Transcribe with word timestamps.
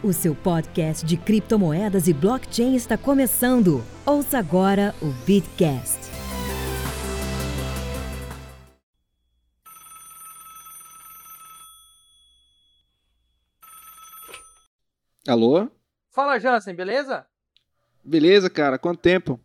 O 0.00 0.12
seu 0.12 0.32
podcast 0.32 1.04
de 1.04 1.16
criptomoedas 1.16 2.06
e 2.06 2.12
blockchain 2.12 2.76
está 2.76 2.96
começando. 2.96 3.82
Ouça 4.06 4.38
agora 4.38 4.94
o 5.02 5.06
Bitcast. 5.26 5.98
Alô? 15.26 15.68
Fala, 16.10 16.38
Jansen, 16.38 16.76
beleza? 16.76 17.26
Beleza, 18.04 18.48
cara? 18.48 18.78
Quanto 18.78 19.00
tempo? 19.00 19.40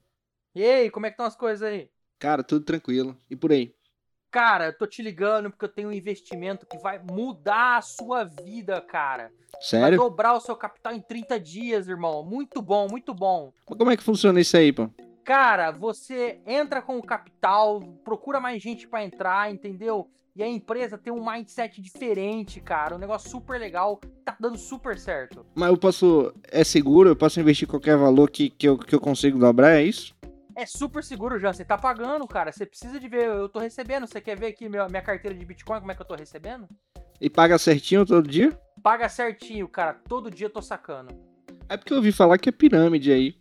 E 0.54 0.64
aí, 0.64 0.92
como 0.92 1.08
é 1.08 1.10
que 1.10 1.16
estão 1.16 1.26
as 1.26 1.36
coisas 1.36 1.68
aí? 1.68 1.90
Cara, 2.20 2.44
tudo 2.44 2.64
tranquilo. 2.64 3.18
E 3.28 3.36
por 3.36 3.52
aí? 3.52 3.74
Cara, 4.34 4.66
eu 4.66 4.74
tô 4.76 4.88
te 4.88 5.04
ligando 5.04 5.52
porque 5.52 5.66
eu 5.66 5.70
tenho 5.70 5.90
um 5.90 5.94
investimento 5.94 6.66
que 6.66 6.80
vai 6.80 6.98
mudar 6.98 7.78
a 7.78 7.82
sua 7.84 8.24
vida, 8.24 8.82
cara. 8.82 9.32
Sério? 9.62 10.00
Vai 10.00 10.10
dobrar 10.10 10.34
o 10.34 10.40
seu 10.40 10.56
capital 10.56 10.92
em 10.92 11.00
30 11.00 11.40
dias, 11.40 11.88
irmão. 11.88 12.26
Muito 12.26 12.60
bom, 12.60 12.88
muito 12.90 13.14
bom. 13.14 13.54
Mas 13.70 13.78
como 13.78 13.92
é 13.92 13.96
que 13.96 14.02
funciona 14.02 14.42
isso 14.42 14.58
aí, 14.58 14.74
pô? 14.74 14.90
Cara, 15.24 15.70
você 15.70 16.42
entra 16.48 16.82
com 16.82 16.98
o 16.98 17.04
capital, 17.04 17.80
procura 18.04 18.40
mais 18.40 18.60
gente 18.60 18.88
para 18.88 19.06
entrar, 19.06 19.52
entendeu? 19.52 20.10
E 20.36 20.42
a 20.42 20.48
empresa 20.48 20.98
tem 20.98 21.14
um 21.14 21.24
mindset 21.24 21.80
diferente, 21.80 22.60
cara. 22.60 22.96
Um 22.96 23.00
negócio 23.00 23.30
super 23.30 23.60
legal, 23.60 24.02
tá 24.26 24.36
dando 24.40 24.58
super 24.58 24.98
certo. 24.98 25.46
Mas 25.54 25.70
eu 25.70 25.78
posso. 25.78 26.34
É 26.52 26.64
seguro? 26.64 27.10
Eu 27.10 27.16
posso 27.16 27.40
investir 27.40 27.68
qualquer 27.68 27.98
valor 27.98 28.32
que, 28.32 28.50
que, 28.50 28.68
eu, 28.68 28.80
que 28.80 28.96
eu 28.96 29.00
consigo 29.00 29.38
dobrar, 29.38 29.76
é 29.76 29.84
isso? 29.84 30.16
É 30.56 30.66
super 30.66 31.04
seguro, 31.04 31.40
já. 31.40 31.52
Você 31.52 31.66
tá 31.66 31.78
pagando, 31.78 32.28
cara. 32.28 32.52
Você 32.52 32.66
precisa 32.66 33.00
de 33.00 33.08
ver. 33.08 33.26
Eu 33.26 33.50
tô 33.50 33.60
recebendo. 33.60 34.08
Você 34.08 34.22
quer 34.22 34.38
ver 34.38 34.48
aqui 34.48 34.70
minha, 34.70 34.88
minha 34.88 35.02
carteira 35.02 35.36
de 35.36 35.46
Bitcoin, 35.46 35.80
como 35.80 35.92
é 35.92 35.96
que 35.96 36.02
eu 36.02 36.06
tô 36.06 36.16
recebendo? 36.16 36.68
E 37.20 37.30
paga 37.30 37.58
certinho 37.58 38.06
todo 38.06 38.28
dia? 38.28 38.58
Paga 38.82 39.10
certinho, 39.10 39.68
cara. 39.68 39.94
Todo 40.08 40.30
dia 40.30 40.48
eu 40.48 40.52
tô 40.52 40.62
sacando. 40.62 41.14
É 41.68 41.78
porque 41.78 41.94
eu 41.94 41.98
ouvi 41.98 42.12
falar 42.12 42.38
que 42.38 42.50
é 42.50 42.52
pirâmide 42.52 43.12
aí. 43.12 43.36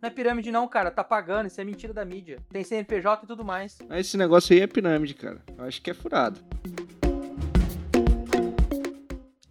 Não 0.00 0.08
é 0.08 0.10
pirâmide, 0.10 0.50
não, 0.50 0.66
cara. 0.66 0.90
Tá 0.90 1.04
pagando. 1.04 1.46
Isso 1.46 1.60
é 1.60 1.64
mentira 1.64 1.92
da 1.92 2.04
mídia. 2.04 2.38
Tem 2.50 2.64
CNPJ 2.64 3.24
e 3.24 3.26
tudo 3.26 3.44
mais. 3.44 3.78
Mas 3.88 4.06
esse 4.06 4.16
negócio 4.16 4.54
aí 4.54 4.62
é 4.62 4.66
pirâmide, 4.66 5.14
cara. 5.14 5.42
Eu 5.56 5.64
acho 5.64 5.82
que 5.82 5.90
é 5.90 5.94
furado. 5.94 6.40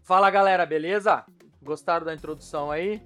Fala, 0.03 0.29
galera, 0.29 0.65
beleza? 0.65 1.23
Gostaram 1.61 2.05
da 2.05 2.13
introdução 2.13 2.69
aí? 2.71 3.01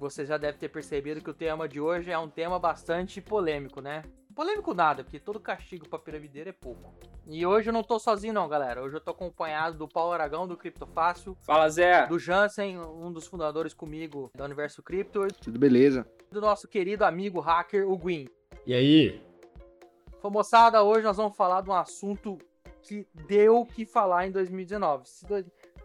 Você 0.00 0.24
já 0.24 0.38
deve 0.38 0.56
ter 0.56 0.70
percebido 0.70 1.20
que 1.20 1.28
o 1.28 1.34
tema 1.34 1.68
de 1.68 1.78
hoje 1.78 2.10
é 2.10 2.18
um 2.18 2.26
tema 2.26 2.58
bastante 2.58 3.20
polêmico, 3.20 3.82
né? 3.82 4.02
Polêmico 4.34 4.72
nada, 4.72 5.04
porque 5.04 5.20
todo 5.20 5.38
castigo 5.38 5.86
pra 5.86 5.98
piramideiro 5.98 6.48
é 6.48 6.52
pouco. 6.54 6.94
E 7.26 7.44
hoje 7.44 7.68
eu 7.68 7.72
não 7.74 7.82
tô 7.82 7.98
sozinho 7.98 8.32
não, 8.32 8.48
galera. 8.48 8.82
Hoje 8.82 8.96
eu 8.96 9.00
tô 9.00 9.10
acompanhado 9.10 9.76
do 9.76 9.86
Paulo 9.86 10.14
Aragão, 10.14 10.48
do 10.48 10.56
Criptofácil. 10.56 11.36
Fala, 11.42 11.68
Zé. 11.68 12.06
Do 12.06 12.18
Jansen, 12.18 12.78
um 12.78 13.12
dos 13.12 13.26
fundadores 13.26 13.74
comigo 13.74 14.30
da 14.34 14.46
Universo 14.46 14.82
Cripto. 14.82 15.28
Tudo 15.42 15.58
beleza. 15.58 16.06
Do 16.32 16.40
nosso 16.40 16.66
querido 16.66 17.04
amigo 17.04 17.38
hacker, 17.38 17.86
o 17.86 17.94
Gwyn. 17.98 18.26
E 18.64 18.72
aí? 18.72 19.22
Moçada, 20.24 20.82
hoje 20.82 21.02
nós 21.02 21.18
vamos 21.18 21.36
falar 21.36 21.60
de 21.60 21.68
um 21.68 21.74
assunto 21.74 22.38
que 22.80 23.06
deu 23.26 23.58
o 23.58 23.66
que 23.66 23.84
falar 23.84 24.26
em 24.26 24.30
2019. 24.30 25.04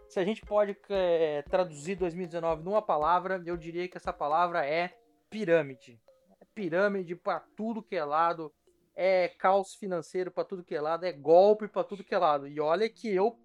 Se, 0.07 0.19
a 0.19 0.23
gente 0.23 0.41
pode 0.41 0.77
é, 0.89 1.41
traduzir 1.43 1.95
2019 1.95 2.63
numa 2.63 2.81
palavra, 2.81 3.41
eu 3.45 3.57
diria 3.57 3.87
que 3.87 3.97
essa 3.97 4.13
palavra 4.13 4.65
é 4.65 4.95
pirâmide. 5.29 5.99
É 6.41 6.45
pirâmide 6.53 7.15
para 7.15 7.39
tudo 7.55 7.81
que 7.83 7.95
é 7.95 8.03
lado, 8.03 8.51
é 8.95 9.27
caos 9.27 9.75
financeiro 9.75 10.31
para 10.31 10.45
tudo 10.45 10.63
que 10.63 10.75
é 10.75 10.81
lado, 10.81 11.05
é 11.05 11.11
golpe 11.11 11.67
para 11.67 11.83
tudo 11.83 12.03
que 12.03 12.15
é 12.15 12.17
lado. 12.17 12.47
E 12.47 12.59
olha 12.59 12.89
que 12.89 13.09
eu 13.09 13.37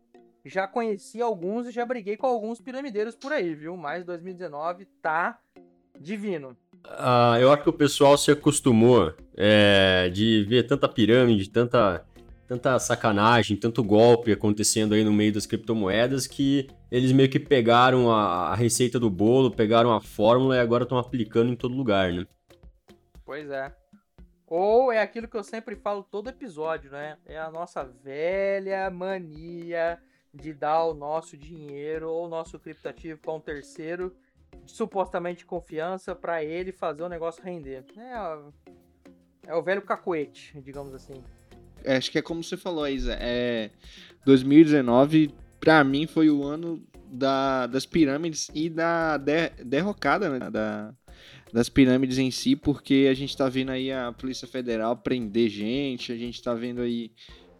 já 0.44 0.66
conheci 0.66 1.20
alguns 1.20 1.66
e 1.66 1.70
já 1.70 1.84
briguei 1.84 2.16
com 2.16 2.26
alguns 2.26 2.60
piramideiros 2.60 3.16
por 3.16 3.32
aí, 3.32 3.54
viu? 3.54 3.76
Mas 3.76 4.04
2019 4.04 4.86
tá 5.02 5.38
divino. 5.98 6.56
Ah, 6.84 7.36
eu 7.38 7.52
acho 7.52 7.62
que 7.62 7.68
o 7.68 7.74
pessoal 7.74 8.16
se 8.16 8.30
acostumou 8.30 9.12
é, 9.36 10.08
de 10.08 10.44
ver 10.44 10.66
tanta 10.66 10.88
pirâmide, 10.88 11.50
tanta 11.50 12.04
tanta 12.50 12.76
sacanagem, 12.80 13.56
tanto 13.56 13.80
golpe 13.80 14.32
acontecendo 14.32 14.92
aí 14.92 15.04
no 15.04 15.12
meio 15.12 15.32
das 15.32 15.46
criptomoedas 15.46 16.26
que 16.26 16.68
eles 16.90 17.12
meio 17.12 17.30
que 17.30 17.38
pegaram 17.38 18.10
a, 18.10 18.48
a 18.48 18.54
receita 18.56 18.98
do 18.98 19.08
bolo, 19.08 19.52
pegaram 19.52 19.92
a 19.92 20.00
fórmula 20.00 20.56
e 20.56 20.58
agora 20.58 20.82
estão 20.82 20.98
aplicando 20.98 21.52
em 21.52 21.54
todo 21.54 21.76
lugar, 21.76 22.12
né? 22.12 22.26
Pois 23.24 23.48
é. 23.48 23.72
Ou 24.48 24.90
é 24.90 25.00
aquilo 25.00 25.28
que 25.28 25.36
eu 25.36 25.44
sempre 25.44 25.76
falo 25.76 26.02
todo 26.02 26.28
episódio, 26.28 26.90
né? 26.90 27.18
É 27.24 27.38
a 27.38 27.52
nossa 27.52 27.84
velha 27.84 28.90
mania 28.90 30.00
de 30.34 30.52
dar 30.52 30.86
o 30.86 30.92
nosso 30.92 31.36
dinheiro 31.36 32.10
ou 32.10 32.26
o 32.26 32.28
nosso 32.28 32.58
criptativo 32.58 33.20
para 33.20 33.32
um 33.32 33.40
terceiro 33.40 34.12
supostamente 34.66 35.46
confiança 35.46 36.16
para 36.16 36.42
ele 36.42 36.72
fazer 36.72 37.04
o 37.04 37.08
negócio 37.08 37.44
render. 37.44 37.84
É, 37.96 39.52
é 39.52 39.54
o 39.54 39.62
velho 39.62 39.82
cacuete, 39.82 40.60
digamos 40.60 40.92
assim. 40.92 41.22
É, 41.84 41.96
acho 41.96 42.10
que 42.10 42.18
é 42.18 42.22
como 42.22 42.42
você 42.42 42.56
falou, 42.56 42.86
Isa. 42.88 43.16
É, 43.20 43.70
2019, 44.24 45.34
para 45.60 45.82
mim, 45.84 46.06
foi 46.06 46.30
o 46.30 46.42
ano 46.42 46.82
da, 47.10 47.66
das 47.66 47.84
pirâmides 47.84 48.50
e 48.54 48.68
da 48.68 49.16
der, 49.16 49.52
derrocada 49.64 50.38
né, 50.38 50.50
da, 50.50 50.94
das 51.52 51.68
pirâmides 51.68 52.18
em 52.18 52.30
si, 52.30 52.54
porque 52.54 53.08
a 53.10 53.14
gente 53.14 53.36
tá 53.36 53.48
vendo 53.48 53.70
aí 53.70 53.92
a 53.92 54.12
Polícia 54.12 54.46
Federal 54.46 54.96
prender 54.96 55.48
gente, 55.48 56.12
a 56.12 56.16
gente 56.16 56.42
tá 56.42 56.54
vendo 56.54 56.80
aí 56.80 57.10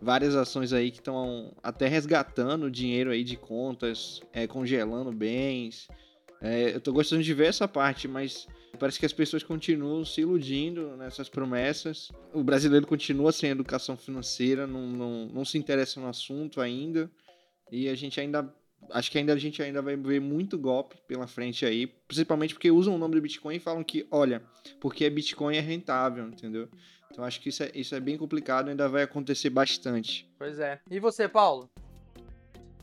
várias 0.00 0.34
ações 0.34 0.72
aí 0.72 0.90
que 0.90 0.98
estão 0.98 1.52
até 1.62 1.86
resgatando 1.86 2.70
dinheiro 2.70 3.10
aí 3.10 3.22
de 3.22 3.36
contas, 3.36 4.20
é, 4.32 4.46
congelando 4.46 5.12
bens. 5.12 5.88
É, 6.40 6.74
eu 6.74 6.80
tô 6.80 6.92
gostando 6.92 7.22
de 7.22 7.34
ver 7.34 7.48
essa 7.48 7.68
parte, 7.68 8.08
mas 8.08 8.46
Parece 8.78 8.98
que 8.98 9.06
as 9.06 9.12
pessoas 9.12 9.42
continuam 9.42 10.04
se 10.04 10.22
iludindo 10.22 10.96
nessas 10.96 11.28
promessas. 11.28 12.10
O 12.32 12.42
brasileiro 12.42 12.86
continua 12.86 13.32
sem 13.32 13.50
educação 13.50 13.96
financeira, 13.96 14.66
não, 14.66 14.86
não, 14.86 15.26
não 15.26 15.44
se 15.44 15.58
interessa 15.58 16.00
no 16.00 16.08
assunto 16.08 16.60
ainda. 16.60 17.10
E 17.70 17.88
a 17.88 17.94
gente 17.94 18.20
ainda. 18.20 18.52
Acho 18.90 19.10
que 19.10 19.18
ainda 19.18 19.34
a 19.34 19.38
gente 19.38 19.62
ainda 19.62 19.82
vai 19.82 19.94
ver 19.94 20.20
muito 20.20 20.58
golpe 20.58 20.96
pela 21.06 21.26
frente 21.26 21.66
aí. 21.66 21.86
Principalmente 21.86 22.54
porque 22.54 22.70
usam 22.70 22.94
o 22.94 22.98
nome 22.98 23.14
do 23.14 23.20
Bitcoin 23.20 23.56
e 23.56 23.60
falam 23.60 23.84
que, 23.84 24.06
olha, 24.10 24.42
porque 24.80 25.08
Bitcoin 25.10 25.56
é 25.56 25.60
rentável, 25.60 26.26
entendeu? 26.26 26.68
Então 27.10 27.22
acho 27.22 27.40
que 27.40 27.50
isso 27.50 27.62
é, 27.62 27.70
isso 27.74 27.94
é 27.94 28.00
bem 28.00 28.16
complicado 28.16 28.68
e 28.68 28.70
ainda 28.70 28.88
vai 28.88 29.02
acontecer 29.02 29.50
bastante. 29.50 30.28
Pois 30.38 30.58
é. 30.58 30.80
E 30.90 30.98
você, 30.98 31.28
Paulo? 31.28 31.68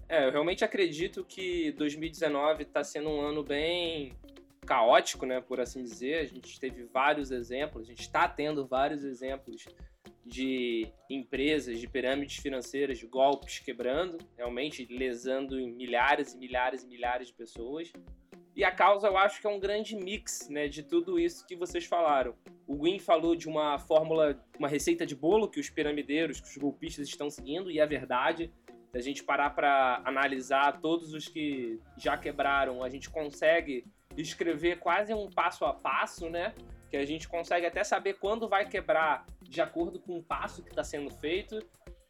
É, 0.09 0.25
eu 0.25 0.31
realmente 0.31 0.63
acredito 0.63 1.25
que 1.25 1.71
2019 1.73 2.63
está 2.63 2.83
sendo 2.83 3.09
um 3.09 3.19
ano 3.19 3.43
bem 3.43 4.13
caótico, 4.67 5.25
né, 5.25 5.41
por 5.41 5.59
assim 5.59 5.81
dizer. 5.81 6.19
A 6.19 6.25
gente 6.25 6.59
teve 6.59 6.83
vários 6.83 7.31
exemplos, 7.31 7.83
a 7.83 7.87
gente 7.87 8.01
está 8.01 8.27
tendo 8.27 8.67
vários 8.67 9.03
exemplos 9.03 9.65
de 10.25 10.91
empresas, 11.09 11.79
de 11.79 11.87
pirâmides 11.87 12.37
financeiras, 12.37 12.99
de 12.99 13.07
golpes 13.07 13.59
quebrando, 13.59 14.17
realmente 14.35 14.85
lesando 14.85 15.55
milhares 15.55 16.33
e 16.33 16.37
milhares 16.37 16.83
e 16.83 16.87
milhares 16.87 17.27
de 17.27 17.33
pessoas. 17.33 17.91
E 18.55 18.63
a 18.63 18.71
causa 18.71 19.07
eu 19.07 19.17
acho 19.17 19.39
que 19.39 19.47
é 19.47 19.49
um 19.49 19.59
grande 19.59 19.95
mix 19.95 20.49
né, 20.49 20.67
de 20.67 20.83
tudo 20.83 21.19
isso 21.19 21.45
que 21.45 21.55
vocês 21.55 21.85
falaram. 21.85 22.35
O 22.65 22.75
Gwyn 22.75 22.99
falou 22.99 23.35
de 23.35 23.47
uma 23.47 23.77
fórmula, 23.77 24.43
uma 24.57 24.67
receita 24.67 25.05
de 25.05 25.15
bolo 25.15 25.47
que 25.47 25.59
os 25.59 25.69
piramideiros, 25.69 26.41
que 26.41 26.49
os 26.49 26.57
golpistas 26.57 27.07
estão 27.07 27.29
seguindo, 27.29 27.71
e 27.71 27.79
é 27.79 27.85
verdade. 27.85 28.51
Se 28.91 28.97
a 28.97 29.01
gente 29.01 29.23
parar 29.23 29.51
para 29.51 30.01
analisar 30.03 30.81
todos 30.81 31.13
os 31.13 31.27
que 31.27 31.79
já 31.97 32.17
quebraram, 32.17 32.83
a 32.83 32.89
gente 32.89 33.09
consegue 33.09 33.85
escrever 34.21 34.79
quase 34.79 35.13
um 35.13 35.29
passo 35.29 35.65
a 35.65 35.73
passo, 35.73 36.29
né? 36.29 36.53
Que 36.89 36.97
a 36.97 37.05
gente 37.05 37.27
consegue 37.27 37.65
até 37.65 37.83
saber 37.83 38.15
quando 38.15 38.47
vai 38.47 38.67
quebrar 38.67 39.25
de 39.41 39.61
acordo 39.61 39.99
com 39.99 40.17
o 40.17 40.23
passo 40.23 40.63
que 40.63 40.69
está 40.69 40.83
sendo 40.83 41.09
feito. 41.09 41.59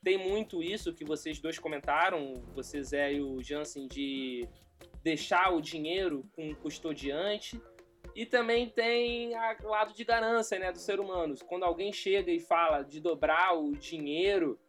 Tem 0.03 0.17
muito 0.17 0.63
isso 0.63 0.93
que 0.93 1.03
vocês 1.03 1.39
dois 1.39 1.59
comentaram, 1.59 2.33
você 2.53 2.81
Zé 2.81 3.13
e 3.13 3.21
o 3.21 3.41
Jansen, 3.43 3.87
de 3.87 4.47
deixar 5.03 5.53
o 5.53 5.61
dinheiro 5.61 6.25
com 6.33 6.49
o 6.49 6.55
custodiante. 6.55 7.61
E 8.15 8.25
também 8.25 8.69
tem 8.69 9.33
o 9.63 9.67
lado 9.67 9.93
de 9.93 10.03
ganância 10.03 10.57
né, 10.57 10.71
do 10.71 10.79
ser 10.79 10.99
humano. 10.99 11.35
Quando 11.45 11.63
alguém 11.63 11.91
chega 11.91 12.31
e 12.31 12.39
fala 12.39 12.83
de 12.83 12.99
dobrar 12.99 13.57
o 13.57 13.73
dinheiro, 13.73 14.59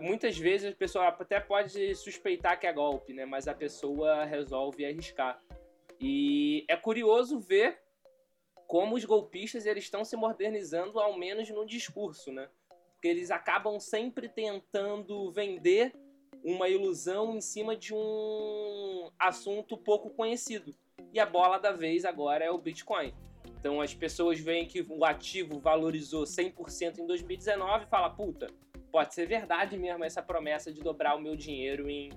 muitas 0.00 0.38
vezes 0.38 0.72
a 0.72 0.76
pessoa 0.76 1.08
até 1.08 1.40
pode 1.40 1.94
suspeitar 1.94 2.58
que 2.60 2.66
é 2.66 2.72
golpe, 2.72 3.12
né? 3.12 3.24
Mas 3.24 3.48
a 3.48 3.54
pessoa 3.54 4.24
resolve 4.24 4.84
arriscar. 4.84 5.42
E 6.00 6.64
é 6.68 6.76
curioso 6.76 7.38
ver 7.38 7.78
como 8.66 8.94
os 8.94 9.04
golpistas 9.04 9.66
eles 9.66 9.84
estão 9.84 10.04
se 10.04 10.16
modernizando, 10.16 10.98
ao 10.98 11.18
menos 11.18 11.50
no 11.50 11.66
discurso, 11.66 12.32
né? 12.32 12.48
Porque 12.92 13.08
eles 13.08 13.30
acabam 13.30 13.78
sempre 13.80 14.28
tentando 14.28 15.30
vender 15.30 15.92
uma 16.42 16.68
ilusão 16.68 17.36
em 17.36 17.40
cima 17.40 17.76
de 17.76 17.92
um 17.92 19.10
assunto 19.18 19.76
pouco 19.76 20.10
conhecido. 20.10 20.74
E 21.12 21.18
a 21.18 21.26
bola 21.26 21.58
da 21.58 21.72
vez 21.72 22.04
agora 22.04 22.44
é 22.44 22.50
o 22.50 22.58
Bitcoin. 22.58 23.12
Então 23.58 23.80
as 23.80 23.94
pessoas 23.94 24.38
veem 24.38 24.66
que 24.66 24.80
o 24.88 25.04
ativo 25.04 25.58
valorizou 25.58 26.24
100% 26.24 26.98
em 26.98 27.06
2019 27.06 27.84
e 27.84 27.88
falam, 27.88 28.14
puta, 28.14 28.46
pode 28.90 29.14
ser 29.14 29.26
verdade 29.26 29.76
mesmo 29.76 30.04
essa 30.04 30.22
promessa 30.22 30.72
de 30.72 30.80
dobrar 30.80 31.16
o 31.16 31.20
meu 31.20 31.36
dinheiro 31.36 31.88
em 31.88 32.10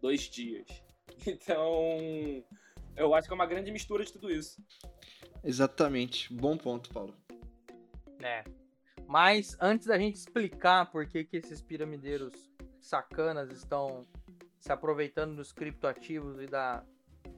dois 0.00 0.22
dias. 0.22 0.66
Então, 1.26 1.98
Eu 3.00 3.14
acho 3.14 3.26
que 3.26 3.32
é 3.32 3.34
uma 3.34 3.46
grande 3.46 3.72
mistura 3.72 4.04
de 4.04 4.12
tudo 4.12 4.30
isso. 4.30 4.62
Exatamente. 5.42 6.32
Bom 6.32 6.56
ponto, 6.56 6.90
Paulo. 6.90 7.14
É. 8.22 8.44
Mas 9.06 9.56
antes 9.58 9.86
da 9.86 9.98
gente 9.98 10.16
explicar 10.16 10.90
por 10.90 11.06
que, 11.06 11.24
que 11.24 11.38
esses 11.38 11.62
piramideiros 11.62 12.52
sacanas 12.78 13.50
estão 13.50 14.06
se 14.58 14.70
aproveitando 14.70 15.34
dos 15.34 15.50
criptoativos 15.50 16.40
e 16.40 16.46
da 16.46 16.84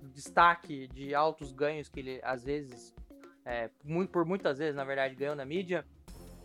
do 0.00 0.08
destaque 0.08 0.88
de 0.88 1.14
altos 1.14 1.52
ganhos 1.52 1.88
que 1.88 2.00
ele 2.00 2.20
às 2.24 2.42
vezes, 2.42 2.92
é, 3.44 3.70
muito, 3.84 4.10
por 4.10 4.24
muitas 4.24 4.58
vezes, 4.58 4.74
na 4.74 4.84
verdade, 4.84 5.14
ganhou 5.14 5.36
na 5.36 5.44
mídia, 5.44 5.86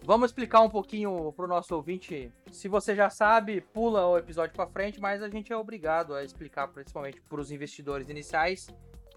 Vamos 0.03 0.29
explicar 0.29 0.61
um 0.61 0.69
pouquinho 0.69 1.33
pro 1.33 1.47
nosso 1.47 1.75
ouvinte. 1.75 2.31
Se 2.49 2.69
você 2.69 2.95
já 2.95 3.09
sabe, 3.09 3.59
pula 3.59 4.07
o 4.07 4.17
episódio 4.17 4.55
para 4.55 4.65
frente, 4.65 5.01
mas 5.01 5.21
a 5.21 5.27
gente 5.27 5.51
é 5.51 5.57
obrigado 5.57 6.13
a 6.15 6.23
explicar, 6.23 6.67
principalmente 6.69 7.19
para 7.21 7.41
os 7.41 7.51
investidores 7.51 8.07
iniciais, 8.07 8.67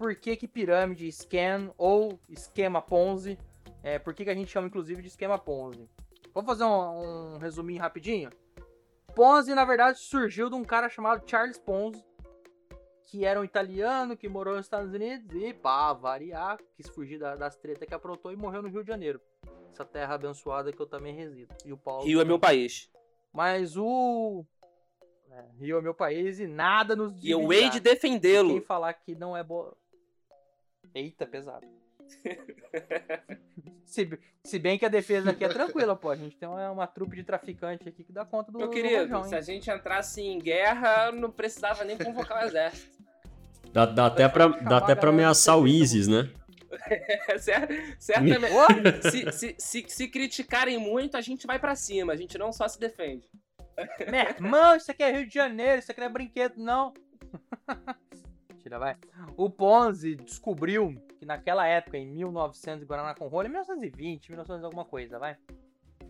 por 0.01 0.15
que, 0.15 0.35
que 0.35 0.47
pirâmide, 0.47 1.11
scan 1.11 1.71
ou 1.77 2.19
esquema 2.27 2.81
Ponzi, 2.81 3.37
é, 3.83 3.99
por 3.99 4.15
que, 4.15 4.23
que 4.23 4.31
a 4.31 4.33
gente 4.33 4.49
chama 4.49 4.65
inclusive 4.65 4.99
de 4.99 5.09
esquema 5.09 5.37
Ponzi. 5.37 5.87
Vamos 6.33 6.49
fazer 6.49 6.63
um, 6.63 7.35
um 7.35 7.37
resuminho 7.37 7.79
rapidinho? 7.79 8.31
Ponzi, 9.13 9.53
na 9.53 9.63
verdade, 9.63 9.99
surgiu 9.99 10.49
de 10.49 10.55
um 10.55 10.63
cara 10.63 10.89
chamado 10.89 11.21
Charles 11.29 11.59
Ponzi, 11.59 12.03
que 13.03 13.25
era 13.25 13.39
um 13.39 13.43
italiano 13.43 14.17
que 14.17 14.27
morou 14.27 14.55
nos 14.55 14.65
Estados 14.65 14.91
Unidos 14.91 15.35
e, 15.35 15.53
pá, 15.53 15.93
variar, 15.93 16.57
quis 16.75 16.89
fugir 16.89 17.19
da, 17.19 17.35
das 17.35 17.55
tretas 17.55 17.87
que 17.87 17.93
aprontou 17.93 18.31
e 18.31 18.35
morreu 18.35 18.63
no 18.63 18.69
Rio 18.69 18.81
de 18.81 18.87
Janeiro. 18.87 19.21
Essa 19.71 19.85
terra 19.85 20.15
abençoada 20.15 20.73
que 20.73 20.81
eu 20.81 20.87
também 20.87 21.13
resido. 21.13 21.53
E 21.63 21.71
o 21.71 21.77
Paulo. 21.77 22.05
Rio 22.05 22.19
é 22.19 22.25
meu 22.25 22.39
país. 22.39 22.89
Mas 23.31 23.77
o. 23.77 24.43
É, 25.29 25.45
Rio 25.59 25.77
é 25.77 25.81
meu 25.81 25.93
país 25.93 26.39
e 26.39 26.47
nada 26.47 26.95
nos 26.95 27.23
E 27.23 27.29
eu 27.29 27.53
hei 27.53 27.69
de 27.69 27.79
defendê-lo. 27.79 28.49
Quem 28.49 28.61
falar 28.61 28.93
que 28.95 29.13
não 29.13 29.37
é 29.37 29.43
boa. 29.43 29.77
Eita, 30.93 31.25
pesado. 31.25 31.67
se, 33.85 34.19
se 34.43 34.59
bem 34.59 34.77
que 34.77 34.85
a 34.85 34.89
defesa 34.89 35.31
aqui 35.31 35.43
é 35.45 35.49
tranquila, 35.49 35.95
pô. 35.95 36.09
A 36.09 36.15
gente 36.15 36.35
tem 36.37 36.47
uma, 36.47 36.71
uma 36.71 36.87
trupe 36.87 37.15
de 37.15 37.23
traficante 37.23 37.87
aqui 37.87 38.03
que 38.03 38.11
dá 38.11 38.25
conta 38.25 38.51
do. 38.51 38.57
Meu 38.57 38.69
querido, 38.69 39.07
do 39.07 39.13
rojão, 39.13 39.23
se 39.29 39.35
a 39.35 39.41
gente 39.41 39.69
entrasse 39.69 40.21
em 40.21 40.39
guerra, 40.39 41.11
não 41.11 41.31
precisava 41.31 41.83
nem 41.83 41.97
convocar 41.97 42.43
o 42.43 42.47
exército. 42.47 43.01
Dá, 43.71 43.85
dá 43.85 44.07
até 44.07 44.27
pra, 44.27 44.47
dá 44.47 44.77
até 44.77 44.95
pra 44.95 45.09
ameaçar 45.09 45.57
o 45.57 45.67
ISIS, 45.67 46.07
né? 46.07 46.29
Certamente. 47.99 49.11
se, 49.11 49.31
se, 49.31 49.55
se, 49.57 49.85
se 49.87 50.07
criticarem 50.07 50.77
muito, 50.77 51.15
a 51.15 51.21
gente 51.21 51.47
vai 51.47 51.59
para 51.59 51.75
cima, 51.75 52.13
a 52.13 52.15
gente 52.15 52.37
não 52.37 52.51
só 52.51 52.67
se 52.67 52.79
defende. 52.79 53.29
Meu 54.09 54.21
irmão, 54.21 54.75
isso 54.75 54.91
aqui 54.91 55.03
é 55.03 55.11
Rio 55.11 55.27
de 55.27 55.33
Janeiro, 55.33 55.79
isso 55.79 55.91
aqui 55.91 55.99
não 55.99 56.07
é 56.07 56.11
brinquedo, 56.11 56.55
não. 56.57 56.93
Tira, 58.61 58.79
vai. 58.79 58.95
O 59.35 59.49
Ponzi 59.49 60.15
descobriu 60.15 60.95
que 61.17 61.25
naquela 61.25 61.67
época, 61.67 61.97
em 61.97 62.07
1900, 62.07 62.85
Guaraná 62.85 63.15
com 63.15 63.27
rolha, 63.27 63.49
1920, 63.49 64.29
1900 64.29 64.63
alguma 64.63 64.85
coisa, 64.85 65.19
vai. 65.19 65.37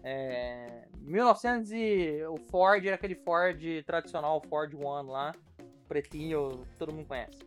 É, 0.03 0.87
1900 0.99 1.71
e 1.71 2.23
o 2.27 2.37
Ford 2.49 2.85
era 2.85 2.95
aquele 2.95 3.15
Ford 3.15 3.61
tradicional, 3.85 4.41
Ford 4.49 4.73
One 4.73 5.09
lá, 5.09 5.31
pretinho, 5.87 6.65
todo 6.77 6.93
mundo 6.93 7.07
conhece. 7.07 7.39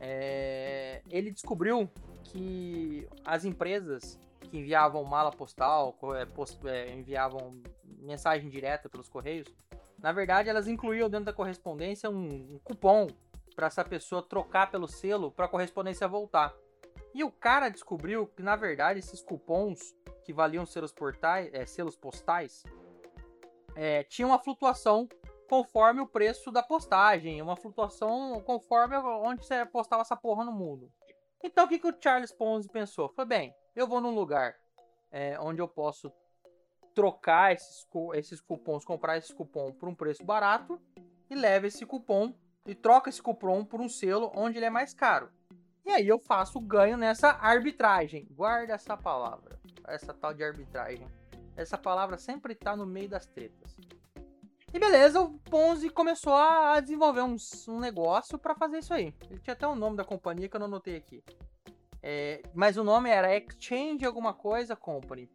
É, 0.00 1.02
ele 1.10 1.30
descobriu 1.30 1.88
que 2.24 3.08
as 3.24 3.44
empresas 3.44 4.18
que 4.40 4.58
enviavam 4.58 5.04
mala 5.04 5.30
postal, 5.30 5.96
é, 6.16 6.26
post, 6.26 6.58
é, 6.66 6.92
enviavam 6.92 7.62
mensagem 7.84 8.50
direta 8.50 8.88
pelos 8.88 9.08
correios, 9.08 9.48
na 9.98 10.12
verdade 10.12 10.48
elas 10.48 10.66
incluíam 10.66 11.08
dentro 11.08 11.26
da 11.26 11.32
correspondência 11.32 12.10
um, 12.10 12.54
um 12.54 12.60
cupom 12.64 13.06
para 13.52 13.66
essa 13.66 13.84
pessoa 13.84 14.22
trocar 14.22 14.70
pelo 14.70 14.88
selo 14.88 15.30
para 15.30 15.46
a 15.46 15.48
correspondência 15.48 16.08
voltar. 16.08 16.54
E 17.14 17.22
o 17.22 17.30
cara 17.30 17.68
descobriu 17.68 18.26
que 18.26 18.42
na 18.42 18.56
verdade 18.56 18.98
esses 18.98 19.22
cupons 19.22 19.94
que 20.24 20.32
valiam 20.32 20.64
selos, 20.64 20.92
portais, 20.92 21.52
é, 21.52 21.66
selos 21.66 21.96
postais 21.96 22.62
é, 23.74 24.04
tinham 24.04 24.30
uma 24.30 24.38
flutuação 24.38 25.08
conforme 25.48 26.00
o 26.00 26.06
preço 26.06 26.50
da 26.50 26.62
postagem, 26.62 27.42
uma 27.42 27.56
flutuação 27.56 28.40
conforme 28.46 28.96
onde 28.96 29.44
você 29.44 29.66
postava 29.66 30.02
essa 30.02 30.16
porra 30.16 30.44
no 30.44 30.52
mundo. 30.52 30.90
Então 31.42 31.66
o 31.66 31.68
que, 31.68 31.78
que 31.78 31.88
o 31.88 31.94
Charles 32.00 32.32
Ponzi 32.32 32.68
pensou? 32.68 33.10
Foi 33.10 33.24
bem, 33.24 33.54
eu 33.76 33.86
vou 33.86 34.00
num 34.00 34.14
lugar 34.14 34.54
é, 35.10 35.38
onde 35.38 35.60
eu 35.60 35.68
posso 35.68 36.10
trocar 36.94 37.52
esses, 37.52 37.86
esses 38.14 38.40
cupons, 38.40 38.84
comprar 38.84 39.18
esses 39.18 39.32
cupons 39.32 39.74
por 39.74 39.88
um 39.88 39.94
preço 39.94 40.24
barato 40.24 40.80
e 41.28 41.34
leve 41.34 41.68
esse 41.68 41.84
cupom 41.84 42.34
e 42.66 42.74
troca 42.74 43.10
esse 43.10 43.22
cupom 43.22 43.64
por 43.64 43.80
um 43.80 43.88
selo 43.88 44.30
onde 44.34 44.58
ele 44.58 44.66
é 44.66 44.70
mais 44.70 44.94
caro. 44.94 45.30
E 45.84 45.90
aí 45.90 46.06
eu 46.06 46.18
faço 46.18 46.60
ganho 46.60 46.96
nessa 46.96 47.30
arbitragem. 47.30 48.26
Guarda 48.30 48.74
essa 48.74 48.96
palavra, 48.96 49.58
essa 49.86 50.14
tal 50.14 50.32
de 50.32 50.44
arbitragem. 50.44 51.06
Essa 51.56 51.76
palavra 51.76 52.16
sempre 52.16 52.52
está 52.52 52.76
no 52.76 52.86
meio 52.86 53.08
das 53.08 53.26
tretas. 53.26 53.76
E 54.72 54.78
beleza, 54.78 55.20
o 55.20 55.38
Ponzi 55.38 55.90
começou 55.90 56.34
a 56.34 56.80
desenvolver 56.80 57.20
um, 57.20 57.36
um 57.68 57.78
negócio 57.78 58.38
para 58.38 58.54
fazer 58.54 58.78
isso 58.78 58.94
aí. 58.94 59.12
Ele 59.28 59.40
tinha 59.40 59.52
até 59.52 59.66
o 59.66 59.74
nome 59.74 59.96
da 59.96 60.04
companhia 60.04 60.48
que 60.48 60.56
eu 60.56 60.60
não 60.60 60.66
anotei 60.66 60.96
aqui. 60.96 61.22
É, 62.02 62.42
mas 62.54 62.76
o 62.76 62.84
nome 62.84 63.10
era 63.10 63.36
Exchange 63.36 64.04
alguma 64.04 64.32
coisa 64.32 64.74
Company. 64.74 65.28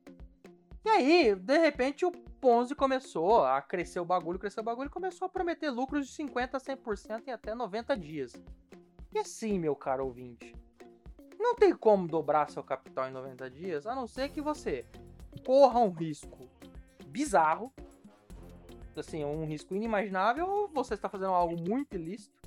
E 0.88 0.90
aí, 0.90 1.36
de 1.36 1.58
repente, 1.58 2.06
o 2.06 2.12
Ponzi 2.12 2.74
começou 2.74 3.44
a 3.44 3.62
crescer 3.62 4.00
o 4.00 4.06
bagulho, 4.06 4.40
crescer 4.40 4.62
o 4.62 4.64
bagulho 4.64 4.90
começou 4.90 5.26
a 5.26 5.30
prometer 5.30 5.70
lucros 5.70 6.08
de 6.08 6.24
50% 6.24 6.54
a 6.54 6.60
100% 6.60 7.28
em 7.28 7.32
até 7.32 7.54
90 7.54 7.98
dias. 7.98 8.32
E 9.14 9.20
assim, 9.20 9.60
meu 9.60 9.76
caro 9.76 10.06
ouvinte, 10.06 10.56
não 11.38 11.56
tem 11.56 11.76
como 11.76 12.08
dobrar 12.08 12.50
seu 12.50 12.64
capital 12.64 13.10
em 13.10 13.12
90 13.12 13.50
dias, 13.50 13.86
a 13.86 13.94
não 13.94 14.08
ser 14.08 14.30
que 14.30 14.40
você 14.40 14.86
corra 15.46 15.82
um 15.82 15.90
risco 15.90 16.50
bizarro 17.08 17.70
assim, 18.96 19.26
um 19.26 19.44
risco 19.44 19.76
inimaginável, 19.76 20.48
ou 20.48 20.68
você 20.70 20.94
está 20.94 21.10
fazendo 21.10 21.34
algo 21.34 21.62
muito 21.70 21.96
ilícito, 21.96 22.40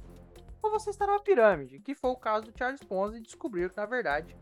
ou 0.63 0.71
você 0.71 0.89
está 0.89 1.07
numa 1.07 1.21
pirâmide, 1.21 1.79
que 1.79 1.95
foi 1.95 2.11
o 2.11 2.17
caso 2.17 2.47
do 2.47 2.59
Charles 2.59 2.83
Ponzi 2.83 3.21
descobriu 3.21 3.69
que, 3.69 3.77
na 3.77 3.85
verdade, 3.85 4.35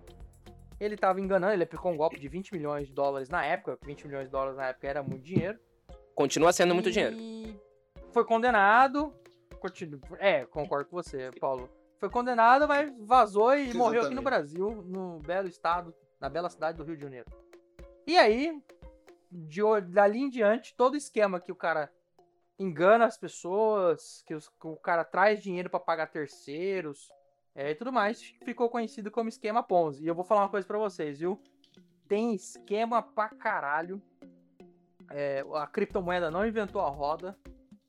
ele 0.80 0.94
estava 0.94 1.20
enganando, 1.20 1.52
ele 1.52 1.64
aplicou 1.64 1.90
um 1.90 1.96
golpe 1.96 2.19
de 2.19 2.28
20 2.28 2.52
milhões 2.52 2.86
de 2.86 2.92
dólares 2.92 3.28
na 3.28 3.44
época, 3.44 3.78
20 3.82 4.06
milhões 4.06 4.26
de 4.26 4.30
dólares 4.30 4.56
na 4.56 4.69
época 4.69 4.86
era 4.86 5.02
muito 5.02 5.25
dinheiro. 5.25 5.58
Continua 6.14 6.52
sendo 6.52 6.75
muito 6.75 6.90
dinheiro. 6.90 7.16
Foi 8.12 8.25
condenado, 8.25 9.12
continu... 9.60 10.00
é, 10.19 10.44
concordo 10.46 10.88
com 10.88 10.96
você, 10.96 11.30
Paulo. 11.40 11.69
Foi 11.98 12.08
condenado, 12.08 12.69
mas 12.69 12.92
vazou 13.00 13.50
e 13.50 13.62
Exatamente. 13.62 13.76
morreu 13.76 14.03
aqui 14.03 14.14
no 14.14 14.22
Brasil, 14.22 14.70
no 14.86 15.19
belo 15.19 15.48
estado, 15.48 15.94
na 16.20 16.29
bela 16.29 16.48
cidade 16.48 16.79
do 16.79 16.84
Rio 16.84 16.96
de 16.96 17.03
Janeiro. 17.03 17.26
E 18.06 18.17
aí, 18.17 18.62
de, 19.31 19.60
dali 19.88 20.20
em 20.20 20.31
diante, 20.31 20.74
todo 20.76 20.96
esquema 20.96 21.41
que 21.41 21.50
o 21.50 21.56
cara 21.56 21.93
engana 22.58 23.05
as 23.05 23.17
pessoas, 23.17 24.22
que, 24.26 24.34
os, 24.34 24.48
que 24.48 24.67
o 24.67 24.76
cara 24.76 25.05
traz 25.05 25.43
dinheiro 25.43 25.69
para 25.69 25.81
pagar 25.81 26.06
terceiros 26.06 27.08
é, 27.58 27.72
e 27.72 27.74
tudo 27.74 27.93
mais, 27.93 28.22
ficou 28.44 28.70
conhecido 28.70 29.10
como 29.10 29.29
esquema 29.29 29.65
Ponzi. 29.65 30.05
E 30.05 30.06
eu 30.06 30.15
vou 30.15 30.22
falar 30.22 30.43
uma 30.43 30.48
coisa 30.48 30.65
para 30.65 30.79
vocês, 30.79 31.19
viu? 31.19 31.43
Tem 32.06 32.32
esquema 32.32 33.03
pra 33.03 33.31
caralho. 33.31 34.00
É, 35.10 35.44
a 35.55 35.67
criptomoeda 35.67 36.31
não 36.31 36.46
inventou 36.46 36.81
a 36.81 36.88
roda. 36.88 37.36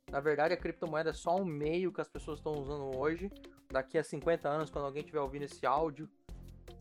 Na 0.10 0.20
verdade, 0.20 0.56
a 0.56 0.58
criptomoeda 0.58 1.12
é 1.12 1.14
só 1.14 1.36
um 1.36 1.46
meio 1.46 1.94
que 1.94 2.02
as 2.02 2.10
pessoas 2.10 2.40
estão 2.40 2.54
usando 2.54 2.98
hoje. 2.98 3.32
Daqui 3.72 4.00
a 4.00 4.04
50 4.04 4.50
anos, 4.50 4.72
quando 4.72 4.86
alguém 4.86 5.02
estiver 5.02 5.20
ouvindo 5.20 5.44
esse 5.44 5.64
áudio, 5.68 6.10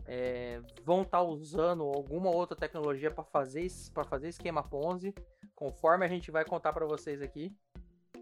é, 0.06 0.62
vão 0.82 1.02
estar 1.02 1.18
tá 1.18 1.22
usando 1.22 1.82
alguma 1.82 2.30
outra 2.30 2.56
tecnologia 2.56 3.10
para 3.10 3.22
fazer, 3.22 3.68
fazer 4.08 4.28
esquema 4.28 4.62
Ponzi, 4.62 5.14
conforme 5.54 6.06
a 6.06 6.08
gente 6.08 6.30
vai 6.30 6.42
contar 6.42 6.72
para 6.72 6.86
vocês 6.86 7.20
aqui 7.20 7.54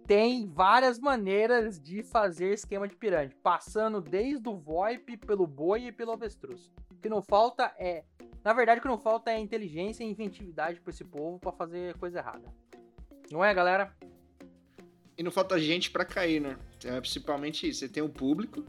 tem 0.07 0.47
várias 0.47 0.99
maneiras 0.99 1.81
de 1.81 2.03
fazer 2.03 2.53
esquema 2.53 2.87
de 2.87 2.95
pirâmide, 2.95 3.35
passando 3.43 4.01
desde 4.01 4.49
o 4.49 4.57
VoIP, 4.57 5.17
pelo 5.17 5.47
boi 5.47 5.87
e 5.87 5.93
pelo 5.93 6.13
avestruz. 6.13 6.73
O 6.91 6.95
que 6.95 7.09
não 7.09 7.21
falta 7.21 7.75
é, 7.79 8.05
na 8.45 8.53
verdade, 8.53 8.79
o 8.79 8.83
que 8.83 8.89
não 8.89 8.99
falta 8.99 9.33
é 9.33 9.39
inteligência 9.39 10.05
e 10.05 10.07
inventividade 10.07 10.81
para 10.81 10.91
esse 10.91 11.05
povo 11.05 11.39
para 11.39 11.51
fazer 11.51 11.97
coisa 11.99 12.19
errada. 12.19 12.49
Não 13.31 13.45
é, 13.45 13.53
galera? 13.53 13.93
E 15.19 15.23
não 15.23 15.33
falta 15.33 15.59
gente 15.59 15.91
para 15.91 16.05
cair, 16.05 16.41
né? 16.41 16.57
É, 16.85 17.01
principalmente 17.01 17.69
isso. 17.69 17.81
Você 17.81 17.89
tem 17.89 18.03
o 18.03 18.09
público. 18.09 18.65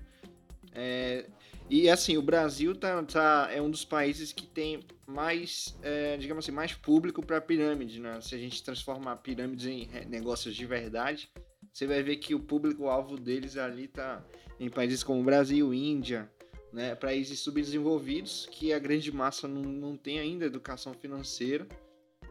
É... 0.74 1.30
E 1.70 1.90
assim, 1.90 2.18
o 2.18 2.22
Brasil 2.22 2.74
tá, 2.74 3.04
tá, 3.04 3.50
é 3.52 3.62
um 3.62 3.70
dos 3.70 3.84
países 3.84 4.32
que 4.32 4.48
tem 4.48 4.80
mais, 5.08 5.78
é, 5.82 6.18
digamos 6.18 6.44
assim, 6.44 6.52
mais 6.52 6.74
público 6.74 7.26
para 7.26 7.40
pirâmide, 7.40 8.02
né? 8.02 8.20
Se 8.20 8.36
a 8.36 8.38
gente 8.38 8.62
transformar 8.62 9.16
pirâmides 9.18 9.66
em 9.66 9.88
negócios 10.06 10.54
de 10.54 10.66
verdade, 10.66 11.32
você 11.72 11.88
vai 11.88 12.04
ver 12.04 12.18
que 12.18 12.36
o 12.36 12.40
público-alvo 12.40 13.18
deles 13.18 13.56
ali 13.56 13.88
tá 13.88 14.24
em 14.60 14.70
países 14.70 15.04
como 15.04 15.24
Brasil, 15.24 15.74
Índia, 15.74 16.30
né? 16.74 16.94
Países 16.94 17.40
subdesenvolvidos 17.40 18.48
que 18.52 18.74
a 18.74 18.80
grande 18.80 19.10
massa 19.12 19.48
não, 19.48 19.62
não 19.62 19.98
tem 19.98 20.20
ainda 20.20 20.46
educação 20.46 20.94
financeira 20.94 21.66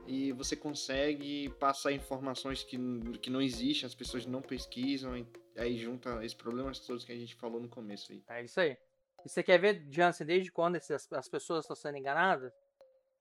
e 0.06 0.30
você 0.33 0.54
consegue 0.54 1.49
passar 1.59 1.92
informações 1.92 2.62
que, 2.62 2.78
que 3.21 3.30
não 3.30 3.40
existem, 3.40 3.87
as 3.87 3.95
pessoas 3.95 4.26
não 4.26 4.42
pesquisam, 4.42 5.26
aí 5.56 5.78
junta 5.78 6.23
esses 6.25 6.35
problemas 6.35 6.78
todos 6.80 7.04
que 7.04 7.12
a 7.12 7.16
gente 7.16 7.35
falou 7.35 7.61
no 7.61 7.68
começo 7.68 8.12
aí. 8.12 8.23
É 8.28 8.45
isso 8.45 8.61
aí. 8.61 8.76
E 9.25 9.28
você 9.28 9.42
quer 9.42 9.59
ver, 9.59 9.85
Jansen, 9.90 10.26
desde 10.26 10.52
quando 10.52 10.76
as 10.76 11.28
pessoas 11.28 11.64
estão 11.64 11.75
sendo 11.75 11.99
enganadas? 11.99 12.52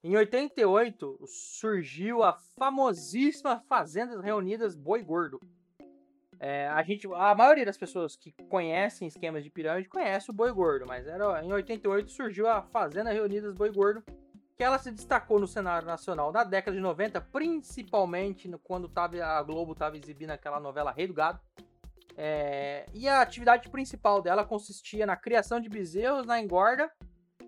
Em 0.06 0.16
88 0.16 1.20
surgiu 1.26 2.22
a 2.22 2.32
famosíssima 2.32 3.64
Fazendas 3.68 4.22
Reunidas 4.22 4.76
Boi 4.76 5.02
Gordo. 5.02 5.42
É, 6.40 6.68
a, 6.68 6.84
gente, 6.84 7.08
a 7.12 7.34
maioria 7.34 7.66
das 7.66 7.76
pessoas 7.76 8.16
que 8.16 8.32
conhecem 8.48 9.08
esquemas 9.08 9.44
de 9.44 9.50
pirâmide 9.50 9.90
conhece 9.90 10.30
o 10.30 10.34
Boi 10.34 10.52
Gordo, 10.52 10.86
mas 10.86 11.08
era, 11.08 11.44
em 11.44 11.52
88 11.52 12.12
surgiu 12.12 12.48
a 12.48 12.62
Fazenda 12.62 13.12
Reunidas 13.12 13.56
Boi 13.56 13.72
Gordo, 13.72 14.04
que 14.56 14.64
ela 14.64 14.78
se 14.78 14.92
destacou 14.92 15.40
no 15.40 15.48
cenário 15.48 15.88
nacional 15.88 16.32
na 16.32 16.44
década 16.44 16.78
de 16.78 16.84
90, 16.84 17.20
principalmente 17.20 18.48
quando 18.64 18.88
tava, 18.88 19.26
a 19.26 19.42
Globo 19.42 19.72
estava 19.72 19.98
exibindo 19.98 20.30
aquela 20.30 20.60
novela 20.60 20.92
Rei 20.92 21.08
do 21.08 21.16
Gado. 21.16 21.40
É, 22.16 22.86
e 22.94 23.08
a 23.08 23.22
atividade 23.22 23.70
principal 23.70 24.22
dela 24.22 24.46
consistia 24.46 25.08
na 25.08 25.16
criação 25.16 25.60
de 25.60 25.68
bezerros, 25.68 26.28
na 26.28 26.40
engorda, 26.40 26.92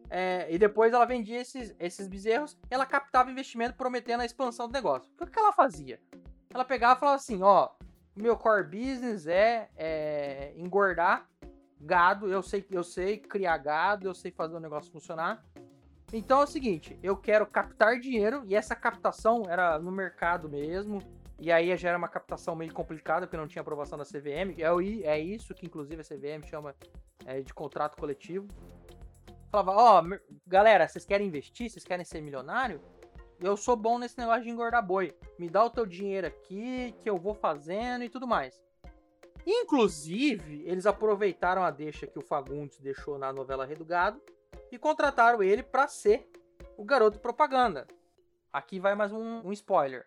é, 0.10 0.48
e 0.50 0.58
depois 0.58 0.94
ela 0.94 1.06
vendia 1.06 1.40
esses, 1.40 1.76
esses 1.80 2.08
bezerros 2.08 2.58
ela 2.70 2.86
captava 2.86 3.32
investimento 3.32 3.76
prometendo 3.76 4.22
a 4.22 4.26
expansão 4.26 4.68
do 4.68 4.74
negócio. 4.74 5.12
O 5.20 5.26
que 5.26 5.40
ela 5.40 5.52
fazia? 5.52 6.00
Ela 6.54 6.64
pegava 6.64 6.98
e 6.98 7.00
falava 7.00 7.18
assim: 7.18 7.42
ó, 7.44 7.70
meu 8.16 8.38
core 8.38 8.64
business 8.64 9.28
é, 9.28 9.70
é, 9.76 10.54
engordar 10.56 11.28
gado, 11.80 12.28
eu 12.28 12.42
sei, 12.42 12.66
eu 12.72 12.84
sei 12.84 13.18
criar 13.18 13.58
gado, 13.58 14.08
eu 14.08 14.14
sei 14.14 14.32
fazer 14.32 14.56
o 14.56 14.60
negócio 14.60 14.92
funcionar. 14.92 15.46
Então 16.12 16.40
é 16.40 16.44
o 16.46 16.48
seguinte, 16.48 16.98
eu 17.04 17.18
quero 17.18 17.46
captar 17.46 18.00
dinheiro 18.00 18.44
e 18.46 18.56
essa 18.56 18.76
captação 18.76 19.44
era 19.48 19.78
no 19.78 19.92
mercado 19.92 20.50
mesmo. 20.50 21.02
E 21.40 21.52
aí 21.52 21.76
já 21.78 21.90
era 21.90 21.98
uma 21.98 22.08
captação 22.08 22.56
meio 22.56 22.74
complicada 22.74 23.28
porque 23.28 23.38
não 23.38 23.48
tinha 23.48 23.62
aprovação 23.62 23.98
da 23.98 24.06
CVM. 24.06 24.56
É, 24.58 25.08
é 25.08 25.20
isso 25.20 25.54
que 25.54 25.66
inclusive 25.66 26.02
a 26.02 26.04
CVM 26.04 26.44
chama 26.48 26.74
é, 27.26 27.42
de 27.42 27.54
contrato 27.54 27.98
coletivo. 27.98 28.48
Falava, 29.50 29.72
ó, 29.72 30.02
oh, 30.02 30.20
galera, 30.46 30.88
vocês 30.88 31.06
querem 31.06 31.28
investir? 31.28 31.70
Vocês 31.70 31.86
querem 31.86 32.06
ser 32.06 32.22
milionário? 32.22 32.82
eu 33.40 33.56
sou 33.56 33.76
bom 33.76 34.00
nesse 34.00 34.18
negócio 34.18 34.44
de 34.44 34.50
engordar 34.50 34.86
boi. 34.86 35.16
Me 35.38 35.50
dá 35.50 35.64
o 35.64 35.70
teu 35.70 35.86
dinheiro 35.86 36.28
aqui, 36.28 36.96
que 37.00 37.10
eu 37.10 37.18
vou 37.18 37.34
fazendo 37.34 38.04
e 38.04 38.10
tudo 38.10 38.28
mais. 38.28 38.62
Inclusive, 39.46 40.64
eles 40.66 40.86
aproveitaram 40.86 41.64
a 41.64 41.72
deixa 41.72 42.08
que 42.08 42.20
o 42.20 42.22
Fagundes 42.22 42.80
deixou 42.80 43.18
na 43.18 43.32
novela 43.32 43.66
Redugado 43.66 44.22
e 44.72 44.78
contrataram 44.78 45.42
ele 45.42 45.64
para 45.64 45.88
ser 45.88 46.30
o 46.76 46.84
garoto 46.84 47.20
propaganda. 47.20 47.88
Aqui 48.52 48.80
vai 48.80 48.96
mais 48.96 49.12
um, 49.12 49.48
um 49.48 49.54
spoiler. 49.54 50.06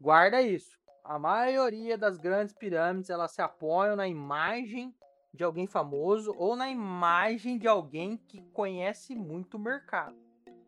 Guarda 0.00 0.40
isso. 0.40 0.78
A 1.02 1.18
maioria 1.18 1.98
das 1.98 2.16
grandes 2.16 2.54
pirâmides 2.54 3.10
elas 3.10 3.32
se 3.32 3.42
apoiam 3.42 3.96
na 3.96 4.08
imagem 4.08 4.94
de 5.36 5.44
alguém 5.44 5.66
famoso 5.66 6.34
ou 6.36 6.56
na 6.56 6.68
imagem 6.68 7.58
de 7.58 7.68
alguém 7.68 8.16
que 8.16 8.40
conhece 8.52 9.14
muito 9.14 9.56
o 9.56 9.60
mercado, 9.60 10.16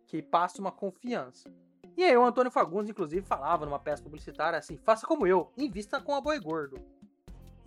que 0.06 0.22
passa 0.22 0.60
uma 0.60 0.70
confiança. 0.70 1.50
E 1.96 2.04
aí 2.04 2.16
o 2.16 2.24
Antônio 2.24 2.52
Fagundes, 2.52 2.90
inclusive, 2.90 3.26
falava 3.26 3.66
numa 3.66 3.78
peça 3.78 4.02
publicitária 4.02 4.58
assim, 4.58 4.76
faça 4.76 5.06
como 5.06 5.26
eu, 5.26 5.50
invista 5.56 6.00
com 6.00 6.14
a 6.14 6.20
Boi 6.20 6.38
Gordo. 6.38 6.78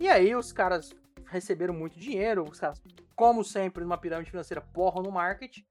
E 0.00 0.08
aí 0.08 0.34
os 0.34 0.52
caras 0.52 0.94
receberam 1.26 1.74
muito 1.74 1.98
dinheiro, 1.98 2.44
os 2.48 2.58
caras, 2.58 2.82
como 3.14 3.44
sempre, 3.44 3.82
numa 3.82 3.98
pirâmide 3.98 4.30
financeira, 4.30 4.60
porram 4.60 5.02
no 5.02 5.12
marketing. 5.12 5.64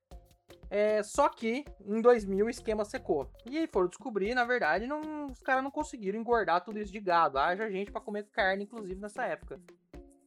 É, 0.69 1.03
só 1.03 1.27
que 1.27 1.65
em 1.85 2.01
2000 2.01 2.45
o 2.45 2.49
esquema 2.49 2.85
secou. 2.85 3.29
E 3.45 3.57
aí 3.57 3.67
foram 3.67 3.89
descobrir, 3.89 4.33
na 4.33 4.45
verdade, 4.45 4.87
não, 4.87 5.25
os 5.25 5.41
caras 5.41 5.63
não 5.63 5.71
conseguiram 5.71 6.19
engordar 6.19 6.63
tudo 6.63 6.79
isso 6.79 6.91
de 6.91 6.99
gado. 6.99 7.37
Haja 7.37 7.69
gente 7.69 7.91
para 7.91 7.99
comer 7.99 8.27
carne, 8.31 8.63
inclusive, 8.63 9.01
nessa 9.01 9.25
época. 9.25 9.59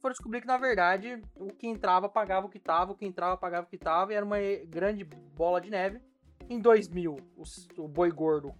Foram 0.05 0.13
descobrir 0.13 0.41
que, 0.41 0.45
na 0.45 0.57
verdade, 0.57 1.19
o 1.35 1.47
que 1.47 1.65
entrava 1.65 2.07
pagava 2.07 2.45
o 2.45 2.49
que 2.49 2.59
tava, 2.59 2.91
o 2.91 2.95
que 2.95 3.07
entrava 3.07 3.35
pagava 3.35 3.65
o 3.65 3.69
que 3.71 3.75
tava, 3.75 4.13
e 4.13 4.15
era 4.15 4.23
uma 4.23 4.37
grande 4.67 5.03
bola 5.03 5.59
de 5.59 5.71
neve. 5.71 5.99
Em 6.47 6.59
2000, 6.59 7.17
o, 7.35 7.43
o 7.81 7.87
boi 7.87 8.11
gordo 8.11 8.53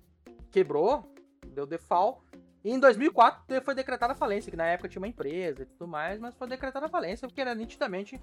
quebrou, 0.49 1.13
deu 1.45 1.67
default. 1.67 2.19
E 2.63 2.71
em 2.71 2.79
2004 2.79 3.61
foi 3.61 3.75
decretada 3.75 4.13
a 4.13 4.15
falência, 4.15 4.49
que 4.49 4.57
na 4.57 4.65
época 4.65 4.89
tinha 4.89 4.99
uma 4.99 5.07
empresa 5.07 5.61
e 5.61 5.65
tudo 5.67 5.87
mais, 5.87 6.19
mas 6.19 6.33
foi 6.33 6.47
decretada 6.47 6.87
a 6.87 6.89
falência 6.89 7.27
porque 7.27 7.41
era 7.41 7.53
nitidamente, 7.53 8.19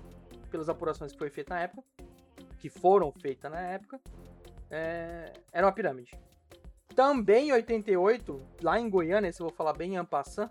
pelas 0.50 0.68
apurações 0.68 1.12
que 1.12 1.18
foi 1.18 1.30
feita 1.30 1.54
na 1.54 1.60
época, 1.60 1.84
que 2.58 2.68
foram 2.68 3.12
feitas 3.12 3.52
na 3.52 3.60
época, 3.60 4.00
é, 4.68 5.32
era 5.52 5.64
uma 5.64 5.72
pirâmide. 5.72 6.10
Também 6.96 7.50
em 7.50 7.52
88, 7.52 8.42
lá 8.64 8.80
em 8.80 8.90
Goiânia, 8.90 9.32
se 9.32 9.40
eu 9.40 9.46
vou 9.46 9.54
falar 9.54 9.74
bem 9.74 9.94
em 9.94 9.96
Ampassan, 9.96 10.50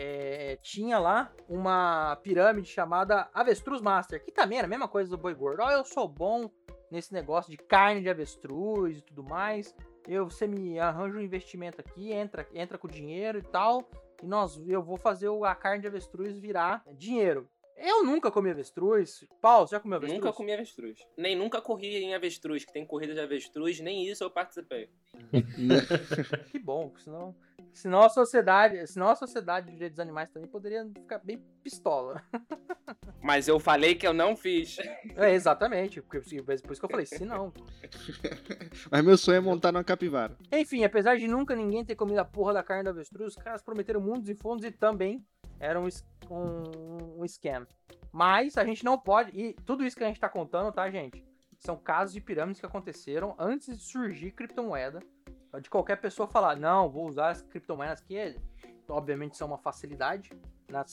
é, 0.00 0.56
tinha 0.62 0.96
lá 0.96 1.32
uma 1.48 2.14
pirâmide 2.22 2.68
chamada 2.68 3.28
Avestruz 3.34 3.82
Master, 3.82 4.24
que 4.24 4.30
também 4.30 4.58
era 4.58 4.66
a 4.68 4.70
mesma 4.70 4.86
coisa 4.86 5.10
do 5.10 5.18
boi 5.18 5.34
gordo. 5.34 5.60
Ó, 5.60 5.66
oh, 5.66 5.70
eu 5.72 5.84
sou 5.84 6.06
bom 6.06 6.48
nesse 6.88 7.12
negócio 7.12 7.50
de 7.50 7.56
carne 7.56 8.00
de 8.00 8.08
avestruz 8.08 8.98
e 8.98 9.02
tudo 9.02 9.24
mais. 9.24 9.74
Eu, 10.06 10.30
você 10.30 10.46
me 10.46 10.78
arranja 10.78 11.18
um 11.18 11.20
investimento 11.20 11.80
aqui, 11.80 12.12
entra, 12.12 12.46
entra 12.54 12.78
com 12.78 12.86
dinheiro 12.86 13.38
e 13.38 13.42
tal, 13.42 13.90
e 14.22 14.26
nós, 14.26 14.56
eu 14.68 14.80
vou 14.80 14.96
fazer 14.96 15.28
a 15.44 15.54
carne 15.56 15.80
de 15.80 15.88
avestruz 15.88 16.38
virar 16.38 16.84
dinheiro. 16.92 17.48
Eu 17.76 18.04
nunca 18.04 18.30
comi 18.30 18.50
avestruz. 18.50 19.24
Paulo, 19.40 19.66
você 19.66 19.74
já 19.74 19.80
comeu 19.80 19.96
avestruz? 19.96 20.20
Nunca 20.20 20.32
comi 20.32 20.52
avestruz. 20.52 21.00
Nem 21.16 21.34
nunca 21.34 21.60
corri 21.60 21.96
em 21.98 22.14
avestruz, 22.14 22.64
que 22.64 22.72
tem 22.72 22.86
corrida 22.86 23.14
de 23.14 23.20
avestruz, 23.20 23.80
nem 23.80 24.06
isso 24.08 24.22
eu 24.22 24.30
participei. 24.30 24.90
que 26.50 26.58
bom, 26.58 26.92
senão, 26.98 27.34
senão 27.72 28.02
a 28.02 28.08
sociedade, 28.08 28.86
senão 28.86 29.08
a 29.08 29.16
sociedade 29.16 29.66
de 29.66 29.72
direitos 29.72 30.00
animais 30.00 30.30
também 30.30 30.48
poderia 30.48 30.84
ficar 30.84 31.18
bem 31.18 31.38
pistola. 31.62 32.22
Mas 33.22 33.48
eu 33.48 33.58
falei 33.58 33.94
que 33.94 34.06
eu 34.06 34.12
não 34.12 34.36
fiz. 34.36 34.78
É, 35.16 35.32
exatamente, 35.32 36.00
porque, 36.00 36.20
por 36.20 36.52
isso 36.52 36.80
que 36.80 36.84
eu 36.84 36.90
falei, 36.90 37.06
se 37.06 37.24
não. 37.24 37.52
Mas 38.90 39.04
meu 39.04 39.18
sonho 39.18 39.36
é 39.36 39.40
montar 39.40 39.72
numa 39.72 39.84
capivara. 39.84 40.36
Enfim, 40.52 40.84
apesar 40.84 41.16
de 41.16 41.28
nunca 41.28 41.54
ninguém 41.54 41.84
ter 41.84 41.94
comido 41.94 42.18
a 42.18 42.24
porra 42.24 42.54
da 42.54 42.62
carne 42.62 42.84
da 42.84 42.90
avestruz, 42.90 43.36
os 43.36 43.42
caras 43.42 43.62
prometeram 43.62 44.00
mundos 44.00 44.28
e 44.28 44.34
fundos 44.34 44.64
e 44.64 44.70
também 44.70 45.24
era 45.60 45.80
um, 45.80 45.88
um, 46.30 47.22
um 47.22 47.24
scam. 47.26 47.66
Mas 48.12 48.56
a 48.56 48.64
gente 48.64 48.84
não 48.84 48.98
pode. 48.98 49.38
E 49.38 49.52
tudo 49.64 49.84
isso 49.84 49.96
que 49.96 50.04
a 50.04 50.08
gente 50.08 50.20
tá 50.20 50.28
contando, 50.28 50.72
tá, 50.72 50.90
gente? 50.90 51.24
São 51.58 51.76
casos 51.76 52.14
de 52.14 52.20
pirâmides 52.20 52.60
que 52.60 52.66
aconteceram 52.66 53.34
antes 53.38 53.76
de 53.76 53.84
surgir 53.84 54.30
criptomoeda. 54.30 55.00
De 55.60 55.70
qualquer 55.70 55.96
pessoa 55.96 56.28
falar, 56.28 56.56
não, 56.56 56.88
vou 56.88 57.08
usar 57.08 57.30
as 57.30 57.42
criptomoedas 57.42 58.00
que, 58.00 58.36
obviamente, 58.88 59.36
são 59.36 59.48
uma 59.48 59.58
facilidade 59.58 60.30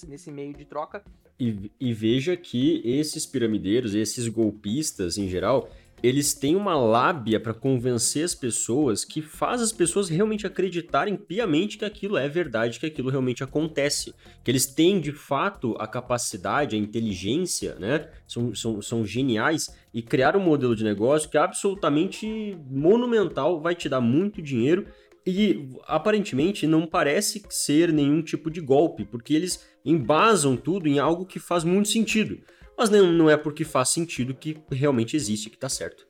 nesse 0.08 0.32
meio 0.32 0.54
de 0.54 0.66
troca. 0.66 1.04
E, 1.40 1.72
e 1.80 1.94
veja 1.94 2.38
que 2.38 2.82
esses 2.86 3.26
piramideiros, 3.26 3.94
esses 3.94 4.28
golpistas 4.28 5.18
em 5.18 5.28
geral, 5.28 5.70
eles 6.04 6.34
têm 6.34 6.56
uma 6.56 6.76
lábia 6.76 7.40
para 7.40 7.54
convencer 7.54 8.24
as 8.24 8.36
pessoas 8.36 9.04
que 9.04 9.22
faz 9.22 9.62
as 9.62 9.72
pessoas 9.72 10.10
realmente 10.10 10.46
acreditarem 10.46 11.16
piamente 11.16 11.78
que 11.78 11.86
aquilo 11.86 12.18
é 12.18 12.28
verdade, 12.28 12.80
que 12.80 12.86
aquilo 12.86 13.10
realmente 13.10 13.44
acontece. 13.44 14.14
Que 14.44 14.52
eles 14.52 14.66
têm 14.66 15.00
de 15.00 15.12
fato 15.12 15.76
a 15.80 15.88
capacidade, 15.88 16.76
a 16.76 16.80
inteligência, 16.80 17.76
né? 17.76 18.10
São, 18.28 18.54
são, 18.54 18.82
são 18.82 19.06
geniais 19.06 19.76
e 19.94 20.02
criar 20.02 20.36
um 20.36 20.42
modelo 20.42 20.76
de 20.76 20.84
negócio 20.84 21.30
que 21.30 21.38
é 21.38 21.42
absolutamente 21.42 22.58
monumental, 22.70 23.62
vai 23.62 23.74
te 23.74 23.90
dar 23.90 24.02
muito 24.02 24.42
dinheiro 24.42 24.86
e 25.26 25.70
aparentemente 25.88 26.68
não 26.68 26.86
parece 26.86 27.42
ser 27.50 27.92
nenhum 27.92 28.22
tipo 28.22 28.52
de 28.52 28.62
golpe, 28.62 29.06
porque 29.06 29.34
eles 29.34 29.68
embasam 29.84 30.56
tudo 30.56 30.88
em 30.88 31.00
algo 31.00 31.26
que 31.26 31.40
faz 31.40 31.64
muito 31.64 31.90
sentido. 31.90 32.38
Mas 32.78 32.90
não, 32.90 33.12
não 33.12 33.30
é 33.30 33.38
porque 33.38 33.64
faz 33.64 33.90
sentido 33.90 34.34
que 34.34 34.58
realmente 34.72 35.16
existe, 35.16 35.50
que 35.50 35.58
tá 35.58 35.70
certo. 35.70 36.08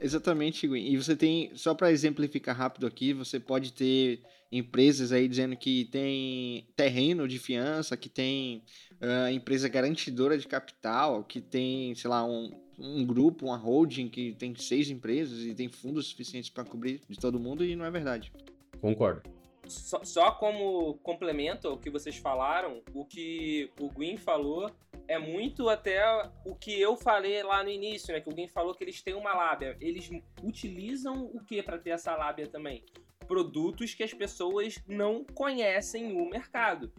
Exatamente, 0.00 0.66
Gwen. 0.66 0.92
E 0.92 0.96
você 0.96 1.14
tem, 1.14 1.50
só 1.54 1.74
para 1.74 1.92
exemplificar 1.92 2.56
rápido 2.56 2.86
aqui, 2.86 3.12
você 3.12 3.38
pode 3.38 3.72
ter 3.72 4.22
empresas 4.50 5.12
aí 5.12 5.28
dizendo 5.28 5.56
que 5.56 5.84
tem 5.84 6.66
terreno 6.74 7.28
de 7.28 7.38
fiança, 7.38 7.96
que 7.96 8.08
tem 8.08 8.64
uh, 9.00 9.30
empresa 9.30 9.68
garantidora 9.68 10.36
de 10.38 10.48
capital, 10.48 11.22
que 11.22 11.40
tem, 11.40 11.94
sei 11.94 12.10
lá, 12.10 12.24
um, 12.24 12.50
um 12.78 13.04
grupo, 13.04 13.46
uma 13.46 13.56
holding 13.56 14.08
que 14.08 14.32
tem 14.32 14.54
seis 14.56 14.88
empresas 14.88 15.44
e 15.44 15.54
tem 15.54 15.68
fundos 15.68 16.06
suficientes 16.06 16.50
para 16.50 16.64
cobrir 16.64 17.00
de 17.08 17.18
todo 17.18 17.38
mundo 17.38 17.64
e 17.64 17.76
não 17.76 17.84
é 17.84 17.90
verdade. 17.90 18.32
Concordo. 18.80 19.22
Só, 19.68 20.02
só, 20.02 20.30
como 20.32 20.94
complemento 20.94 21.68
ao 21.68 21.78
que 21.78 21.90
vocês 21.90 22.16
falaram, 22.16 22.82
o 22.92 23.04
que 23.04 23.70
o 23.78 23.88
Gwyn 23.88 24.16
falou 24.16 24.68
é 25.10 25.18
muito 25.18 25.68
até 25.68 26.00
o 26.44 26.54
que 26.54 26.80
eu 26.80 26.96
falei 26.96 27.42
lá 27.42 27.64
no 27.64 27.68
início, 27.68 28.14
né? 28.14 28.20
Que 28.20 28.28
o 28.28 28.32
Gwyn 28.32 28.46
falou 28.46 28.72
que 28.72 28.84
eles 28.84 29.02
têm 29.02 29.14
uma 29.14 29.34
lábia. 29.34 29.76
Eles 29.80 30.08
utilizam 30.40 31.24
o 31.34 31.40
que 31.44 31.60
para 31.64 31.76
ter 31.80 31.90
essa 31.90 32.14
lábia 32.14 32.46
também? 32.46 32.84
Produtos 33.26 33.92
que 33.92 34.04
as 34.04 34.14
pessoas 34.14 34.80
não 34.86 35.24
conhecem 35.24 36.14
no 36.14 36.30
mercado. 36.30 36.92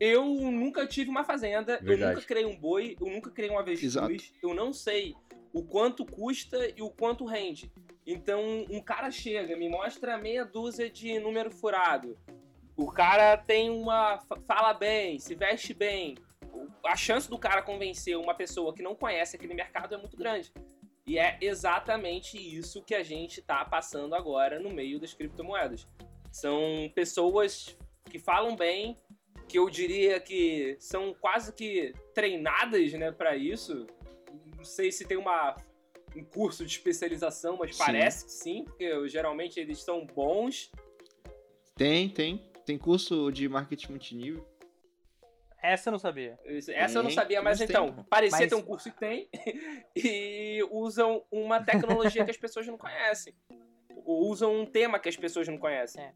Eu 0.00 0.24
nunca 0.26 0.84
tive 0.88 1.08
uma 1.08 1.22
fazenda, 1.22 1.78
Verdade. 1.78 2.02
eu 2.02 2.08
nunca 2.08 2.26
criei 2.26 2.44
um 2.44 2.58
boi, 2.58 2.96
eu 3.00 3.06
nunca 3.06 3.30
criei 3.30 3.52
um 3.52 3.58
avestruz, 3.60 4.22
Exato. 4.24 4.38
eu 4.42 4.52
não 4.52 4.72
sei 4.72 5.14
o 5.52 5.62
quanto 5.62 6.04
custa 6.04 6.58
e 6.76 6.82
o 6.82 6.90
quanto 6.90 7.24
rende. 7.24 7.70
Então, 8.04 8.66
um 8.68 8.82
cara 8.82 9.08
chega, 9.12 9.56
me 9.56 9.68
mostra 9.68 10.18
meia 10.18 10.44
dúzia 10.44 10.90
de 10.90 11.16
número 11.20 11.52
furado. 11.52 12.18
O 12.76 12.90
cara 12.90 13.36
tem 13.36 13.70
uma. 13.70 14.18
fala 14.48 14.74
bem, 14.74 15.20
se 15.20 15.36
veste 15.36 15.72
bem. 15.72 16.16
A 16.84 16.96
chance 16.96 17.28
do 17.28 17.38
cara 17.38 17.62
convencer 17.62 18.16
uma 18.16 18.34
pessoa 18.34 18.74
que 18.74 18.82
não 18.82 18.94
conhece 18.94 19.36
aquele 19.36 19.54
mercado 19.54 19.94
é 19.94 19.98
muito 19.98 20.16
grande. 20.16 20.52
E 21.06 21.18
é 21.18 21.36
exatamente 21.40 22.36
isso 22.36 22.82
que 22.82 22.94
a 22.94 23.02
gente 23.02 23.40
está 23.40 23.64
passando 23.64 24.14
agora 24.14 24.60
no 24.60 24.70
meio 24.70 25.00
das 25.00 25.12
criptomoedas. 25.12 25.86
São 26.30 26.90
pessoas 26.94 27.76
que 28.10 28.18
falam 28.18 28.54
bem, 28.56 28.96
que 29.48 29.58
eu 29.58 29.68
diria 29.68 30.20
que 30.20 30.76
são 30.78 31.14
quase 31.14 31.52
que 31.52 31.92
treinadas 32.14 32.92
né, 32.92 33.10
para 33.10 33.36
isso. 33.36 33.86
Não 34.56 34.64
sei 34.64 34.92
se 34.92 35.04
tem 35.04 35.16
uma, 35.16 35.56
um 36.16 36.24
curso 36.24 36.64
de 36.64 36.72
especialização, 36.72 37.56
mas 37.56 37.76
sim. 37.76 37.84
parece 37.84 38.24
que 38.24 38.32
sim, 38.32 38.64
porque 38.64 39.08
geralmente 39.08 39.58
eles 39.58 39.82
são 39.82 40.06
bons. 40.06 40.70
Tem, 41.74 42.08
tem. 42.08 42.50
Tem 42.64 42.78
curso 42.78 43.30
de 43.32 43.48
marketing 43.48 43.90
multinível. 43.90 44.46
Essa 45.62 45.88
eu 45.88 45.92
não 45.92 45.98
sabia. 45.98 46.38
Essa 46.44 46.98
eu 46.98 47.02
não 47.04 47.10
sabia, 47.10 47.40
mas 47.40 47.60
então, 47.60 47.92
tem. 47.92 48.04
parecia 48.04 48.40
mas... 48.40 48.48
ter 48.48 48.54
um 48.56 48.62
curso 48.62 48.88
e 48.88 48.92
tem. 48.92 49.28
e 49.94 50.66
usam 50.72 51.22
uma 51.30 51.62
tecnologia 51.62 52.24
que 52.24 52.32
as 52.32 52.36
pessoas 52.36 52.66
não 52.66 52.76
conhecem. 52.76 53.32
Ou 54.04 54.28
usam 54.28 54.60
um 54.60 54.66
tema 54.66 54.98
que 54.98 55.08
as 55.08 55.16
pessoas 55.16 55.46
não 55.46 55.56
conhecem. 55.56 56.02
É. 56.02 56.12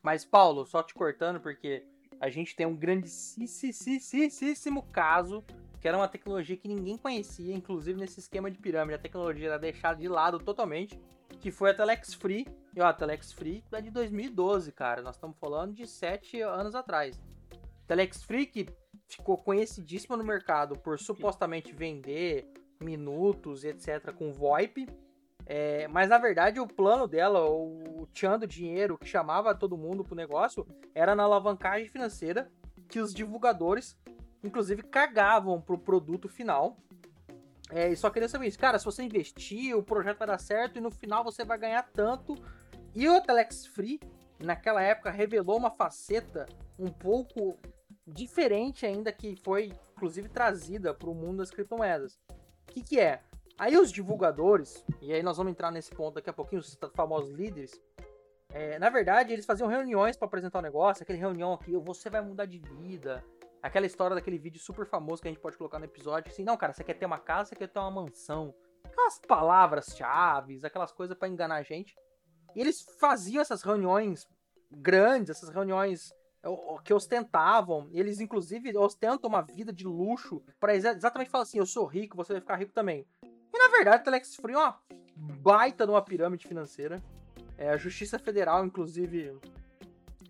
Mas, 0.00 0.24
Paulo, 0.24 0.64
só 0.64 0.82
te 0.82 0.94
cortando, 0.94 1.40
porque 1.40 1.84
a 2.20 2.30
gente 2.30 2.54
tem 2.54 2.66
um 2.66 2.76
grandíssimo 2.76 4.82
caso 4.92 5.44
que 5.80 5.88
era 5.88 5.96
uma 5.96 6.08
tecnologia 6.08 6.56
que 6.56 6.68
ninguém 6.68 6.96
conhecia, 6.96 7.52
inclusive 7.52 7.98
nesse 7.98 8.20
esquema 8.20 8.50
de 8.50 8.58
pirâmide. 8.58 8.94
A 8.94 8.98
tecnologia 8.98 9.48
era 9.48 9.58
deixada 9.58 10.00
de 10.00 10.08
lado 10.08 10.38
totalmente, 10.38 10.98
que 11.40 11.50
foi 11.50 11.72
a 11.72 11.74
Telex 11.74 12.14
Free. 12.14 12.46
E 12.74 12.80
ó, 12.80 12.86
a 12.86 12.92
Telex 12.92 13.32
Free 13.32 13.62
é 13.72 13.80
de 13.80 13.90
2012, 13.90 14.70
cara. 14.72 15.02
Nós 15.02 15.16
estamos 15.16 15.36
falando 15.36 15.74
de 15.74 15.86
sete 15.86 16.40
anos 16.40 16.74
atrás. 16.74 17.20
Telex 17.86 18.22
Free 18.22 18.46
que 18.46 18.66
ficou 19.08 19.36
conhecidíssima 19.36 20.16
no 20.16 20.24
mercado 20.24 20.78
por 20.78 20.98
supostamente 20.98 21.72
vender 21.72 22.46
minutos, 22.80 23.64
etc., 23.64 24.12
com 24.12 24.32
VoIP. 24.32 24.88
É, 25.46 25.86
mas 25.88 26.08
na 26.08 26.16
verdade 26.16 26.58
o 26.58 26.66
plano 26.66 27.06
dela, 27.06 27.44
o 27.48 28.08
tchan 28.12 28.38
do 28.38 28.46
dinheiro 28.46 28.96
que 28.96 29.06
chamava 29.06 29.54
todo 29.54 29.76
mundo 29.76 30.02
pro 30.02 30.14
negócio, 30.14 30.66
era 30.94 31.14
na 31.14 31.24
alavancagem 31.24 31.88
financeira 31.88 32.50
que 32.88 32.98
os 32.98 33.12
divulgadores, 33.12 33.96
inclusive, 34.42 34.82
cagavam 34.82 35.60
pro 35.60 35.78
produto 35.78 36.28
final. 36.28 36.76
É, 37.70 37.90
e 37.90 37.96
só 37.96 38.10
queria 38.10 38.28
saber 38.28 38.46
isso, 38.46 38.58
cara, 38.58 38.78
se 38.78 38.84
você 38.84 39.02
investir, 39.02 39.76
o 39.76 39.82
projeto 39.82 40.18
vai 40.18 40.28
dar 40.28 40.38
certo 40.38 40.78
e 40.78 40.80
no 40.80 40.90
final 40.90 41.24
você 41.24 41.44
vai 41.44 41.58
ganhar 41.58 41.82
tanto. 41.92 42.34
E 42.94 43.08
o 43.08 43.20
Telex 43.20 43.66
Free, 43.66 44.00
naquela 44.38 44.82
época, 44.82 45.10
revelou 45.10 45.56
uma 45.56 45.70
faceta 45.70 46.46
um 46.78 46.88
pouco 46.88 47.58
diferente 48.06 48.84
ainda 48.84 49.12
que 49.12 49.36
foi, 49.36 49.72
inclusive, 49.96 50.28
trazida 50.28 50.92
para 50.92 51.08
o 51.08 51.14
mundo 51.14 51.38
das 51.38 51.50
criptomoedas. 51.50 52.18
O 52.68 52.72
que, 52.72 52.82
que 52.82 53.00
é? 53.00 53.22
Aí 53.56 53.76
os 53.76 53.92
divulgadores, 53.92 54.84
e 55.00 55.12
aí 55.12 55.22
nós 55.22 55.36
vamos 55.36 55.52
entrar 55.52 55.70
nesse 55.70 55.90
ponto 55.90 56.14
daqui 56.14 56.28
a 56.28 56.32
pouquinho, 56.32 56.60
os 56.60 56.76
famosos 56.94 57.30
líderes, 57.30 57.80
é, 58.54 58.78
na 58.78 58.88
verdade, 58.88 59.32
eles 59.32 59.46
faziam 59.46 59.68
reuniões 59.68 60.16
para 60.16 60.26
apresentar 60.26 60.58
o 60.58 60.62
negócio, 60.62 61.02
aquele 61.02 61.18
reunião 61.18 61.52
aqui, 61.52 61.76
você 61.76 62.08
vai 62.08 62.20
mudar 62.20 62.46
de 62.46 62.58
vida. 62.58 63.24
Aquela 63.62 63.86
história 63.86 64.14
daquele 64.14 64.38
vídeo 64.38 64.60
super 64.60 64.86
famoso 64.86 65.22
que 65.22 65.28
a 65.28 65.30
gente 65.30 65.40
pode 65.40 65.56
colocar 65.56 65.78
no 65.78 65.86
episódio, 65.86 66.30
assim, 66.30 66.44
não, 66.44 66.56
cara, 66.56 66.72
você 66.72 66.84
quer 66.84 66.94
ter 66.94 67.06
uma 67.06 67.18
casa, 67.18 67.48
você 67.50 67.56
quer 67.56 67.68
ter 67.68 67.78
uma 67.78 67.90
mansão. 67.90 68.54
Aquelas 68.84 69.18
palavras-chave, 69.26 70.60
aquelas 70.62 70.92
coisas 70.92 71.16
para 71.16 71.28
enganar 71.28 71.56
a 71.56 71.62
gente. 71.62 71.96
E 72.54 72.60
eles 72.60 72.82
faziam 73.00 73.40
essas 73.40 73.62
reuniões 73.62 74.24
grandes, 74.70 75.30
essas 75.30 75.48
reuniões 75.48 76.12
que 76.84 76.92
ostentavam, 76.92 77.88
eles 77.92 78.20
inclusive 78.20 78.76
ostentam 78.76 79.28
uma 79.28 79.40
vida 79.40 79.72
de 79.72 79.86
luxo 79.86 80.42
para 80.60 80.74
exatamente 80.74 81.30
falar 81.30 81.42
assim, 81.42 81.58
eu 81.58 81.66
sou 81.66 81.86
rico, 81.86 82.16
você 82.16 82.34
vai 82.34 82.40
ficar 82.40 82.56
rico 82.56 82.72
também. 82.72 83.06
E 83.22 83.58
na 83.58 83.68
verdade, 83.68 84.02
o 84.02 84.04
Telex 84.04 84.36
Free 84.36 84.54
é 84.54 84.58
uma 84.58 84.78
baita 85.16 85.86
de 85.86 85.90
uma 85.90 86.02
pirâmide 86.02 86.46
financeira. 86.46 87.02
É, 87.56 87.70
a 87.70 87.76
Justiça 87.76 88.18
Federal, 88.18 88.64
inclusive, 88.66 89.38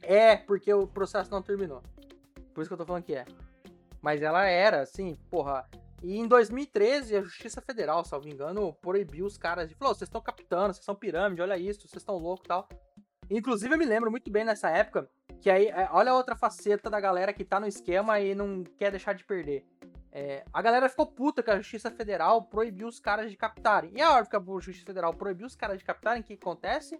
é 0.03 0.37
porque 0.37 0.73
o 0.73 0.87
processo 0.87 1.31
não 1.31 1.43
terminou. 1.43 1.83
Por 2.53 2.61
isso 2.61 2.69
que 2.69 2.75
eu 2.75 2.79
tô 2.79 2.87
falando 2.87 3.03
que 3.03 3.15
é. 3.15 3.25
Mas 4.01 4.23
ela 4.23 4.45
era, 4.45 4.83
assim, 4.83 5.17
porra. 5.31 5.67
E 6.03 6.19
em 6.19 6.29
2013, 6.29 7.17
a 7.17 7.23
Justiça 7.23 7.63
Federal, 7.63 8.05
salvo 8.05 8.29
engano, 8.29 8.75
proibiu 8.75 9.25
os 9.25 9.39
caras 9.39 9.69
de. 9.69 9.75
Falou: 9.75 9.95
vocês 9.95 10.09
estão 10.09 10.21
captando, 10.21 10.75
vocês 10.75 10.85
são 10.85 10.95
pirâmide, 10.95 11.41
olha 11.41 11.57
isso, 11.57 11.89
vocês 11.89 12.03
estão 12.03 12.19
loucos 12.19 12.45
e 12.45 12.49
tal. 12.49 12.69
Inclusive, 13.31 13.75
eu 13.75 13.79
me 13.79 13.87
lembro 13.87 14.11
muito 14.11 14.31
bem 14.31 14.45
nessa 14.45 14.69
época 14.69 15.09
que 15.45 15.51
aí, 15.51 15.67
é, 15.67 15.91
olha 15.93 16.11
a 16.11 16.15
outra 16.15 16.35
faceta 16.35 16.89
da 16.89 16.99
galera 16.99 17.31
que 17.31 17.45
tá 17.45 17.61
no 17.61 17.67
esquema 17.67 18.19
e 18.19 18.35
não 18.35 18.65
quer 18.79 18.91
deixar 18.91 19.13
de 19.13 19.23
perder. 19.23 19.63
É, 20.11 20.43
a 20.51 20.63
galera 20.63 20.89
ficou 20.89 21.07
puta 21.07 21.43
que 21.43 21.51
a 21.51 21.59
Justiça 21.59 21.91
Federal 21.91 22.45
proibiu 22.45 22.89
os 22.89 22.99
caras 22.99 23.31
de 23.31 23.37
captarem. 23.37 23.93
E 23.95 24.01
a 24.01 24.11
hora 24.11 24.25
que 24.25 24.35
a 24.35 24.41
Justiça 24.41 24.87
Federal 24.87 25.13
proibiu 25.13 25.47
os 25.47 25.55
caras 25.55 25.77
de 25.77 25.85
captarem, 25.85 26.23
o 26.23 26.25
que 26.25 26.33
acontece? 26.33 26.99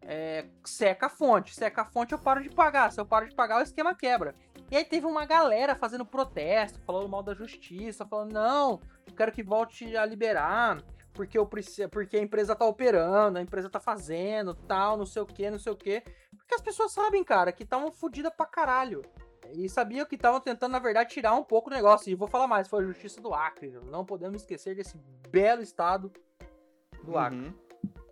É, 0.00 0.46
seca 0.64 1.04
a 1.04 1.10
fonte. 1.10 1.54
Seca 1.54 1.82
a 1.82 1.84
fonte, 1.84 2.14
eu 2.14 2.18
paro 2.18 2.42
de 2.42 2.48
pagar. 2.48 2.90
Se 2.90 2.98
eu 2.98 3.04
paro 3.04 3.28
de 3.28 3.34
pagar, 3.34 3.58
o 3.58 3.62
esquema 3.62 3.94
quebra. 3.94 4.34
E 4.70 4.76
aí 4.78 4.84
teve 4.86 5.04
uma 5.04 5.26
galera 5.26 5.74
fazendo 5.74 6.06
protesto, 6.06 6.80
falando 6.80 7.10
mal 7.10 7.22
da 7.22 7.34
justiça, 7.34 8.06
falando, 8.06 8.32
não, 8.32 8.80
quero 9.14 9.32
que 9.32 9.42
volte 9.42 9.94
a 9.94 10.06
liberar, 10.06 10.82
porque, 11.16 11.38
eu 11.38 11.46
preciso, 11.46 11.88
porque 11.88 12.16
a 12.16 12.22
empresa 12.22 12.54
tá 12.54 12.66
operando, 12.66 13.38
a 13.38 13.42
empresa 13.42 13.70
tá 13.70 13.80
fazendo, 13.80 14.54
tal, 14.54 14.96
não 14.96 15.06
sei 15.06 15.22
o 15.22 15.26
que, 15.26 15.50
não 15.50 15.58
sei 15.58 15.72
o 15.72 15.76
que. 15.76 16.02
Porque 16.36 16.54
as 16.54 16.60
pessoas 16.60 16.92
sabem, 16.92 17.24
cara, 17.24 17.50
que 17.50 17.64
estavam 17.64 17.90
fodidas 17.90 18.32
pra 18.36 18.46
caralho. 18.46 19.02
E 19.52 19.68
sabiam 19.68 20.04
que 20.04 20.16
estavam 20.16 20.40
tentando, 20.40 20.72
na 20.72 20.78
verdade, 20.78 21.10
tirar 21.10 21.34
um 21.34 21.42
pouco 21.42 21.70
o 21.70 21.72
negócio. 21.72 22.10
E 22.10 22.14
vou 22.14 22.28
falar 22.28 22.46
mais, 22.46 22.68
foi 22.68 22.84
a 22.84 22.86
justiça 22.86 23.20
do 23.20 23.32
Acre. 23.32 23.78
Não 23.90 24.04
podemos 24.04 24.42
esquecer 24.42 24.76
desse 24.76 24.98
belo 25.30 25.62
estado 25.62 26.12
do 27.02 27.12
uhum. 27.12 27.18
Acre. 27.18 27.54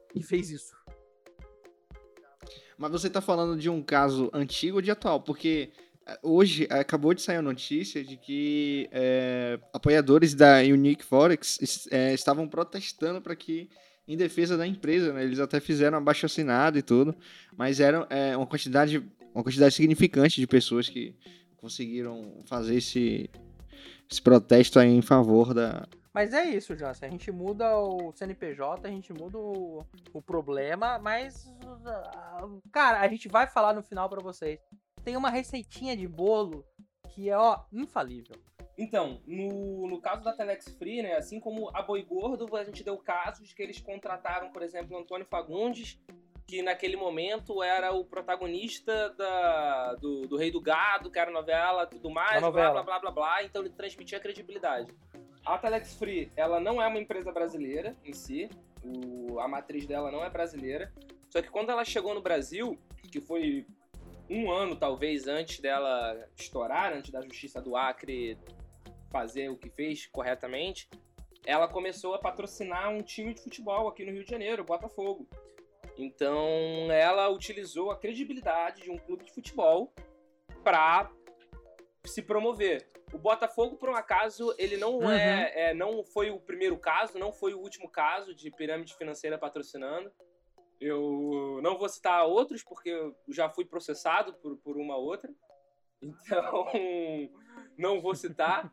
Que 0.09 0.23
fez 0.23 0.51
isso. 0.51 0.77
Mas 2.79 2.91
você 2.91 3.11
tá 3.11 3.21
falando 3.21 3.57
de 3.59 3.69
um 3.69 3.83
caso 3.83 4.31
antigo 4.33 4.77
ou 4.77 4.83
de 4.83 4.91
atual? 4.91 5.21
Porque 5.21 5.73
hoje 6.23 6.67
acabou 6.71 7.15
de 7.15 7.23
sair 7.23 7.37
a 7.37 7.43
notícia 7.43 8.05
de 8.05 8.17
que 8.17 8.89
é, 8.93 9.59
apoiadores 9.73 10.35
da 10.35 10.59
Unique 10.59 11.05
Forex 11.05 11.89
é, 11.91 12.13
estavam 12.13 12.49
protestando 12.49 13.21
para 13.21 13.35
que 13.35 13.69
em 14.07 14.17
defesa 14.17 14.57
da 14.57 14.67
empresa, 14.67 15.13
né? 15.13 15.25
Eles 15.25 15.41
até 15.41 15.61
fizeram 15.61 15.97
abaixo 15.97 16.27
assinado 16.27 16.79
e 16.79 16.83
tudo, 16.83 17.17
mas 17.57 17.81
era 17.81 18.07
é, 18.11 18.37
uma 18.37 18.47
quantidade 18.47 19.03
uma 19.35 19.43
quantidade 19.43 19.75
significante 19.75 20.41
de 20.41 20.47
pessoas 20.47 20.89
que 20.89 21.17
conseguiram 21.57 22.43
fazer 22.47 22.77
esse, 22.77 23.29
esse 24.11 24.23
protesto 24.23 24.79
em 24.81 25.03
favor 25.03 25.53
da. 25.53 25.89
Mas 26.13 26.33
é 26.33 26.45
isso, 26.45 26.77
já. 26.77 26.95
Se 26.95 27.05
a 27.05 27.09
gente 27.09 27.33
muda 27.33 27.77
o 27.77 28.13
CNPJ, 28.13 28.87
a 28.87 28.91
gente 28.91 29.13
muda 29.13 29.37
o, 29.37 29.85
o 30.13 30.23
problema, 30.23 30.99
mas. 31.01 31.51
Cara, 32.71 33.01
a 33.01 33.09
gente 33.09 33.27
vai 33.27 33.49
falar 33.49 33.75
no 33.75 33.83
final 33.83 34.09
para 34.09 34.23
vocês. 34.23 34.61
Tem 35.05 35.17
uma 35.17 35.31
receitinha 35.31 35.97
de 35.97 36.09
bolo 36.09 36.65
que 37.11 37.31
é, 37.31 37.37
ó, 37.37 37.61
infalível. 37.73 38.37
Então, 38.77 39.21
no, 39.27 39.87
no 39.87 40.01
caso 40.01 40.25
da 40.25 40.33
Telex 40.33 40.75
Free, 40.77 41.03
né, 41.03 41.15
assim 41.15 41.39
como 41.39 41.71
a 41.77 41.83
Boi 41.83 42.03
Gordo, 42.03 42.57
a 42.57 42.65
gente 42.65 42.83
deu 42.83 42.97
casos 42.99 43.53
que 43.53 43.63
eles 43.63 43.79
contrataram, 43.79 44.51
por 44.51 44.63
exemplo, 44.63 44.97
o 44.97 45.01
Antônio 45.01 45.27
Fagundes, 45.27 46.01
que 46.47 46.61
naquele 46.61 46.97
momento 46.97 47.63
era 47.63 47.93
o 47.93 48.05
protagonista 48.05 49.11
da, 49.11 49.95
do, 49.95 50.23
do 50.23 50.37
Rei 50.37 50.51
do 50.51 50.61
Gado, 50.61 51.11
que 51.11 51.19
era 51.19 51.31
novela 51.31 51.87
tudo 51.87 52.11
mais, 52.11 52.43
novela. 52.43 52.73
blá, 52.73 52.83
blá, 52.83 52.99
blá, 52.99 52.99
blá, 52.99 53.11
blá, 53.13 53.45
então 53.45 53.63
ele 53.63 53.71
transmitia 53.71 54.19
credibilidade. 54.19 54.93
A 55.47 55.59
Telex 55.59 55.95
Free, 55.95 56.33
ela 56.37 56.59
não 56.59 56.83
é 56.83 56.87
uma 56.87 56.99
empresa 56.99 57.31
brasileira 57.31 57.97
em 58.05 58.13
si, 58.13 58.49
o, 58.83 59.39
a 59.39 59.47
matriz 59.47 59.87
dela 59.87 60.11
não 60.11 60.25
é 60.25 60.31
brasileira, 60.31 60.93
só 61.29 61.41
que 61.41 61.51
quando 61.51 61.71
ela 61.71 61.85
chegou 61.85 62.15
no 62.15 62.21
Brasil, 62.21 62.79
que 63.11 63.21
foi 63.21 63.67
um 64.29 64.51
ano 64.51 64.77
talvez 64.77 65.27
antes 65.27 65.61
dela 65.61 66.29
estourar, 66.37 66.93
antes 66.93 67.11
da 67.11 67.21
Justiça 67.21 67.61
do 67.61 67.77
Acre 67.77 68.39
fazer 69.11 69.49
o 69.49 69.57
que 69.57 69.71
fez 69.71 70.07
corretamente, 70.07 70.89
ela 71.47 71.69
começou 71.69 72.15
a 72.15 72.19
patrocinar 72.19 72.91
um 72.91 73.03
time 73.03 73.35
de 73.35 73.43
futebol 73.43 73.87
aqui 73.87 74.05
no 74.05 74.13
Rio 74.13 74.25
de 74.25 74.31
Janeiro, 74.31 74.63
o 74.63 74.67
Botafogo. 74.67 75.29
Então 75.97 76.91
ela 76.91 77.29
utilizou 77.29 77.91
a 77.91 77.99
credibilidade 77.99 78.83
de 78.83 78.91
um 78.91 78.99
clube 78.99 79.25
de 79.25 79.33
futebol 79.33 79.93
para 80.65 81.11
se 82.05 82.23
promover. 82.23 82.87
O 83.13 83.19
Botafogo, 83.19 83.77
por 83.77 83.89
um 83.89 83.95
acaso, 83.95 84.53
ele 84.59 84.77
não 84.77 84.99
uhum. 84.99 85.11
é, 85.11 85.71
é, 85.71 85.75
não 85.75 86.03
foi 86.03 86.31
o 86.31 86.41
primeiro 86.41 86.77
caso, 86.77 87.19
não 87.19 87.33
foi 87.33 87.55
o 87.55 87.61
último 87.61 87.89
caso 87.89 88.35
de 88.35 88.51
pirâmide 88.51 88.97
financeira 88.97 89.39
patrocinando. 89.39 90.11
Eu 90.81 91.61
não 91.63 91.79
vou 91.79 91.89
citar 91.89 92.27
outros 92.27 92.63
porque 92.63 92.91
eu 92.91 93.17
já 93.29 93.49
fui 93.49 93.65
processado 93.65 94.35
por, 94.35 94.57
por 94.59 94.77
uma 94.77 94.97
outra. 94.97 95.33
Então, 96.03 96.67
não 97.79 97.99
vou 97.99 98.15
citar. 98.15 98.71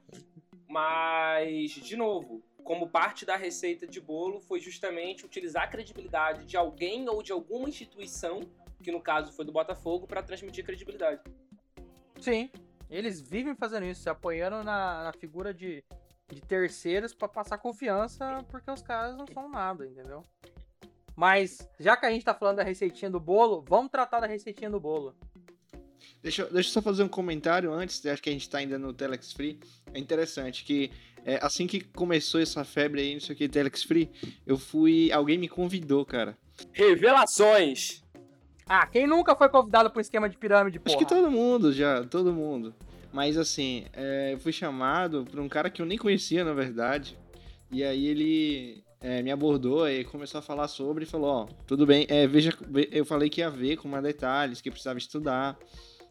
Mas, 0.67 1.71
de 1.71 1.95
novo, 1.95 2.43
como 2.63 2.89
parte 2.89 3.25
da 3.25 3.35
receita 3.35 3.87
de 3.87 3.99
bolo, 3.99 4.39
foi 4.39 4.59
justamente 4.59 5.25
utilizar 5.25 5.63
a 5.63 5.67
credibilidade 5.67 6.45
de 6.45 6.57
alguém 6.57 7.07
ou 7.09 7.21
de 7.21 7.31
alguma 7.31 7.69
instituição, 7.69 8.41
que 8.81 8.91
no 8.91 9.01
caso 9.01 9.33
foi 9.33 9.45
do 9.45 9.51
Botafogo, 9.51 10.07
para 10.07 10.23
transmitir 10.23 10.65
credibilidade. 10.65 11.21
Sim, 12.19 12.49
Eles 12.89 13.19
vivem 13.21 13.55
fazendo 13.55 13.85
isso, 13.85 14.03
se 14.03 14.09
apoiando 14.09 14.63
na, 14.63 15.03
na 15.05 15.13
figura 15.13 15.53
de, 15.53 15.83
de 16.27 16.41
terceiros 16.41 17.13
pra 17.13 17.27
passar 17.27 17.57
confiança, 17.57 18.45
porque 18.49 18.69
os 18.69 18.81
caras 18.81 19.17
não 19.17 19.25
são 19.27 19.49
nada, 19.49 19.85
entendeu? 19.85 20.23
Mas, 21.21 21.59
já 21.79 21.95
que 21.95 22.03
a 22.07 22.09
gente 22.09 22.25
tá 22.25 22.33
falando 22.33 22.55
da 22.57 22.63
receitinha 22.63 23.07
do 23.11 23.19
bolo, 23.19 23.63
vamos 23.69 23.91
tratar 23.91 24.21
da 24.21 24.25
receitinha 24.25 24.71
do 24.71 24.79
bolo. 24.79 25.15
Deixa, 26.23 26.41
eu- 26.41 26.51
deixa 26.51 26.69
eu 26.69 26.73
só 26.73 26.81
fazer 26.81 27.03
um 27.03 27.07
comentário 27.07 27.71
antes, 27.71 28.03
acho 28.07 28.23
que 28.23 28.29
a 28.31 28.33
gente 28.33 28.49
tá 28.49 28.57
ainda 28.57 28.79
no 28.79 28.91
Telex 28.91 29.31
Free. 29.31 29.59
É 29.93 29.99
interessante 29.99 30.63
que 30.63 30.89
é, 31.23 31.37
assim 31.39 31.67
que 31.67 31.79
começou 31.81 32.41
essa 32.41 32.63
febre 32.63 33.01
aí, 33.01 33.13
não 33.13 33.21
sei 33.21 33.35
o 33.35 33.37
que, 33.37 33.47
Telex 33.47 33.83
Free, 33.83 34.09
eu 34.47 34.57
fui. 34.57 35.11
Alguém 35.11 35.37
me 35.37 35.47
convidou, 35.47 36.03
cara. 36.03 36.35
Revelações! 36.73 38.03
Ah, 38.65 38.87
quem 38.87 39.05
nunca 39.05 39.35
foi 39.35 39.47
convidado 39.47 39.91
pra 39.91 39.99
um 39.99 40.01
esquema 40.01 40.27
de 40.27 40.39
pirâmide, 40.39 40.79
porra? 40.79 40.95
Acho 40.97 41.05
que 41.05 41.13
todo 41.13 41.29
mundo 41.29 41.71
já, 41.71 42.03
todo 42.03 42.33
mundo. 42.33 42.73
Mas 43.13 43.37
assim, 43.37 43.85
é, 43.93 44.33
eu 44.33 44.39
fui 44.39 44.51
chamado 44.51 45.23
por 45.29 45.39
um 45.39 45.47
cara 45.47 45.69
que 45.69 45.83
eu 45.83 45.85
nem 45.85 45.99
conhecia, 45.99 46.43
na 46.43 46.53
verdade. 46.53 47.15
E 47.71 47.83
aí 47.83 48.07
ele 48.07 48.83
é, 49.01 49.21
me 49.21 49.31
abordou 49.31 49.89
e 49.89 50.03
começou 50.05 50.39
a 50.39 50.41
falar 50.41 50.67
sobre 50.67 51.03
e 51.03 51.07
falou, 51.07 51.29
ó, 51.29 51.45
tudo 51.65 51.85
bem, 51.85 52.05
é, 52.09 52.27
veja, 52.27 52.53
ve- 52.69 52.89
eu 52.91 53.03
falei 53.05 53.29
que 53.29 53.41
ia 53.41 53.49
ver 53.49 53.77
com 53.77 53.87
mais 53.87 54.03
detalhes, 54.03 54.61
que 54.61 54.69
precisava 54.69 54.99
estudar. 54.99 55.57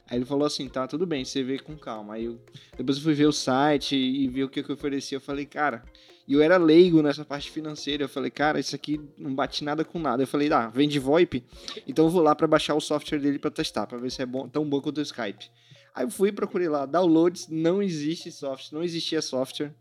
Aí 0.08 0.18
ele 0.18 0.24
falou 0.24 0.44
assim, 0.44 0.68
tá, 0.68 0.88
tudo 0.88 1.06
bem, 1.06 1.24
você 1.24 1.40
vê 1.40 1.56
com 1.56 1.76
calma. 1.76 2.14
Aí 2.14 2.24
eu, 2.24 2.40
depois 2.76 2.96
eu 2.98 3.04
fui 3.04 3.14
ver 3.14 3.26
o 3.26 3.32
site 3.32 3.94
e 3.94 4.26
ver 4.26 4.42
o 4.42 4.48
que, 4.48 4.60
que 4.60 4.68
eu 4.68 4.74
oferecia. 4.74 5.16
Eu 5.16 5.20
falei, 5.20 5.46
cara, 5.46 5.84
e 6.26 6.32
eu 6.32 6.42
era 6.42 6.56
leigo 6.56 7.00
nessa 7.00 7.24
parte 7.24 7.48
financeira. 7.48 8.02
Eu 8.02 8.08
falei, 8.08 8.28
cara, 8.28 8.58
isso 8.58 8.74
aqui 8.74 9.00
não 9.16 9.32
bate 9.32 9.62
nada 9.62 9.84
com 9.84 10.00
nada. 10.00 10.24
Eu 10.24 10.26
falei, 10.26 10.52
ah, 10.52 10.68
vende 10.68 10.98
VoIP? 10.98 11.44
Então 11.86 12.06
eu 12.06 12.10
vou 12.10 12.22
lá 12.22 12.34
pra 12.34 12.48
baixar 12.48 12.74
o 12.74 12.80
software 12.80 13.20
dele 13.20 13.38
pra 13.38 13.52
testar, 13.52 13.86
pra 13.86 13.98
ver 13.98 14.10
se 14.10 14.20
é 14.20 14.26
bom, 14.26 14.48
tão 14.48 14.68
bom 14.68 14.80
quanto 14.80 14.98
o 14.98 15.02
Skype. 15.02 15.48
Aí 15.94 16.04
eu 16.04 16.10
fui 16.10 16.32
procurei 16.32 16.68
lá, 16.68 16.86
downloads, 16.86 17.46
não 17.48 17.80
existe 17.80 18.32
software, 18.32 18.76
não 18.76 18.82
existia 18.82 19.22
software. 19.22 19.72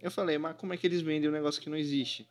Eu 0.00 0.10
falei, 0.10 0.38
mas 0.38 0.56
como 0.56 0.72
é 0.72 0.78
que 0.78 0.86
eles 0.86 1.02
vendem 1.02 1.28
um 1.28 1.32
negócio 1.32 1.60
que 1.60 1.68
não 1.68 1.76
existe? 1.76 2.26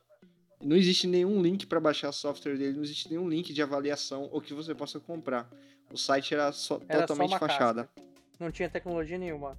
Não 0.63 0.75
existe 0.75 1.07
nenhum 1.07 1.41
link 1.41 1.65
para 1.65 1.79
baixar 1.79 2.11
software 2.11 2.57
dele, 2.57 2.77
não 2.77 2.83
existe 2.83 3.09
nenhum 3.09 3.27
link 3.29 3.53
de 3.53 3.61
avaliação 3.61 4.29
ou 4.31 4.41
que 4.41 4.53
você 4.53 4.73
possa 4.73 4.99
comprar. 4.99 5.49
O 5.91 5.97
site 5.97 6.33
era 6.33 6.51
só 6.51 6.79
Era 6.87 7.01
só 7.01 7.07
totalmente 7.07 7.31
uma 7.31 7.39
fachada. 7.39 7.83
casca. 7.85 8.01
Não 8.39 8.51
tinha 8.51 8.69
tecnologia 8.69 9.17
nenhuma. 9.17 9.57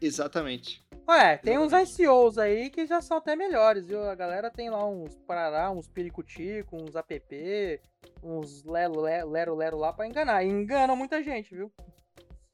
Exatamente. 0.00 0.84
Ué, 1.08 1.36
tem 1.38 1.56
uns 1.56 1.72
ICOs 1.72 2.36
aí 2.36 2.68
que 2.68 2.84
já 2.86 3.00
são 3.00 3.16
até 3.18 3.36
melhores, 3.36 3.86
viu? 3.86 4.02
A 4.10 4.14
galera 4.14 4.50
tem 4.50 4.68
lá 4.68 4.84
uns 4.86 5.14
parará, 5.26 5.70
uns 5.70 5.86
piricutico, 5.88 6.76
uns 6.76 6.96
app, 6.96 7.80
uns 8.22 8.64
lero 8.64 9.00
lero, 9.00 9.30
lero, 9.30 9.54
lero 9.54 9.76
lá 9.78 9.92
pra 9.92 10.06
enganar. 10.06 10.44
E 10.44 10.48
enganam 10.48 10.96
muita 10.96 11.22
gente, 11.22 11.54
viu? 11.54 11.72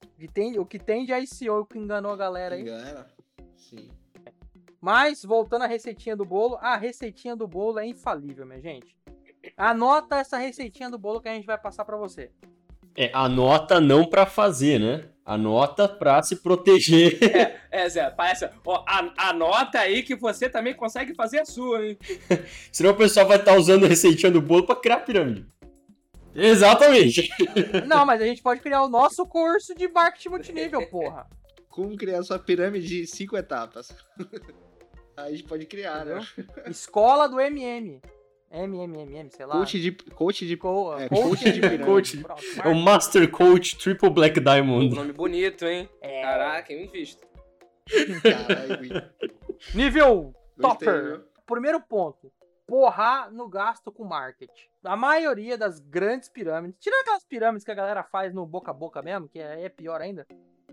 O 0.04 0.20
que 0.20 0.28
tem, 0.28 0.58
o 0.58 0.66
que 0.66 0.78
tem 0.78 1.04
de 1.06 1.12
ICO 1.12 1.64
que 1.64 1.78
enganou 1.78 2.12
a 2.12 2.16
galera 2.16 2.54
aí. 2.54 2.60
Engana? 2.60 3.08
Sim. 3.56 3.90
Mas, 4.82 5.22
voltando 5.24 5.62
à 5.62 5.66
receitinha 5.68 6.16
do 6.16 6.24
bolo, 6.24 6.58
a 6.60 6.76
receitinha 6.76 7.36
do 7.36 7.46
bolo 7.46 7.78
é 7.78 7.86
infalível, 7.86 8.44
minha 8.44 8.60
gente. 8.60 8.96
Anota 9.56 10.16
essa 10.16 10.36
receitinha 10.38 10.90
do 10.90 10.98
bolo 10.98 11.20
que 11.20 11.28
a 11.28 11.34
gente 11.34 11.46
vai 11.46 11.56
passar 11.56 11.84
pra 11.84 11.96
você. 11.96 12.32
É, 12.96 13.08
anota 13.14 13.80
não 13.80 14.04
pra 14.04 14.26
fazer, 14.26 14.80
né? 14.80 15.08
Anota 15.24 15.88
pra 15.88 16.20
se 16.22 16.36
proteger. 16.42 17.16
É, 17.74 17.88
Zé, 17.88 18.10
parece. 18.10 18.50
Ó, 18.66 18.84
a- 18.86 19.14
anota 19.30 19.78
aí 19.78 20.02
que 20.02 20.14
você 20.14 20.46
também 20.46 20.74
consegue 20.74 21.14
fazer 21.14 21.40
a 21.40 21.44
sua, 21.46 21.86
hein? 21.86 21.96
Senão 22.70 22.90
o 22.90 22.94
pessoal 22.96 23.26
vai 23.26 23.38
estar 23.38 23.56
usando 23.56 23.84
a 23.86 23.88
receitinha 23.88 24.30
do 24.30 24.42
bolo 24.42 24.66
pra 24.66 24.76
criar 24.76 24.98
pirâmide. 24.98 25.46
Exatamente. 26.34 27.30
Não, 27.88 28.04
mas 28.04 28.20
a 28.20 28.26
gente 28.26 28.42
pode 28.42 28.60
criar 28.60 28.82
o 28.82 28.90
nosso 28.90 29.24
curso 29.26 29.74
de 29.74 29.88
marketing 29.88 30.28
multinível, 30.28 30.86
porra. 30.90 31.26
Como 31.70 31.96
criar 31.96 32.22
sua 32.24 32.38
pirâmide 32.38 32.86
de 32.86 33.06
cinco 33.06 33.38
etapas? 33.38 33.88
Aí 35.16 35.28
a 35.28 35.36
gente 35.36 35.44
pode 35.44 35.66
criar, 35.66 36.04
né? 36.04 36.20
Escola 36.68 37.28
do 37.28 37.40
MM. 37.40 38.00
MMMM, 38.50 39.30
sei 39.30 39.46
lá. 39.46 39.54
Coach 39.54 39.80
de, 39.80 39.92
coach 39.92 40.46
de 40.46 40.56
Co- 40.58 40.98
é, 40.98 41.08
coach 41.08 41.22
coach 41.22 41.52
de 41.52 41.60
pirâmide. 41.60 41.84
Coach. 41.84 42.16
Pronto, 42.18 42.42
É 42.64 42.68
o 42.68 42.74
Master 42.74 43.30
Coach 43.30 43.78
Triple 43.78 44.10
Black 44.10 44.38
Diamond. 44.40 44.94
Nome 44.94 45.12
bonito, 45.12 45.64
hein? 45.64 45.88
É. 46.02 46.20
Caraca, 46.22 46.72
eu 46.72 46.82
invisto. 46.82 47.26
Caralho. 48.22 49.10
Nível 49.74 50.34
Gostei, 50.58 50.86
topper. 50.88 51.04
viu? 51.18 51.24
Primeiro 51.46 51.80
ponto. 51.80 52.30
Porrar 52.66 53.30
no 53.32 53.48
gasto 53.48 53.90
com 53.90 54.04
marketing. 54.04 54.68
A 54.84 54.96
maioria 54.96 55.56
das 55.58 55.78
grandes 55.78 56.28
pirâmides, 56.28 56.76
tirando 56.80 57.00
aquelas 57.02 57.24
pirâmides 57.24 57.64
que 57.64 57.70
a 57.70 57.74
galera 57.74 58.02
faz 58.02 58.32
no 58.34 58.46
boca 58.46 58.70
a 58.70 58.74
boca 58.74 59.02
mesmo, 59.02 59.28
que 59.28 59.38
é, 59.38 59.64
é 59.64 59.68
pior 59.68 60.00
ainda. 60.00 60.26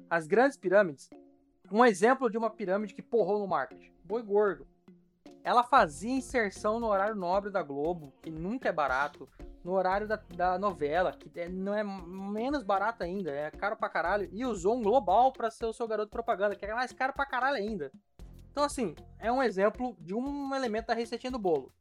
As 0.10 0.28
grandes 0.28 0.58
pirâmides. 0.58 1.10
Um 1.71 1.86
exemplo 1.86 2.30
de 2.30 2.38
uma 2.38 2.49
pirâmide 2.49 2.93
que 2.93 3.02
porrou 3.02 3.39
no 3.39 3.47
marketing. 3.47 3.91
Boi 4.10 4.24
gordo. 4.24 4.65
Ela 5.43 5.63
fazia 5.63 6.10
inserção 6.10 6.80
no 6.80 6.88
horário 6.88 7.13
nobre 7.13 7.52
da 7.52 7.62
Globo, 7.62 8.12
que 8.24 8.32
nunca 8.32 8.67
é 8.67 8.72
barato. 8.72 9.30
No 9.63 9.74
horário 9.74 10.08
da, 10.08 10.15
da 10.36 10.58
novela, 10.58 11.12
que 11.13 11.39
é- 11.39 11.48
não 11.48 11.76
é 11.76 11.84
menos 11.84 12.63
barato 12.63 13.04
ainda, 13.04 13.30
é 13.30 13.52
caro 13.52 13.78
pra 13.78 13.88
caralho. 13.88 14.28
E 14.32 14.43
usou 14.43 14.78
um 14.78 14.82
global 14.82 15.32
pra 15.32 15.52
ser 15.52 15.65
o 15.67 15.74
seu 15.74 15.88
garoto 15.88 16.10
propaganda, 16.10 16.56
que 16.56 16.65
é 16.65 16.74
mais 16.74 16.91
caro 16.91 17.13
pra 17.13 17.24
caralho 17.24 17.58
ainda. 17.58 17.91
Então, 18.52 18.63
assim, 18.63 18.95
é 19.19 19.32
um 19.32 19.43
exemplo 19.43 19.95
de 20.00 20.15
um 20.15 20.56
elemento 20.56 20.88
da 20.88 20.95
receitinha 20.95 21.30
do 21.30 21.38
bolo. 21.38 21.72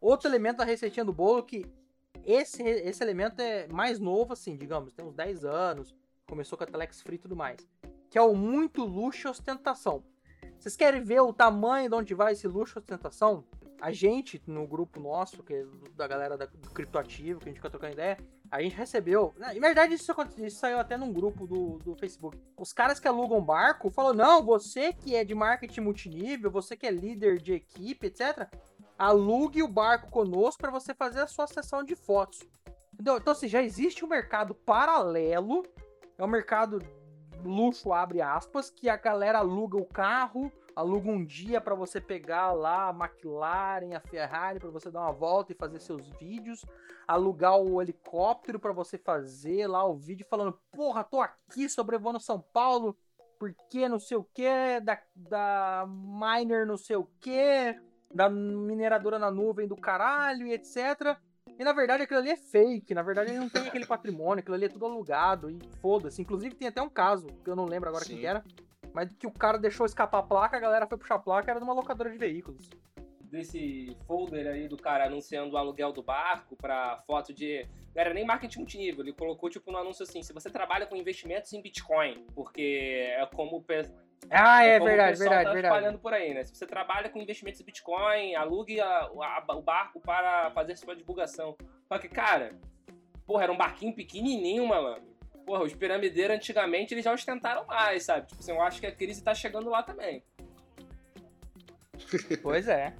Outro 0.00 0.26
elemento 0.26 0.56
da 0.56 0.64
receitinha 0.64 1.04
do 1.04 1.12
bolo 1.12 1.42
que 1.42 1.66
esse, 2.24 2.62
esse 2.62 3.04
elemento 3.04 3.40
é 3.42 3.68
mais 3.68 4.00
novo, 4.00 4.32
assim, 4.32 4.56
digamos, 4.56 4.94
tem 4.94 5.04
uns 5.04 5.14
10 5.14 5.44
anos, 5.44 5.94
começou 6.26 6.56
com 6.56 6.64
a 6.64 6.66
Telex 6.66 7.02
Free 7.02 7.16
e 7.16 7.18
tudo 7.18 7.36
mais, 7.36 7.58
que 8.08 8.16
é 8.16 8.22
o 8.22 8.34
muito 8.34 8.86
luxo 8.86 9.28
e 9.28 9.30
ostentação. 9.30 10.02
Vocês 10.58 10.76
querem 10.76 11.02
ver 11.02 11.20
o 11.20 11.32
tamanho 11.32 11.88
de 11.88 11.94
onde 11.94 12.14
vai 12.14 12.32
esse 12.32 12.46
luxo 12.48 12.78
ostentação? 12.78 13.44
A 13.80 13.92
gente, 13.92 14.40
no 14.46 14.66
grupo 14.66 14.98
nosso, 14.98 15.42
que 15.42 15.52
é 15.52 15.66
da 15.94 16.06
galera 16.06 16.38
da- 16.38 16.46
do 16.46 16.70
Criptoativo, 16.70 17.40
que 17.40 17.46
a 17.46 17.48
gente 17.50 17.56
fica 17.58 17.68
trocando 17.68 17.92
ideia, 17.92 18.16
a 18.50 18.62
gente 18.62 18.74
recebeu. 18.74 19.34
Na 19.36 19.52
verdade, 19.52 19.94
isso, 19.94 20.10
aconte- 20.10 20.42
isso 20.42 20.58
saiu 20.58 20.78
até 20.78 20.96
num 20.96 21.12
grupo 21.12 21.46
do, 21.46 21.78
do 21.78 21.94
Facebook. 21.96 22.38
Os 22.56 22.72
caras 22.72 22.98
que 22.98 23.06
alugam 23.06 23.42
barco 23.44 23.90
falaram: 23.90 24.16
não, 24.16 24.42
você 24.44 24.92
que 24.92 25.14
é 25.14 25.22
de 25.24 25.34
marketing 25.34 25.80
multinível, 25.82 26.50
você 26.50 26.76
que 26.76 26.86
é 26.86 26.90
líder 26.90 27.38
de 27.38 27.52
equipe, 27.52 28.06
etc., 28.06 28.48
alugue 28.96 29.62
o 29.62 29.68
barco 29.68 30.08
conosco 30.08 30.62
para 30.62 30.70
você 30.70 30.94
fazer 30.94 31.20
a 31.20 31.26
sua 31.26 31.46
sessão 31.46 31.82
de 31.84 31.94
fotos. 31.94 32.40
Entendeu? 32.94 33.18
Então, 33.18 33.32
assim, 33.32 33.48
já 33.48 33.60
existe 33.62 34.04
um 34.04 34.08
mercado 34.08 34.54
paralelo, 34.54 35.62
é 36.16 36.24
um 36.24 36.28
mercado 36.28 36.78
luxo, 37.48 37.92
abre 37.92 38.20
aspas, 38.20 38.70
que 38.70 38.88
a 38.88 38.96
galera 38.96 39.38
aluga 39.38 39.76
o 39.76 39.86
carro, 39.86 40.50
aluga 40.74 41.10
um 41.10 41.24
dia 41.24 41.60
para 41.60 41.74
você 41.74 42.00
pegar 42.00 42.52
lá 42.52 42.88
a 42.88 42.90
McLaren, 42.90 43.94
a 43.94 44.00
Ferrari, 44.00 44.58
para 44.58 44.70
você 44.70 44.90
dar 44.90 45.00
uma 45.02 45.12
volta 45.12 45.52
e 45.52 45.56
fazer 45.56 45.80
seus 45.80 46.08
vídeos, 46.18 46.64
alugar 47.06 47.58
o 47.58 47.80
helicóptero 47.80 48.58
para 48.58 48.72
você 48.72 48.98
fazer 48.98 49.66
lá 49.66 49.84
o 49.84 49.94
vídeo 49.94 50.26
falando, 50.28 50.58
porra, 50.72 51.04
tô 51.04 51.20
aqui 51.20 51.68
sobrevoando 51.68 52.20
São 52.20 52.40
Paulo, 52.40 52.96
porque 53.38 53.88
não 53.88 53.98
sei 53.98 54.16
o 54.16 54.24
que, 54.24 54.80
da, 54.82 55.00
da 55.14 55.86
miner 55.86 56.66
não 56.66 56.76
sei 56.76 56.96
o 56.96 57.08
que, 57.20 57.78
da 58.12 58.30
mineradora 58.30 59.18
na 59.18 59.30
nuvem 59.30 59.66
do 59.66 59.76
caralho 59.76 60.46
e 60.46 60.52
etc. 60.52 61.18
E 61.58 61.64
na 61.64 61.72
verdade 61.72 62.02
aquilo 62.02 62.20
ali 62.20 62.30
é 62.30 62.36
fake, 62.36 62.94
na 62.94 63.02
verdade 63.02 63.30
ele 63.30 63.38
não 63.38 63.48
tem 63.48 63.68
aquele 63.68 63.86
patrimônio, 63.86 64.40
aquilo 64.40 64.56
ali 64.56 64.64
é 64.64 64.68
tudo 64.68 64.86
alugado 64.86 65.50
e 65.50 65.58
foda-se. 65.80 66.20
Inclusive 66.20 66.54
tem 66.54 66.68
até 66.68 66.82
um 66.82 66.88
caso, 66.88 67.28
que 67.44 67.48
eu 67.48 67.54
não 67.54 67.64
lembro 67.64 67.88
agora 67.88 68.04
quem 68.04 68.16
Sim. 68.16 68.20
que 68.20 68.26
era, 68.26 68.44
mas 68.92 69.12
que 69.12 69.26
o 69.26 69.30
cara 69.30 69.58
deixou 69.58 69.86
escapar 69.86 70.18
a 70.18 70.22
placa, 70.22 70.56
a 70.56 70.60
galera 70.60 70.86
foi 70.86 70.98
puxar 70.98 71.16
a 71.16 71.18
placa, 71.18 71.50
era 71.50 71.60
de 71.60 71.64
uma 71.64 71.74
locadora 71.74 72.10
de 72.10 72.18
veículos. 72.18 72.68
Desse 73.22 73.96
folder 74.06 74.46
aí 74.46 74.68
do 74.68 74.76
cara 74.76 75.06
anunciando 75.06 75.54
o 75.54 75.58
aluguel 75.58 75.92
do 75.92 76.02
barco 76.02 76.56
pra 76.56 77.02
foto 77.04 77.34
de. 77.34 77.66
Não 77.92 78.00
era 78.00 78.14
nem 78.14 78.24
marketing 78.24 78.60
multinível, 78.60 79.02
ele 79.02 79.12
colocou 79.12 79.50
tipo 79.50 79.72
no 79.72 79.78
anúncio 79.78 80.04
assim: 80.04 80.22
se 80.22 80.32
você 80.32 80.48
trabalha 80.48 80.86
com 80.86 80.94
investimentos 80.94 81.52
em 81.52 81.60
Bitcoin, 81.60 82.24
porque 82.32 83.12
é 83.16 83.26
como 83.34 83.60
Ah, 84.30 84.64
é, 84.64 84.78
como 84.78 84.88
verdade, 84.88 85.18
verdade, 85.18 85.44
tá 85.44 85.52
verdade. 85.52 85.74
espalhando 85.76 85.98
por 85.98 86.12
aí, 86.14 86.34
né? 86.34 86.44
Se 86.44 86.54
você 86.54 86.66
trabalha 86.66 87.08
com 87.08 87.20
investimentos 87.20 87.60
em 87.60 87.64
Bitcoin, 87.64 88.34
alugue 88.34 88.80
a- 88.80 88.86
a- 89.10 89.44
o 89.54 89.62
barco 89.62 90.00
para 90.00 90.50
fazer 90.52 90.76
sua 90.76 90.96
divulgação. 90.96 91.56
Só 91.88 91.98
que, 91.98 92.08
cara, 92.08 92.54
porra, 93.26 93.44
era 93.44 93.52
um 93.52 93.56
barquinho 93.56 93.94
pequenininho, 93.94 94.66
malandro. 94.66 95.14
Porra, 95.44 95.62
os 95.64 95.74
piramideiros 95.74 96.36
antigamente 96.36 96.94
eles 96.94 97.04
já 97.04 97.12
ostentaram 97.12 97.66
mais, 97.66 98.04
sabe? 98.04 98.26
Tipo 98.26 98.40
assim, 98.40 98.52
eu 98.52 98.62
acho 98.62 98.80
que 98.80 98.86
a 98.86 98.92
crise 98.94 99.22
tá 99.22 99.34
chegando 99.34 99.68
lá 99.68 99.82
também. 99.82 100.22
Pois 102.42 102.66
é. 102.68 102.94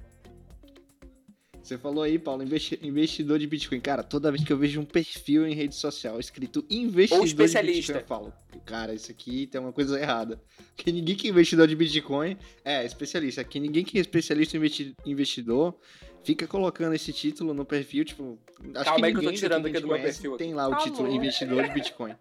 Você 1.65 1.79
falou 1.79 2.03
aí, 2.03 2.19
Paulo, 2.19 2.43
investi- 2.43 2.79
investidor 2.83 3.39
de 3.39 3.47
Bitcoin. 3.47 3.79
Cara, 3.81 4.03
toda 4.03 4.31
vez 4.31 4.43
que 4.43 4.53
eu 4.53 4.57
vejo 4.57 4.79
um 4.79 4.85
perfil 4.85 5.47
em 5.47 5.55
rede 5.55 5.73
social 5.73 6.19
escrito 6.19 6.63
investidor 6.69 7.21
Ou 7.21 7.25
de 7.25 7.31
especialista. 7.31 7.93
Bitcoin, 7.93 8.01
eu 8.01 8.07
falo, 8.07 8.33
cara, 8.63 8.93
isso 8.93 9.09
aqui 9.09 9.47
tem 9.47 9.59
uma 9.59 9.73
coisa 9.73 9.99
errada. 9.99 10.39
Porque 10.75 10.91
ninguém 10.91 11.15
que 11.15 11.27
é 11.27 11.31
investidor 11.31 11.67
de 11.67 11.75
Bitcoin 11.75 12.37
é 12.63 12.85
especialista. 12.85 13.41
Aqui 13.41 13.59
ninguém 13.59 13.83
que 13.83 13.97
é 13.97 14.01
especialista 14.01 14.55
em 14.55 14.59
investi- 14.59 14.95
investidor 15.07 15.75
fica 16.23 16.45
colocando 16.45 16.93
esse 16.93 17.11
título 17.11 17.51
no 17.51 17.65
perfil, 17.65 18.05
tipo, 18.05 18.37
acho 18.75 18.85
Calma 18.85 18.99
que 18.99 19.05
aí 19.05 19.11
que 19.11 19.17
eu 19.17 19.21
tô 19.23 19.25
ninguém 19.31 19.33
tirando 19.33 19.65
aqui 19.65 19.79
do 19.79 19.87
meu 19.87 19.99
perfil. 19.99 20.37
Tem 20.37 20.53
lá 20.53 20.67
o 20.67 20.71
Tá 20.71 20.77
título 20.77 21.11
investidor 21.11 21.63
de 21.63 21.73
Bitcoin. 21.73 22.15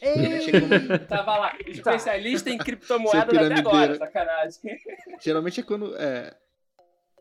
É 0.00 0.12
quando, 0.60 1.06
Tava 1.06 1.36
lá, 1.38 1.58
especialista 1.66 2.48
em 2.50 2.56
criptomoedas 2.58 3.34
até 3.34 3.54
agora, 3.58 3.94
sacanagem. 3.96 4.60
geralmente 5.22 5.60
é 5.60 5.62
quando. 5.62 5.94
É, 5.96 6.34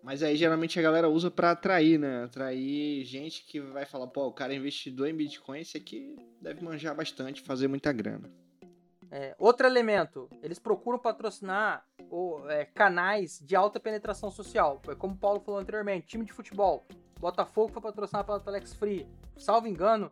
mas 0.05 0.21
aí 0.21 0.35
geralmente 0.35 0.77
a 0.79 0.83
galera 0.83 1.09
usa 1.09 1.31
pra 1.31 1.49
atrair, 1.49 1.97
né? 1.97 2.25
Atrair 2.25 3.03
gente 3.03 3.43
que 3.43 3.59
vai 3.59 3.87
falar, 3.87 4.05
pô, 4.05 4.27
o 4.27 4.31
cara 4.31 4.53
é 4.53 4.55
investidor 4.55 5.07
em 5.07 5.15
Bitcoin, 5.15 5.61
esse 5.61 5.75
aqui 5.75 6.15
deve 6.39 6.63
manjar 6.63 6.95
bastante, 6.95 7.41
fazer 7.41 7.67
muita 7.67 7.91
grana. 7.91 8.31
É, 9.09 9.35
outro 9.39 9.65
elemento, 9.65 10.29
eles 10.43 10.59
procuram 10.59 10.99
patrocinar 10.99 11.83
o, 12.07 12.47
é, 12.47 12.65
canais 12.65 13.39
de 13.43 13.55
alta 13.55 13.79
penetração 13.79 14.29
social. 14.29 14.79
Como 14.99 15.15
o 15.15 15.17
Paulo 15.17 15.39
falou 15.39 15.59
anteriormente, 15.59 16.05
time 16.05 16.23
de 16.23 16.33
futebol. 16.33 16.85
Botafogo 17.19 17.73
foi 17.73 17.81
patrocinado 17.81 18.27
pela 18.27 18.39
Telex 18.39 18.75
Free. 18.75 19.07
Salvo 19.35 19.67
engano, 19.67 20.11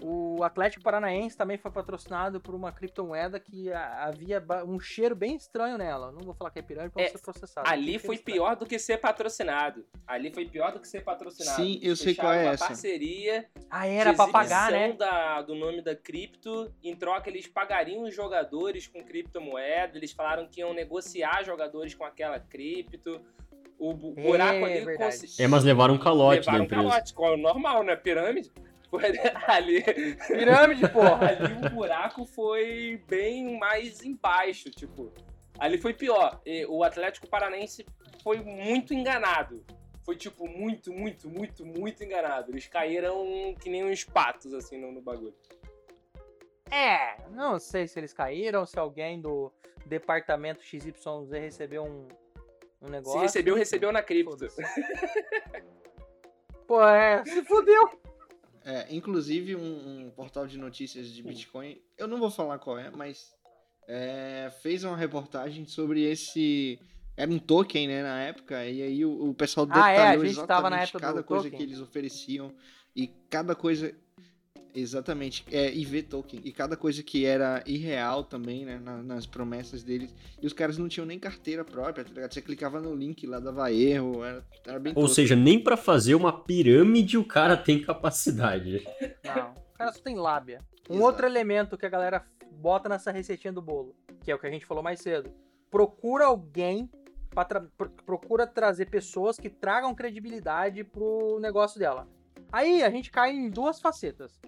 o 0.00 0.42
Atlético 0.44 0.82
Paranaense 0.84 1.36
também 1.36 1.58
foi 1.58 1.70
patrocinado 1.70 2.40
por 2.40 2.54
uma 2.54 2.70
criptomoeda 2.70 3.40
que 3.40 3.72
havia 3.72 4.42
um 4.66 4.78
cheiro 4.78 5.16
bem 5.16 5.34
estranho 5.36 5.76
nela. 5.76 6.12
Não 6.12 6.20
vou 6.20 6.34
falar 6.34 6.50
que 6.50 6.58
é 6.58 6.62
pirâmide 6.62 6.92
pra 6.92 7.02
É, 7.02 7.06
não 7.06 7.12
ser 7.12 7.22
processado. 7.22 7.68
Ali 7.68 7.86
Cheiro 7.92 8.04
foi 8.06 8.14
estranho. 8.14 8.36
pior 8.36 8.56
do 8.56 8.64
que 8.66 8.78
ser 8.78 8.98
patrocinado. 8.98 9.84
Ali 10.06 10.32
foi 10.32 10.46
pior 10.46 10.72
do 10.72 10.78
que 10.80 10.86
ser 10.86 11.02
patrocinado. 11.02 11.56
Sim, 11.62 11.80
eu 11.82 11.96
sei 11.96 12.14
Fecharam 12.14 12.28
qual 12.28 12.38
é 12.40 12.42
uma 12.44 12.52
essa. 12.54 12.66
parceria 12.68 13.46
Ah, 13.70 13.86
era 13.86 14.14
pra 14.14 14.28
pagar, 14.28 14.70
né? 14.70 14.92
Da, 14.92 15.42
do 15.42 15.54
nome 15.54 15.82
da 15.82 15.96
cripto. 15.96 16.72
Em 16.82 16.94
troca, 16.94 17.28
eles 17.28 17.46
pagariam 17.46 18.02
os 18.02 18.14
jogadores 18.14 18.86
com 18.86 19.02
criptomoeda. 19.04 19.96
Eles 19.98 20.12
falaram 20.12 20.46
que 20.48 20.60
iam 20.60 20.72
negociar 20.72 21.42
jogadores 21.44 21.94
com 21.94 22.04
aquela 22.04 22.38
cripto. 22.38 23.20
O 23.78 23.94
bu- 23.94 24.12
É, 24.16 24.22
buraco 24.22 24.64
ali 24.64 24.80
verdade. 24.84 25.20
consi- 25.20 25.40
É, 25.42 25.46
mas 25.46 25.62
levaram 25.62 25.94
um 25.94 25.98
calote 25.98 26.40
levaram 26.40 26.58
da 26.58 26.62
um 26.62 26.66
empresa. 26.66 26.88
calote. 26.88 27.14
qual 27.14 27.32
é 27.32 27.34
o 27.34 27.38
Normal, 27.38 27.84
né? 27.84 27.94
Pirâmide. 27.94 28.50
Foi 28.90 29.04
ali. 29.46 29.82
Pirâmide, 30.26 30.88
porra. 30.88 31.28
ali 31.38 31.66
o 31.66 31.70
buraco 31.70 32.24
foi 32.24 33.02
bem 33.06 33.58
mais 33.58 34.02
embaixo, 34.02 34.70
tipo. 34.70 35.12
Ali 35.58 35.78
foi 35.78 35.92
pior. 35.92 36.40
O 36.68 36.84
Atlético 36.84 37.28
Paranense 37.28 37.84
foi 38.22 38.38
muito 38.38 38.94
enganado. 38.94 39.64
Foi, 40.04 40.16
tipo, 40.16 40.48
muito, 40.48 40.92
muito, 40.92 41.28
muito, 41.28 41.66
muito 41.66 42.02
enganado. 42.02 42.50
Eles 42.50 42.66
caíram 42.66 43.54
que 43.60 43.68
nem 43.68 43.84
uns 43.84 44.04
patos, 44.04 44.54
assim, 44.54 44.78
no, 44.78 44.90
no 44.90 45.02
bagulho. 45.02 45.34
É, 46.70 47.16
não 47.30 47.58
sei 47.58 47.86
se 47.86 47.98
eles 47.98 48.12
caíram, 48.12 48.64
se 48.64 48.78
alguém 48.78 49.20
do 49.20 49.52
departamento 49.84 50.62
XYZ 50.62 50.94
recebeu 51.32 51.84
um, 51.84 52.08
um 52.80 52.88
negócio. 52.88 53.18
Se 53.18 53.24
recebeu, 53.24 53.54
recebeu 53.54 53.92
na 53.92 54.02
cripto. 54.02 54.46
Pô, 56.66 56.82
é, 56.82 57.24
se 57.24 57.42
fudeu. 57.44 57.90
É, 58.64 58.86
inclusive 58.94 59.56
um, 59.56 60.06
um 60.06 60.10
portal 60.10 60.46
de 60.46 60.58
notícias 60.58 61.08
de 61.08 61.22
Bitcoin, 61.22 61.80
eu 61.96 62.06
não 62.06 62.18
vou 62.18 62.30
falar 62.30 62.58
qual 62.58 62.78
é, 62.78 62.90
mas 62.90 63.34
é, 63.86 64.52
fez 64.62 64.84
uma 64.84 64.96
reportagem 64.96 65.66
sobre 65.66 66.02
esse. 66.02 66.78
Era 67.16 67.30
um 67.30 67.38
token, 67.38 67.88
né, 67.88 68.02
na 68.02 68.20
época, 68.20 68.64
e 68.64 68.80
aí 68.82 69.04
o, 69.04 69.30
o 69.30 69.34
pessoal 69.34 69.66
Ah, 69.70 69.90
é, 69.90 69.96
a 69.98 70.16
detalhou 70.16 70.46
tava 70.46 70.70
na 70.70 70.76
exatamente 70.82 70.92
cada 70.92 71.22
coisa 71.22 71.44
token. 71.44 71.58
que 71.58 71.62
eles 71.64 71.80
ofereciam 71.80 72.54
e 72.94 73.08
cada 73.28 73.54
coisa. 73.54 73.94
Exatamente, 74.74 75.44
é 75.50 75.70
IV 75.72 76.02
token. 76.04 76.40
E 76.44 76.52
cada 76.52 76.76
coisa 76.76 77.02
que 77.02 77.24
era 77.24 77.62
irreal 77.66 78.22
também, 78.22 78.64
né, 78.64 78.78
na- 78.78 79.02
nas 79.02 79.26
promessas 79.26 79.82
deles. 79.82 80.14
E 80.40 80.46
os 80.46 80.52
caras 80.52 80.78
não 80.78 80.88
tinham 80.88 81.06
nem 81.06 81.18
carteira 81.18 81.64
própria, 81.64 82.04
tá 82.04 82.12
ligado? 82.12 82.32
Você 82.32 82.42
clicava 82.42 82.80
no 82.80 82.94
link 82.94 83.26
lá, 83.26 83.40
dava 83.40 83.72
erro, 83.72 84.22
era, 84.24 84.44
era 84.66 84.78
bem 84.78 84.92
Ou 84.94 85.02
tosco. 85.02 85.14
seja, 85.16 85.34
nem 85.34 85.58
pra 85.62 85.76
fazer 85.76 86.14
uma 86.14 86.32
pirâmide 86.44 87.16
o 87.18 87.24
cara 87.24 87.56
tem 87.56 87.80
capacidade. 87.82 88.84
Não, 89.24 89.50
o 89.52 89.78
cara 89.78 89.92
só 89.92 90.00
tem 90.00 90.16
lábia. 90.16 90.60
Um 90.88 90.94
Exato. 90.94 91.06
outro 91.06 91.26
elemento 91.26 91.76
que 91.76 91.86
a 91.86 91.90
galera 91.90 92.24
bota 92.52 92.88
nessa 92.88 93.10
receitinha 93.10 93.52
do 93.52 93.62
bolo, 93.62 93.94
que 94.22 94.30
é 94.30 94.34
o 94.34 94.38
que 94.38 94.46
a 94.46 94.50
gente 94.50 94.66
falou 94.66 94.82
mais 94.82 95.00
cedo. 95.00 95.30
Procura 95.70 96.26
alguém, 96.26 96.88
tra- 97.48 97.66
pro- 97.76 97.90
procura 98.04 98.46
trazer 98.46 98.86
pessoas 98.86 99.38
que 99.38 99.48
tragam 99.50 99.94
credibilidade 99.94 100.82
pro 100.84 101.38
negócio 101.40 101.78
dela. 101.78 102.08
Aí 102.50 102.82
a 102.82 102.90
gente 102.90 103.10
cai 103.10 103.32
em 103.32 103.50
duas 103.50 103.80
facetas. 103.80 104.40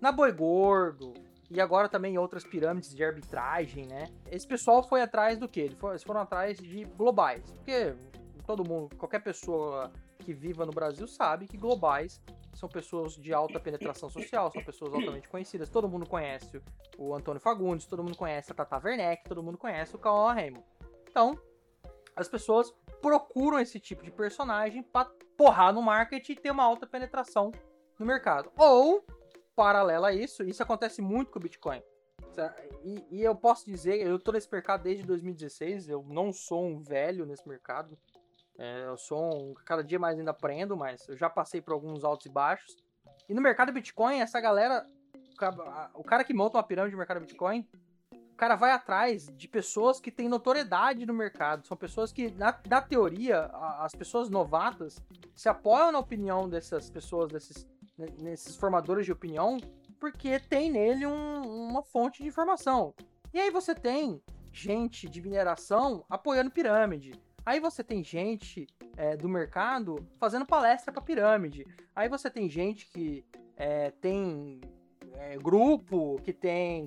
Na 0.00 0.10
Boi 0.10 0.32
Gordo, 0.32 1.14
e 1.50 1.60
agora 1.60 1.88
também 1.88 2.14
em 2.14 2.18
outras 2.18 2.44
pirâmides 2.44 2.94
de 2.94 3.04
arbitragem, 3.04 3.86
né? 3.86 4.08
Esse 4.30 4.46
pessoal 4.46 4.82
foi 4.82 5.02
atrás 5.02 5.38
do 5.38 5.46
quê? 5.46 5.60
Eles 5.60 6.02
foram, 6.02 6.20
atrás 6.20 6.56
de 6.56 6.84
globais. 6.84 7.44
Porque 7.52 7.94
todo 8.46 8.66
mundo, 8.66 8.96
qualquer 8.96 9.22
pessoa 9.22 9.92
que 10.18 10.32
viva 10.32 10.64
no 10.64 10.72
Brasil 10.72 11.06
sabe 11.06 11.46
que 11.46 11.58
globais 11.58 12.22
são 12.54 12.68
pessoas 12.68 13.14
de 13.14 13.34
alta 13.34 13.60
penetração 13.60 14.08
social, 14.08 14.50
são 14.50 14.64
pessoas 14.64 14.94
altamente 14.94 15.28
conhecidas. 15.28 15.68
Todo 15.68 15.88
mundo 15.88 16.06
conhece 16.06 16.62
o 16.96 17.14
Antônio 17.14 17.40
Fagundes, 17.40 17.86
todo 17.86 18.02
mundo 18.02 18.16
conhece 18.16 18.50
a 18.50 18.54
Tata 18.54 18.80
Werneck, 18.82 19.24
todo 19.24 19.42
mundo 19.42 19.58
conhece 19.58 19.94
o 19.94 19.98
Cauã 19.98 20.32
Raymond. 20.32 20.64
Então, 21.08 21.38
as 22.16 22.28
pessoas 22.28 22.72
procuram 23.02 23.58
esse 23.58 23.78
tipo 23.78 24.02
de 24.02 24.10
personagem 24.10 24.82
pra 24.82 25.04
porrar 25.36 25.74
no 25.74 25.82
marketing 25.82 26.32
e 26.32 26.36
ter 26.36 26.50
uma 26.50 26.62
alta 26.64 26.86
penetração 26.86 27.52
no 27.98 28.06
mercado. 28.06 28.50
Ou, 28.56 29.04
paralela 29.54 30.08
a 30.08 30.12
isso, 30.14 30.42
isso 30.44 30.62
acontece 30.62 31.02
muito 31.02 31.30
com 31.30 31.38
o 31.38 31.42
Bitcoin. 31.42 31.82
E, 32.82 33.18
e 33.18 33.22
eu 33.22 33.34
posso 33.34 33.66
dizer, 33.66 34.00
eu 34.00 34.18
tô 34.18 34.32
nesse 34.32 34.50
mercado 34.50 34.82
desde 34.84 35.04
2016, 35.04 35.88
eu 35.90 36.02
não 36.08 36.32
sou 36.32 36.64
um 36.64 36.80
velho 36.82 37.26
nesse 37.26 37.46
mercado. 37.46 37.98
É, 38.58 38.84
eu 38.86 38.96
sou 38.96 39.18
um. 39.34 39.54
Cada 39.66 39.82
dia 39.82 39.98
mais 39.98 40.18
ainda 40.18 40.30
aprendo, 40.30 40.76
mas 40.76 41.06
eu 41.08 41.16
já 41.16 41.28
passei 41.28 41.60
por 41.60 41.72
alguns 41.74 42.04
altos 42.04 42.26
e 42.26 42.30
baixos. 42.30 42.74
E 43.28 43.34
no 43.34 43.40
mercado 43.42 43.72
Bitcoin, 43.72 44.20
essa 44.20 44.40
galera. 44.40 44.86
o 45.32 45.36
ca- 45.36 45.90
O 45.94 46.02
cara 46.04 46.22
que 46.24 46.32
monta 46.34 46.56
uma 46.56 46.62
pirâmide 46.62 46.92
no 46.92 46.98
mercado 46.98 47.20
Bitcoin, 47.20 47.66
cara 48.42 48.56
vai 48.56 48.72
atrás 48.72 49.28
de 49.36 49.46
pessoas 49.46 50.00
que 50.00 50.10
têm 50.10 50.28
notoriedade 50.28 51.06
no 51.06 51.14
mercado. 51.14 51.64
São 51.64 51.76
pessoas 51.76 52.12
que, 52.12 52.28
na, 52.32 52.58
na 52.68 52.80
teoria, 52.82 53.42
a- 53.52 53.84
as 53.84 53.94
pessoas 53.94 54.28
novatas 54.28 55.00
se 55.32 55.48
apoiam 55.48 55.92
na 55.92 56.00
opinião 56.00 56.48
dessas 56.48 56.90
pessoas, 56.90 57.30
desses, 57.30 57.64
ne- 57.96 58.10
nesses 58.20 58.56
formadores 58.56 59.06
de 59.06 59.12
opinião, 59.12 59.58
porque 60.00 60.40
tem 60.40 60.72
nele 60.72 61.06
um- 61.06 61.68
uma 61.68 61.84
fonte 61.84 62.20
de 62.20 62.28
informação. 62.28 62.92
E 63.32 63.38
aí 63.38 63.48
você 63.48 63.76
tem 63.76 64.20
gente 64.52 65.08
de 65.08 65.22
mineração 65.22 66.04
apoiando 66.10 66.50
pirâmide. 66.50 67.12
Aí 67.46 67.60
você 67.60 67.84
tem 67.84 68.02
gente 68.02 68.66
é, 68.96 69.16
do 69.16 69.28
mercado 69.28 70.04
fazendo 70.18 70.44
palestra 70.44 70.92
para 70.92 71.00
pirâmide. 71.00 71.64
Aí 71.94 72.08
você 72.08 72.28
tem 72.28 72.48
gente 72.48 72.90
que 72.90 73.24
é, 73.56 73.92
tem 73.92 74.60
é, 75.14 75.36
grupo, 75.38 76.16
que 76.24 76.32
tem 76.32 76.86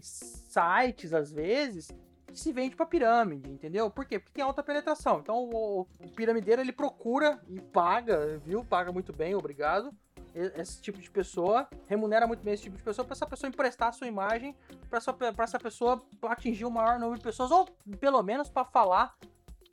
sites 0.55 1.13
às 1.13 1.31
vezes, 1.31 1.91
que 2.27 2.39
se 2.39 2.51
vende 2.51 2.75
para 2.75 2.85
pirâmide, 2.85 3.51
entendeu? 3.51 3.89
Por 3.89 4.05
quê? 4.05 4.19
Porque 4.19 4.33
tem 4.33 4.43
alta 4.43 4.63
penetração. 4.63 5.19
Então 5.19 5.49
o, 5.51 5.81
o 5.81 6.09
piramideiro 6.15 6.61
ele 6.61 6.71
procura 6.71 7.39
e 7.47 7.59
paga, 7.59 8.37
viu? 8.39 8.63
Paga 8.63 8.91
muito 8.91 9.13
bem, 9.13 9.35
obrigado. 9.35 9.93
Esse 10.33 10.81
tipo 10.81 10.99
de 10.99 11.09
pessoa 11.09 11.65
remunera 11.87 12.27
muito 12.27 12.43
bem 12.43 12.53
esse 12.53 12.63
tipo 12.63 12.75
de 12.75 12.83
pessoa 12.83 13.05
para 13.05 13.13
essa 13.13 13.25
pessoa 13.25 13.47
emprestar 13.47 13.87
a 13.87 13.91
sua 13.93 14.05
imagem 14.05 14.53
para 14.89 14.97
essa, 14.97 15.15
essa 15.39 15.59
pessoa 15.59 16.05
atingir 16.23 16.65
o 16.65 16.71
maior 16.71 16.99
número 16.99 17.17
de 17.17 17.23
pessoas 17.23 17.51
ou 17.51 17.65
pelo 18.01 18.21
menos 18.21 18.49
para 18.49 18.65
falar 18.65 19.15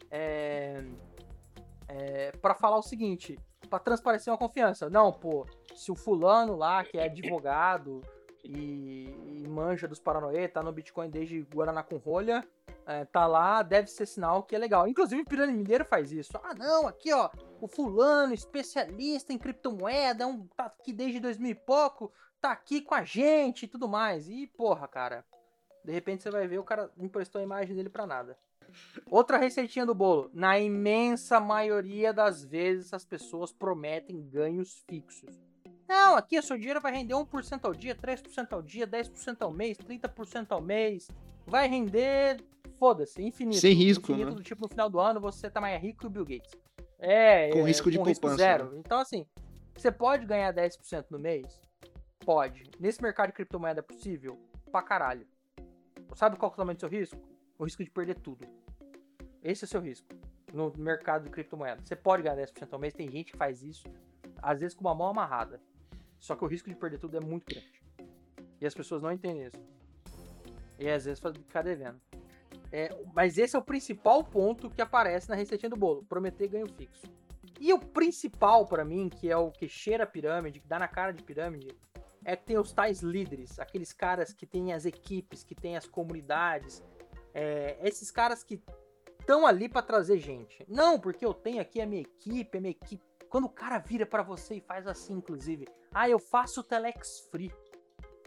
é, 0.09 0.85
é, 1.89 2.31
para 2.41 2.55
falar 2.55 2.77
o 2.77 2.83
seguinte, 2.83 3.37
para 3.69 3.81
transparecer 3.81 4.33
uma 4.33 4.39
confiança. 4.39 4.89
Não, 4.89 5.13
pô, 5.13 5.47
se 5.75 5.91
o 5.91 5.97
fulano 5.97 6.55
lá, 6.55 6.85
que 6.85 6.97
é 6.97 7.07
advogado 7.07 8.03
e, 8.45 9.43
e 9.43 9.49
manja 9.49 9.87
dos 9.87 9.99
paranoê, 9.99 10.49
tá 10.49 10.63
no 10.63 10.73
Bitcoin 10.73 11.09
desde 11.09 11.43
Guaraná 11.43 11.83
com 11.83 11.97
rolha, 11.97 12.47
é, 12.87 13.05
tá 13.05 13.27
lá, 13.27 13.63
deve 13.63 13.89
ser 13.89 14.07
sinal 14.07 14.43
que 14.43 14.55
é 14.55 14.59
legal. 14.59 14.87
Inclusive 14.89 15.23
o 15.23 15.27
Pirâmide 15.27 15.59
Mineiro 15.59 15.85
faz 15.85 16.13
isso. 16.13 16.33
Ah, 16.43 16.55
não, 16.55 16.87
aqui 16.87 17.13
ó, 17.13 17.31
o 17.61 17.69
fulano, 17.69 18.35
especialista 18.35 19.33
em 19.33 19.39
criptomoeda, 19.39 20.25
é 20.25 20.27
um, 20.27 20.47
tá 20.49 20.67
aqui 20.67 20.93
desde 20.93 21.21
2000 21.21 21.51
e 21.51 21.55
pouco, 21.55 22.13
tá 22.41 22.51
aqui 22.51 22.81
com 22.81 22.95
a 22.95 23.05
gente 23.05 23.65
e 23.65 23.69
tudo 23.69 23.89
mais. 23.89 24.29
E, 24.29 24.47
porra, 24.49 24.89
cara, 24.89 25.25
de 25.85 25.93
repente 25.93 26.23
você 26.23 26.31
vai 26.31 26.47
ver 26.47 26.59
o 26.59 26.65
cara 26.65 26.91
emprestou 26.99 27.41
a 27.41 27.45
imagem 27.45 27.75
dele 27.77 27.89
pra 27.89 28.07
nada. 28.07 28.37
Outra 29.11 29.37
receitinha 29.37 29.85
do 29.85 29.95
bolo. 29.95 30.31
Na 30.33 30.59
imensa 30.59 31.39
maioria 31.39 32.13
das 32.13 32.43
vezes, 32.43 32.95
as 32.95 33.05
pessoas 33.05 33.53
prometem 33.53 34.27
ganhos 34.29 34.83
fixos. 34.89 35.39
Não, 35.93 36.17
aqui 36.17 36.39
o 36.39 36.43
seu 36.43 36.57
dinheiro 36.57 36.81
vai 36.81 36.91
render 36.91 37.13
1% 37.13 37.67
ao 37.67 37.75
dia, 37.75 37.95
3% 37.95 38.51
ao 38.51 38.63
dia, 38.63 38.87
10% 38.87 39.43
ao 39.43 39.53
mês, 39.53 39.77
30% 39.77 40.47
ao 40.49 40.63
mês. 40.63 41.07
Vai 41.47 41.69
render, 41.69 42.43
foda-se, 42.79 43.23
infinito. 43.23 43.61
Sem 43.61 43.75
risco, 43.75 44.11
Infinito 44.11 44.31
né? 44.31 44.37
do 44.37 44.43
tipo, 44.43 44.63
no 44.63 44.69
final 44.69 44.89
do 44.89 44.99
ano, 44.99 45.21
você 45.21 45.51
tá 45.51 45.61
mais 45.61 45.79
rico 45.83 46.01
que 46.01 46.07
o 46.07 46.11
Bill 46.11 46.25
Gates. 46.25 46.51
É, 46.99 47.51
Com 47.51 47.59
é, 47.59 47.63
risco 47.65 47.91
de 47.91 47.99
com 47.99 48.05
risco 48.05 48.23
poupança, 48.23 48.43
zero. 48.43 48.75
Então, 48.79 49.01
assim, 49.01 49.27
você 49.77 49.93
pode 49.93 50.25
ganhar 50.25 50.51
10% 50.55 51.11
no 51.11 51.19
mês? 51.19 51.61
Pode. 52.25 52.71
Nesse 52.81 53.03
mercado 53.03 53.27
de 53.27 53.35
criptomoeda 53.35 53.81
é 53.81 53.83
possível? 53.83 54.41
Pra 54.71 54.81
caralho. 54.81 55.27
Sabe 56.15 56.39
qual 56.39 56.51
é 56.51 56.55
o 56.55 56.57
tamanho 56.57 56.77
do 56.77 56.81
seu 56.81 56.89
risco? 56.89 57.21
O 57.59 57.65
risco 57.65 57.85
de 57.85 57.91
perder 57.91 58.15
tudo. 58.15 58.49
Esse 59.43 59.65
é 59.65 59.67
o 59.67 59.69
seu 59.69 59.81
risco 59.83 60.09
no 60.55 60.73
mercado 60.79 61.25
de 61.25 61.31
criptomoeda. 61.31 61.83
Você 61.85 61.95
pode 61.95 62.23
ganhar 62.23 62.37
10% 62.37 62.73
ao 62.73 62.79
mês, 62.79 62.95
tem 62.95 63.11
gente 63.11 63.33
que 63.33 63.37
faz 63.37 63.63
isso, 63.63 63.87
às 64.41 64.61
vezes 64.61 64.75
com 64.75 64.85
uma 64.85 64.95
mão 64.95 65.09
amarrada. 65.09 65.61
Só 66.23 66.37
que 66.37 66.45
o 66.45 66.47
risco 66.47 66.69
de 66.69 66.77
perder 66.77 66.99
tudo 66.99 67.17
é 67.17 67.21
muito 67.21 67.53
grande. 67.53 67.83
E 68.61 68.65
as 68.65 68.73
pessoas 68.73 69.03
não 69.03 69.11
entendem 69.11 69.45
isso. 69.45 69.61
E 70.79 70.89
às 70.89 71.05
vezes 71.05 71.21
ficar 71.21 71.63
devendo. 71.63 72.01
É, 72.71 72.97
mas 73.13 73.37
esse 73.39 73.57
é 73.57 73.59
o 73.59 73.63
principal 73.63 74.23
ponto 74.23 74.71
que 74.71 74.81
aparece 74.81 75.29
na 75.29 75.35
receitinha 75.35 75.69
do 75.69 75.77
bolo: 75.77 76.05
prometer 76.05 76.47
ganho 76.47 76.69
fixo. 76.69 77.13
E 77.61 77.73
o 77.73 77.79
principal 77.81 78.69
para 78.69 78.85
mim, 78.85 79.09
que 79.09 79.29
é 79.29 79.37
o 79.37 79.51
que 79.51 79.69
cheira 79.69 80.05
a 80.05 80.07
pirâmide, 80.07 80.61
que 80.61 80.69
dá 80.69 80.79
na 80.79 80.87
cara 80.87 81.13
de 81.13 81.25
pirâmide, 81.25 81.77
é 82.25 82.37
que 82.37 82.45
tem 82.45 82.57
os 82.57 82.73
tais 82.73 83.01
líderes, 83.01 83.59
aqueles 83.59 83.93
caras 83.93 84.33
que 84.33 84.47
têm 84.47 84.73
as 84.73 84.87
equipes, 84.87 85.43
que 85.43 85.57
têm 85.57 85.77
as 85.77 85.89
comunidades, 85.89 86.85
é, 87.35 87.77
esses 87.83 88.13
caras 88.13 88.45
que 88.45 88.63
estão 89.19 89.45
ali 89.45 89.69
para 89.69 89.83
trazer 89.83 90.19
gente. 90.19 90.65
Não, 90.69 91.01
porque 91.01 91.27
eu 91.27 91.35
tenho 91.35 91.61
aqui 91.61 91.81
a 91.81 91.87
minha 91.87 92.03
equipe, 92.03 92.59
a 92.59 92.61
minha 92.61 92.71
equipe. 92.71 93.03
Quando 93.33 93.47
o 93.47 93.49
cara 93.49 93.79
vira 93.79 94.05
para 94.05 94.23
você 94.23 94.57
e 94.57 94.61
faz 94.61 94.87
assim, 94.87 95.15
inclusive, 95.15 95.67
ah, 95.91 96.07
eu 96.07 96.19
faço 96.19 96.63
telex 96.63 97.27
free. 97.31 97.51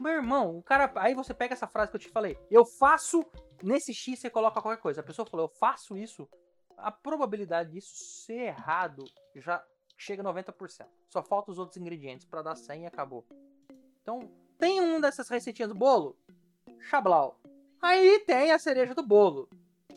Meu 0.02 0.13
irmão, 0.13 0.58
o 0.58 0.63
cara. 0.63 0.91
Aí 0.96 1.13
você 1.13 1.32
pega 1.32 1.54
essa 1.54 1.68
frase 1.68 1.91
que 1.91 1.98
eu 1.98 2.02
te 2.02 2.10
falei. 2.10 2.36
Eu 2.50 2.65
faço. 2.65 3.24
Nesse 3.62 3.94
X 3.94 4.18
você 4.18 4.32
coloca 4.32 4.60
qualquer 4.60 4.82
coisa. 4.82 5.02
A 5.02 5.04
pessoa 5.04 5.24
falou, 5.28 5.46
eu 5.46 5.60
faço 5.60 5.96
isso. 5.96 6.28
A 6.76 6.91
probabilidade 6.91 7.74
disso 7.74 7.96
ser 7.96 8.48
errado 8.48 9.06
já 9.36 9.63
chega 9.96 10.28
a 10.28 10.34
90%. 10.34 10.88
Só 11.08 11.22
falta 11.22 11.52
os 11.52 11.60
outros 11.60 11.78
ingredientes 11.78 12.26
para 12.26 12.41
dar 12.41 12.56
100 12.56 12.82
e 12.82 12.86
acabou. 12.88 13.24
Então, 14.02 14.32
tem 14.58 14.82
um 14.82 15.00
dessas 15.00 15.30
receitinhas 15.30 15.70
do 15.70 15.76
bolo? 15.76 16.18
Chablau. 16.80 17.39
Aí 17.80 18.24
tem 18.26 18.52
a 18.52 18.58
cereja 18.58 18.96
do 18.96 19.04
bolo. 19.04 19.48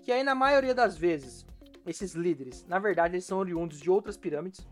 Que 0.02 0.12
aí, 0.12 0.22
na 0.22 0.34
maioria 0.34 0.74
das 0.74 0.98
vezes, 0.98 1.46
esses 1.86 2.12
líderes, 2.12 2.66
na 2.66 2.78
verdade, 2.78 3.14
eles 3.14 3.24
são 3.24 3.38
oriundos 3.38 3.80
de 3.80 3.90
outras 3.90 4.14
pirâmides. 4.14 4.66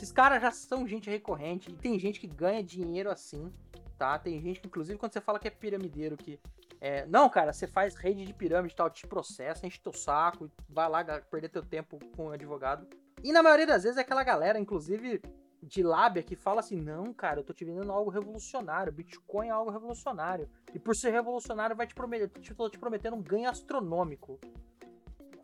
Esses 0.00 0.12
caras 0.12 0.40
já 0.40 0.50
são 0.50 0.88
gente 0.88 1.10
recorrente. 1.10 1.70
E 1.70 1.74
tem 1.74 1.98
gente 1.98 2.18
que 2.18 2.26
ganha 2.26 2.62
dinheiro 2.62 3.10
assim, 3.10 3.52
tá? 3.98 4.18
Tem 4.18 4.40
gente 4.40 4.58
que, 4.58 4.66
inclusive, 4.66 4.98
quando 4.98 5.12
você 5.12 5.20
fala 5.20 5.38
que 5.38 5.46
é 5.46 5.50
piramideiro, 5.50 6.16
que. 6.16 6.40
É, 6.80 7.04
não, 7.04 7.28
cara, 7.28 7.52
você 7.52 7.66
faz 7.66 7.94
rede 7.94 8.24
de 8.24 8.32
pirâmide 8.32 8.72
e 8.72 8.76
tal, 8.76 8.88
te 8.88 9.06
processa, 9.06 9.66
enche 9.66 9.78
teu 9.78 9.92
saco, 9.92 10.50
vai 10.66 10.88
lá 10.88 11.04
perder 11.04 11.50
teu 11.50 11.62
tempo 11.62 11.98
com 12.16 12.28
um 12.28 12.30
advogado. 12.30 12.88
E 13.22 13.30
na 13.30 13.42
maioria 13.42 13.66
das 13.66 13.82
vezes 13.82 13.98
é 13.98 14.00
aquela 14.00 14.24
galera, 14.24 14.58
inclusive, 14.58 15.20
de 15.62 15.82
lábia 15.82 16.22
que 16.22 16.34
fala 16.34 16.60
assim: 16.60 16.80
não, 16.80 17.12
cara, 17.12 17.40
eu 17.40 17.44
tô 17.44 17.52
te 17.52 17.66
vendendo 17.66 17.92
algo 17.92 18.10
revolucionário. 18.10 18.90
Bitcoin 18.90 19.48
é 19.48 19.50
algo 19.50 19.70
revolucionário. 19.70 20.48
E 20.72 20.78
por 20.78 20.96
ser 20.96 21.10
revolucionário, 21.10 21.76
vai 21.76 21.86
te 21.86 21.94
prometer, 21.94 22.30
tô 22.56 22.70
te 22.70 22.78
prometendo 22.78 23.16
um 23.16 23.22
ganho 23.22 23.50
astronômico. 23.50 24.40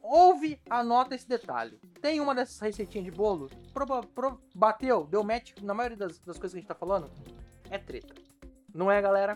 Ouve, 0.08 0.58
anota 0.70 1.16
esse 1.16 1.28
detalhe. 1.28 1.78
Tem 2.00 2.20
uma 2.20 2.34
dessas 2.34 2.60
receitinhas 2.60 3.04
de 3.04 3.10
bolo? 3.10 3.50
Pro, 3.74 3.86
pro, 4.14 4.40
bateu, 4.54 5.04
deu 5.10 5.24
match 5.24 5.52
na 5.60 5.74
maioria 5.74 5.96
das, 5.96 6.18
das 6.20 6.38
coisas 6.38 6.52
que 6.52 6.58
a 6.58 6.60
gente 6.60 6.68
tá 6.68 6.74
falando? 6.76 7.10
É 7.68 7.76
treta. 7.76 8.14
Não 8.72 8.90
é, 8.90 9.02
galera? 9.02 9.34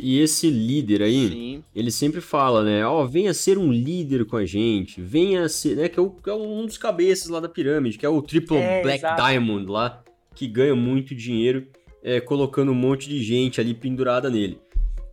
E 0.00 0.20
esse 0.20 0.48
líder 0.48 1.02
aí, 1.02 1.28
Sim. 1.28 1.64
ele 1.74 1.90
sempre 1.90 2.20
fala, 2.20 2.62
né? 2.62 2.86
Ó, 2.86 3.02
oh, 3.02 3.08
venha 3.08 3.34
ser 3.34 3.58
um 3.58 3.72
líder 3.72 4.26
com 4.26 4.36
a 4.36 4.44
gente, 4.44 5.00
venha 5.00 5.48
ser, 5.48 5.76
né? 5.76 5.88
Que 5.88 5.98
é, 5.98 6.02
o, 6.02 6.10
que 6.10 6.30
é 6.30 6.34
um 6.34 6.64
dos 6.66 6.78
cabeças 6.78 7.28
lá 7.28 7.40
da 7.40 7.48
pirâmide, 7.48 7.98
que 7.98 8.06
é 8.06 8.08
o 8.08 8.22
Triple 8.22 8.58
é, 8.58 8.82
Black 8.82 8.98
exato. 8.98 9.22
Diamond 9.22 9.66
lá 9.66 10.04
que 10.34 10.46
ganha 10.46 10.76
muito 10.76 11.14
dinheiro 11.14 11.66
é, 12.02 12.20
colocando 12.20 12.70
um 12.70 12.74
monte 12.74 13.08
de 13.08 13.22
gente 13.22 13.60
ali 13.60 13.74
pendurada 13.74 14.30
nele. 14.30 14.60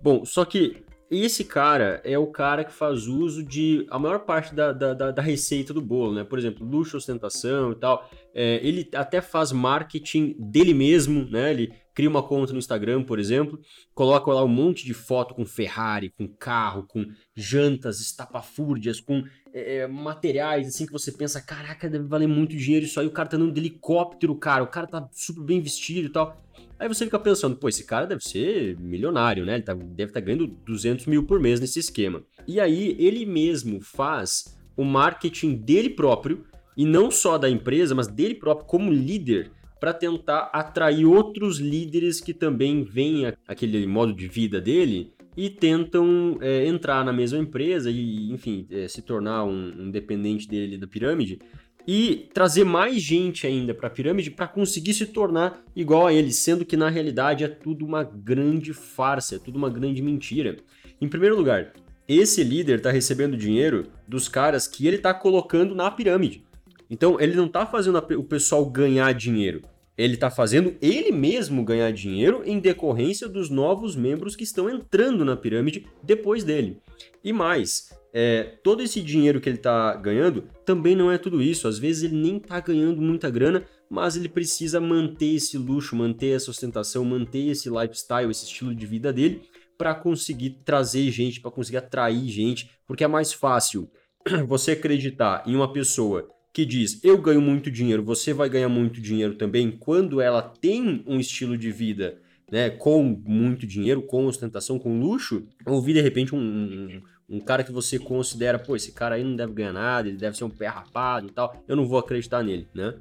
Bom, 0.02 0.26
só 0.26 0.44
que 0.44 0.84
esse 1.10 1.44
cara 1.44 2.02
é 2.04 2.18
o 2.18 2.28
cara 2.28 2.64
que 2.64 2.74
faz 2.74 3.08
uso 3.08 3.44
de 3.44 3.86
a 3.90 4.00
maior 4.00 4.20
parte 4.20 4.54
da, 4.54 4.72
da, 4.72 5.12
da 5.12 5.22
receita 5.22 5.74
do 5.74 5.82
bolo, 5.82 6.14
né? 6.14 6.24
Por 6.24 6.40
exemplo, 6.40 6.66
luxo, 6.66 6.98
ostentação 6.98 7.72
e 7.72 7.76
tal. 7.76 8.10
É, 8.34 8.60
ele 8.64 8.90
até 8.96 9.22
faz 9.22 9.52
marketing 9.52 10.36
dele 10.40 10.74
mesmo, 10.74 11.30
né? 11.30 11.52
Ele 11.52 11.74
cria 11.94 12.10
uma 12.10 12.24
conta 12.24 12.52
no 12.54 12.60
Instagram, 12.60 13.04
por 13.04 13.20
exemplo, 13.20 13.60
coloca 13.94 14.32
lá 14.32 14.44
um 14.44 14.48
monte 14.48 14.86
de 14.86 14.94
foto 14.94 15.36
com 15.36 15.46
Ferrari, 15.46 16.10
com 16.10 16.28
carro, 16.28 16.88
com 16.88 17.06
jantas 17.36 18.00
estapafúrdias, 18.00 19.00
com 19.00 19.24
é, 19.54 19.78
é, 19.78 19.88
materiais 19.88 20.68
assim 20.68 20.86
que 20.86 20.92
você 20.92 21.12
pensa, 21.12 21.40
caraca, 21.40 21.88
deve 21.88 22.08
valer 22.08 22.28
muito 22.28 22.56
dinheiro 22.56 22.86
isso 22.86 23.00
aí, 23.00 23.06
o 23.06 23.12
cara 23.12 23.30
tá 23.30 23.38
andando 23.38 23.54
de 23.54 23.60
helicóptero, 23.60 24.36
cara, 24.36 24.64
o 24.64 24.68
cara 24.68 24.88
tá 24.88 25.08
super 25.12 25.44
bem 25.44 25.62
vestido 25.62 26.08
e 26.08 26.12
tal. 26.12 26.42
Aí 26.80 26.88
você 26.88 27.06
fica 27.06 27.20
pensando, 27.20 27.56
pô, 27.56 27.70
esse 27.70 27.86
cara 27.86 28.06
deve 28.06 28.24
ser 28.24 28.78
milionário, 28.80 29.46
né? 29.46 29.56
Ele 29.56 29.64
tá, 29.64 29.74
deve 29.74 30.10
estar 30.10 30.20
tá 30.20 30.26
ganhando 30.26 30.48
200 30.48 31.06
mil 31.06 31.24
por 31.24 31.40
mês 31.40 31.60
nesse 31.60 31.80
esquema. 31.80 32.24
E 32.48 32.60
aí 32.60 32.96
ele 33.00 33.26
mesmo 33.26 33.80
faz 33.80 34.58
o 34.76 34.84
marketing 34.84 35.56
dele 35.56 35.90
próprio, 35.90 36.44
e 36.76 36.86
não 36.86 37.12
só 37.12 37.38
da 37.38 37.50
empresa, 37.50 37.94
mas 37.94 38.08
dele 38.08 38.36
próprio 38.36 38.68
como 38.68 38.92
líder, 38.92 39.52
para 39.80 39.94
tentar 39.94 40.50
atrair 40.54 41.06
outros 41.06 41.60
líderes 41.60 42.22
que 42.22 42.34
também 42.34 42.84
veem 42.84 43.34
aquele 43.48 43.86
modo 43.86 44.14
de 44.14 44.28
vida 44.28 44.62
dele 44.62 45.14
e 45.36 45.50
tentam 45.50 46.38
é, 46.42 46.66
entrar 46.66 47.04
na 47.04 47.12
mesma 47.12 47.38
empresa 47.38 47.92
e, 47.92 48.32
enfim, 48.32 48.66
é, 48.72 48.88
se 48.88 49.02
tornar 49.02 49.44
um, 49.44 49.74
um 49.84 49.92
dependente 49.92 50.48
dele 50.48 50.78
da 50.78 50.88
pirâmide 50.88 51.40
e 51.88 52.30
trazer 52.34 52.64
mais 52.64 53.02
gente 53.02 53.46
ainda 53.46 53.74
para 53.74 53.88
a 53.88 53.92
pirâmide 53.92 54.32
para 54.32 54.48
conseguir 54.48 54.94
se 54.94 55.06
tornar 55.08 55.62
igual 55.76 56.08
a 56.08 56.14
ele, 56.14 56.32
sendo 56.32 56.66
que 56.66 56.78
na 56.78 56.90
realidade 56.90 57.44
é 57.44 57.48
tudo 57.48 57.86
uma 57.86 58.04
grande 58.04 58.74
farsa, 58.74 59.36
é 59.36 59.40
tudo 59.40 59.58
uma 59.58 59.70
grande 59.70 60.02
mentira. 60.02 60.58
Em 61.02 61.08
primeiro 61.08 61.36
lugar, 61.36 61.74
esse 62.08 62.44
líder 62.44 62.78
está 62.78 62.92
recebendo 62.92 63.38
dinheiro 63.38 63.88
dos 64.08 64.28
caras 64.28 64.68
que 64.68 64.88
ele 64.88 64.98
está 64.98 65.14
colocando 65.14 65.76
na 65.76 65.90
pirâmide. 65.92 66.44
Então 66.90 67.20
ele 67.20 67.36
não 67.36 67.46
está 67.46 67.66
fazendo 67.66 67.98
o 67.98 68.24
pessoal 68.24 68.66
ganhar 68.66 69.14
dinheiro, 69.14 69.62
ele 69.98 70.16
está 70.16 70.30
fazendo 70.32 70.76
ele 70.82 71.12
mesmo 71.12 71.64
ganhar 71.64 71.92
dinheiro 71.92 72.42
em 72.46 72.60
decorrência 72.60 73.28
dos 73.28 73.50
novos 73.50 73.96
membros 73.96 74.36
que 74.36 74.44
estão 74.44 74.70
entrando 74.70 75.24
na 75.24 75.36
pirâmide 75.36 75.86
depois 76.02 76.44
dele. 76.44 76.78
E 77.24 77.32
mais, 77.34 77.90
é, 78.14 78.44
todo 78.64 78.84
esse 78.84 79.02
dinheiro 79.02 79.42
que 79.42 79.50
ele 79.50 79.58
está 79.58 79.96
ganhando 79.96 80.44
também 80.66 80.96
não 80.96 81.12
é 81.12 81.18
tudo 81.18 81.42
isso. 81.42 81.68
Às 81.68 81.80
vezes 81.80 82.04
ele 82.04 82.16
nem 82.16 82.38
está 82.38 82.60
ganhando 82.60 83.02
muita 83.02 83.30
grana, 83.30 83.66
mas 83.90 84.16
ele 84.16 84.30
precisa 84.30 84.80
manter 84.80 85.36
esse 85.36 85.58
luxo, 85.58 85.96
manter 85.96 86.36
essa 86.36 86.52
ostentação, 86.52 87.04
manter 87.04 87.48
esse 87.48 87.70
lifestyle, 87.70 88.30
esse 88.30 88.46
estilo 88.46 88.74
de 88.74 88.86
vida 88.86 89.12
dele 89.12 89.42
para 89.78 89.96
conseguir 89.96 90.62
trazer 90.64 91.10
gente, 91.12 91.42
para 91.42 91.52
conseguir 91.52 91.78
atrair 91.78 92.28
gente, 92.30 92.70
porque 92.88 93.04
é 93.04 93.08
mais 93.08 93.34
fácil 93.34 93.90
você 94.48 94.72
acreditar 94.72 95.44
em 95.46 95.56
uma 95.56 95.74
pessoa 95.74 96.30
que 96.54 96.66
diz: 96.66 97.04
Eu 97.04 97.18
ganho 97.18 97.42
muito 97.42 97.72
dinheiro, 97.72 98.04
você 98.04 98.32
vai 98.34 98.48
ganhar 98.48 98.70
muito 98.70 99.02
dinheiro 99.02 99.36
também, 99.36 99.72
quando 99.72 100.22
ela 100.22 100.42
tem 100.42 101.04
um 101.08 101.20
estilo 101.20 101.58
de 101.58 101.72
vida 101.72 102.22
né, 102.54 102.70
com 102.70 103.02
muito 103.02 103.66
dinheiro, 103.66 104.04
com 104.04 104.28
ostentação, 104.28 104.78
com 104.78 105.00
luxo, 105.00 105.44
ouvir 105.66 105.94
de 105.94 106.02
repente 106.02 106.36
um, 106.36 107.02
um, 107.28 107.40
cara 107.40 107.64
que 107.64 107.72
você 107.72 107.98
considera, 107.98 108.60
pô, 108.60 108.76
esse 108.76 108.92
cara 108.92 109.16
aí 109.16 109.24
não 109.24 109.36
deve 109.36 109.54
ganhar 109.54 109.74
nada, 109.74 110.08
ele 110.08 110.18
deve 110.18 110.38
ser 110.38 110.44
um 110.44 110.52
pé 110.52 110.68
rapado 110.68 111.26
e 111.26 111.32
tal, 111.32 111.64
eu 111.68 111.76
não 111.76 111.88
vou 111.88 111.98
acreditar 111.98 112.44
nele, 112.44 112.68
né? 112.72 112.94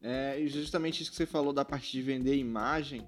É 0.00 0.40
justamente 0.46 1.02
isso 1.02 1.10
que 1.10 1.16
você 1.16 1.26
falou 1.26 1.52
da 1.52 1.64
parte 1.64 1.90
de 1.90 2.00
vender 2.00 2.36
imagem. 2.36 3.04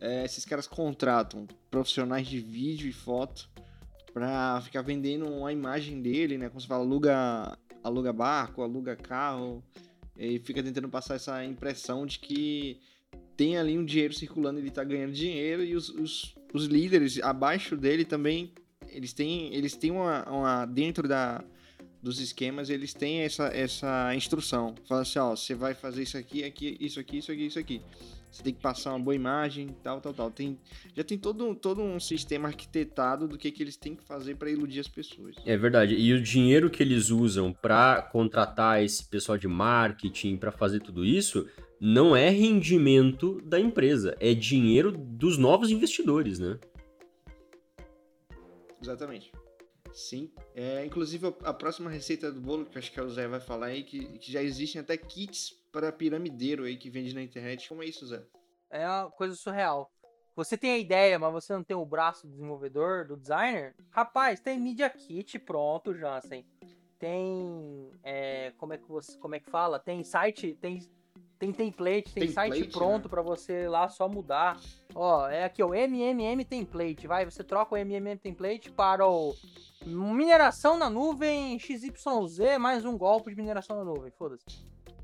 É, 0.00 0.24
esses 0.24 0.44
caras 0.44 0.66
contratam 0.66 1.46
profissionais 1.70 2.26
de 2.26 2.40
vídeo 2.40 2.88
e 2.88 2.92
foto 2.92 3.48
para 4.12 4.60
ficar 4.62 4.82
vendendo 4.82 5.46
a 5.46 5.52
imagem 5.52 6.02
dele, 6.02 6.36
né? 6.36 6.48
Como 6.48 6.60
você 6.60 6.66
fala, 6.66 6.82
aluga 6.82 7.56
aluga 7.84 8.12
barco, 8.12 8.62
aluga 8.62 8.96
carro 8.96 9.62
e 10.16 10.40
fica 10.40 10.60
tentando 10.60 10.88
passar 10.88 11.14
essa 11.14 11.44
impressão 11.44 12.04
de 12.04 12.18
que 12.18 12.80
tem 13.38 13.56
ali 13.56 13.78
um 13.78 13.84
dinheiro 13.84 14.12
circulando, 14.12 14.58
ele 14.58 14.68
tá 14.68 14.82
ganhando 14.82 15.12
dinheiro 15.12 15.62
e 15.62 15.76
os, 15.76 15.88
os, 15.90 16.34
os 16.52 16.64
líderes 16.64 17.22
abaixo 17.22 17.76
dele 17.76 18.04
também, 18.04 18.52
eles 18.88 19.12
têm, 19.12 19.54
eles 19.54 19.76
têm 19.76 19.92
uma, 19.92 20.28
uma 20.28 20.66
dentro 20.66 21.06
da, 21.06 21.44
dos 22.02 22.18
esquemas, 22.20 22.68
eles 22.68 22.92
têm 22.92 23.20
essa, 23.20 23.46
essa 23.46 24.12
instrução. 24.12 24.74
Fala 24.88 25.02
assim, 25.02 25.20
ó, 25.20 25.36
você 25.36 25.54
vai 25.54 25.72
fazer 25.72 26.02
isso 26.02 26.18
aqui, 26.18 26.42
aqui, 26.42 26.76
isso 26.80 26.98
aqui, 26.98 27.18
isso 27.18 27.30
aqui, 27.30 27.46
isso 27.46 27.58
aqui. 27.60 27.80
Você 28.28 28.42
tem 28.42 28.52
que 28.52 28.60
passar 28.60 28.90
uma 28.90 28.98
boa 28.98 29.14
imagem, 29.14 29.68
tal, 29.84 30.00
tal, 30.00 30.12
tal. 30.12 30.30
Tem, 30.32 30.58
já 30.94 31.04
tem 31.04 31.16
todo, 31.16 31.54
todo 31.54 31.80
um 31.80 32.00
sistema 32.00 32.48
arquitetado 32.48 33.28
do 33.28 33.38
que, 33.38 33.52
que 33.52 33.62
eles 33.62 33.76
têm 33.76 33.94
que 33.94 34.02
fazer 34.02 34.34
para 34.34 34.50
iludir 34.50 34.80
as 34.80 34.88
pessoas. 34.88 35.36
É 35.46 35.56
verdade. 35.56 35.94
E 35.94 36.12
o 36.12 36.20
dinheiro 36.20 36.68
que 36.68 36.82
eles 36.82 37.10
usam 37.10 37.52
para 37.52 38.02
contratar 38.02 38.82
esse 38.82 39.08
pessoal 39.08 39.38
de 39.38 39.46
marketing, 39.46 40.36
para 40.36 40.50
fazer 40.50 40.80
tudo 40.80 41.04
isso, 41.04 41.48
não 41.80 42.14
é 42.16 42.28
rendimento 42.28 43.40
da 43.42 43.58
empresa, 43.58 44.16
é 44.20 44.34
dinheiro 44.34 44.92
dos 44.92 45.38
novos 45.38 45.70
investidores, 45.70 46.38
né? 46.38 46.58
Exatamente. 48.80 49.32
Sim. 49.92 50.30
É, 50.54 50.84
inclusive, 50.84 51.34
a 51.42 51.52
próxima 51.52 51.90
receita 51.90 52.30
do 52.30 52.40
bolo, 52.40 52.66
que 52.66 52.78
acho 52.78 52.92
que 52.92 53.00
o 53.00 53.10
Zé 53.10 53.26
vai 53.26 53.40
falar 53.40 53.66
aí, 53.66 53.82
que, 53.82 54.18
que 54.18 54.30
já 54.30 54.42
existem 54.42 54.80
até 54.80 54.96
kits 54.96 55.50
para 55.72 55.90
piramideiro 55.90 56.64
aí 56.64 56.76
que 56.76 56.90
vende 56.90 57.14
na 57.14 57.22
internet. 57.22 57.68
Como 57.68 57.82
é 57.82 57.86
isso, 57.86 58.06
Zé? 58.06 58.22
É 58.70 58.86
uma 58.86 59.10
coisa 59.10 59.34
surreal. 59.34 59.90
Você 60.36 60.56
tem 60.56 60.70
a 60.70 60.78
ideia, 60.78 61.18
mas 61.18 61.32
você 61.32 61.52
não 61.52 61.64
tem 61.64 61.76
o 61.76 61.84
braço 61.84 62.26
do 62.26 62.30
desenvolvedor, 62.30 63.08
do 63.08 63.16
designer? 63.16 63.74
Rapaz, 63.90 64.38
tem 64.40 64.60
Media 64.60 64.88
Kit 64.88 65.36
pronto, 65.40 65.92
Jansen. 65.94 66.46
Tem. 66.96 67.90
É, 68.04 68.52
como, 68.56 68.72
é 68.72 68.78
que 68.78 68.88
você, 68.88 69.18
como 69.18 69.34
é 69.34 69.40
que 69.40 69.50
fala? 69.50 69.80
Tem 69.80 70.04
site. 70.04 70.56
Tem 70.60 70.80
Tem 71.38 71.52
template, 71.52 72.12
tem 72.12 72.28
site 72.28 72.54
Template, 72.54 72.72
pronto 72.72 73.04
né? 73.04 73.10
pra 73.10 73.22
você 73.22 73.62
ir 73.62 73.68
lá 73.68 73.88
só 73.88 74.08
mudar. 74.08 74.58
Ó, 74.92 75.28
é 75.28 75.44
aqui 75.44 75.62
o 75.62 75.72
MMM 75.72 76.44
template, 76.44 77.06
vai, 77.06 77.24
você 77.24 77.44
troca 77.44 77.74
o 77.74 77.78
MMM 77.78 78.18
template 78.18 78.70
para 78.72 79.06
o 79.06 79.34
mineração 79.86 80.76
na 80.76 80.90
nuvem 80.90 81.56
XYZ 81.58 82.58
mais 82.58 82.84
um 82.84 82.98
golpe 82.98 83.30
de 83.30 83.36
mineração 83.36 83.76
na 83.76 83.84
nuvem, 83.84 84.10
foda-se. 84.10 84.44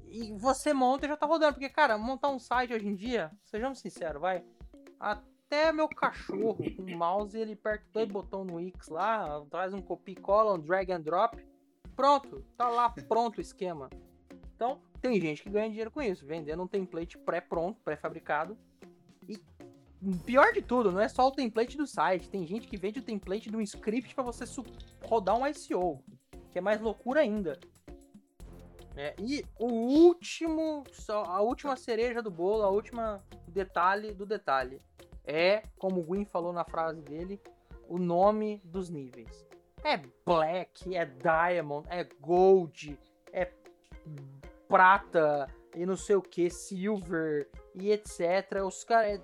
E 0.06 0.32
você 0.32 0.72
monta 0.72 1.06
e 1.06 1.08
já 1.08 1.16
tá 1.16 1.26
rodando, 1.26 1.54
porque 1.54 1.68
cara, 1.68 1.96
montar 1.96 2.30
um 2.30 2.38
site 2.38 2.74
hoje 2.74 2.88
em 2.88 2.96
dia, 2.96 3.30
sejamos 3.44 3.78
sinceros, 3.78 4.20
vai. 4.20 4.44
Até 4.98 5.72
meu 5.72 5.88
cachorro 5.88 6.56
com 6.76 6.82
o 6.82 6.96
mouse, 6.96 7.38
ele 7.38 7.52
aperta 7.52 7.84
dois 7.92 8.08
botões 8.08 8.46
no 8.46 8.60
X 8.60 8.88
lá, 8.88 9.40
traz 9.50 9.72
um 9.72 9.80
copy 9.80 10.16
cola, 10.16 10.54
um 10.54 10.58
drag 10.58 10.90
and 10.90 11.02
drop, 11.02 11.44
pronto, 11.94 12.44
tá 12.56 12.68
lá 12.68 12.90
pronto 13.08 13.38
o 13.38 13.40
esquema. 13.40 13.88
Então, 14.54 14.80
tem 15.04 15.20
gente 15.20 15.42
que 15.42 15.50
ganha 15.50 15.68
dinheiro 15.68 15.90
com 15.90 16.00
isso, 16.00 16.24
vendendo 16.24 16.62
um 16.62 16.66
template 16.66 17.18
pré-pronto, 17.18 17.78
pré-fabricado. 17.84 18.56
E 19.28 19.38
pior 20.24 20.50
de 20.54 20.62
tudo, 20.62 20.90
não 20.90 20.98
é 20.98 21.08
só 21.10 21.28
o 21.28 21.30
template 21.30 21.76
do 21.76 21.86
site, 21.86 22.30
tem 22.30 22.46
gente 22.46 22.66
que 22.66 22.78
vende 22.78 23.00
o 23.00 23.02
template 23.02 23.50
de 23.50 23.56
um 23.56 23.60
script 23.60 24.14
para 24.14 24.24
você 24.24 24.44
rodar 25.02 25.36
um 25.36 25.46
ICO, 25.46 26.02
que 26.50 26.56
é 26.56 26.60
mais 26.62 26.80
loucura 26.80 27.20
ainda. 27.20 27.60
É, 28.96 29.14
e 29.20 29.44
o 29.58 29.66
último, 29.66 30.84
a 31.08 31.42
última 31.42 31.76
cereja 31.76 32.22
do 32.22 32.30
bolo, 32.30 32.62
a 32.62 32.70
última 32.70 33.22
detalhe 33.48 34.14
do 34.14 34.24
detalhe 34.24 34.80
é, 35.22 35.64
como 35.78 36.00
o 36.00 36.02
Gwyn 36.02 36.24
falou 36.24 36.52
na 36.52 36.64
frase 36.64 37.02
dele, 37.02 37.38
o 37.88 37.98
nome 37.98 38.62
dos 38.64 38.88
níveis. 38.88 39.46
É 39.82 40.00
Black, 40.24 40.96
é 40.96 41.04
Diamond, 41.04 41.86
é 41.90 42.04
Gold, 42.04 42.98
é 43.32 43.52
prata 44.74 45.46
e 45.76 45.86
não 45.86 45.96
sei 45.96 46.16
o 46.16 46.22
que, 46.22 46.50
silver 46.50 47.48
e 47.76 47.92
etc. 47.92 48.64
Os 48.66 48.82
caras. 48.82 49.20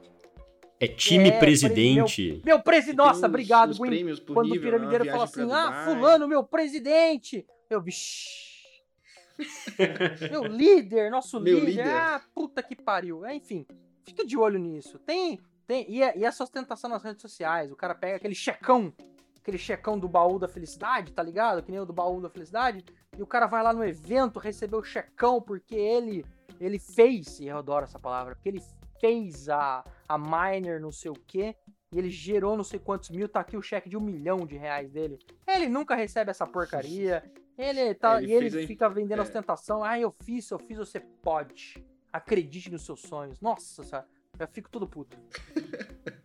É 0.78 0.86
time 0.86 1.28
É, 1.28 1.38
presidente. 1.40 2.40
Meu 2.44 2.62
presidente. 2.62 2.96
Nossa, 2.96 3.26
obrigado, 3.26 3.76
por 3.76 3.88
Quando 4.32 4.46
o 4.46 4.54
nível, 4.54 4.70
piramideiro 4.70 5.04
né? 5.04 5.10
fala 5.10 5.24
assim: 5.24 5.50
ah, 5.50 5.84
fulano, 5.84 6.28
meu 6.28 6.44
presidente. 6.44 7.44
Eu, 7.68 7.82
vixi. 7.82 8.48
meu 10.30 10.44
líder, 10.44 11.10
nosso 11.10 11.40
Meu 11.40 11.58
líder. 11.58 11.70
líder. 11.70 11.96
Ah, 11.96 12.22
puta 12.32 12.62
que 12.62 12.76
pariu. 12.76 13.24
É, 13.24 13.34
enfim, 13.34 13.66
fica 14.04 14.24
de 14.24 14.38
olho 14.38 14.58
nisso. 14.58 15.00
Tem. 15.00 15.40
tem 15.66 15.84
e, 15.90 16.00
a, 16.00 16.16
e 16.16 16.24
a 16.24 16.30
sustentação 16.30 16.88
nas 16.88 17.02
redes 17.02 17.22
sociais. 17.22 17.72
O 17.72 17.76
cara 17.76 17.94
pega 17.94 18.16
aquele 18.16 18.34
checão. 18.36 18.94
Aquele 19.50 19.58
checão 19.58 19.98
do 19.98 20.08
baú 20.08 20.38
da 20.38 20.46
felicidade, 20.46 21.12
tá 21.12 21.24
ligado? 21.24 21.60
Que 21.60 21.72
nem 21.72 21.80
o 21.80 21.84
do 21.84 21.92
baú 21.92 22.20
da 22.20 22.30
felicidade. 22.30 22.84
E 23.18 23.20
o 23.20 23.26
cara 23.26 23.48
vai 23.48 23.64
lá 23.64 23.72
no 23.72 23.84
evento 23.84 24.38
receber 24.38 24.76
o 24.76 24.82
checão 24.84 25.42
porque 25.42 25.74
ele 25.74 26.24
ele 26.60 26.78
fez, 26.78 27.40
e 27.40 27.46
eu 27.48 27.58
adoro 27.58 27.84
essa 27.84 27.98
palavra, 27.98 28.36
porque 28.36 28.48
ele 28.48 28.62
fez 29.00 29.48
a, 29.48 29.82
a 30.06 30.16
miner 30.16 30.80
não 30.80 30.92
sei 30.92 31.10
o 31.10 31.14
que, 31.14 31.56
e 31.90 31.98
ele 31.98 32.10
gerou 32.10 32.56
não 32.56 32.62
sei 32.62 32.78
quantos 32.78 33.10
mil, 33.10 33.28
tá 33.28 33.40
aqui 33.40 33.56
o 33.56 33.62
cheque 33.62 33.88
de 33.88 33.96
um 33.96 34.00
milhão 34.00 34.46
de 34.46 34.56
reais 34.56 34.88
dele. 34.92 35.18
Ele 35.48 35.68
nunca 35.68 35.96
recebe 35.96 36.30
essa 36.30 36.46
porcaria, 36.46 37.24
ele 37.58 37.92
tá, 37.94 38.20
É, 38.20 38.24
ele 38.24 38.32
e 38.32 38.32
ele 38.34 38.66
fica 38.68 38.88
vendendo 38.88 39.18
é. 39.18 39.22
ostentação, 39.22 39.82
ah, 39.82 39.98
eu 39.98 40.14
fiz, 40.22 40.48
eu 40.48 40.60
fiz, 40.60 40.78
você 40.78 41.00
pode. 41.00 41.84
Acredite 42.12 42.70
nos 42.70 42.84
seus 42.84 43.00
sonhos. 43.00 43.40
Nossa, 43.40 44.06
eu 44.38 44.46
fico 44.46 44.70
todo 44.70 44.86
puto. 44.86 45.18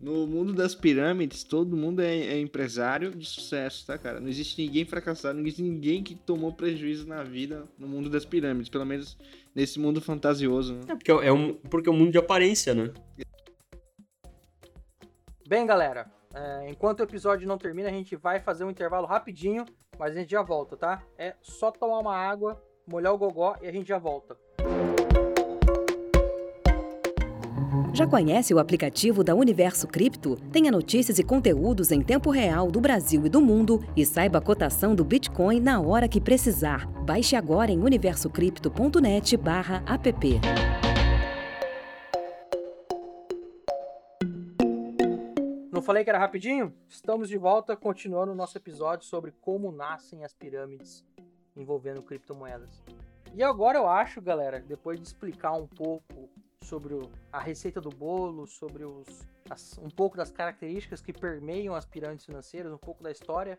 No 0.00 0.28
mundo 0.28 0.52
das 0.52 0.76
pirâmides, 0.76 1.42
todo 1.42 1.76
mundo 1.76 2.00
é, 2.00 2.16
é 2.18 2.38
empresário 2.38 3.10
de 3.10 3.26
sucesso, 3.26 3.84
tá, 3.84 3.98
cara? 3.98 4.20
Não 4.20 4.28
existe 4.28 4.62
ninguém 4.64 4.84
fracassado, 4.84 5.34
não 5.34 5.44
existe 5.44 5.62
ninguém 5.62 6.04
que 6.04 6.14
tomou 6.14 6.52
prejuízo 6.52 7.08
na 7.08 7.24
vida 7.24 7.64
no 7.76 7.88
mundo 7.88 8.08
das 8.08 8.24
pirâmides, 8.24 8.68
pelo 8.68 8.86
menos 8.86 9.18
nesse 9.52 9.80
mundo 9.80 10.00
fantasioso, 10.00 10.74
né? 10.74 10.80
É 10.88 10.94
porque 10.94 11.10
é 11.10 11.32
um, 11.32 11.54
porque 11.54 11.88
é 11.88 11.92
um 11.92 11.96
mundo 11.96 12.12
de 12.12 12.18
aparência, 12.18 12.74
né? 12.74 12.92
Bem, 15.48 15.66
galera, 15.66 16.08
é, 16.32 16.70
enquanto 16.70 17.00
o 17.00 17.02
episódio 17.02 17.48
não 17.48 17.58
termina, 17.58 17.88
a 17.88 17.92
gente 17.92 18.14
vai 18.14 18.38
fazer 18.38 18.62
um 18.62 18.70
intervalo 18.70 19.06
rapidinho, 19.06 19.64
mas 19.98 20.12
a 20.16 20.20
gente 20.20 20.30
já 20.30 20.42
volta, 20.42 20.76
tá? 20.76 21.02
É 21.18 21.34
só 21.42 21.72
tomar 21.72 21.98
uma 21.98 22.16
água, 22.16 22.62
molhar 22.86 23.12
o 23.12 23.18
gogó 23.18 23.56
e 23.60 23.66
a 23.66 23.72
gente 23.72 23.88
já 23.88 23.98
volta. 23.98 24.36
Já 27.92 28.06
conhece 28.06 28.54
o 28.54 28.58
aplicativo 28.58 29.22
da 29.24 29.34
Universo 29.34 29.88
Cripto? 29.88 30.36
Tenha 30.52 30.70
notícias 30.70 31.18
e 31.18 31.24
conteúdos 31.24 31.90
em 31.90 32.02
tempo 32.02 32.30
real 32.30 32.70
do 32.70 32.80
Brasil 32.80 33.26
e 33.26 33.28
do 33.28 33.40
mundo 33.40 33.84
e 33.96 34.06
saiba 34.06 34.38
a 34.38 34.42
cotação 34.42 34.94
do 34.94 35.04
Bitcoin 35.04 35.58
na 35.58 35.80
hora 35.80 36.06
que 36.06 36.20
precisar. 36.20 36.86
Baixe 37.04 37.34
agora 37.34 37.72
em 37.72 37.80
universocrypto.net/app. 37.80 40.40
Não 45.72 45.82
falei 45.82 46.04
que 46.04 46.10
era 46.10 46.18
rapidinho? 46.18 46.74
Estamos 46.88 47.28
de 47.28 47.38
volta, 47.38 47.76
continuando 47.76 48.32
o 48.32 48.34
nosso 48.34 48.58
episódio 48.58 49.06
sobre 49.06 49.32
como 49.40 49.72
nascem 49.72 50.24
as 50.24 50.34
pirâmides 50.34 51.04
envolvendo 51.56 52.02
criptomoedas. 52.02 52.82
E 53.34 53.42
agora 53.42 53.78
eu 53.78 53.88
acho, 53.88 54.20
galera, 54.20 54.60
depois 54.60 55.00
de 55.00 55.06
explicar 55.06 55.52
um 55.52 55.66
pouco 55.66 56.28
sobre 56.62 56.94
o- 56.94 57.10
a 57.32 57.38
receita 57.40 57.80
do 57.80 57.90
bolo, 57.90 58.46
sobre 58.46 58.84
os, 58.84 59.06
as- 59.48 59.78
um 59.78 59.88
pouco 59.88 60.16
das 60.16 60.30
características 60.30 61.00
que 61.00 61.12
permeiam 61.12 61.74
as 61.74 61.86
pirâmides 61.86 62.26
financeiras, 62.26 62.72
um 62.72 62.78
pouco 62.78 63.02
da 63.02 63.10
história, 63.10 63.58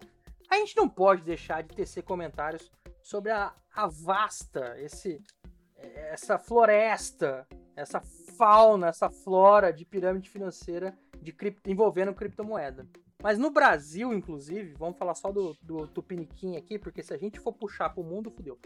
a 0.49 0.55
gente 0.55 0.75
não 0.75 0.87
pode 0.89 1.23
deixar 1.23 1.61
de 1.63 1.75
tecer 1.75 2.03
comentários 2.03 2.71
sobre 3.01 3.31
a, 3.31 3.53
a 3.73 3.87
vasta, 3.87 4.79
esse, 4.79 5.21
essa 5.75 6.37
floresta, 6.37 7.47
essa 7.75 8.01
fauna, 8.37 8.87
essa 8.87 9.09
flora 9.09 9.71
de 9.71 9.85
pirâmide 9.85 10.29
financeira 10.29 10.97
de 11.21 11.31
cripto, 11.31 11.69
envolvendo 11.69 12.13
criptomoeda. 12.13 12.87
Mas 13.21 13.37
no 13.37 13.51
Brasil, 13.51 14.13
inclusive, 14.13 14.73
vamos 14.77 14.97
falar 14.97 15.13
só 15.13 15.31
do, 15.31 15.53
do 15.61 15.87
Tupiniquim 15.87 16.55
aqui, 16.55 16.79
porque 16.79 17.03
se 17.03 17.13
a 17.13 17.17
gente 17.17 17.39
for 17.39 17.51
puxar 17.53 17.89
pro 17.89 18.03
mundo, 18.03 18.31
fudeu. 18.31 18.57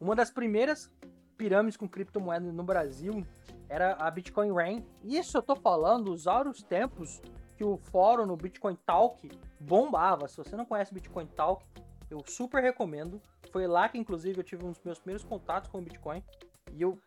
Uma 0.00 0.14
das 0.14 0.30
primeiras 0.30 0.90
pirâmides 1.36 1.76
com 1.76 1.88
criptomoeda 1.88 2.52
no 2.52 2.62
Brasil 2.62 3.26
era 3.70 3.94
a 3.94 4.10
Bitcoin 4.10 4.52
Rain. 4.52 4.84
Isso 5.04 5.38
eu 5.38 5.42
tô 5.42 5.54
falando 5.54 6.06
dos 6.06 6.26
áureos 6.26 6.60
tempos 6.60 7.22
que 7.56 7.62
o 7.62 7.78
fórum 7.78 8.26
no 8.26 8.36
Bitcoin 8.36 8.76
Talk 8.84 9.30
bombava. 9.60 10.26
Se 10.26 10.36
você 10.36 10.56
não 10.56 10.66
conhece 10.66 10.92
Bitcoin 10.92 11.26
Talk, 11.28 11.64
eu 12.10 12.18
super 12.26 12.60
recomendo. 12.60 13.22
Foi 13.52 13.68
lá 13.68 13.88
que, 13.88 13.96
inclusive, 13.96 14.40
eu 14.40 14.44
tive 14.44 14.64
um 14.64 14.72
dos 14.72 14.82
meus 14.82 14.98
primeiros 14.98 15.24
contatos 15.24 15.70
com 15.70 15.78
o 15.78 15.82
Bitcoin. 15.82 16.22
E 16.72 16.82
eu, 16.82 16.98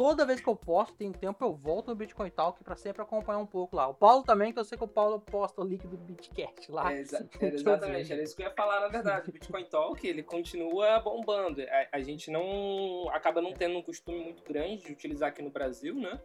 toda 0.00 0.24
vez 0.24 0.40
que 0.40 0.48
eu 0.48 0.56
posto, 0.56 0.96
tenho 0.96 1.12
tempo, 1.12 1.44
eu 1.44 1.52
volto 1.52 1.88
no 1.88 1.94
Bitcoin 1.94 2.30
Talk 2.30 2.64
pra 2.64 2.74
sempre 2.74 3.02
acompanhar 3.02 3.36
um 3.38 3.44
pouco 3.44 3.76
lá. 3.76 3.86
O 3.86 3.92
Paulo 3.92 4.24
também, 4.24 4.50
que 4.50 4.58
eu 4.58 4.64
sei 4.64 4.78
que 4.78 4.84
o 4.84 4.88
Paulo 4.88 5.20
posta 5.20 5.60
o 5.60 5.64
link 5.64 5.86
do 5.86 5.98
Bitcast 5.98 6.72
lá. 6.72 6.90
É, 6.90 7.00
exa- 7.00 7.28
exatamente, 7.38 8.10
era 8.10 8.22
isso 8.22 8.34
que 8.34 8.40
eu 8.40 8.46
ia 8.46 8.54
falar, 8.54 8.80
na 8.80 8.88
verdade. 8.88 9.28
O 9.28 9.32
Bitcoin 9.34 9.66
Talk, 9.66 10.08
ele 10.08 10.22
continua 10.22 10.98
bombando. 11.00 11.60
A, 11.60 11.98
a 11.98 12.00
gente 12.00 12.30
não 12.30 13.10
acaba 13.10 13.42
não 13.42 13.52
tendo 13.52 13.76
um 13.76 13.82
costume 13.82 14.24
muito 14.24 14.42
grande 14.42 14.86
de 14.86 14.92
utilizar 14.92 15.28
aqui 15.28 15.42
no 15.42 15.50
Brasil, 15.50 15.94
né? 15.94 16.18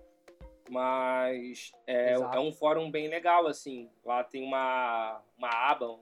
Mas 0.70 1.74
é, 1.86 2.14
é 2.14 2.40
um 2.40 2.54
fórum 2.54 2.90
bem 2.90 3.10
legal, 3.10 3.46
assim. 3.46 3.90
Lá 4.06 4.24
tem 4.24 4.42
uma, 4.42 5.22
uma 5.38 5.50
aba 5.50 6.00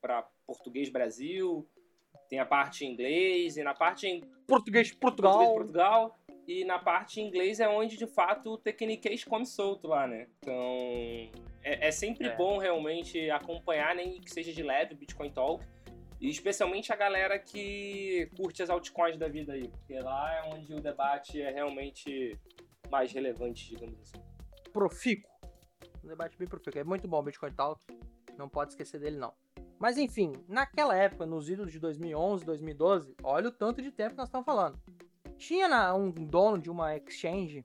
para 0.00 0.26
português 0.46 0.88
Brasil, 0.88 1.68
tem 2.30 2.38
a 2.38 2.46
parte 2.46 2.86
em 2.86 2.92
inglês, 2.92 3.58
e 3.58 3.62
na 3.62 3.74
parte 3.74 4.06
em 4.06 4.20
Português 4.46 4.90
português 4.92 5.34
Portugal. 5.34 5.38
de 5.40 5.54
Portugal. 5.54 6.18
E 6.52 6.64
na 6.64 6.80
parte 6.80 7.20
em 7.20 7.28
inglês 7.28 7.60
é 7.60 7.68
onde, 7.68 7.96
de 7.96 8.08
fato, 8.08 8.54
o 8.54 8.58
Tecniquez 8.58 9.22
come 9.22 9.46
solto 9.46 9.86
lá, 9.86 10.08
né? 10.08 10.26
Então, 10.40 11.30
é, 11.62 11.86
é 11.86 11.90
sempre 11.92 12.26
É. 12.26 12.34
bom 12.34 12.58
realmente 12.58 13.30
acompanhar, 13.30 13.94
nem 13.94 14.20
que 14.20 14.28
seja 14.28 14.52
de 14.52 14.60
leve, 14.60 14.94
o 14.94 14.96
Bitcoin 14.96 15.30
Talk. 15.30 15.64
E 16.20 16.28
especialmente 16.28 16.92
a 16.92 16.96
galera 16.96 17.38
que 17.38 18.28
curte 18.36 18.64
as 18.64 18.68
altcoins 18.68 19.16
da 19.16 19.28
vida 19.28 19.52
aí. 19.52 19.68
Porque 19.68 19.96
lá 20.00 20.34
é 20.34 20.42
onde 20.52 20.74
o 20.74 20.80
debate 20.80 21.40
é 21.40 21.52
realmente 21.52 22.36
mais 22.90 23.12
relevante, 23.12 23.68
digamos 23.68 24.00
assim. 24.00 24.20
profícuo. 24.72 25.30
Um 26.02 26.08
debate 26.08 26.36
bem 26.36 26.48
profícuo. 26.48 26.80
É 26.80 26.84
muito 26.84 27.06
bom 27.06 27.20
o 27.20 27.22
Bitcoin 27.22 27.52
Talk. 27.52 27.80
Não 28.36 28.48
pode 28.48 28.72
esquecer 28.72 28.98
dele, 28.98 29.18
não. 29.18 29.32
Mas 29.78 29.96
enfim, 29.96 30.32
naquela 30.48 30.96
época, 30.96 31.24
nos 31.26 31.48
idos 31.48 31.70
de 31.70 31.78
2011, 31.78 32.44
2012, 32.44 33.14
olha 33.22 33.48
o 33.48 33.52
tanto 33.52 33.80
de 33.80 33.92
tempo 33.92 34.10
que 34.10 34.16
nós 34.16 34.28
estamos 34.28 34.44
falando. 34.44 34.80
Tinha 35.40 35.66
na- 35.66 35.94
um 35.94 36.10
dono 36.10 36.58
de 36.58 36.70
uma 36.70 36.94
exchange, 36.98 37.64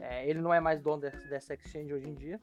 é, 0.00 0.28
ele 0.28 0.40
não 0.40 0.52
é 0.52 0.58
mais 0.58 0.80
dono 0.82 1.00
dessa, 1.00 1.20
dessa 1.28 1.54
exchange 1.54 1.94
hoje 1.94 2.08
em 2.08 2.14
dia. 2.14 2.40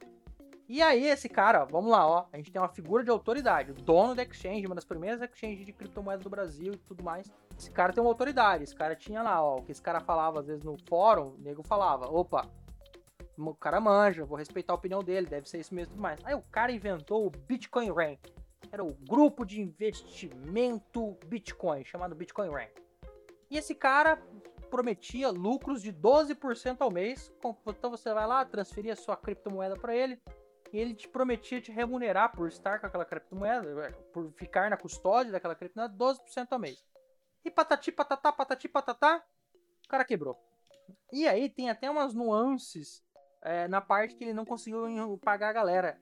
E 0.66 0.80
aí, 0.80 1.04
esse 1.06 1.28
cara, 1.28 1.62
ó, 1.62 1.66
vamos 1.66 1.90
lá, 1.90 2.06
ó, 2.08 2.26
a 2.32 2.38
gente 2.38 2.50
tem 2.50 2.60
uma 2.60 2.70
figura 2.70 3.04
de 3.04 3.10
autoridade, 3.10 3.70
o 3.70 3.74
dono 3.74 4.14
da 4.14 4.22
exchange, 4.22 4.64
uma 4.64 4.74
das 4.74 4.86
primeiras 4.86 5.20
exchanges 5.20 5.66
de 5.66 5.74
criptomoedas 5.74 6.24
do 6.24 6.30
Brasil 6.30 6.72
e 6.72 6.78
tudo 6.78 7.04
mais. 7.04 7.30
Esse 7.58 7.70
cara 7.70 7.92
tem 7.92 8.02
uma 8.02 8.08
autoridade, 8.08 8.64
esse 8.64 8.74
cara 8.74 8.96
tinha 8.96 9.22
lá, 9.22 9.44
ó, 9.44 9.56
o 9.58 9.62
que 9.62 9.72
esse 9.72 9.82
cara 9.82 10.00
falava 10.00 10.40
às 10.40 10.46
vezes 10.46 10.64
no 10.64 10.78
fórum, 10.88 11.34
o 11.34 11.38
nego 11.38 11.62
falava, 11.62 12.06
opa, 12.06 12.48
o 13.36 13.54
cara 13.54 13.78
manja, 13.78 14.24
vou 14.24 14.38
respeitar 14.38 14.72
a 14.72 14.76
opinião 14.76 15.04
dele, 15.04 15.26
deve 15.26 15.46
ser 15.50 15.60
isso 15.60 15.74
mesmo 15.74 15.90
e 15.90 15.94
tudo 15.94 16.02
mais. 16.02 16.18
Aí 16.24 16.34
o 16.34 16.40
cara 16.40 16.72
inventou 16.72 17.26
o 17.26 17.30
Bitcoin 17.30 17.90
Rank. 17.92 18.20
Era 18.70 18.82
o 18.82 18.94
grupo 19.06 19.44
de 19.44 19.60
investimento 19.60 21.18
Bitcoin, 21.26 21.84
chamado 21.84 22.14
Bitcoin 22.14 22.48
Rank. 22.48 22.70
E 23.50 23.58
esse 23.58 23.74
cara 23.74 24.18
prometia 24.72 25.28
lucros 25.28 25.82
de 25.82 25.92
12% 25.92 26.78
ao 26.80 26.90
mês. 26.90 27.30
Então 27.66 27.90
você 27.90 28.14
vai 28.14 28.26
lá, 28.26 28.42
transferia 28.42 28.96
sua 28.96 29.14
criptomoeda 29.14 29.76
para 29.76 29.94
ele, 29.94 30.18
e 30.72 30.78
ele 30.78 30.94
te 30.94 31.06
prometia 31.06 31.60
te 31.60 31.70
remunerar 31.70 32.34
por 32.34 32.48
estar 32.48 32.80
com 32.80 32.86
aquela 32.86 33.04
criptomoeda, 33.04 33.86
é, 33.86 33.92
por 34.14 34.32
ficar 34.32 34.70
na 34.70 34.78
custódia 34.78 35.30
daquela 35.30 35.54
criptomoeda, 35.54 35.94
12% 35.94 36.46
ao 36.50 36.58
mês. 36.58 36.82
E 37.44 37.50
patati 37.50 37.92
patatá, 37.92 38.32
patati 38.32 38.66
patatá, 38.66 39.22
o 39.84 39.88
cara 39.90 40.06
quebrou. 40.06 40.42
E 41.12 41.28
aí 41.28 41.50
tem 41.50 41.68
até 41.68 41.90
umas 41.90 42.14
nuances 42.14 43.04
é, 43.42 43.68
na 43.68 43.82
parte 43.82 44.14
que 44.14 44.24
ele 44.24 44.32
não 44.32 44.46
conseguiu 44.46 45.18
pagar 45.22 45.50
a 45.50 45.52
galera. 45.52 46.00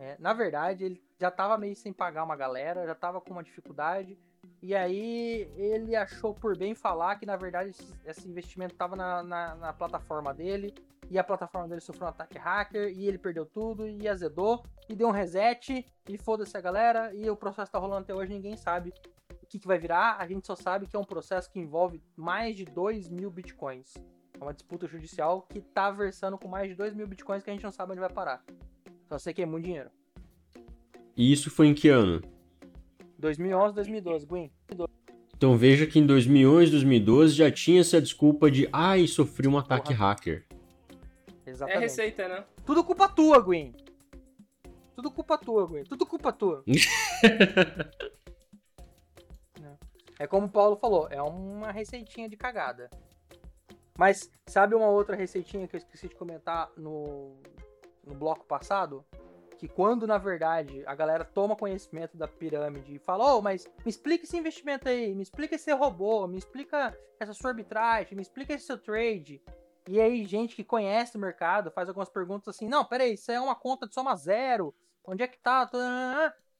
É, 0.00 0.16
na 0.18 0.32
verdade, 0.32 0.82
ele 0.82 1.09
já 1.20 1.30
tava 1.30 1.58
meio 1.58 1.76
sem 1.76 1.92
pagar 1.92 2.24
uma 2.24 2.34
galera, 2.34 2.86
já 2.86 2.94
tava 2.94 3.20
com 3.20 3.32
uma 3.32 3.42
dificuldade. 3.42 4.18
E 4.62 4.74
aí 4.74 5.50
ele 5.54 5.94
achou 5.94 6.34
por 6.34 6.56
bem 6.56 6.74
falar 6.74 7.16
que 7.16 7.26
na 7.26 7.36
verdade 7.36 7.74
esse, 8.06 8.26
investimento 8.26 8.72
estava 8.72 8.96
na, 8.96 9.22
na, 9.22 9.54
na, 9.54 9.72
plataforma 9.72 10.32
dele 10.32 10.74
e 11.10 11.18
a 11.18 11.24
plataforma 11.24 11.68
dele 11.68 11.80
sofreu 11.80 12.06
um 12.06 12.10
ataque 12.10 12.38
hacker 12.38 12.88
e 12.88 13.06
ele 13.06 13.18
perdeu 13.18 13.44
tudo 13.44 13.86
e 13.86 14.08
azedou 14.08 14.62
e 14.88 14.94
deu 14.94 15.08
um 15.08 15.12
reset 15.12 15.84
e 16.08 16.18
foda-se 16.18 16.56
a 16.56 16.60
galera 16.60 17.12
e 17.14 17.28
o 17.28 17.36
processo 17.36 17.72
tá 17.72 17.78
rolando 17.78 18.02
até 18.02 18.14
hoje 18.14 18.32
ninguém 18.32 18.56
sabe 18.56 18.92
o 19.42 19.46
que, 19.46 19.58
que 19.58 19.66
vai 19.66 19.78
virar, 19.78 20.16
a 20.18 20.26
gente 20.26 20.46
só 20.46 20.54
sabe 20.54 20.86
que 20.86 20.94
é 20.94 20.98
um 20.98 21.04
processo 21.04 21.50
que 21.50 21.58
envolve 21.58 22.02
mais 22.16 22.56
de 22.56 22.64
2 22.64 23.08
mil 23.08 23.30
bitcoins. 23.30 23.94
É 24.38 24.42
uma 24.42 24.54
disputa 24.54 24.86
judicial 24.86 25.42
que 25.42 25.60
tá 25.60 25.90
versando 25.90 26.38
com 26.38 26.48
mais 26.48 26.68
de 26.68 26.74
2 26.74 26.94
mil 26.94 27.06
bitcoins 27.06 27.42
que 27.42 27.50
a 27.50 27.52
gente 27.52 27.64
não 27.64 27.72
sabe 27.72 27.92
onde 27.92 28.00
vai 28.00 28.10
parar. 28.10 28.44
Só 29.08 29.18
sei 29.18 29.34
que 29.34 29.42
é 29.42 29.46
muito 29.46 29.64
dinheiro. 29.64 29.90
E 31.20 31.30
isso 31.30 31.50
foi 31.50 31.66
em 31.66 31.74
que 31.74 31.90
ano? 31.90 32.22
2011, 33.18 33.74
2012, 33.74 34.24
Gwen. 34.24 34.50
Então 35.36 35.54
veja 35.54 35.86
que 35.86 35.98
em 35.98 36.06
2011, 36.06 36.70
2012 36.70 37.34
já 37.34 37.50
tinha 37.50 37.82
essa 37.82 38.00
desculpa 38.00 38.50
de 38.50 38.66
ai, 38.72 39.06
sofri 39.06 39.46
um 39.46 39.58
ataque 39.58 39.94
Porra. 39.94 40.12
hacker. 40.12 40.46
Exatamente. 41.44 41.76
É 41.76 41.80
receita, 41.80 42.26
né? 42.26 42.42
Tudo 42.64 42.82
culpa 42.82 43.06
tua, 43.06 43.38
Gwen. 43.38 43.74
Tudo 44.96 45.10
culpa 45.10 45.36
tua, 45.36 45.66
Gwen. 45.66 45.84
Tudo 45.84 46.06
culpa 46.06 46.32
tua. 46.32 46.64
é 50.18 50.26
como 50.26 50.46
o 50.46 50.50
Paulo 50.50 50.76
falou, 50.76 51.06
é 51.10 51.20
uma 51.20 51.70
receitinha 51.70 52.30
de 52.30 52.36
cagada. 52.38 52.88
Mas 53.98 54.30
sabe 54.46 54.74
uma 54.74 54.88
outra 54.88 55.16
receitinha 55.16 55.68
que 55.68 55.76
eu 55.76 55.78
esqueci 55.78 56.08
de 56.08 56.14
comentar 56.14 56.70
no, 56.78 57.36
no 58.06 58.14
bloco 58.14 58.46
passado? 58.46 59.04
Que 59.60 59.68
quando 59.68 60.06
na 60.06 60.16
verdade 60.16 60.82
a 60.86 60.94
galera 60.94 61.22
toma 61.22 61.54
conhecimento 61.54 62.16
da 62.16 62.26
pirâmide 62.26 62.94
e 62.94 62.98
fala, 62.98 63.34
oh, 63.34 63.42
mas 63.42 63.66
me 63.84 63.90
explica 63.90 64.24
esse 64.24 64.34
investimento 64.34 64.88
aí, 64.88 65.14
me 65.14 65.22
explica 65.22 65.54
esse 65.54 65.70
robô, 65.74 66.26
me 66.26 66.38
explica 66.38 66.98
essa 67.20 67.34
sua 67.34 67.50
arbitragem, 67.50 68.16
me 68.16 68.22
explica 68.22 68.54
esse 68.54 68.64
seu 68.64 68.78
trade. 68.78 69.42
E 69.86 70.00
aí, 70.00 70.24
gente 70.24 70.56
que 70.56 70.64
conhece 70.64 71.18
o 71.18 71.20
mercado 71.20 71.70
faz 71.70 71.88
algumas 71.88 72.08
perguntas 72.08 72.56
assim: 72.56 72.66
não, 72.66 72.86
peraí, 72.86 73.12
isso 73.12 73.30
é 73.30 73.38
uma 73.38 73.54
conta 73.54 73.86
de 73.86 73.92
soma 73.92 74.16
zero, 74.16 74.74
onde 75.04 75.22
é 75.22 75.28
que 75.28 75.38
tá? 75.38 75.70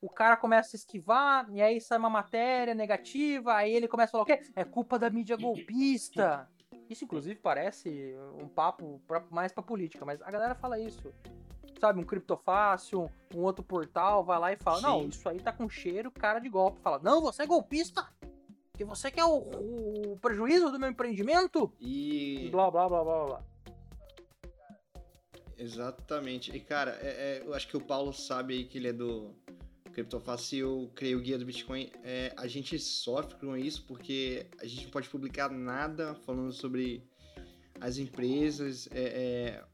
O 0.03 0.11
cara 0.11 0.37
começa 0.37 0.77
a 0.77 0.79
esquivar, 0.79 1.49
e 1.51 1.63
aí 1.63 1.81
sai 1.81 1.97
uma 1.97 2.11
matéria 2.11 2.75
negativa, 2.75 3.55
aí 3.55 3.73
ele 3.73 3.89
começa 3.89 4.11
a 4.11 4.13
falar 4.13 4.25
o 4.25 4.27
quê? 4.27 4.43
É 4.55 4.63
culpa 4.63 4.99
da 4.99 5.09
mídia 5.09 5.39
golpista. 5.39 6.47
Isso, 6.91 7.05
inclusive, 7.05 7.41
parece 7.41 8.15
um 8.39 8.49
papo 8.49 9.01
mais 9.31 9.53
pra 9.53 9.63
política, 9.63 10.05
mas 10.05 10.21
a 10.21 10.31
galera 10.31 10.55
fala 10.55 10.79
isso 10.79 11.15
sabe, 11.81 11.99
um 11.99 12.05
criptofácil, 12.05 13.11
um 13.35 13.41
outro 13.41 13.65
portal, 13.65 14.25
vai 14.25 14.39
lá 14.39 14.53
e 14.53 14.57
fala, 14.57 14.79
Sim. 14.79 14.83
não, 14.83 15.09
isso 15.09 15.29
aí 15.29 15.41
tá 15.41 15.53
com 15.53 15.69
cheiro, 15.69 16.11
cara 16.11 16.39
de 16.39 16.49
golpe. 16.49 16.81
Fala, 16.81 17.01
não, 17.03 17.21
você 17.21 17.43
é 17.43 17.47
golpista, 17.47 18.07
que 18.77 18.85
você 18.85 19.11
quer 19.11 19.25
o, 19.25 20.13
o 20.13 20.19
prejuízo 20.21 20.71
do 20.71 20.79
meu 20.79 20.91
empreendimento? 20.91 21.73
E... 21.81 22.49
Blá, 22.51 22.71
blá, 22.71 22.89
blá, 22.89 23.05
blá, 23.05 23.25
blá. 23.27 23.45
Exatamente. 25.57 26.57
E, 26.57 26.61
cara, 26.61 26.99
é, 27.03 27.09
é, 27.09 27.43
eu 27.45 27.53
acho 27.53 27.69
que 27.69 27.77
o 27.77 27.81
Paulo 27.81 28.13
sabe 28.13 28.55
aí 28.55 28.65
que 28.65 28.79
ele 28.79 28.89
é 28.89 28.93
do 28.93 29.35
Criptofácil, 29.93 30.59
eu 30.59 30.91
criei 30.95 31.15
o 31.15 31.21
guia 31.21 31.39
do 31.39 31.45
Bitcoin. 31.45 31.91
É, 32.03 32.33
a 32.37 32.47
gente 32.47 32.79
sofre 32.79 33.37
com 33.37 33.55
isso 33.55 33.85
porque 33.87 34.47
a 34.59 34.65
gente 34.65 34.85
não 34.85 34.91
pode 34.91 35.11
publicar 35.11 35.51
nada 35.51 36.15
falando 36.15 36.53
sobre 36.53 37.07
as 37.79 37.99
empresas. 37.99 38.89
É, 38.93 39.03
é 39.03 39.65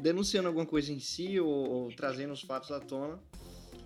denunciando 0.00 0.48
alguma 0.48 0.66
coisa 0.66 0.92
em 0.92 1.00
si 1.00 1.38
ou, 1.40 1.48
ou, 1.48 1.88
trazendo 1.94 2.32
os 2.32 2.42
fatos 2.42 2.70
à 2.70 2.80
tona, 2.80 3.18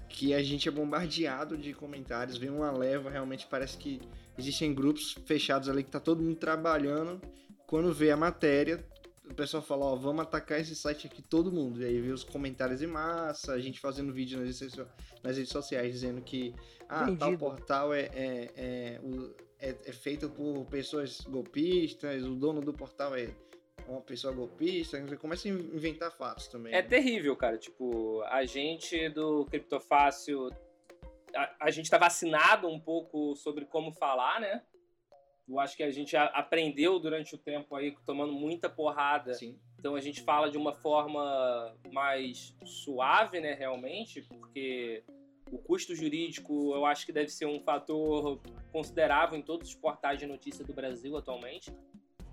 que 0.08 0.34
a 0.34 0.42
gente 0.42 0.68
é 0.68 0.72
bombardeado 0.72 1.56
de 1.56 1.72
comentários, 1.72 2.36
vem 2.36 2.50
uma 2.50 2.70
leva, 2.70 3.08
realmente 3.10 3.46
parece 3.48 3.78
que 3.78 4.00
existem 4.36 4.74
grupos 4.74 5.12
fechados 5.24 5.68
ali 5.68 5.84
que 5.84 5.90
tá 5.90 6.00
todo 6.00 6.22
mundo 6.22 6.36
trabalhando. 6.36 7.20
Quando 7.66 7.92
vê 7.92 8.10
a 8.10 8.16
matéria, 8.16 8.84
o 9.30 9.34
pessoal 9.34 9.62
fala, 9.62 9.84
ó, 9.84 9.96
vamos 9.96 10.22
atacar 10.22 10.60
esse 10.60 10.74
site 10.74 11.06
aqui 11.06 11.22
todo 11.22 11.52
mundo. 11.52 11.80
E 11.80 11.84
aí 11.84 12.00
vê 12.00 12.10
os 12.10 12.24
comentários 12.24 12.82
em 12.82 12.86
massa, 12.86 13.52
a 13.52 13.60
gente 13.60 13.78
fazendo 13.78 14.12
vídeo 14.12 14.40
nas 14.40 14.60
redes, 14.60 14.76
nas 15.22 15.36
redes 15.36 15.52
sociais 15.52 15.92
dizendo 15.92 16.20
que 16.20 16.54
ah, 16.88 17.14
tal 17.16 17.38
portal 17.38 17.94
é, 17.94 18.10
é, 18.12 18.50
é, 18.56 19.00
é, 19.60 19.76
é 19.86 19.92
feito 19.92 20.28
por 20.28 20.64
pessoas 20.66 21.20
golpistas, 21.20 22.24
o 22.24 22.34
dono 22.34 22.60
do 22.60 22.72
portal 22.72 23.14
é 23.14 23.28
uma 23.88 24.00
pessoa 24.00 24.32
golpista, 24.32 25.00
você 25.00 25.16
começa 25.16 25.48
a 25.48 25.50
inventar 25.50 26.10
fatos 26.12 26.48
também. 26.48 26.72
É 26.72 26.82
né? 26.82 26.88
terrível, 26.88 27.36
cara. 27.36 27.58
Tipo, 27.58 28.22
a 28.22 28.44
gente 28.44 29.08
do 29.10 29.44
Criptofácil, 29.46 30.50
a, 31.34 31.54
a 31.60 31.70
gente 31.70 31.90
tá 31.90 31.98
vacinado 31.98 32.68
um 32.68 32.80
pouco 32.80 33.34
sobre 33.36 33.64
como 33.64 33.92
falar, 33.92 34.40
né? 34.40 34.62
Eu 35.48 35.58
acho 35.58 35.76
que 35.76 35.82
a 35.82 35.90
gente 35.90 36.16
aprendeu 36.16 37.00
durante 37.00 37.34
o 37.34 37.38
tempo 37.38 37.74
aí, 37.74 37.96
tomando 38.06 38.32
muita 38.32 38.70
porrada. 38.70 39.34
Sim. 39.34 39.58
Então 39.78 39.96
a 39.96 40.00
gente 40.00 40.22
fala 40.22 40.48
de 40.48 40.56
uma 40.56 40.72
forma 40.72 41.74
mais 41.92 42.54
suave, 42.64 43.40
né, 43.40 43.54
realmente, 43.54 44.22
porque 44.22 45.02
o 45.50 45.58
custo 45.58 45.94
jurídico 45.94 46.72
eu 46.72 46.84
acho 46.84 47.04
que 47.04 47.12
deve 47.12 47.30
ser 47.30 47.46
um 47.46 47.60
fator 47.60 48.40
considerável 48.70 49.36
em 49.38 49.42
todos 49.42 49.70
os 49.70 49.74
portais 49.74 50.18
de 50.18 50.26
notícia 50.26 50.64
do 50.64 50.72
Brasil 50.72 51.16
atualmente. 51.16 51.72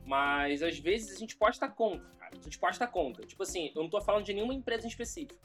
Mas 0.08 0.64
às 0.64 0.80
vezes 0.80 1.14
a 1.14 1.20
gente 1.20 1.36
pode 1.36 1.58
estar 1.58 1.68
contra, 1.68 2.10
cara. 2.18 2.32
A 2.34 2.41
gente 2.41 2.58
pode 2.58 2.76
estar 2.76 2.88
contra. 2.88 3.26
Tipo 3.26 3.43
assim, 3.43 3.68
eu 3.76 3.80
não 3.82 3.86
estou 3.86 4.01
falando 4.01 4.24
de 4.24 4.34
nenhuma 4.34 4.53
empresa 4.53 4.86
em 4.86 4.89
específico. 4.89 5.38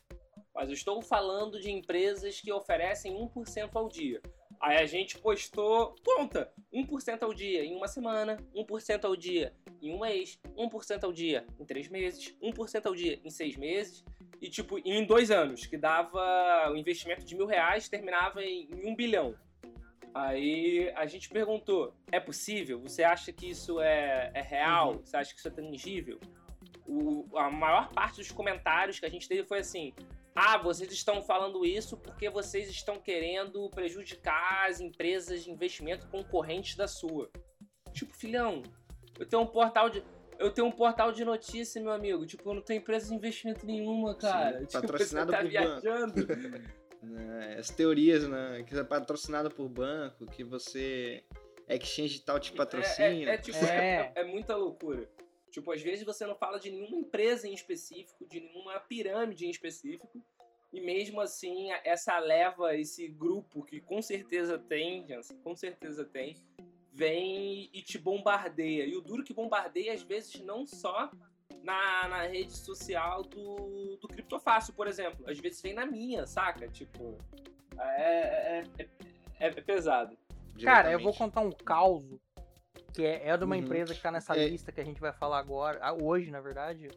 Mas 0.54 0.68
eu 0.68 0.74
estou 0.74 1.02
falando 1.02 1.60
de 1.60 1.68
empresas 1.68 2.40
que 2.40 2.52
oferecem 2.52 3.12
1% 3.12 3.70
ao 3.74 3.88
dia. 3.88 4.22
Aí 4.60 4.76
a 4.76 4.86
gente 4.86 5.18
postou, 5.18 5.96
conta, 6.04 6.52
1% 6.72 7.22
ao 7.24 7.34
dia 7.34 7.64
em 7.64 7.74
uma 7.74 7.88
semana, 7.88 8.36
1% 8.54 9.04
ao 9.04 9.16
dia 9.16 9.52
em 9.82 9.92
um 9.92 9.98
mês, 9.98 10.38
1% 10.56 11.02
ao 11.02 11.12
dia 11.12 11.44
em 11.58 11.64
três 11.64 11.88
meses, 11.88 12.32
1% 12.40 12.86
ao 12.86 12.94
dia 12.94 13.20
em 13.24 13.30
seis 13.30 13.56
meses, 13.56 14.04
e 14.40 14.48
tipo, 14.48 14.78
em 14.78 15.04
dois 15.04 15.32
anos, 15.32 15.66
que 15.66 15.76
dava 15.76 16.68
o 16.68 16.74
um 16.74 16.76
investimento 16.76 17.24
de 17.24 17.34
mil 17.34 17.46
reais, 17.46 17.88
terminava 17.88 18.44
em 18.44 18.68
um 18.84 18.94
bilhão. 18.94 19.34
Aí 20.14 20.92
a 20.94 21.06
gente 21.06 21.28
perguntou: 21.28 21.94
é 22.10 22.20
possível? 22.20 22.80
Você 22.80 23.02
acha 23.02 23.32
que 23.32 23.50
isso 23.50 23.80
é, 23.80 24.30
é 24.34 24.42
real? 24.42 24.92
Uhum. 24.92 24.98
Você 25.04 25.16
acha 25.16 25.32
que 25.32 25.38
isso 25.38 25.48
é 25.48 25.50
tangível? 25.50 26.20
O, 26.86 27.26
a 27.36 27.50
maior 27.50 27.90
parte 27.92 28.16
dos 28.16 28.30
comentários 28.30 28.98
que 28.98 29.06
a 29.06 29.10
gente 29.10 29.28
teve 29.28 29.46
foi 29.46 29.60
assim: 29.60 29.92
ah, 30.34 30.58
vocês 30.58 30.90
estão 30.92 31.22
falando 31.22 31.64
isso 31.64 31.96
porque 31.96 32.28
vocês 32.28 32.68
estão 32.68 32.98
querendo 32.98 33.68
prejudicar 33.70 34.68
as 34.68 34.80
empresas 34.80 35.44
de 35.44 35.50
investimento 35.50 36.06
concorrentes 36.08 36.76
da 36.76 36.86
sua. 36.86 37.30
Tipo, 37.92 38.14
filhão, 38.14 38.62
eu 39.18 39.26
tenho 39.26 39.42
um 39.42 39.46
portal 39.46 39.88
de. 39.88 40.02
Eu 40.38 40.50
tenho 40.50 40.66
um 40.66 40.72
portal 40.72 41.12
de 41.12 41.24
notícia, 41.24 41.80
meu 41.80 41.92
amigo. 41.92 42.26
Tipo, 42.26 42.50
eu 42.50 42.54
não 42.54 42.62
tenho 42.62 42.80
empresa 42.80 43.08
de 43.08 43.14
investimento 43.14 43.64
nenhuma, 43.64 44.14
cara. 44.16 44.58
Sim, 44.60 44.66
tipo, 44.66 44.80
patrocinado 44.80 45.30
você 45.30 45.36
tá 45.36 45.42
viajando. 45.42 46.14
né, 47.02 47.56
as 47.58 47.70
teorias, 47.70 48.28
né, 48.28 48.64
que 48.66 48.76
é 48.76 48.84
patrocinado 48.84 49.50
por 49.50 49.68
banco, 49.68 50.26
que 50.26 50.44
você 50.44 51.24
exchange 51.68 52.20
tal 52.20 52.38
te 52.38 52.52
patrocina. 52.52 53.08
É, 53.08 53.24
é, 53.24 53.34
é 53.34 53.38
tipo, 53.38 53.64
é. 53.64 54.12
é 54.14 54.24
muita 54.24 54.56
loucura. 54.56 55.08
Tipo, 55.50 55.72
às 55.72 55.82
vezes 55.82 56.04
você 56.04 56.26
não 56.26 56.34
fala 56.34 56.58
de 56.58 56.70
nenhuma 56.70 56.96
empresa 56.96 57.46
em 57.46 57.52
específico, 57.52 58.26
de 58.26 58.40
nenhuma 58.40 58.80
pirâmide 58.80 59.46
em 59.46 59.50
específico, 59.50 60.24
e 60.72 60.80
mesmo 60.80 61.20
assim, 61.20 61.70
essa 61.84 62.18
leva, 62.18 62.74
esse 62.74 63.06
grupo 63.06 63.62
que 63.62 63.78
com 63.78 64.00
certeza 64.00 64.58
tem, 64.58 65.06
com 65.44 65.54
certeza 65.54 66.04
tem, 66.06 66.36
vem 66.90 67.68
e 67.72 67.82
te 67.82 67.98
bombardeia. 67.98 68.86
E 68.86 68.96
o 68.96 69.02
duro 69.02 69.22
que 69.22 69.34
bombardeia, 69.34 69.92
às 69.92 70.02
vezes, 70.02 70.40
não 70.40 70.66
só 70.66 71.10
na, 71.62 72.08
na 72.08 72.22
rede 72.22 72.52
social 72.52 73.22
do, 73.22 73.96
do 73.96 74.08
Criptofácil, 74.08 74.74
por 74.74 74.86
exemplo. 74.86 75.24
Às 75.28 75.38
vezes 75.38 75.60
vem 75.62 75.74
na 75.74 75.86
minha, 75.86 76.26
saca? 76.26 76.68
Tipo, 76.68 77.16
é, 77.78 78.58
é, 78.58 78.64
é, 78.78 78.88
é 79.38 79.50
pesado. 79.50 80.16
Cara, 80.62 80.92
eu 80.92 81.00
vou 81.00 81.14
contar 81.14 81.40
um 81.40 81.50
caos 81.50 82.04
que 82.92 83.04
é, 83.04 83.28
é 83.28 83.36
de 83.36 83.44
uma 83.44 83.56
uhum. 83.56 83.62
empresa 83.62 83.94
que 83.94 84.02
tá 84.02 84.10
nessa 84.10 84.36
é... 84.36 84.48
lista 84.48 84.70
que 84.70 84.80
a 84.80 84.84
gente 84.84 85.00
vai 85.00 85.12
falar 85.12 85.38
agora, 85.38 85.80
hoje, 86.02 86.30
na 86.30 86.40
verdade, 86.40 86.88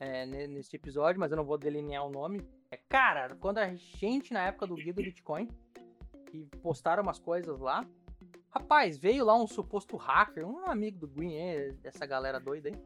é, 0.00 0.24
nesse 0.26 0.76
episódio, 0.76 1.20
mas 1.20 1.30
eu 1.30 1.36
não 1.36 1.44
vou 1.44 1.58
delinear 1.58 2.06
o 2.06 2.10
nome. 2.10 2.46
É, 2.70 2.76
cara, 2.88 3.34
quando 3.36 3.58
a 3.58 3.74
gente, 3.74 4.32
na 4.32 4.46
época 4.46 4.66
do 4.66 4.76
guia 4.76 4.92
do 4.92 5.02
Bitcoin, 5.02 5.48
e 6.32 6.44
postaram 6.62 7.02
umas 7.02 7.18
coisas 7.18 7.58
lá, 7.58 7.84
Rapaz, 8.50 8.96
veio 8.96 9.24
lá 9.24 9.36
um 9.36 9.46
suposto 9.46 9.96
hacker, 9.96 10.46
um 10.46 10.66
amigo 10.66 10.98
do 10.98 11.06
Green, 11.06 11.36
é, 11.36 11.72
dessa 11.82 12.06
galera 12.06 12.40
doida 12.40 12.70
aí. 12.70 12.76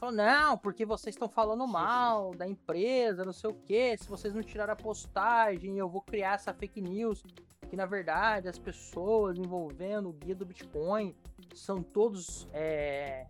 Falou, 0.00 0.14
não, 0.14 0.56
porque 0.56 0.86
vocês 0.86 1.14
estão 1.14 1.28
falando 1.28 1.66
mal 1.66 2.34
da 2.34 2.46
empresa, 2.46 3.22
não 3.22 3.34
sei 3.34 3.50
o 3.50 3.54
que. 3.54 3.98
Se 3.98 4.08
vocês 4.08 4.32
não 4.32 4.42
tirarem 4.42 4.72
a 4.72 4.76
postagem, 4.76 5.76
eu 5.76 5.90
vou 5.90 6.00
criar 6.00 6.36
essa 6.36 6.54
fake 6.54 6.80
news. 6.80 7.22
Que 7.68 7.76
na 7.76 7.84
verdade 7.84 8.48
as 8.48 8.58
pessoas 8.58 9.36
envolvendo 9.36 10.08
o 10.08 10.12
guia 10.12 10.34
do 10.34 10.46
Bitcoin 10.46 11.14
são 11.54 11.82
todos 11.82 12.48
é, 12.52 13.26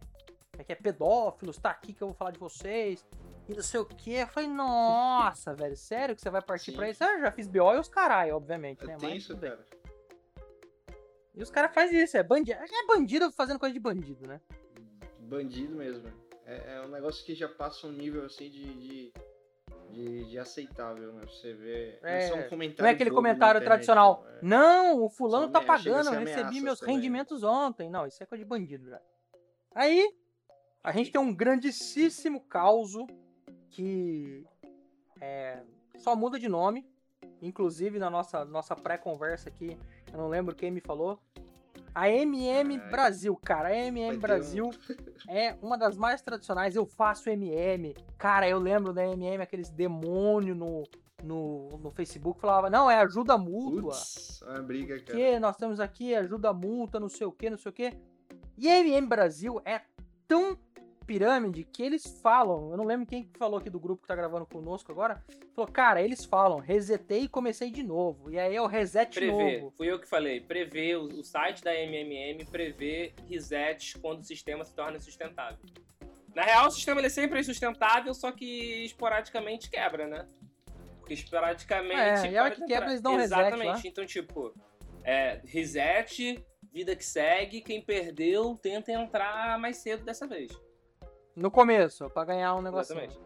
é 0.56 0.64
que 0.64 0.72
é 0.72 0.76
pedófilos, 0.76 1.58
tá 1.58 1.70
aqui 1.70 1.92
que 1.92 2.02
eu 2.02 2.06
vou 2.06 2.14
falar 2.14 2.30
de 2.30 2.38
vocês. 2.38 3.04
E 3.48 3.54
não 3.54 3.62
sei 3.64 3.80
o 3.80 3.84
que. 3.84 4.12
Eu 4.12 4.28
falei, 4.28 4.48
nossa, 4.48 5.52
velho, 5.52 5.76
sério 5.76 6.14
que 6.14 6.22
você 6.22 6.30
vai 6.30 6.40
partir 6.40 6.70
Sim. 6.70 6.76
pra 6.76 6.88
isso? 6.88 7.02
Ah, 7.02 7.14
eu 7.14 7.20
já 7.20 7.32
fiz 7.32 7.48
BO 7.48 7.74
e 7.74 7.80
os 7.80 7.88
caralho, 7.88 8.36
obviamente, 8.36 8.86
né? 8.86 8.96
Tem 8.96 9.10
Mas 9.10 9.24
isso, 9.24 9.36
cara. 9.36 9.66
E 11.34 11.42
os 11.42 11.50
caras 11.50 11.74
fazem 11.74 12.00
isso, 12.00 12.16
é 12.16 12.22
bandido. 12.22 12.60
É 12.60 12.86
bandido 12.86 13.32
fazendo 13.32 13.58
coisa 13.58 13.72
de 13.72 13.80
bandido, 13.80 14.24
né? 14.24 14.40
Bandido 15.18 15.74
mesmo. 15.74 16.19
É, 16.50 16.76
é 16.76 16.80
um 16.82 16.88
negócio 16.88 17.24
que 17.24 17.34
já 17.34 17.48
passa 17.48 17.86
um 17.86 17.92
nível 17.92 18.24
assim 18.24 18.50
de. 18.50 18.74
de... 18.74 19.12
De, 19.88 20.24
de 20.26 20.38
aceitável, 20.38 21.12
né? 21.12 21.22
Você 21.26 21.52
vê. 21.52 21.98
É, 22.04 22.28
só 22.28 22.36
um 22.36 22.48
comentário 22.48 22.82
Não 22.82 22.88
é 22.88 22.92
aquele 22.92 23.10
comentário 23.10 23.58
internet, 23.58 23.66
tradicional. 23.66 24.24
não, 24.24 24.30
é. 24.30 24.94
Não, 24.94 25.02
o 25.02 25.08
fulano 25.08 25.46
Só 25.46 25.52
tá 25.52 25.60
pagando, 25.60 26.14
eu 26.14 26.20
recebi 26.20 26.60
meus 26.60 26.78
também, 26.78 26.94
né? 26.94 27.00
rendimentos 27.00 27.42
ontem. 27.42 27.90
Não, 27.90 28.06
isso 28.06 28.22
é 28.22 28.26
coisa 28.26 28.44
de 28.44 28.48
bandido 28.48 28.88
já. 28.88 29.00
Aí, 29.74 30.14
a 30.84 30.92
gente 30.92 31.10
tem 31.10 31.20
um 31.20 31.34
grandíssimo 31.34 32.40
causo 32.42 33.04
que 33.68 34.46
é, 35.20 35.60
só 35.98 36.14
muda 36.14 36.38
de 36.38 36.48
nome. 36.48 36.88
Inclusive, 37.42 37.98
na 37.98 38.08
nossa, 38.10 38.44
nossa 38.44 38.76
pré-conversa 38.76 39.48
aqui, 39.48 39.76
eu 40.12 40.18
não 40.18 40.28
lembro 40.28 40.54
quem 40.54 40.70
me 40.70 40.80
falou. 40.80 41.18
A 41.94 42.08
MM. 42.08 42.78
Brasil, 42.90 43.36
cara. 43.36 43.68
A 43.68 43.76
MM 43.76 44.08
Vai 44.08 44.16
um- 44.16 44.20
Brasil 44.20 44.70
é 45.28 45.56
uma 45.62 45.76
das 45.76 45.96
mais 45.96 46.22
tradicionais. 46.22 46.76
Eu 46.76 46.86
faço 46.86 47.28
MM. 47.30 47.94
Cara, 48.18 48.48
eu 48.48 48.58
lembro 48.58 48.92
da 48.92 49.04
MM, 49.06 49.42
aqueles 49.42 49.70
demônios 49.70 50.56
no, 50.56 50.84
no, 51.22 51.68
no 51.78 51.90
Facebook. 51.90 52.40
Falava, 52.40 52.70
não, 52.70 52.90
é 52.90 52.96
ajuda 53.00 53.36
mútua. 53.36 53.92
Putz, 53.92 54.42
uma 54.42 54.62
briga, 54.62 54.98
cara. 55.00 55.18
Que 55.18 55.38
nós 55.38 55.56
temos 55.56 55.80
aqui 55.80 56.14
ajuda 56.14 56.52
multa, 56.52 57.00
não 57.00 57.08
sei 57.08 57.26
o 57.26 57.32
que, 57.32 57.50
não 57.50 57.58
sei 57.58 57.70
o 57.70 57.72
que. 57.74 57.92
E 58.56 58.68
a 58.68 58.78
MM 58.80 59.06
Brasil 59.06 59.60
é 59.64 59.80
tão 60.28 60.56
pirâmide 61.06 61.64
que 61.64 61.82
eles 61.82 62.20
falam. 62.22 62.70
Eu 62.70 62.76
não 62.76 62.84
lembro 62.84 63.06
quem 63.06 63.24
que 63.24 63.38
falou 63.38 63.58
aqui 63.58 63.68
do 63.68 63.80
grupo 63.80 64.02
que 64.02 64.08
tá 64.08 64.14
gravando 64.14 64.46
conosco 64.46 64.92
agora. 64.92 65.22
Falou, 65.54 65.70
cara, 65.70 66.02
eles 66.02 66.24
falam, 66.24 66.58
resetei 66.58 67.22
e 67.22 67.28
comecei 67.28 67.70
de 67.70 67.82
novo. 67.82 68.30
E 68.30 68.38
aí 68.38 68.54
é 68.54 68.62
o 68.62 68.66
reset 68.66 69.14
Prevê, 69.14 69.58
novo. 69.60 69.74
fui 69.76 69.90
eu 69.90 69.98
que 69.98 70.08
falei, 70.08 70.40
prevê, 70.40 70.96
o, 70.96 71.22
site 71.22 71.62
da 71.62 71.72
MMM 71.72 72.44
prevê 72.50 73.12
resets 73.28 73.94
quando 73.94 74.20
o 74.20 74.24
sistema 74.24 74.64
se 74.64 74.74
torna 74.74 74.98
sustentável. 74.98 75.58
Na 76.34 76.42
real, 76.42 76.68
o 76.68 76.70
sistema 76.70 77.00
ele 77.00 77.08
é 77.08 77.10
sempre 77.10 77.40
insustentável, 77.40 78.14
só 78.14 78.30
que 78.30 78.84
esporadicamente 78.84 79.68
quebra, 79.68 80.06
né? 80.06 80.26
Porque 80.98 81.14
esporadicamente. 81.14 82.28
É, 82.28 82.30
e 82.30 82.38
a 82.38 82.44
hora 82.44 82.54
que 82.54 82.64
quebra, 82.64 82.88
eles 82.90 83.00
dão 83.00 83.14
um 83.14 83.16
reset 83.16 83.40
Exatamente. 83.40 83.88
Então, 83.88 84.06
tipo, 84.06 84.54
é, 85.02 85.40
reset, 85.44 86.42
vida 86.72 86.94
que 86.94 87.04
segue, 87.04 87.60
quem 87.60 87.82
perdeu 87.82 88.56
tenta 88.62 88.92
entrar 88.92 89.58
mais 89.58 89.78
cedo 89.78 90.04
dessa 90.04 90.26
vez. 90.26 90.52
No 91.40 91.50
começo, 91.50 92.08
pra 92.10 92.24
ganhar 92.24 92.54
um 92.54 92.62
negócio. 92.62 92.92
Exatamente. 92.92 93.18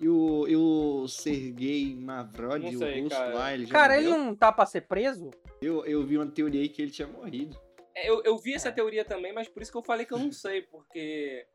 E 0.00 0.08
o, 0.08 0.48
e 0.48 0.56
o 0.56 1.06
Sergei 1.06 1.94
Mavrod, 1.94 2.64
o 2.64 3.02
russo 3.02 3.08
cara. 3.10 3.34
lá, 3.34 3.54
ele 3.54 3.66
já 3.66 3.72
Cara, 3.72 3.96
ele 3.96 4.08
morreu? 4.08 4.24
não 4.24 4.34
tá 4.34 4.50
pra 4.52 4.66
ser 4.66 4.82
preso? 4.82 5.30
eu, 5.62 5.84
eu 5.86 6.04
vi 6.04 6.16
uma 6.18 6.26
teoria 6.26 6.60
aí 6.60 6.68
que 6.68 6.82
ele 6.82 6.90
tinha 6.90 7.06
morrido. 7.08 7.56
É, 7.94 8.10
Eu, 8.10 8.22
eu 8.24 8.36
vi 8.36 8.54
essa 8.54 8.72
teoria 8.72 9.04
também, 9.04 9.32
mas 9.32 9.48
por 9.48 9.62
isso 9.62 9.70
que 9.70 9.78
eu 9.78 9.82
falei 9.84 10.04
que 10.04 10.12
eu 10.12 10.18
não 10.18 10.32
sei, 10.32 10.62
porque 10.62 11.46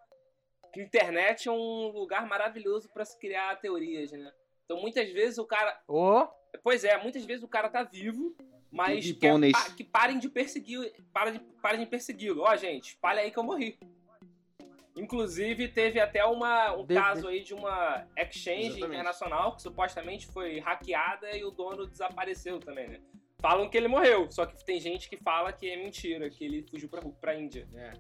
que 0.73 0.81
internet 0.81 1.47
é 1.49 1.51
um 1.51 1.89
lugar 1.91 2.27
maravilhoso 2.27 2.87
pra 2.93 3.03
se 3.03 3.17
criar 3.19 3.55
teorias, 3.59 4.11
né? 4.11 4.31
Então 4.65 4.79
muitas 4.79 5.09
vezes 5.11 5.37
o 5.37 5.45
cara. 5.45 5.77
Ô, 5.87 6.25
Pois 6.63 6.83
é, 6.83 6.97
muitas 7.01 7.25
vezes 7.25 7.43
o 7.43 7.47
cara 7.47 7.69
tá 7.69 7.83
vivo, 7.83 8.35
mas 8.71 9.05
E 9.05 9.13
pôneis. 9.13 9.51
pa- 9.53 9.69
que 9.75 9.83
parem 9.83 10.17
de 10.17 10.29
persegui-lo. 10.29 10.85
Para 11.13 11.31
de, 11.31 11.39
parem 11.61 11.81
de 11.81 11.85
persegui-lo. 11.87 12.41
Ó, 12.41 12.55
gente, 12.55 12.89
espalha 12.89 13.21
aí 13.21 13.29
que 13.31 13.37
eu 13.37 13.43
morri. 13.43 13.77
Inclusive, 14.99 15.67
teve 15.69 15.99
até 15.99 16.23
uma, 16.25 16.73
um 16.75 16.85
De- 16.85 16.93
caso 16.95 17.27
aí 17.27 17.43
de 17.43 17.53
uma 17.53 18.05
exchange 18.17 18.67
Exatamente. 18.67 18.85
internacional 18.95 19.55
que 19.55 19.61
supostamente 19.61 20.27
foi 20.27 20.59
hackeada 20.59 21.35
e 21.35 21.43
o 21.43 21.51
dono 21.51 21.87
desapareceu 21.87 22.59
também, 22.59 22.87
né? 22.89 22.99
Falam 23.39 23.69
que 23.69 23.77
ele 23.77 23.87
morreu, 23.87 24.29
só 24.29 24.45
que 24.45 24.63
tem 24.65 24.79
gente 24.81 25.09
que 25.09 25.15
fala 25.17 25.53
que 25.53 25.69
é 25.69 25.77
mentira, 25.77 26.29
que 26.29 26.43
ele 26.43 26.61
fugiu 26.69 26.89
pra, 26.89 27.01
pra 27.01 27.35
Índia. 27.35 27.67
É. 27.73 27.93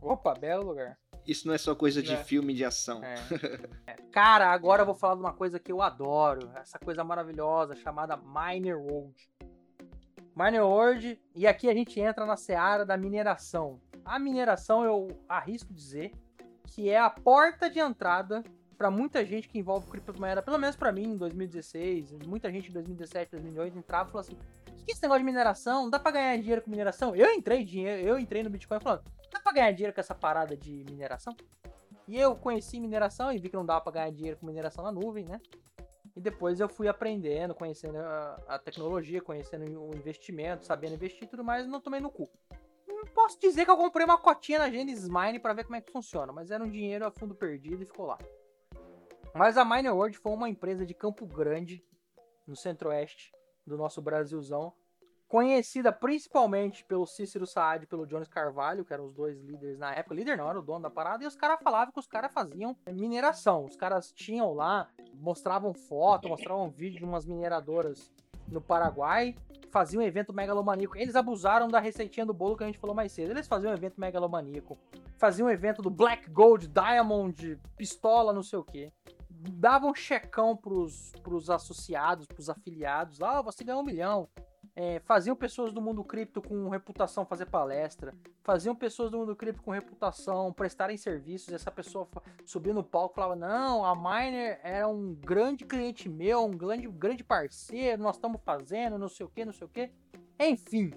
opa, 0.00 0.34
belo 0.34 0.66
lugar. 0.66 0.98
Isso 1.26 1.46
não 1.46 1.54
é 1.54 1.58
só 1.58 1.74
coisa 1.74 2.02
de 2.02 2.12
É. 2.12 2.16
filme 2.24 2.52
de 2.52 2.64
ação. 2.64 3.02
É. 3.02 3.14
É. 3.86 3.94
Cara, 4.12 4.50
agora 4.50 4.82
eu 4.82 4.86
vou 4.86 4.94
falar 4.94 5.14
de 5.14 5.20
uma 5.20 5.32
coisa 5.32 5.58
que 5.58 5.72
eu 5.72 5.80
adoro. 5.80 6.50
Essa 6.56 6.78
coisa 6.78 7.02
maravilhosa 7.02 7.74
chamada 7.76 8.16
Miner 8.16 8.78
World. 8.78 9.30
Miner 10.36 10.64
World, 10.64 11.20
e 11.34 11.46
aqui 11.46 11.68
a 11.68 11.74
gente 11.74 11.98
entra 12.00 12.24
na 12.26 12.36
seara 12.36 12.84
da 12.84 12.96
mineração. 12.96 13.80
A 14.04 14.18
mineração, 14.18 14.84
eu 14.84 15.08
arrisco 15.28 15.72
dizer, 15.72 16.12
que 16.74 16.88
é 16.88 16.98
a 16.98 17.10
porta 17.10 17.68
de 17.68 17.78
entrada 17.78 18.42
para 18.78 18.90
muita 18.90 19.24
gente 19.24 19.46
que 19.46 19.58
envolve 19.58 19.86
criptomoeda, 19.86 20.42
pelo 20.42 20.58
menos 20.58 20.74
para 20.74 20.90
mim 20.90 21.04
em 21.04 21.16
2016, 21.16 22.12
muita 22.26 22.50
gente 22.50 22.70
em 22.70 22.72
2017, 22.72 23.30
2018 23.32 23.78
entrava 23.78 24.08
e 24.08 24.12
falou 24.12 24.20
assim: 24.22 24.38
"O 24.68 24.84
que 24.84 24.92
esse 24.92 25.02
negócio 25.02 25.20
de 25.20 25.26
mineração? 25.26 25.90
Dá 25.90 25.98
para 25.98 26.12
ganhar 26.12 26.36
dinheiro 26.38 26.62
com 26.62 26.70
mineração?" 26.70 27.14
Eu 27.14 27.30
entrei 27.32 27.62
dinheiro, 27.62 28.02
eu 28.02 28.18
entrei 28.18 28.42
no 28.42 28.48
Bitcoin 28.48 28.80
falando: 28.80 29.04
"Dá 29.30 29.38
para 29.38 29.52
ganhar 29.52 29.72
dinheiro 29.72 29.94
com 29.94 30.00
essa 30.00 30.14
parada 30.14 30.56
de 30.56 30.84
mineração?" 30.90 31.36
E 32.08 32.18
eu 32.18 32.34
conheci 32.34 32.80
mineração 32.80 33.30
e 33.30 33.38
vi 33.38 33.50
que 33.50 33.56
não 33.56 33.66
dava 33.66 33.82
para 33.82 33.92
ganhar 33.92 34.10
dinheiro 34.10 34.38
com 34.38 34.46
mineração 34.46 34.82
na 34.82 34.90
nuvem, 34.90 35.26
né? 35.26 35.40
E 36.16 36.20
depois 36.20 36.58
eu 36.58 36.68
fui 36.68 36.88
aprendendo, 36.88 37.54
conhecendo 37.54 37.98
a, 37.98 38.40
a 38.48 38.58
tecnologia, 38.58 39.20
conhecendo 39.20 39.80
o 39.80 39.94
investimento, 39.94 40.64
sabendo 40.64 40.94
investir 40.94 41.24
e 41.24 41.26
tudo 41.26 41.44
mais, 41.44 41.66
e 41.66 41.68
não 41.68 41.80
tomei 41.80 42.00
no 42.00 42.10
cu. 42.10 42.28
Posso 43.14 43.38
dizer 43.40 43.64
que 43.64 43.70
eu 43.70 43.76
comprei 43.76 44.04
uma 44.04 44.18
cotinha 44.18 44.58
na 44.58 44.70
Genesis 44.70 45.08
Mine 45.08 45.38
para 45.38 45.54
ver 45.54 45.64
como 45.64 45.76
é 45.76 45.80
que 45.80 45.92
funciona, 45.92 46.32
mas 46.32 46.50
era 46.50 46.62
um 46.62 46.70
dinheiro 46.70 47.06
a 47.06 47.10
fundo 47.10 47.34
perdido 47.34 47.82
e 47.82 47.86
ficou 47.86 48.06
lá. 48.06 48.18
Mas 49.34 49.56
a 49.56 49.64
Miner 49.64 49.94
World 49.94 50.18
foi 50.18 50.32
uma 50.32 50.48
empresa 50.48 50.84
de 50.84 50.94
Campo 50.94 51.26
Grande, 51.26 51.84
no 52.46 52.56
centro-oeste 52.56 53.32
do 53.66 53.76
nosso 53.76 54.02
Brasilzão, 54.02 54.72
conhecida 55.26 55.90
principalmente 55.90 56.84
pelo 56.84 57.06
Cícero 57.06 57.46
Saad 57.46 57.84
e 57.84 57.86
pelo 57.86 58.06
Jones 58.06 58.28
Carvalho, 58.28 58.84
que 58.84 58.92
eram 58.92 59.06
os 59.06 59.14
dois 59.14 59.40
líderes 59.40 59.78
na 59.78 59.94
época. 59.94 60.14
Líder 60.14 60.36
não, 60.36 60.50
era 60.50 60.58
o 60.58 60.62
dono 60.62 60.82
da 60.82 60.90
parada, 60.90 61.24
e 61.24 61.26
os 61.26 61.34
caras 61.34 61.58
falavam 61.62 61.90
que 61.90 61.98
os 61.98 62.06
caras 62.06 62.30
faziam 62.30 62.76
mineração. 62.86 63.64
Os 63.64 63.74
caras 63.74 64.12
tinham 64.12 64.52
lá, 64.52 64.90
mostravam 65.14 65.72
foto, 65.72 66.28
mostravam 66.28 66.68
vídeo 66.70 66.98
de 66.98 67.04
umas 67.04 67.24
mineradoras 67.24 68.12
no 68.52 68.60
Paraguai, 68.60 69.34
faziam 69.70 70.02
um 70.02 70.06
evento 70.06 70.32
megalomaníaco. 70.32 70.96
Eles 70.96 71.16
abusaram 71.16 71.66
da 71.66 71.80
receitinha 71.80 72.26
do 72.26 72.34
bolo 72.34 72.56
que 72.56 72.62
a 72.62 72.66
gente 72.66 72.78
falou 72.78 72.94
mais 72.94 73.10
cedo. 73.10 73.30
Eles 73.30 73.48
faziam 73.48 73.72
um 73.72 73.74
evento 73.74 73.98
megalomaníaco, 73.98 74.78
faziam 75.16 75.48
um 75.48 75.50
evento 75.50 75.80
do 75.80 75.90
Black 75.90 76.30
Gold, 76.30 76.68
Diamond, 76.68 77.58
pistola, 77.76 78.32
não 78.32 78.42
sei 78.42 78.58
o 78.58 78.64
que. 78.64 78.92
Davam 79.30 79.94
checão 79.94 80.56
pros, 80.56 81.12
pros 81.22 81.50
associados, 81.50 82.26
pros 82.26 82.48
afiliados. 82.48 83.22
Ah, 83.22 83.40
você 83.40 83.64
ganhou 83.64 83.80
um 83.80 83.84
milhão. 83.84 84.28
É, 84.74 85.00
faziam 85.00 85.36
pessoas 85.36 85.70
do 85.70 85.82
mundo 85.82 86.02
cripto 86.02 86.40
com 86.40 86.70
reputação 86.70 87.26
fazer 87.26 87.44
palestra, 87.44 88.14
faziam 88.42 88.74
pessoas 88.74 89.10
do 89.10 89.18
mundo 89.18 89.36
cripto 89.36 89.62
com 89.62 89.70
reputação 89.70 90.50
prestarem 90.50 90.96
serviços, 90.96 91.52
essa 91.52 91.70
pessoa 91.70 92.08
subia 92.46 92.72
no 92.72 92.82
palco 92.82 93.12
e 93.12 93.16
falava, 93.16 93.36
não, 93.36 93.84
a 93.84 93.94
Miner 93.94 94.58
era 94.62 94.88
um 94.88 95.14
grande 95.14 95.66
cliente 95.66 96.08
meu, 96.08 96.46
um 96.46 96.56
grande, 96.56 96.88
grande 96.88 97.22
parceiro, 97.22 98.02
nós 98.02 98.16
estamos 98.16 98.40
fazendo, 98.42 98.96
não 98.96 99.10
sei 99.10 99.26
o 99.26 99.28
que, 99.28 99.44
não 99.44 99.52
sei 99.52 99.66
o 99.66 99.70
que. 99.70 99.90
Enfim, 100.40 100.90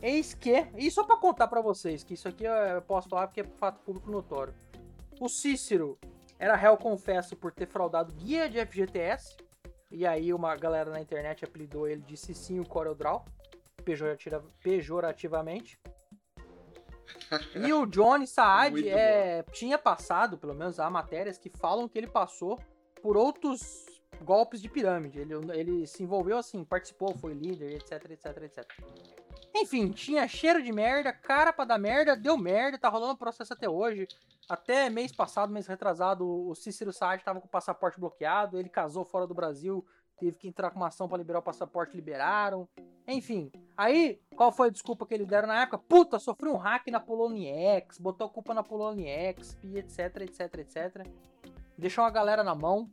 eis 0.00 0.32
que, 0.32 0.68
e 0.76 0.88
só 0.88 1.02
pra 1.02 1.16
contar 1.16 1.48
pra 1.48 1.60
vocês, 1.60 2.04
que 2.04 2.14
isso 2.14 2.28
aqui 2.28 2.44
eu 2.44 2.82
posso 2.82 3.08
falar 3.08 3.26
porque 3.26 3.40
é 3.40 3.44
fato 3.44 3.80
público 3.80 4.08
notório. 4.08 4.54
O 5.20 5.28
Cícero 5.28 5.98
era 6.38 6.54
réu 6.54 6.76
confesso 6.76 7.34
por 7.36 7.50
ter 7.50 7.66
fraudado 7.66 8.14
guia 8.14 8.48
de 8.48 8.64
FGTS, 8.64 9.36
e 9.90 10.06
aí 10.06 10.32
uma 10.32 10.54
galera 10.56 10.90
na 10.90 11.00
internet 11.00 11.44
apelidou 11.44 11.88
ele 11.88 12.02
de 12.02 12.16
Cicinho 12.16 12.64
CorelDRAW, 12.64 13.24
pejorativa- 13.84 14.44
pejorativamente. 14.62 15.78
E 17.54 17.72
o 17.72 17.86
Johnny 17.86 18.26
Saad 18.26 18.88
é, 18.88 19.42
tinha 19.52 19.78
passado, 19.78 20.36
pelo 20.36 20.54
menos 20.54 20.80
há 20.80 20.90
matérias 20.90 21.38
que 21.38 21.48
falam 21.48 21.88
que 21.88 21.96
ele 21.96 22.08
passou 22.08 22.58
por 23.02 23.16
outros 23.16 23.86
golpes 24.22 24.60
de 24.60 24.68
pirâmide. 24.68 25.20
Ele, 25.20 25.34
ele 25.52 25.86
se 25.86 26.02
envolveu 26.02 26.38
assim, 26.38 26.64
participou, 26.64 27.16
foi 27.16 27.32
líder, 27.34 27.74
etc, 27.74 28.10
etc, 28.10 28.36
etc. 28.42 28.66
Enfim, 29.54 29.90
tinha 29.90 30.26
cheiro 30.28 30.62
de 30.62 30.72
merda, 30.72 31.12
cara 31.12 31.52
pra 31.52 31.64
dar 31.64 31.78
merda, 31.78 32.16
deu 32.16 32.36
merda, 32.36 32.78
tá 32.78 32.88
rolando 32.88 33.16
processo 33.16 33.52
até 33.52 33.68
hoje. 33.68 34.06
Até 34.48 34.88
mês 34.88 35.12
passado, 35.12 35.52
mês 35.52 35.66
retrasado, 35.66 36.26
o 36.26 36.54
Cícero 36.54 36.92
Saad 36.92 37.22
tava 37.24 37.40
com 37.40 37.46
o 37.46 37.50
passaporte 37.50 38.00
bloqueado, 38.00 38.58
ele 38.58 38.68
casou 38.68 39.04
fora 39.04 39.26
do 39.26 39.34
Brasil 39.34 39.84
teve 40.20 40.36
que 40.36 40.46
entrar 40.46 40.70
com 40.70 40.76
uma 40.76 40.88
ação 40.88 41.08
para 41.08 41.16
liberar 41.16 41.38
o 41.38 41.42
passaporte, 41.42 41.96
liberaram. 41.96 42.68
Enfim, 43.08 43.50
aí, 43.76 44.20
qual 44.36 44.52
foi 44.52 44.68
a 44.68 44.70
desculpa 44.70 45.06
que 45.06 45.14
eles 45.14 45.26
deram 45.26 45.48
na 45.48 45.62
época? 45.62 45.78
Puta, 45.78 46.18
sofri 46.18 46.48
um 46.48 46.56
hack 46.56 46.86
na 46.88 47.00
Poloniex, 47.00 47.98
botou 47.98 48.28
culpa 48.28 48.52
na 48.52 48.62
Poloniex, 48.62 49.56
etc, 49.74 50.20
etc, 50.20 50.58
etc. 50.58 51.06
Deixou 51.76 52.04
a 52.04 52.10
galera 52.10 52.44
na 52.44 52.54
mão. 52.54 52.90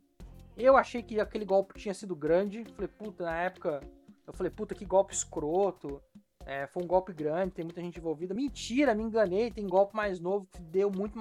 Eu 0.56 0.76
achei 0.76 1.02
que 1.02 1.20
aquele 1.20 1.44
golpe 1.44 1.78
tinha 1.78 1.94
sido 1.94 2.16
grande. 2.16 2.64
Falei, 2.74 2.88
puta, 2.88 3.24
na 3.24 3.36
época, 3.36 3.80
eu 4.26 4.32
falei, 4.32 4.50
puta, 4.50 4.74
que 4.74 4.84
golpe 4.84 5.14
escroto. 5.14 6.02
É, 6.48 6.66
foi 6.66 6.82
um 6.82 6.86
golpe 6.86 7.12
grande, 7.12 7.52
tem 7.52 7.62
muita 7.62 7.82
gente 7.82 7.98
envolvida. 7.98 8.32
Mentira, 8.32 8.94
me 8.94 9.02
enganei. 9.02 9.50
Tem 9.50 9.66
golpe 9.66 9.94
mais 9.94 10.18
novo 10.18 10.48
que 10.50 10.62
deu 10.62 10.90
muito. 10.90 11.20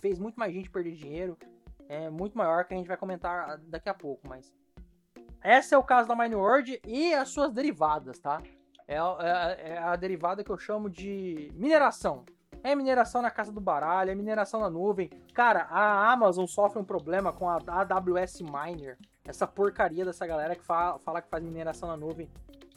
fez 0.00 0.18
muito 0.18 0.34
mais 0.34 0.52
gente 0.52 0.68
perder 0.68 0.96
dinheiro. 0.96 1.38
É 1.88 2.10
muito 2.10 2.36
maior 2.36 2.64
que 2.64 2.74
a 2.74 2.76
gente 2.76 2.88
vai 2.88 2.96
comentar 2.96 3.58
daqui 3.58 3.88
a 3.88 3.94
pouco, 3.94 4.28
mas. 4.28 4.52
Esse 5.44 5.72
é 5.72 5.78
o 5.78 5.84
caso 5.84 6.08
da 6.08 6.16
Mineworld 6.16 6.80
e 6.84 7.14
as 7.14 7.28
suas 7.28 7.52
derivadas, 7.52 8.18
tá? 8.18 8.42
É, 8.88 8.96
é, 8.96 9.70
é, 9.70 9.78
a 9.78 9.94
derivada 9.94 10.42
que 10.42 10.50
eu 10.50 10.58
chamo 10.58 10.90
de 10.90 11.48
mineração. 11.54 12.26
É 12.60 12.74
mineração 12.74 13.22
na 13.22 13.30
casa 13.30 13.52
do 13.52 13.60
baralho, 13.60 14.10
é 14.10 14.14
mineração 14.16 14.60
na 14.60 14.68
nuvem. 14.68 15.08
Cara, 15.32 15.68
a 15.70 16.12
Amazon 16.12 16.44
sofre 16.46 16.80
um 16.80 16.84
problema 16.84 17.32
com 17.32 17.48
a 17.48 17.58
AWS 17.68 18.40
Miner. 18.40 18.98
Essa 19.24 19.46
porcaria 19.46 20.04
dessa 20.04 20.26
galera 20.26 20.56
que 20.56 20.64
fala, 20.64 20.98
fala 20.98 21.22
que 21.22 21.30
faz 21.30 21.42
mineração 21.42 21.88
na 21.88 21.96
nuvem. 21.96 22.28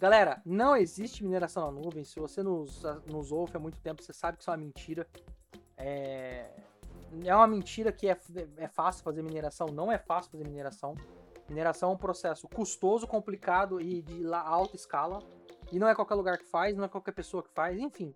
Galera, 0.04 0.42
não 0.46 0.76
existe 0.76 1.24
mineração 1.24 1.66
na 1.66 1.72
nuvem. 1.72 2.04
Se 2.04 2.20
você 2.20 2.44
nos, 2.44 2.84
nos 3.06 3.32
ouve 3.32 3.56
há 3.56 3.60
muito 3.60 3.80
tempo, 3.80 4.04
você 4.04 4.12
sabe 4.12 4.36
que 4.36 4.44
isso 4.44 4.52
é 4.52 4.54
uma 4.54 4.58
mentira. 4.58 5.08
É, 5.78 6.52
é 7.24 7.34
uma 7.34 7.48
mentira 7.48 7.90
que 7.90 8.10
é, 8.10 8.20
é 8.58 8.68
fácil 8.68 9.02
fazer 9.02 9.24
mineração. 9.24 9.68
Não 9.68 9.90
é 9.90 9.98
fácil 9.98 10.30
fazer 10.30 10.44
mineração. 10.44 10.94
Mineração 11.48 11.92
é 11.92 11.94
um 11.94 11.98
processo 11.98 12.50
custoso, 12.50 13.08
complicado 13.08 13.80
e 13.80 14.02
de 14.02 14.26
alta 14.34 14.76
escala. 14.76 15.20
E 15.72 15.80
não 15.80 15.88
é 15.88 15.96
qualquer 15.96 16.16
lugar 16.16 16.38
que 16.38 16.48
faz, 16.48 16.76
não 16.76 16.84
é 16.84 16.90
qualquer 16.90 17.14
pessoa 17.14 17.42
que 17.42 17.54
faz, 17.54 17.80
enfim. 17.80 18.14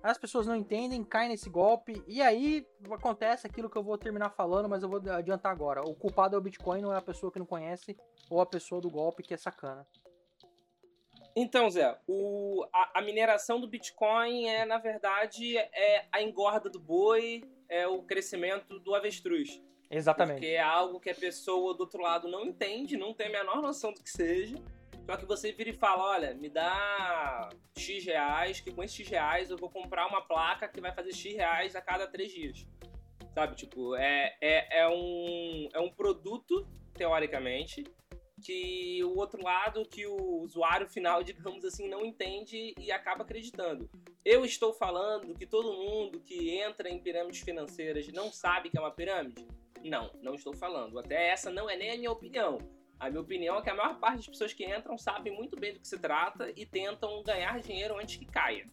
As 0.00 0.16
pessoas 0.16 0.46
não 0.46 0.54
entendem, 0.54 1.02
caem 1.02 1.30
nesse 1.30 1.50
golpe, 1.50 2.00
e 2.06 2.22
aí 2.22 2.64
acontece 2.92 3.44
aquilo 3.44 3.68
que 3.68 3.76
eu 3.76 3.82
vou 3.82 3.98
terminar 3.98 4.30
falando, 4.30 4.68
mas 4.68 4.84
eu 4.84 4.88
vou 4.88 5.00
adiantar 5.10 5.50
agora. 5.50 5.82
O 5.82 5.96
culpado 5.96 6.36
é 6.36 6.38
o 6.38 6.40
Bitcoin, 6.40 6.80
não 6.80 6.94
é 6.94 6.96
a 6.96 7.02
pessoa 7.02 7.32
que 7.32 7.40
não 7.40 7.46
conhece, 7.46 7.98
ou 8.30 8.40
a 8.40 8.46
pessoa 8.46 8.80
do 8.80 8.88
golpe 8.88 9.24
que 9.24 9.34
é 9.34 9.36
sacana. 9.36 9.84
Então, 11.40 11.70
Zé, 11.70 11.96
o, 12.08 12.66
a, 12.72 12.98
a, 12.98 13.00
mineração 13.00 13.60
do 13.60 13.68
Bitcoin 13.68 14.48
é, 14.48 14.64
na 14.64 14.76
verdade, 14.76 15.56
é 15.56 16.04
a 16.10 16.20
engorda 16.20 16.68
do 16.68 16.80
boi, 16.80 17.44
é 17.68 17.86
o 17.86 18.02
crescimento 18.02 18.80
do 18.80 18.92
avestruz. 18.92 19.62
Exatamente. 19.88 20.40
Porque 20.40 20.48
é 20.48 20.60
algo 20.60 20.98
que 20.98 21.08
a 21.08 21.14
pessoa 21.14 21.74
do 21.74 21.82
outro 21.82 22.02
lado 22.02 22.26
não 22.28 22.44
entende, 22.44 22.96
não 22.96 23.14
tem 23.14 23.28
a 23.28 23.30
menor 23.30 23.62
noção 23.62 23.92
do 23.92 24.02
que 24.02 24.10
seja. 24.10 24.56
Só 25.06 25.16
que 25.16 25.24
você 25.24 25.52
vira 25.52 25.70
e 25.70 25.74
fala, 25.74 26.10
olha, 26.10 26.34
me 26.34 26.48
dá 26.48 27.48
X 27.76 28.04
reais, 28.04 28.60
que 28.60 28.72
com 28.72 28.82
esses 28.82 28.96
X 28.96 29.08
reais 29.08 29.48
eu 29.48 29.56
vou 29.56 29.70
comprar 29.70 30.08
uma 30.08 30.20
placa 30.20 30.66
que 30.66 30.80
vai 30.80 30.92
fazer 30.92 31.12
X 31.12 31.36
reais 31.36 31.76
a 31.76 31.80
cada 31.80 32.08
três 32.08 32.32
dias. 32.32 32.66
Sabe, 33.32 33.54
tipo, 33.54 33.94
é, 33.94 34.36
é, 34.40 34.80
é, 34.80 34.88
um, 34.88 35.68
é 35.72 35.78
um 35.78 35.88
produto, 35.88 36.66
teoricamente, 36.94 37.84
que 38.42 39.02
o 39.04 39.16
outro 39.16 39.42
lado, 39.42 39.84
que 39.84 40.06
o 40.06 40.42
usuário 40.42 40.88
final, 40.88 41.22
digamos 41.24 41.64
assim, 41.64 41.88
não 41.88 42.04
entende 42.04 42.74
e 42.78 42.90
acaba 42.90 43.22
acreditando. 43.22 43.88
Eu 44.24 44.44
estou 44.44 44.72
falando 44.72 45.34
que 45.34 45.46
todo 45.46 45.72
mundo 45.72 46.20
que 46.20 46.50
entra 46.50 46.88
em 46.88 46.98
pirâmides 46.98 47.40
financeiras 47.40 48.08
não 48.08 48.32
sabe 48.32 48.70
que 48.70 48.78
é 48.78 48.80
uma 48.80 48.90
pirâmide? 48.90 49.46
Não, 49.84 50.10
não 50.22 50.34
estou 50.34 50.52
falando. 50.52 50.98
Até 50.98 51.28
essa 51.28 51.50
não 51.50 51.68
é 51.68 51.76
nem 51.76 51.92
a 51.92 51.96
minha 51.96 52.10
opinião. 52.10 52.58
A 52.98 53.08
minha 53.08 53.20
opinião 53.20 53.58
é 53.58 53.62
que 53.62 53.70
a 53.70 53.74
maior 53.74 53.98
parte 54.00 54.16
das 54.16 54.26
pessoas 54.26 54.52
que 54.52 54.64
entram 54.64 54.98
sabem 54.98 55.32
muito 55.32 55.58
bem 55.58 55.72
do 55.72 55.80
que 55.80 55.86
se 55.86 55.98
trata 55.98 56.52
e 56.56 56.66
tentam 56.66 57.22
ganhar 57.22 57.60
dinheiro 57.60 57.96
antes 57.98 58.16
que 58.16 58.26
caia. 58.26 58.66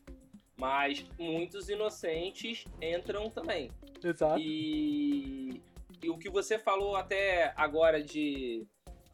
Mas 0.58 1.06
muitos 1.20 1.70
inocentes 1.70 2.66
entram 2.82 3.30
também. 3.30 3.70
Exato. 4.04 4.40
E, 4.40 5.62
e 6.02 6.10
o 6.10 6.18
que 6.18 6.30
você 6.30 6.58
falou 6.58 6.96
até 6.96 7.54
agora 7.56 8.02
de 8.02 8.66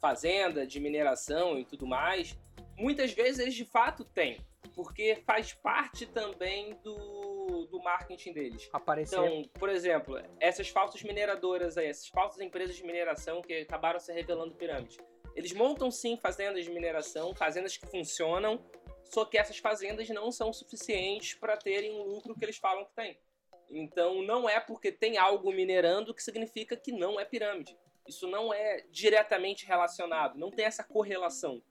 fazenda, 0.01 0.65
de 0.65 0.79
mineração 0.79 1.59
e 1.59 1.63
tudo 1.63 1.85
mais, 1.85 2.37
muitas 2.75 3.13
vezes 3.13 3.39
eles 3.39 3.53
de 3.53 3.65
fato 3.65 4.03
têm 4.03 4.43
porque 4.75 5.21
faz 5.25 5.53
parte 5.53 6.05
também 6.05 6.75
do, 6.83 7.67
do 7.69 7.79
marketing 7.81 8.33
deles. 8.33 8.69
Aparecer. 8.71 9.15
Então, 9.15 9.43
por 9.59 9.69
exemplo, 9.69 10.21
essas 10.39 10.69
falsas 10.69 11.03
mineradoras 11.03 11.77
aí, 11.77 11.87
essas 11.87 12.07
falsas 12.07 12.41
empresas 12.41 12.75
de 12.75 12.83
mineração 12.83 13.41
que 13.41 13.53
acabaram 13.53 13.99
se 13.99 14.11
revelando 14.13 14.55
pirâmides. 14.55 14.97
Eles 15.35 15.53
montam 15.53 15.89
sim 15.89 16.17
fazendas 16.17 16.65
de 16.65 16.71
mineração, 16.71 17.33
fazendas 17.33 17.77
que 17.77 17.87
funcionam, 17.87 18.63
só 19.05 19.25
que 19.25 19.37
essas 19.37 19.57
fazendas 19.57 20.09
não 20.09 20.31
são 20.31 20.51
suficientes 20.51 21.33
para 21.33 21.57
terem 21.57 21.99
o 21.99 22.03
lucro 22.03 22.35
que 22.35 22.43
eles 22.43 22.57
falam 22.57 22.85
que 22.85 22.93
tem. 22.93 23.17
Então, 23.69 24.21
não 24.21 24.49
é 24.49 24.59
porque 24.59 24.91
tem 24.91 25.17
algo 25.17 25.51
minerando 25.51 26.13
que 26.13 26.21
significa 26.21 26.75
que 26.75 26.91
não 26.91 27.19
é 27.19 27.23
pirâmide. 27.23 27.77
Isso 28.11 28.27
não 28.27 28.53
é 28.53 28.83
diretamente 28.91 29.65
relacionado, 29.65 30.37
não 30.37 30.51
tem 30.51 30.65
essa 30.65 30.83
correlação. 30.83 31.61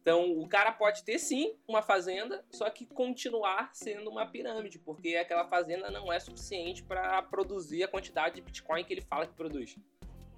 Então, 0.00 0.38
o 0.38 0.48
cara 0.48 0.70
pode 0.70 1.02
ter 1.02 1.18
sim 1.18 1.56
uma 1.66 1.82
fazenda, 1.82 2.44
só 2.50 2.70
que 2.70 2.86
continuar 2.86 3.70
sendo 3.74 4.08
uma 4.08 4.24
pirâmide, 4.24 4.78
porque 4.78 5.16
aquela 5.16 5.44
fazenda 5.48 5.90
não 5.90 6.12
é 6.12 6.20
suficiente 6.20 6.84
para 6.84 7.20
produzir 7.22 7.82
a 7.82 7.88
quantidade 7.88 8.36
de 8.36 8.42
Bitcoin 8.42 8.84
que 8.84 8.94
ele 8.94 9.02
fala 9.02 9.26
que 9.26 9.34
produz. 9.34 9.76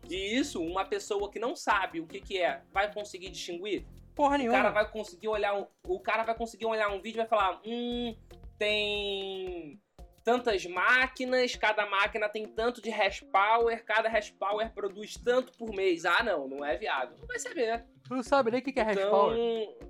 E 0.09 0.17
isso, 0.35 0.63
uma 0.63 0.87
pessoa 0.87 1.31
que 1.31 1.39
não 1.39 1.55
sabe 1.55 2.01
o 2.01 2.07
que, 2.07 2.21
que 2.21 2.39
é, 2.39 2.63
vai 2.73 2.93
conseguir 2.93 3.29
distinguir? 3.29 3.85
Porra 4.15 4.39
nenhuma. 4.39 4.59
O 4.59 4.63
cara 4.63 4.71
vai 4.73 4.91
conseguir 4.91 5.29
olhar 5.29 5.55
um, 5.55 5.67
o 5.85 6.01
cara 6.01 6.25
vai 6.25 6.35
conseguir 6.35 6.65
olhar 6.65 6.89
um 6.89 7.01
vídeo 7.01 7.19
e 7.19 7.23
vai 7.25 7.29
falar: 7.29 7.61
"Hum, 7.65 8.17
tem 8.59 9.81
tantas 10.25 10.65
máquinas, 10.67 11.57
cada 11.57 11.87
máquina 11.87 12.29
tem 12.29 12.47
tanto 12.47 12.83
de 12.83 12.91
hash 12.91 13.21
power, 13.21 13.85
cada 13.85 14.09
hash 14.09 14.31
power 14.31 14.73
produz 14.73 15.15
tanto 15.17 15.53
por 15.57 15.75
mês. 15.75 16.05
Ah, 16.05 16.23
não, 16.23 16.47
não 16.49 16.65
é 16.65 16.77
viável. 16.77 17.17
Não 17.19 17.27
vai 17.27 17.39
saber. 17.39 17.85
Não 18.09 18.23
sabe 18.23 18.51
nem 18.51 18.61
o 18.61 18.63
que 18.63 18.79
é 18.79 18.83
hash 18.83 18.99
power. 19.09 19.37
Então, 19.37 19.89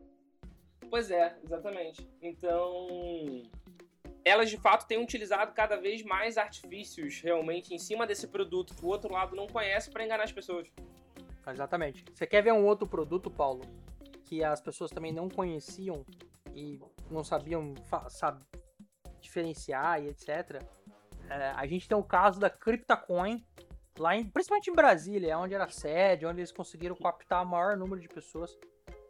pois 0.89 1.11
é, 1.11 1.37
exatamente. 1.45 2.09
Então, 2.23 2.89
elas 4.25 4.51
de 4.51 4.57
fato 4.57 4.87
têm 4.87 5.03
utilizado 5.03 5.53
cada 5.53 5.77
vez 5.77 6.03
mais 6.03 6.37
artifícios 6.37 7.21
realmente 7.21 7.75
em 7.75 7.79
cima 7.79 8.07
desse 8.07 8.29
produto 8.29 8.75
que 8.75 8.85
o 8.85 8.89
outro 8.89 9.13
lado 9.13 9.35
não 9.35 9.47
conhece 9.47 9.91
para 9.91 10.05
enganar 10.05 10.25
as 10.25 10.33
pessoas. 10.33 10.69
Exatamente. 11.47 12.05
Você 12.13 12.27
quer 12.27 12.43
ver 12.43 12.53
um 12.53 12.65
outro 12.67 12.87
produto, 12.87 13.31
Paulo, 13.31 13.63
que 14.25 14.45
as 14.45 14.61
pessoas 14.61 14.91
também 14.91 15.13
não 15.13 15.29
conheciam 15.29 16.05
e 16.55 16.79
não 17.11 17.25
sabiam 17.25 17.75
diferenciar 19.21 20.03
e 20.03 20.09
etc. 20.09 20.63
É, 21.29 21.51
a 21.57 21.67
gente 21.67 21.89
tem 21.89 21.97
o 21.97 22.03
caso 22.03 22.41
da 22.41 22.51
CryptoCoin, 22.51 23.45
lá 23.99 24.17
em, 24.17 24.29
principalmente 24.29 24.71
em 24.71 24.75
Brasília, 24.75 25.39
onde 25.39 25.55
era 25.55 25.69
sede, 25.69 26.27
onde 26.27 26.41
eles 26.41 26.53
conseguiram 26.53 26.97
captar 26.97 27.45
o 27.45 27.47
maior 27.47 27.77
número 27.77 28.01
de 28.01 28.09
pessoas. 28.09 28.59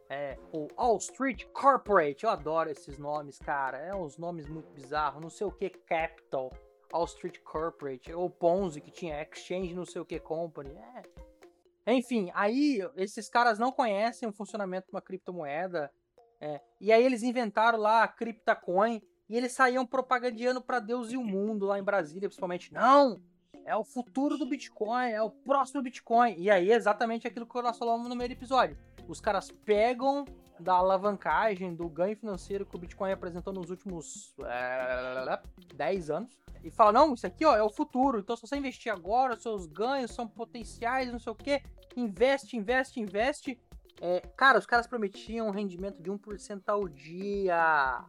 É, 0.09 0.37
o 0.51 0.67
All 0.75 0.97
Street 0.97 1.45
Corporate, 1.53 2.25
eu 2.25 2.29
adoro 2.29 2.69
esses 2.69 2.97
nomes, 2.97 3.39
cara. 3.39 3.77
É 3.77 3.95
uns 3.95 4.17
nomes 4.17 4.47
muito 4.47 4.69
bizarros. 4.73 5.21
Não 5.21 5.29
sei 5.29 5.47
o 5.47 5.51
que 5.51 5.69
Capital, 5.69 6.51
All 6.91 7.05
Street 7.05 7.39
Corporate, 7.39 8.13
ou 8.13 8.29
Ponzi, 8.29 8.81
que 8.81 8.91
tinha 8.91 9.21
Exchange, 9.21 9.73
não 9.73 9.85
sei 9.85 10.01
o 10.01 10.05
que 10.05 10.19
Company. 10.19 10.75
É. 10.75 11.93
Enfim, 11.93 12.29
aí 12.33 12.79
esses 12.97 13.29
caras 13.29 13.57
não 13.57 13.71
conhecem 13.71 14.27
o 14.27 14.33
funcionamento 14.33 14.87
de 14.87 14.93
uma 14.93 15.01
criptomoeda. 15.01 15.91
É, 16.39 16.59
e 16.79 16.91
aí 16.91 17.03
eles 17.03 17.23
inventaram 17.23 17.79
lá 17.79 18.03
a 18.03 18.07
CryptoCoin 18.07 19.01
e 19.31 19.37
eles 19.37 19.53
saíam 19.53 19.85
propagandeando 19.85 20.61
para 20.61 20.81
Deus 20.81 21.09
e 21.13 21.15
o 21.15 21.23
mundo 21.23 21.65
lá 21.65 21.79
em 21.79 21.83
Brasília, 21.83 22.27
principalmente. 22.27 22.73
Não! 22.73 23.21
É 23.63 23.73
o 23.73 23.83
futuro 23.83 24.37
do 24.37 24.45
Bitcoin, 24.45 25.09
é 25.09 25.21
o 25.21 25.29
próximo 25.29 25.81
Bitcoin. 25.81 26.35
E 26.37 26.51
aí, 26.51 26.69
exatamente 26.69 27.25
aquilo 27.25 27.45
que 27.45 27.61
nós 27.61 27.77
falamos 27.77 28.09
no 28.09 28.15
meio 28.15 28.29
do 28.29 28.33
episódio. 28.33 28.77
Os 29.07 29.21
caras 29.21 29.49
pegam 29.49 30.25
da 30.59 30.73
alavancagem, 30.73 31.73
do 31.73 31.87
ganho 31.87 32.17
financeiro 32.17 32.65
que 32.65 32.75
o 32.75 32.79
Bitcoin 32.79 33.13
apresentou 33.13 33.53
nos 33.53 33.69
últimos 33.69 34.35
é, 34.43 35.39
10 35.75 36.09
anos 36.09 36.37
e 36.61 36.69
fala: 36.69 36.91
não, 36.91 37.13
isso 37.13 37.25
aqui 37.25 37.45
ó, 37.45 37.55
é 37.55 37.63
o 37.63 37.69
futuro. 37.69 38.19
Então, 38.19 38.35
se 38.35 38.41
você 38.41 38.57
investir 38.57 38.91
agora, 38.91 39.37
seus 39.37 39.65
ganhos 39.65 40.11
são 40.11 40.27
potenciais, 40.27 41.09
não 41.09 41.19
sei 41.19 41.31
o 41.31 41.35
que. 41.35 41.63
Investe, 41.95 42.57
investe, 42.57 42.99
investe. 42.99 43.57
É, 44.01 44.19
cara, 44.35 44.59
os 44.59 44.65
caras 44.65 44.87
prometiam 44.87 45.47
um 45.47 45.51
rendimento 45.51 46.03
de 46.03 46.11
1% 46.11 46.63
ao 46.67 46.89
dia. 46.89 48.03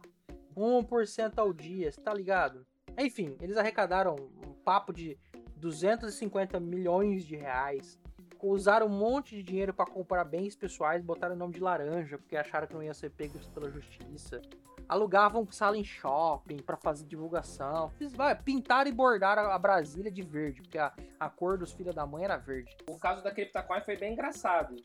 1% 0.61 1.33
ao 1.37 1.53
dia, 1.53 1.91
tá 2.03 2.13
ligado? 2.13 2.65
Enfim, 2.97 3.35
eles 3.41 3.57
arrecadaram 3.57 4.15
um 4.15 4.53
papo 4.53 4.93
de 4.93 5.17
250 5.57 6.59
milhões 6.59 7.25
de 7.25 7.35
reais. 7.35 7.99
Usaram 8.41 8.87
um 8.87 8.89
monte 8.89 9.37
de 9.37 9.43
dinheiro 9.43 9.73
para 9.73 9.89
comprar 9.89 10.25
bens 10.25 10.53
pessoais, 10.53 11.01
botaram 11.01 11.33
o 11.33 11.37
nome 11.37 11.53
de 11.53 11.61
laranja, 11.61 12.17
porque 12.17 12.35
acharam 12.35 12.67
que 12.67 12.73
não 12.73 12.83
ia 12.83 12.93
ser 12.93 13.09
pegos 13.09 13.47
pela 13.47 13.71
justiça. 13.71 14.41
Alugavam 14.87 15.49
sala 15.49 15.77
em 15.77 15.83
shopping 15.83 16.57
para 16.57 16.75
fazer 16.75 17.05
divulgação. 17.05 17.89
Fiz, 17.91 18.11
vai, 18.13 18.35
pintaram 18.35 18.89
e 18.89 18.93
bordaram 18.93 19.49
a 19.49 19.57
Brasília 19.57 20.11
de 20.11 20.21
verde, 20.21 20.61
porque 20.61 20.77
a, 20.77 20.93
a 21.17 21.29
cor 21.29 21.57
dos 21.57 21.71
filhos 21.71 21.95
da 21.95 22.05
mãe 22.05 22.25
era 22.25 22.35
verde. 22.35 22.75
O 22.89 22.99
caso 22.99 23.23
da 23.23 23.31
CryptoCoin 23.31 23.81
foi 23.81 23.95
bem 23.95 24.11
engraçado. 24.11 24.75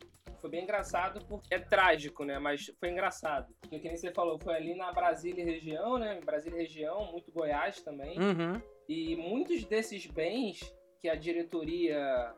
Foi 0.41 0.51
bem 0.51 0.63
engraçado 0.63 1.25
porque 1.27 1.55
é 1.55 1.59
trágico, 1.59 2.25
né? 2.25 2.39
Mas 2.39 2.71
foi 2.79 2.91
engraçado. 2.91 3.53
Porque, 3.61 3.79
que 3.79 3.89
nem 3.89 3.97
você 3.97 4.13
falou, 4.13 4.39
foi 4.39 4.55
ali 4.55 4.75
na 4.75 4.93
Brasília 4.93 5.45
região, 5.45 5.99
né? 5.99 6.21
Brasília 6.25 6.59
região, 6.59 7.11
muito 7.13 7.33
Goiás 7.33 7.81
também. 7.81 8.19
Uhum. 8.19 8.61
E 8.89 9.17
muitos 9.17 9.65
desses 9.65 10.07
bens 10.07 10.75
que 11.01 11.09
a 11.09 11.15
diretoria 11.15 12.35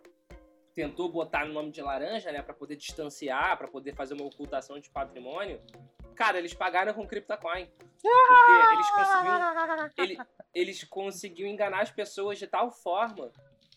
tentou 0.75 1.11
botar 1.11 1.45
no 1.47 1.53
nome 1.53 1.71
de 1.71 1.83
laranja, 1.83 2.33
né, 2.33 2.43
para 2.43 2.55
poder 2.55 2.77
distanciar, 2.77 3.59
para 3.59 3.69
poder 3.69 3.95
fazer 3.95 4.15
uma 4.15 4.25
ocultação 4.25 4.79
de 4.79 4.89
patrimônio, 4.91 5.61
cara, 6.15 6.39
eles 6.39 6.55
pagaram 6.55 6.93
com 6.95 7.07
CryptoCoin. 7.07 7.69
Porque 8.01 8.73
eles 8.73 8.91
conseguiam, 8.91 9.91
ele, 9.99 10.19
eles 10.55 10.85
conseguiam 10.85 11.49
enganar 11.49 11.83
as 11.83 11.91
pessoas 11.91 12.39
de 12.39 12.47
tal 12.47 12.71
forma. 12.71 13.31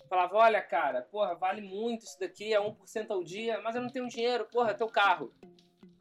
Falava, 0.10 0.36
olha, 0.36 0.62
cara, 0.62 1.02
porra, 1.02 1.36
vale 1.36 1.62
muito 1.62 2.04
isso 2.04 2.20
daqui, 2.20 2.54
é 2.54 2.60
1% 2.60 3.10
ao 3.10 3.24
dia, 3.24 3.62
mas 3.62 3.76
eu 3.76 3.82
não 3.82 3.90
tenho 3.90 4.08
dinheiro, 4.08 4.48
porra, 4.52 4.72
é 4.72 4.74
teu 4.74 4.88
carro. 4.88 5.34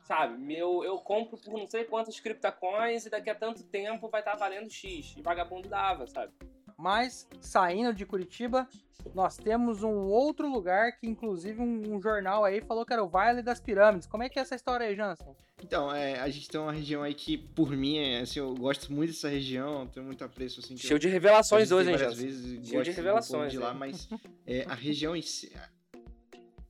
Sabe, 0.05 0.37
meu, 0.37 0.83
eu 0.83 0.99
compro 0.99 1.39
por 1.39 1.59
não 1.59 1.67
sei 1.69 1.85
quantos 1.85 2.19
CryptoCoins 2.19 3.07
e 3.07 3.11
daqui 3.11 3.31
a 3.31 3.35
tanto 3.35 3.63
tempo 3.65 4.09
vai 4.09 4.21
estar 4.21 4.33
tá 4.33 4.39
valendo 4.39 4.71
X. 4.71 5.15
E 5.17 5.23
vagabundo 5.23 5.69
dava, 5.69 6.07
sabe? 6.07 6.33
Mas, 6.77 7.29
saindo 7.41 7.95
de 7.95 8.05
Curitiba, 8.05 8.69
nós 9.15 9.37
temos 9.37 9.83
um 9.83 10.07
outro 10.09 10.49
lugar 10.49 10.93
que, 10.99 11.09
inclusive, 11.09 11.61
um, 11.61 11.95
um, 11.95 12.01
jornal 12.01 12.45
aí 12.45 12.61
falou 12.61 12.85
que 12.85 12.93
era 12.93 13.03
o 13.03 13.09
Vale 13.09 13.43
das 13.43 13.61
Pirâmides. 13.61 14.09
Como 14.09 14.23
é 14.23 14.29
que 14.29 14.39
é 14.39 14.43
essa 14.43 14.55
história 14.55 14.87
aí, 14.87 14.97
Jansen? 14.97 15.35
Então, 15.63 15.95
é, 15.95 16.19
a 16.19 16.29
gente 16.29 16.49
tem 16.49 16.61
uma 16.61 16.73
região 16.73 17.03
aí 17.03 17.15
que, 17.15 17.39
por 17.39 17.71
mim, 17.71 17.99
é, 17.99 18.21
assim, 18.21 18.41
eu 18.41 18.53
gosto 18.55 18.93
muito 18.93 19.11
dessa 19.11 19.29
região, 19.29 19.87
tenho 19.87 20.05
muito 20.05 20.25
apreço, 20.25 20.61
assim. 20.61 20.77
Cheio 20.77 20.99
de 20.99 21.09
revelações 21.09 21.71
hoje, 21.71 21.91
hein, 21.91 21.97
vezes, 21.97 22.69
Cheio 22.69 22.83
de 22.83 22.91
revelações. 22.91 23.53
De 23.53 23.59
lá, 23.59 23.73
mas 23.73 24.09
é, 24.47 24.65
a 24.65 24.75
região 24.75 25.15
em 25.15 25.23
si... 25.23 25.53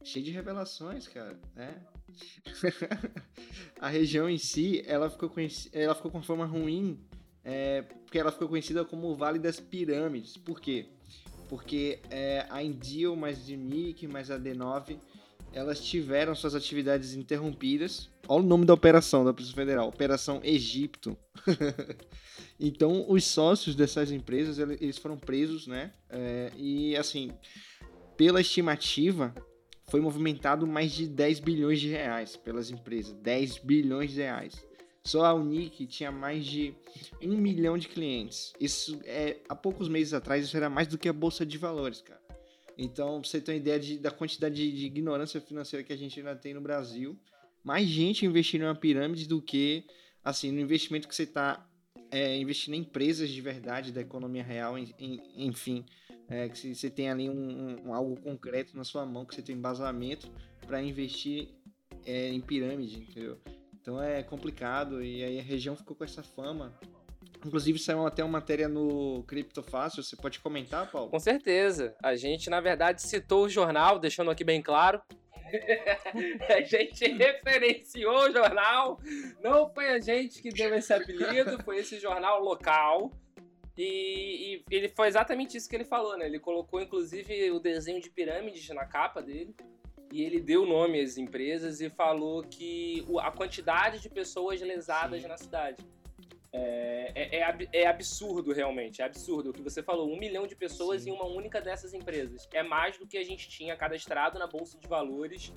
Cheio 0.05 0.25
de 0.25 0.31
revelações, 0.31 1.09
cara, 1.09 1.39
né? 1.55 1.81
a 3.81 3.89
região 3.89 4.29
em 4.29 4.37
si, 4.37 4.83
ela 4.87 5.09
ficou, 5.09 5.31
conheci... 5.31 5.71
ela 5.73 5.95
ficou 5.95 6.11
com 6.11 6.23
forma 6.23 6.45
ruim 6.45 7.01
é, 7.45 7.83
porque 7.83 8.19
ela 8.19 8.31
ficou 8.31 8.49
conhecida 8.49 8.85
como 8.85 9.09
o 9.09 9.15
Vale 9.15 9.39
das 9.39 9.59
Pirâmides. 9.59 10.37
Por 10.37 10.61
quê? 10.61 10.87
Porque 11.49 12.01
é, 12.11 12.47
a 12.49 12.63
Indil, 12.63 13.17
mais 13.17 13.45
DNIC, 13.45 14.07
mais 14.07 14.31
a 14.31 14.39
D9, 14.39 14.99
elas 15.53 15.81
tiveram 15.81 16.35
suas 16.35 16.55
atividades 16.55 17.15
interrompidas. 17.15 18.11
Olha 18.27 18.45
o 18.45 18.47
nome 18.47 18.65
da 18.65 18.75
operação 18.75 19.25
da 19.25 19.33
Polícia 19.33 19.55
Federal, 19.55 19.89
Operação 19.89 20.41
Egipto. 20.43 21.17
então, 22.59 23.05
os 23.09 23.25
sócios 23.25 23.75
dessas 23.75 24.11
empresas, 24.11 24.59
eles 24.59 24.99
foram 24.99 25.17
presos, 25.17 25.67
né? 25.67 25.93
É, 26.09 26.53
e, 26.57 26.97
assim, 26.97 27.31
pela 28.17 28.41
estimativa, 28.41 29.35
foi 29.89 30.01
movimentado 30.01 30.67
mais 30.67 30.93
de 30.93 31.07
10 31.07 31.41
bilhões 31.41 31.81
de 31.81 31.89
reais 31.89 32.37
pelas 32.37 32.71
empresas. 32.71 33.13
10 33.13 33.59
bilhões 33.59 34.13
de 34.13 34.21
reais. 34.21 34.55
Só 35.05 35.25
a 35.25 35.35
Unique 35.35 35.87
tinha 35.87 36.13
mais 36.13 36.47
de 36.47 36.75
um 37.21 37.37
milhão 37.37 37.77
de 37.77 37.89
clientes. 37.89 38.53
Isso 38.61 39.01
é 39.05 39.39
há 39.49 39.55
poucos 39.55 39.89
meses 39.89 40.15
atrás 40.15 40.45
isso 40.45 40.57
era 40.57 40.71
mais 40.71 40.87
do 40.87 40.97
que 40.97 41.09
a 41.09 41.13
bolsa 41.13 41.45
de 41.45 41.59
valores, 41.59 42.01
cara. 42.01 42.22
Então, 42.77 43.21
pra 43.21 43.29
você 43.29 43.41
ter 43.41 43.53
uma 43.53 43.59
ideia 43.59 43.79
de, 43.79 43.99
da 43.99 44.11
quantidade 44.11 44.55
de, 44.55 44.73
de, 44.73 44.87
ignorância 44.87 45.41
financeira 45.41 45.85
que 45.85 45.93
a 45.93 45.97
gente 45.97 46.19
ainda 46.19 46.35
tem 46.35 46.55
no 46.55 46.61
Brasil, 46.61 47.19
mais 47.63 47.87
gente 47.87 48.27
investindo 48.27 48.63
uma 48.63 48.75
pirâmide 48.75 49.27
do 49.27 49.41
que 49.41 49.85
assim 50.25 50.51
no 50.51 50.61
investimento 50.61 51.07
que 51.07 51.15
você 51.15 51.25
está 51.25 51.69
é, 52.11 52.37
investindo 52.37 52.75
em 52.75 52.81
empresas 52.81 53.31
de 53.31 53.41
verdade 53.41 53.93
da 53.93 54.01
economia 54.01 54.43
real, 54.43 54.79
em, 54.79 54.93
em, 54.99 55.47
enfim, 55.47 55.85
é, 56.29 56.49
que 56.49 56.75
você 56.75 56.91
tem 56.91 57.11
ali 57.11 57.29
um, 57.29 57.87
um, 57.87 57.95
algo 57.95 58.21
concreto 58.21 58.77
na 58.77 58.85
sua 58.85 59.05
mão, 59.05 59.25
que 59.25 59.35
você 59.35 59.43
tem 59.43 59.57
embasamento 59.57 60.31
para 60.67 60.83
investir 60.83 61.49
é, 62.05 62.29
em 62.29 62.41
pirâmide, 62.41 63.01
entendeu? 63.01 63.39
Então 63.81 64.01
é 64.01 64.23
complicado 64.23 65.03
e 65.03 65.25
aí 65.25 65.39
a 65.39 65.43
região 65.43 65.75
ficou 65.77 65.97
com 65.97 66.05
essa 66.05 66.23
fama. 66.23 66.73
Inclusive 67.45 67.79
saiu 67.79 68.07
até 68.07 68.23
uma 68.23 68.39
matéria 68.39 68.69
no 68.69 69.25
Criptofácil, 69.25 70.03
você 70.03 70.17
pode 70.17 70.39
comentar, 70.39 70.91
Paulo? 70.91 71.11
Com 71.11 71.19
certeza. 71.19 71.95
A 72.03 72.15
gente, 72.15 72.49
na 72.49 72.61
verdade, 72.61 73.03
citou 73.03 73.45
o 73.45 73.49
jornal, 73.49 73.99
deixando 73.99 74.31
aqui 74.31 74.45
bem 74.45 74.63
claro. 74.63 75.03
a 76.49 76.61
gente 76.63 77.07
referenciou 77.09 78.29
o 78.29 78.33
jornal. 78.33 79.01
Não 79.43 79.69
foi 79.73 79.91
a 79.91 79.99
gente 79.99 80.41
que 80.41 80.51
deu 80.51 80.75
esse 80.75 80.93
apelido, 80.93 81.63
foi 81.65 81.79
esse 81.79 81.99
jornal 81.99 82.43
local. 82.43 83.11
E, 83.77 84.57
e, 84.57 84.65
ele 84.71 84.89
foi 84.89 85.09
exatamente 85.09 85.57
isso 85.57 85.69
que 85.69 85.75
ele 85.75 85.85
falou, 85.85 86.17
né? 86.17 86.27
Ele 86.27 86.39
colocou, 86.39 86.81
inclusive, 86.81 87.51
o 87.51 87.59
desenho 87.59 88.01
de 88.01 88.11
pirâmides 88.11 88.69
na 88.69 88.85
capa 88.85 89.21
dele 89.23 89.55
e 90.13 90.23
ele 90.23 90.41
deu 90.41 90.67
nome 90.67 91.01
às 91.01 91.17
empresas 91.17 91.81
e 91.81 91.89
falou 91.89 92.43
que 92.43 93.03
a 93.21 93.31
quantidade 93.31 93.99
de 93.99 94.11
pessoas 94.11 94.61
lesadas 94.61 95.23
Sim. 95.23 95.29
na 95.29 95.39
cidade. 95.39 95.83
É, 96.55 97.13
é, 97.15 97.39
é, 97.39 97.69
é, 97.73 97.87
absurdo, 97.87 98.53
realmente. 98.53 99.01
É 99.01 99.05
absurdo. 99.05 99.51
O 99.51 99.53
que 99.53 99.63
você 99.63 99.83
falou, 99.83 100.11
um 100.11 100.19
milhão 100.19 100.47
de 100.47 100.55
pessoas 100.55 101.03
Sim. 101.03 101.11
em 101.11 101.13
uma 101.13 101.27
única 101.27 101.61
dessas 101.61 101.95
empresas. 101.95 102.49
É 102.53 102.63
mais 102.63 102.99
do 102.99 103.07
que 103.07 103.17
a 103.17 103.25
gente 103.25 103.49
tinha 103.49 103.77
cadastrado 103.77 104.39
na 104.39 104.47
Bolsa 104.47 104.79
de 104.79 104.87
Valores 104.87 105.53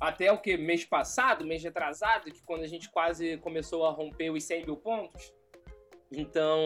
até 0.00 0.32
o 0.32 0.38
que? 0.38 0.56
Mês 0.56 0.84
passado, 0.84 1.44
mês 1.44 1.62
retrasado, 1.62 2.32
que 2.32 2.42
quando 2.42 2.62
a 2.62 2.66
gente 2.66 2.88
quase 2.88 3.36
começou 3.38 3.84
a 3.84 3.90
romper 3.90 4.30
os 4.30 4.42
100 4.42 4.64
mil 4.64 4.76
pontos. 4.76 5.32
Então. 6.10 6.58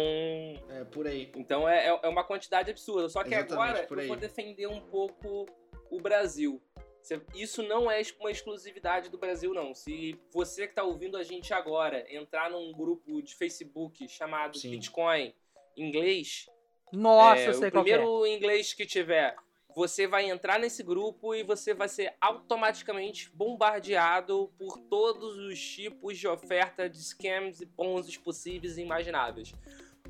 É, 0.71 0.85
por 0.85 1.07
aí. 1.07 1.31
Então 1.37 1.69
é, 1.69 1.87
é 2.03 2.09
uma 2.09 2.25
quantidade 2.25 2.71
absurda. 2.71 3.09
Só 3.09 3.23
que 3.23 3.35
Exatamente, 3.35 3.53
agora 3.53 4.03
eu 4.03 4.09
vou 4.09 4.17
defender 4.17 4.69
um 4.69 4.81
pouco 4.81 5.47
o 5.91 6.01
Brasil. 6.01 6.63
Isso 7.35 7.63
não 7.63 7.91
é 7.91 8.03
uma 8.19 8.31
exclusividade 8.31 9.11
do 9.11 9.19
Brasil, 9.19 9.53
não. 9.53 9.75
Se 9.75 10.19
você 10.33 10.67
que 10.67 10.73
está 10.73 10.83
ouvindo 10.83 11.17
a 11.17 11.23
gente 11.23 11.53
agora 11.53 12.07
entrar 12.15 12.51
num 12.51 12.73
grupo 12.73 13.23
de 13.23 13.35
Facebook 13.35 14.09
chamado 14.09 14.59
Sim. 14.59 14.71
Bitcoin 14.71 15.35
inglês, 15.77 16.47
nossa, 16.93 17.41
é, 17.41 17.49
eu 17.49 17.55
sei 17.55 17.69
o 17.69 17.73
primeiro 17.73 18.27
é. 18.27 18.35
inglês 18.35 18.73
que 18.73 18.87
tiver, 18.87 19.37
você 19.75 20.07
vai 20.07 20.31
entrar 20.31 20.59
nesse 20.59 20.83
grupo 20.83 21.35
e 21.35 21.43
você 21.43 21.75
vai 21.75 21.89
ser 21.89 22.15
automaticamente 22.21 23.29
bombardeado 23.35 24.53
por 24.57 24.79
todos 24.79 25.37
os 25.37 25.61
tipos 25.61 26.17
de 26.17 26.29
oferta 26.29 26.89
de 26.89 27.03
scams 27.03 27.61
e 27.61 27.67
ponzos 27.67 28.17
possíveis 28.17 28.79
e 28.79 28.83
imagináveis 28.83 29.53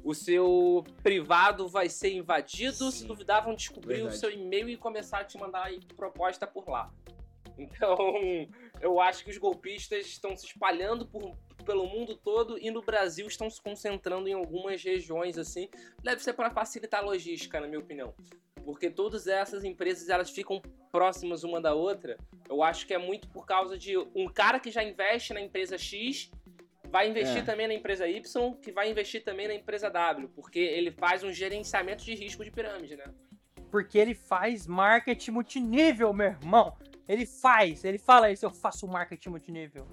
o 0.04 0.12
seu 0.14 0.84
privado 1.02 1.66
vai 1.66 1.88
ser 1.88 2.12
invadido, 2.12 2.90
Sim. 2.90 2.98
se 2.98 3.06
duvidar 3.06 3.42
vão 3.42 3.54
descobrir 3.54 3.94
Verdade. 3.94 4.14
o 4.14 4.18
seu 4.18 4.30
e-mail 4.30 4.68
e 4.68 4.76
começar 4.76 5.20
a 5.20 5.24
te 5.24 5.38
mandar 5.38 5.70
proposta 5.96 6.46
por 6.46 6.68
lá. 6.68 6.92
Então, 7.56 7.96
eu 8.80 8.98
acho 8.98 9.22
que 9.22 9.30
os 9.30 9.38
golpistas 9.38 10.06
estão 10.06 10.36
se 10.36 10.44
espalhando 10.44 11.06
por, 11.06 11.36
pelo 11.64 11.86
mundo 11.86 12.16
todo 12.16 12.58
e 12.58 12.68
no 12.68 12.82
Brasil 12.82 13.28
estão 13.28 13.48
se 13.48 13.62
concentrando 13.62 14.26
em 14.26 14.32
algumas 14.32 14.82
regiões 14.82 15.38
assim. 15.38 15.68
Deve 16.02 16.20
ser 16.20 16.32
para 16.32 16.50
facilitar 16.50 17.00
a 17.00 17.06
logística, 17.06 17.60
na 17.60 17.68
minha 17.68 17.78
opinião. 17.78 18.12
Porque 18.64 18.90
todas 18.90 19.28
essas 19.28 19.62
empresas 19.62 20.08
elas 20.08 20.30
ficam 20.30 20.60
próximas 20.90 21.44
uma 21.44 21.60
da 21.60 21.74
outra. 21.74 22.18
Eu 22.48 22.60
acho 22.60 22.88
que 22.88 22.94
é 22.94 22.98
muito 22.98 23.28
por 23.28 23.46
causa 23.46 23.78
de 23.78 23.96
um 23.96 24.26
cara 24.26 24.58
que 24.58 24.72
já 24.72 24.82
investe 24.82 25.32
na 25.32 25.40
empresa 25.40 25.78
X 25.78 26.32
vai 26.94 27.10
investir 27.10 27.38
é. 27.38 27.42
também 27.42 27.66
na 27.66 27.74
empresa 27.74 28.06
Y, 28.06 28.54
que 28.62 28.70
vai 28.70 28.88
investir 28.88 29.24
também 29.24 29.48
na 29.48 29.54
empresa 29.54 29.90
W, 29.90 30.28
porque 30.28 30.60
ele 30.60 30.92
faz 30.92 31.24
um 31.24 31.32
gerenciamento 31.32 32.04
de 32.04 32.14
risco 32.14 32.44
de 32.44 32.52
pirâmide, 32.52 32.94
né? 32.94 33.06
Porque 33.68 33.98
ele 33.98 34.14
faz 34.14 34.64
marketing 34.64 35.32
multinível, 35.32 36.12
meu 36.12 36.28
irmão. 36.28 36.76
Ele 37.08 37.26
faz, 37.26 37.84
ele 37.84 37.98
fala 37.98 38.30
isso, 38.30 38.46
eu 38.46 38.50
faço 38.50 38.86
marketing 38.86 39.30
multinível. 39.30 39.88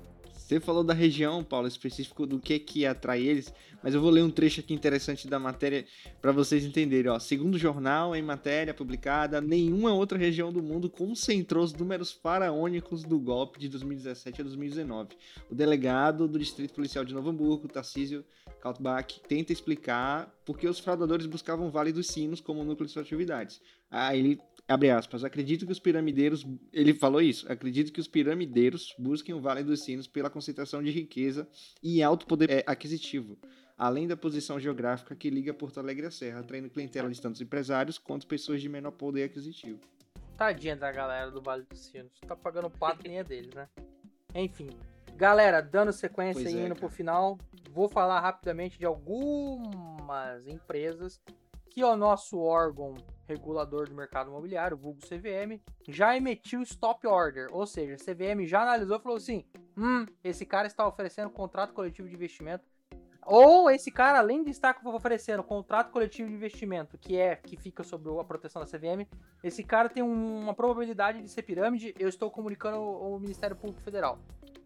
Você 0.51 0.59
falou 0.59 0.83
da 0.83 0.93
região, 0.93 1.45
Paulo, 1.45 1.65
específico 1.65 2.25
do 2.25 2.37
que 2.37 2.59
que 2.59 2.85
atrai 2.85 3.21
eles, 3.21 3.53
mas 3.81 3.93
eu 3.93 4.01
vou 4.01 4.09
ler 4.09 4.21
um 4.21 4.29
trecho 4.29 4.59
aqui 4.59 4.73
interessante 4.73 5.25
da 5.25 5.39
matéria 5.39 5.85
para 6.21 6.33
vocês 6.33 6.65
entenderem. 6.65 7.09
Ó. 7.09 7.17
Segundo 7.19 7.55
o 7.55 7.57
jornal, 7.57 8.13
em 8.13 8.21
matéria 8.21 8.73
publicada, 8.73 9.39
nenhuma 9.39 9.93
outra 9.93 10.17
região 10.17 10.51
do 10.51 10.61
mundo 10.61 10.89
concentrou 10.89 11.63
os 11.63 11.71
números 11.71 12.11
faraônicos 12.11 13.05
do 13.05 13.17
golpe 13.17 13.61
de 13.61 13.69
2017 13.69 14.41
a 14.41 14.43
2019. 14.43 15.15
O 15.49 15.55
delegado 15.55 16.27
do 16.27 16.37
Distrito 16.37 16.73
Policial 16.73 17.05
de 17.05 17.13
Novo 17.13 17.29
Hamburgo, 17.29 17.69
Tarcísio 17.69 18.25
Kaltbach, 18.59 19.21
tenta 19.29 19.53
explicar 19.53 20.29
por 20.45 20.57
que 20.57 20.67
os 20.67 20.79
fraudadores 20.79 21.27
buscavam 21.27 21.71
Vale 21.71 21.93
dos 21.93 22.07
Sinos 22.07 22.41
como 22.41 22.65
núcleo 22.65 22.87
de 22.87 22.91
suas 22.91 23.05
atividades. 23.05 23.61
Aí 23.89 24.19
ele 24.19 24.39
abre 24.71 24.89
aspas, 24.89 25.23
acredito 25.23 25.65
que 25.65 25.71
os 25.71 25.79
piramideiros, 25.79 26.45
ele 26.73 26.93
falou 26.93 27.21
isso, 27.21 27.51
acredito 27.51 27.91
que 27.91 27.99
os 27.99 28.07
piramideiros 28.07 28.95
busquem 28.97 29.35
o 29.35 29.41
Vale 29.41 29.63
dos 29.63 29.83
Sinos 29.83 30.07
pela 30.07 30.29
concentração 30.29 30.81
de 30.81 30.89
riqueza 30.89 31.47
e 31.81 32.01
alto 32.01 32.25
poder 32.25 32.49
é, 32.49 32.63
aquisitivo, 32.65 33.37
além 33.77 34.07
da 34.07 34.17
posição 34.17 34.59
geográfica 34.59 35.15
que 35.15 35.29
liga 35.29 35.53
Porto 35.53 35.79
Alegre 35.79 36.07
à 36.07 36.11
Serra, 36.11 36.39
atraindo 36.39 36.69
clientela 36.69 37.09
de 37.09 37.21
tantos 37.21 37.41
empresários 37.41 37.97
quanto 37.97 38.25
pessoas 38.25 38.61
de 38.61 38.69
menor 38.69 38.91
poder 38.91 39.23
aquisitivo. 39.23 39.79
Tadinha 40.37 40.75
da 40.75 40.91
galera 40.91 41.29
do 41.29 41.41
Vale 41.41 41.63
dos 41.69 41.79
Sinos, 41.79 42.11
tá 42.27 42.35
pagando 42.35 42.69
pato 42.69 43.03
nem 43.07 43.19
é 43.19 43.23
deles, 43.23 43.53
né? 43.53 43.69
Enfim, 44.33 44.69
galera, 45.15 45.61
dando 45.61 45.91
sequência 45.91 46.49
e 46.49 46.55
é, 46.55 46.59
indo 46.59 46.69
cara. 46.69 46.75
pro 46.75 46.89
final, 46.89 47.37
vou 47.69 47.87
falar 47.87 48.19
rapidamente 48.21 48.79
de 48.79 48.85
algumas 48.85 50.47
empresas 50.47 51.21
que 51.71 51.83
o 51.83 51.95
nosso 51.95 52.37
órgão 52.37 52.93
regulador 53.25 53.87
do 53.87 53.95
mercado 53.95 54.29
imobiliário, 54.29 54.75
o 54.75 54.79
vulgo 54.79 54.99
CVM, 54.99 55.59
já 55.87 56.15
emitiu 56.15 56.61
stop 56.61 57.07
order, 57.07 57.47
ou 57.51 57.65
seja, 57.65 57.95
a 57.95 57.97
CVM 57.97 58.45
já 58.45 58.61
analisou 58.61 58.97
e 58.97 59.01
falou 59.01 59.17
assim: 59.17 59.45
hum, 59.77 60.05
esse 60.21 60.45
cara 60.45 60.67
está 60.67 60.85
oferecendo 60.85 61.29
contrato 61.29 61.73
coletivo 61.73 62.09
de 62.09 62.13
investimento. 62.13 62.69
Ou 63.23 63.69
esse 63.69 63.91
cara, 63.91 64.17
além 64.17 64.43
de 64.43 64.49
estar 64.49 64.75
oferecendo 64.83 65.43
contrato 65.43 65.91
coletivo 65.91 66.27
de 66.27 66.35
investimento, 66.35 66.97
que 66.97 67.17
é 67.17 67.35
que 67.35 67.55
fica 67.55 67.83
sob 67.83 68.19
a 68.19 68.23
proteção 68.23 68.61
da 68.61 68.67
CVM, 68.67 69.07
esse 69.43 69.63
cara 69.63 69.87
tem 69.87 70.03
uma 70.03 70.53
probabilidade 70.53 71.21
de 71.21 71.29
ser 71.29 71.43
pirâmide. 71.43 71.93
Eu 71.99 72.09
estou 72.09 72.29
comunicando 72.31 72.77
ao 72.77 73.19
Ministério 73.19 73.55
Público 73.55 73.81
Federal. 73.81 74.19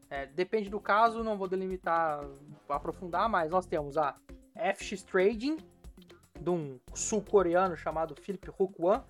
É, 0.10 0.26
depende 0.26 0.70
do 0.70 0.80
caso, 0.80 1.24
não 1.24 1.38
vou 1.38 1.48
delimitar, 1.50 2.26
aprofundar, 2.70 3.28
mas 3.28 3.52
nós 3.52 3.66
temos 3.66 3.98
a 3.98 4.16
FX 4.56 5.04
Trading, 5.04 5.58
de 6.40 6.50
um 6.50 6.80
sul-coreano 6.94 7.76
chamado 7.76 8.16
Philip 8.16 8.50
Hukwan, 8.50 9.04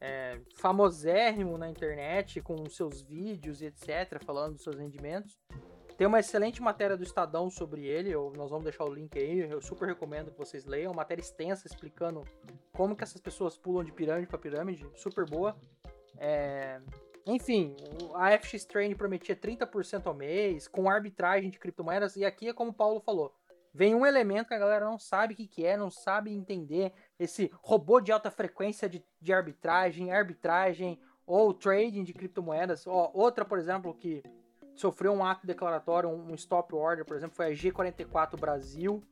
é, 0.00 0.40
famosérrimo 0.56 1.58
na 1.58 1.68
internet 1.68 2.40
com 2.40 2.68
seus 2.68 3.02
vídeos 3.02 3.60
e 3.60 3.66
etc, 3.66 4.22
falando 4.24 4.54
dos 4.54 4.62
seus 4.62 4.76
rendimentos. 4.76 5.38
Tem 5.98 6.06
uma 6.06 6.18
excelente 6.18 6.62
matéria 6.62 6.96
do 6.96 7.02
Estadão 7.02 7.50
sobre 7.50 7.84
ele, 7.84 8.10
eu, 8.10 8.32
nós 8.34 8.48
vamos 8.48 8.64
deixar 8.64 8.84
o 8.84 8.94
link 8.94 9.18
aí, 9.18 9.40
eu 9.40 9.60
super 9.60 9.86
recomendo 9.86 10.30
que 10.30 10.38
vocês 10.38 10.64
leiam, 10.64 10.94
matéria 10.94 11.20
extensa 11.20 11.66
explicando 11.66 12.24
como 12.72 12.96
que 12.96 13.04
essas 13.04 13.20
pessoas 13.20 13.58
pulam 13.58 13.84
de 13.84 13.92
pirâmide 13.92 14.26
para 14.26 14.38
pirâmide, 14.38 14.86
super 14.94 15.28
boa. 15.28 15.54
É, 16.16 16.80
enfim, 17.26 17.76
a 18.14 18.30
FX 18.38 18.64
Training 18.64 18.96
prometia 18.96 19.36
30% 19.36 20.06
ao 20.06 20.14
mês, 20.14 20.66
com 20.66 20.88
arbitragem 20.88 21.50
de 21.50 21.58
criptomoedas, 21.58 22.16
e 22.16 22.24
aqui 22.24 22.48
é 22.48 22.54
como 22.54 22.70
o 22.70 22.74
Paulo 22.74 23.00
falou, 23.00 23.34
vem 23.72 23.94
um 23.94 24.04
elemento 24.04 24.48
que 24.48 24.54
a 24.54 24.58
galera 24.58 24.84
não 24.84 24.98
sabe 24.98 25.34
o 25.34 25.36
que, 25.36 25.46
que 25.46 25.64
é, 25.64 25.76
não 25.76 25.90
sabe 25.90 26.32
entender. 26.32 26.92
Esse 27.18 27.50
robô 27.62 28.00
de 28.00 28.12
alta 28.12 28.30
frequência 28.30 28.88
de, 28.88 29.04
de 29.20 29.32
arbitragem, 29.32 30.12
arbitragem 30.12 31.00
ou 31.26 31.54
trading 31.54 32.02
de 32.02 32.12
criptomoedas. 32.12 32.86
Ó, 32.86 33.10
outra, 33.14 33.44
por 33.44 33.58
exemplo, 33.58 33.94
que 33.94 34.22
sofreu 34.74 35.12
um 35.12 35.24
ato 35.24 35.46
declaratório, 35.46 36.08
um, 36.08 36.34
stop 36.34 36.74
order, 36.74 37.04
por 37.04 37.16
exemplo, 37.16 37.36
foi 37.36 37.46
a 37.46 37.50
G44 37.50 38.38
Brasil 38.38 39.02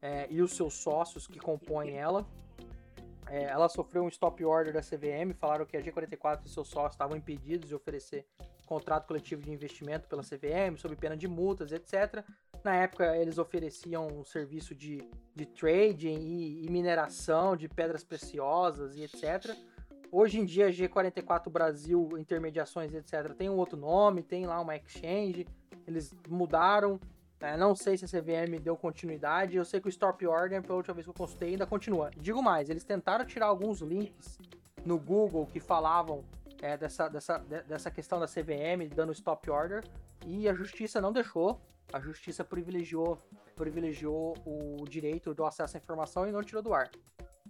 é, 0.00 0.26
e 0.30 0.40
os 0.40 0.52
seus 0.52 0.74
sócios 0.74 1.26
que 1.26 1.38
compõem 1.38 1.96
ela. 1.96 2.26
É, 3.28 3.44
ela 3.44 3.68
sofreu 3.68 4.04
um 4.04 4.08
stop 4.08 4.44
order 4.44 4.72
da 4.72 4.80
CVM, 4.80 5.34
falaram 5.36 5.66
que 5.66 5.76
a 5.76 5.82
G44 5.82 6.46
e 6.46 6.48
seus 6.48 6.68
sócios 6.68 6.92
estavam 6.92 7.16
impedidos 7.16 7.68
de 7.68 7.74
oferecer 7.74 8.24
contrato 8.66 9.06
coletivo 9.06 9.40
de 9.42 9.50
investimento 9.50 10.08
pela 10.08 10.22
CVM, 10.22 10.76
sob 10.76 10.94
pena 10.96 11.16
de 11.16 11.28
multas, 11.28 11.72
etc. 11.72 12.24
Na 12.66 12.74
época, 12.74 13.16
eles 13.16 13.38
ofereciam 13.38 14.08
um 14.08 14.24
serviço 14.24 14.74
de, 14.74 15.08
de 15.32 15.46
trading 15.46 16.18
e, 16.18 16.66
e 16.66 16.68
mineração 16.68 17.56
de 17.56 17.68
pedras 17.68 18.02
preciosas 18.02 18.96
e 18.96 19.04
etc. 19.04 19.56
Hoje 20.10 20.40
em 20.40 20.44
dia, 20.44 20.68
G44 20.70 21.48
Brasil, 21.48 22.08
intermediações, 22.18 22.92
etc., 22.92 23.34
tem 23.34 23.48
um 23.48 23.54
outro 23.56 23.78
nome, 23.78 24.20
tem 24.20 24.46
lá 24.46 24.60
uma 24.60 24.74
exchange, 24.74 25.46
eles 25.86 26.12
mudaram. 26.28 26.98
É, 27.38 27.56
não 27.56 27.72
sei 27.76 27.96
se 27.96 28.04
a 28.04 28.08
CVM 28.08 28.58
deu 28.60 28.76
continuidade. 28.76 29.56
Eu 29.56 29.64
sei 29.64 29.80
que 29.80 29.86
o 29.86 29.88
Stop 29.88 30.26
Order, 30.26 30.60
pela 30.60 30.74
última 30.74 30.94
vez 30.94 31.06
que 31.06 31.10
eu 31.10 31.14
consultei, 31.14 31.50
ainda 31.50 31.66
continua. 31.68 32.10
Digo 32.16 32.42
mais, 32.42 32.68
eles 32.68 32.82
tentaram 32.82 33.24
tirar 33.24 33.46
alguns 33.46 33.80
links 33.80 34.40
no 34.84 34.98
Google 34.98 35.46
que 35.46 35.60
falavam 35.60 36.24
é, 36.60 36.76
dessa, 36.76 37.06
dessa, 37.06 37.38
dessa 37.38 37.92
questão 37.92 38.18
da 38.18 38.26
CVM 38.26 38.92
dando 38.92 39.12
Stop 39.12 39.48
Order 39.48 39.84
e 40.26 40.48
a 40.48 40.52
justiça 40.52 41.00
não 41.00 41.12
deixou. 41.12 41.60
A 41.92 42.00
justiça 42.00 42.44
privilegiou, 42.44 43.18
privilegiou 43.54 44.34
o 44.44 44.84
direito 44.84 45.34
do 45.34 45.44
acesso 45.44 45.76
à 45.76 45.80
informação 45.80 46.28
e 46.28 46.32
não 46.32 46.42
tirou 46.42 46.62
do 46.62 46.74
ar. 46.74 46.90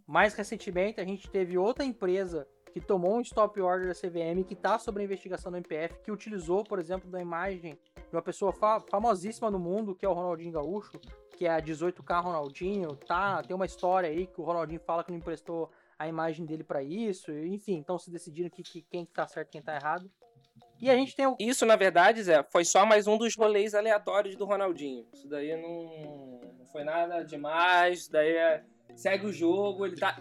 Mais 0.06 0.34
recentemente, 0.34 1.00
a 1.00 1.04
gente 1.04 1.28
teve 1.28 1.58
outra 1.58 1.84
empresa 1.84 2.46
que 2.72 2.80
tomou 2.80 3.16
um 3.16 3.20
stop 3.22 3.58
order 3.60 3.88
da 3.88 3.94
CVM 3.94 4.44
que 4.46 4.52
está 4.52 4.78
sob 4.78 5.02
investigação 5.02 5.50
do 5.50 5.56
MPF, 5.56 5.98
que 6.00 6.12
utilizou, 6.12 6.62
por 6.62 6.78
exemplo, 6.78 7.10
da 7.10 7.20
imagem 7.20 7.78
de 7.94 8.14
uma 8.14 8.20
pessoa 8.20 8.52
fa 8.52 8.78
famosíssima 8.80 9.50
no 9.50 9.58
mundo, 9.58 9.94
que 9.94 10.04
é 10.04 10.08
o 10.08 10.12
Ronaldinho 10.12 10.52
Gaúcho, 10.52 11.00
que 11.36 11.46
é 11.46 11.50
a 11.50 11.60
18K 11.60 12.22
Ronaldinho, 12.22 12.94
tá? 12.94 13.42
Tem 13.42 13.56
uma 13.56 13.64
história 13.64 14.10
aí 14.10 14.26
que 14.26 14.40
o 14.40 14.44
Ronaldinho 14.44 14.80
fala 14.80 15.02
que 15.02 15.10
não 15.10 15.18
emprestou 15.18 15.70
a 15.98 16.06
imagem 16.06 16.44
dele 16.44 16.62
para 16.62 16.82
isso, 16.82 17.32
enfim, 17.32 17.76
então 17.76 17.98
se 17.98 18.10
decidiram 18.10 18.50
que, 18.50 18.62
que 18.62 18.82
quem 18.82 19.06
tá 19.06 19.26
certo 19.26 19.48
e 19.48 19.52
quem 19.52 19.62
tá 19.62 19.74
errado. 19.74 20.10
E 20.80 20.90
a 20.90 20.94
gente 20.94 21.16
tem 21.16 21.26
o... 21.26 21.36
Isso, 21.38 21.64
na 21.64 21.76
verdade, 21.76 22.22
Zé, 22.22 22.44
foi 22.50 22.64
só 22.64 22.84
mais 22.84 23.06
um 23.06 23.16
dos 23.16 23.34
rolês 23.34 23.74
aleatórios 23.74 24.36
do 24.36 24.44
Ronaldinho. 24.44 25.06
Isso 25.12 25.28
daí 25.28 25.56
não, 25.60 26.40
não 26.58 26.66
foi 26.66 26.84
nada 26.84 27.22
demais, 27.22 28.00
isso 28.00 28.12
daí 28.12 28.36
é... 28.36 28.62
segue 28.94 29.26
o 29.26 29.32
jogo, 29.32 29.86
ele 29.86 29.96
tá... 29.96 30.20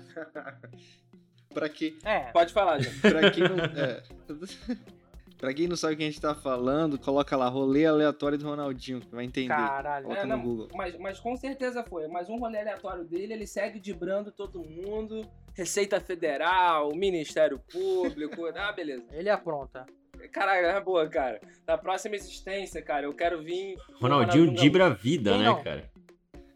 pra 1.54 1.68
que... 1.68 1.98
É. 2.04 2.32
Pode 2.32 2.54
falar, 2.54 2.80
gente. 2.80 3.00
pra 3.00 3.32
quem 3.32 3.44
não... 3.44 3.58
É... 3.66 4.04
Pra 5.38 5.54
quem 5.54 5.68
não 5.68 5.76
sabe 5.76 5.94
o 5.94 5.98
que 5.98 6.04
a 6.04 6.06
gente 6.06 6.22
tá 6.22 6.34
falando, 6.34 6.98
coloca 6.98 7.36
lá, 7.36 7.50
rolê 7.50 7.86
aleatório 7.86 8.38
do 8.38 8.48
Ronaldinho, 8.48 9.02
que 9.02 9.14
vai 9.14 9.26
entender. 9.26 9.50
Caralho. 9.50 10.06
Coloca 10.06 10.22
É, 10.22 10.26
no 10.26 10.38
não, 10.38 10.44
Google. 10.44 10.68
Mas, 10.74 10.98
mas 10.98 11.20
com 11.20 11.36
certeza 11.36 11.84
foi. 11.84 12.08
Mais 12.08 12.30
um 12.30 12.38
rolê 12.38 12.60
aleatório 12.60 13.04
dele, 13.04 13.34
ele 13.34 13.46
segue 13.46 13.80
dibrando 13.80 14.32
todo 14.32 14.64
mundo. 14.64 15.30
Receita 15.54 16.00
Federal, 16.00 16.96
Ministério 16.96 17.60
Público. 17.60 18.46
ah, 18.56 18.72
beleza. 18.72 19.06
Ele 19.12 19.30
apronta. 19.30 19.86
Caralho, 20.32 20.68
é 20.68 20.82
boa, 20.82 21.08
cara. 21.08 21.40
Na 21.68 21.78
próxima 21.78 22.16
existência, 22.16 22.82
cara, 22.82 23.06
eu 23.06 23.14
quero 23.14 23.42
vir. 23.44 23.78
Ronaldinho 24.02 24.54
dibra 24.54 24.88
a 24.88 24.90
vida, 24.90 25.32
Quem 25.32 25.40
né, 25.40 25.46
não? 25.46 25.64
cara? 25.64 25.90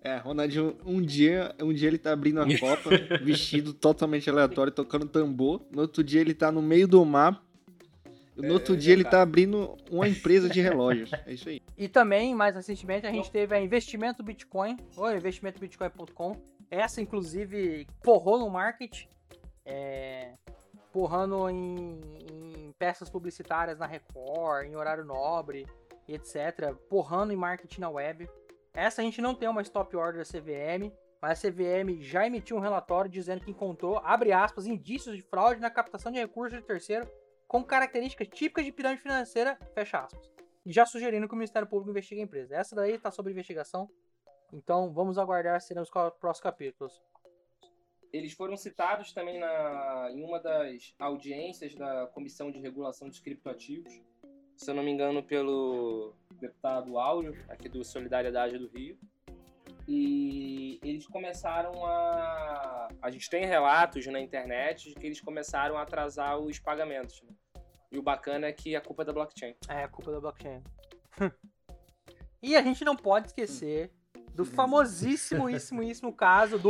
É, 0.02 0.16
Ronaldinho, 0.18 0.78
um 0.86 1.02
dia, 1.02 1.54
um 1.62 1.74
dia 1.74 1.88
ele 1.90 1.98
tá 1.98 2.14
abrindo 2.14 2.40
a 2.42 2.46
Copa, 2.60 2.90
vestido 3.22 3.74
totalmente 3.74 4.30
aleatório, 4.30 4.72
tocando 4.72 5.06
tambor. 5.06 5.62
No 5.72 5.82
outro 5.82 6.04
dia 6.04 6.22
ele 6.22 6.34
tá 6.34 6.52
no 6.52 6.62
meio 6.62 6.88
do 6.88 7.04
mar. 7.04 7.44
No 8.38 8.54
outro 8.54 8.74
É, 8.74 8.78
dia 8.78 8.94
ele 8.94 9.04
cara. 9.04 9.18
tá 9.18 9.22
abrindo 9.24 9.76
uma 9.92 10.08
empresa 10.08 10.48
de 10.48 10.62
relógios. 10.62 11.12
É 11.26 11.34
isso 11.34 11.50
aí. 11.50 11.62
E 11.78 11.90
também, 11.90 12.34
mais 12.34 12.56
recentemente, 12.56 13.06
a 13.06 13.12
gente 13.12 13.30
teve 13.30 13.54
a 13.54 13.62
Investimento 13.62 14.24
Bitcoin, 14.24 14.78
ou 14.96 15.14
investimentobitcoin.com. 15.14 16.38
Essa, 16.72 17.02
inclusive, 17.02 17.86
porrou 18.02 18.40
no 18.40 18.50
market, 18.50 19.04
é, 19.66 20.36
porrando 21.00 21.50
em, 21.50 21.98
em 22.30 22.76
peças 22.78 23.10
publicitárias 23.10 23.80
na 23.80 23.86
Record, 23.86 24.68
em 24.68 24.76
horário 24.76 25.06
nobre, 25.06 25.66
etc. 26.06 26.76
Porrando 26.90 27.32
em 27.32 27.38
marketing 27.38 27.80
na 27.80 27.90
web. 27.90 28.30
Essa 28.74 29.00
a 29.02 29.06
gente 29.06 29.22
não 29.22 29.34
tem 29.34 29.48
uma 29.48 29.62
stop 29.62 29.96
order 29.96 30.22
da 30.22 30.30
CVM, 30.30 30.94
mas 31.22 31.40
a 31.40 31.50
CVM 31.50 32.02
já 32.02 32.28
emitiu 32.28 32.58
um 32.58 32.60
relatório 32.60 33.10
dizendo 33.10 33.46
que 33.46 33.50
encontrou, 33.50 34.02
abre 34.04 34.34
aspas, 34.34 34.66
indícios 34.66 35.16
de 35.16 35.22
fraude 35.22 35.62
na 35.62 35.70
captação 35.70 36.12
de 36.12 36.20
recursos 36.20 36.60
de 36.60 36.66
terceiro 36.66 37.10
com 37.48 37.64
características 37.64 38.28
típicas 38.28 38.66
de 38.66 38.74
pirâmide 38.74 39.02
financeira, 39.02 39.58
fecha 39.74 40.00
aspas. 40.00 40.30
Já 40.66 40.86
sugerindo 40.86 41.30
que 41.30 41.34
o 41.34 41.38
Ministério 41.38 41.68
Público 41.68 41.92
investigue 41.92 42.20
a 42.20 42.26
empresa. 42.26 42.58
Essa 42.58 42.76
daí 42.76 42.96
está 42.96 43.10
sob 43.10 43.32
investigação, 43.32 43.90
então 44.52 44.92
vamos 44.92 45.18
aguardar 45.18 45.62
serão 45.62 45.82
os 45.82 45.90
próximos 45.90 46.42
capítulos. 46.42 47.02
Eles 48.12 48.34
foram 48.34 48.58
citados 48.58 49.12
também 49.12 49.40
na, 49.40 50.10
em 50.12 50.24
uma 50.24 50.40
das 50.40 50.96
audiências 50.98 51.76
da 51.76 52.08
Comissão 52.08 52.52
de 52.52 52.60
Regulação 52.60 53.08
dos 53.08 53.20
Criptoativos, 53.20 54.02
se 54.56 54.70
eu 54.70 54.76
não 54.76 54.84
me 54.84 54.92
engano, 54.92 55.24
pelo 55.24 56.14
deputado 56.34 56.98
Áureo, 56.98 57.34
aqui 57.48 57.70
do 57.70 57.84
Solidariedade 57.84 58.58
do 58.58 58.68
Rio. 58.68 58.98
E 59.88 60.80
eles 60.84 61.08
começaram 61.08 61.86
a. 61.86 62.90
A 63.02 63.10
gente 63.10 63.30
tem 63.30 63.46
relatos 63.46 64.06
na 64.08 64.20
internet 64.20 64.90
de 64.90 64.96
que 64.96 65.06
eles 65.06 65.22
começaram 65.22 65.78
a 65.78 65.82
atrasar 65.84 66.38
os 66.38 66.60
pagamentos. 66.60 67.22
né? 67.24 67.34
E 67.92 67.98
o 67.98 68.04
bacana 68.04 68.48
é 68.48 68.54
que 68.54 68.76
a 68.76 68.82
culpa 68.82 69.04
é 69.04 69.06
da 69.06 69.14
blockchain. 69.14 69.56
É, 69.68 69.84
a 69.84 69.88
culpa 69.88 70.12
da 70.12 70.20
blockchain. 70.20 70.62
e 72.44 72.56
a 72.56 72.62
gente 72.62 72.84
não 72.84 72.96
pode 72.96 73.28
esquecer 73.28 73.92
do 74.40 74.46
famosíssimo, 74.46 75.50
íssimo, 75.50 75.84
íssimo 75.84 76.14
caso 76.14 76.58
do 76.58 76.70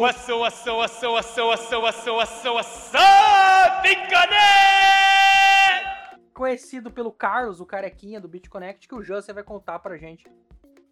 conhecido 6.33 6.89
pelo 6.89 7.11
Carlos, 7.11 7.59
o 7.59 7.67
carequinha 7.67 8.19
do 8.19 8.27
BitConnect, 8.27 8.87
que 8.87 8.95
o 8.95 9.03
Jansen 9.03 9.35
vai 9.35 9.43
contar 9.43 9.77
pra 9.77 9.97
gente 9.97 10.25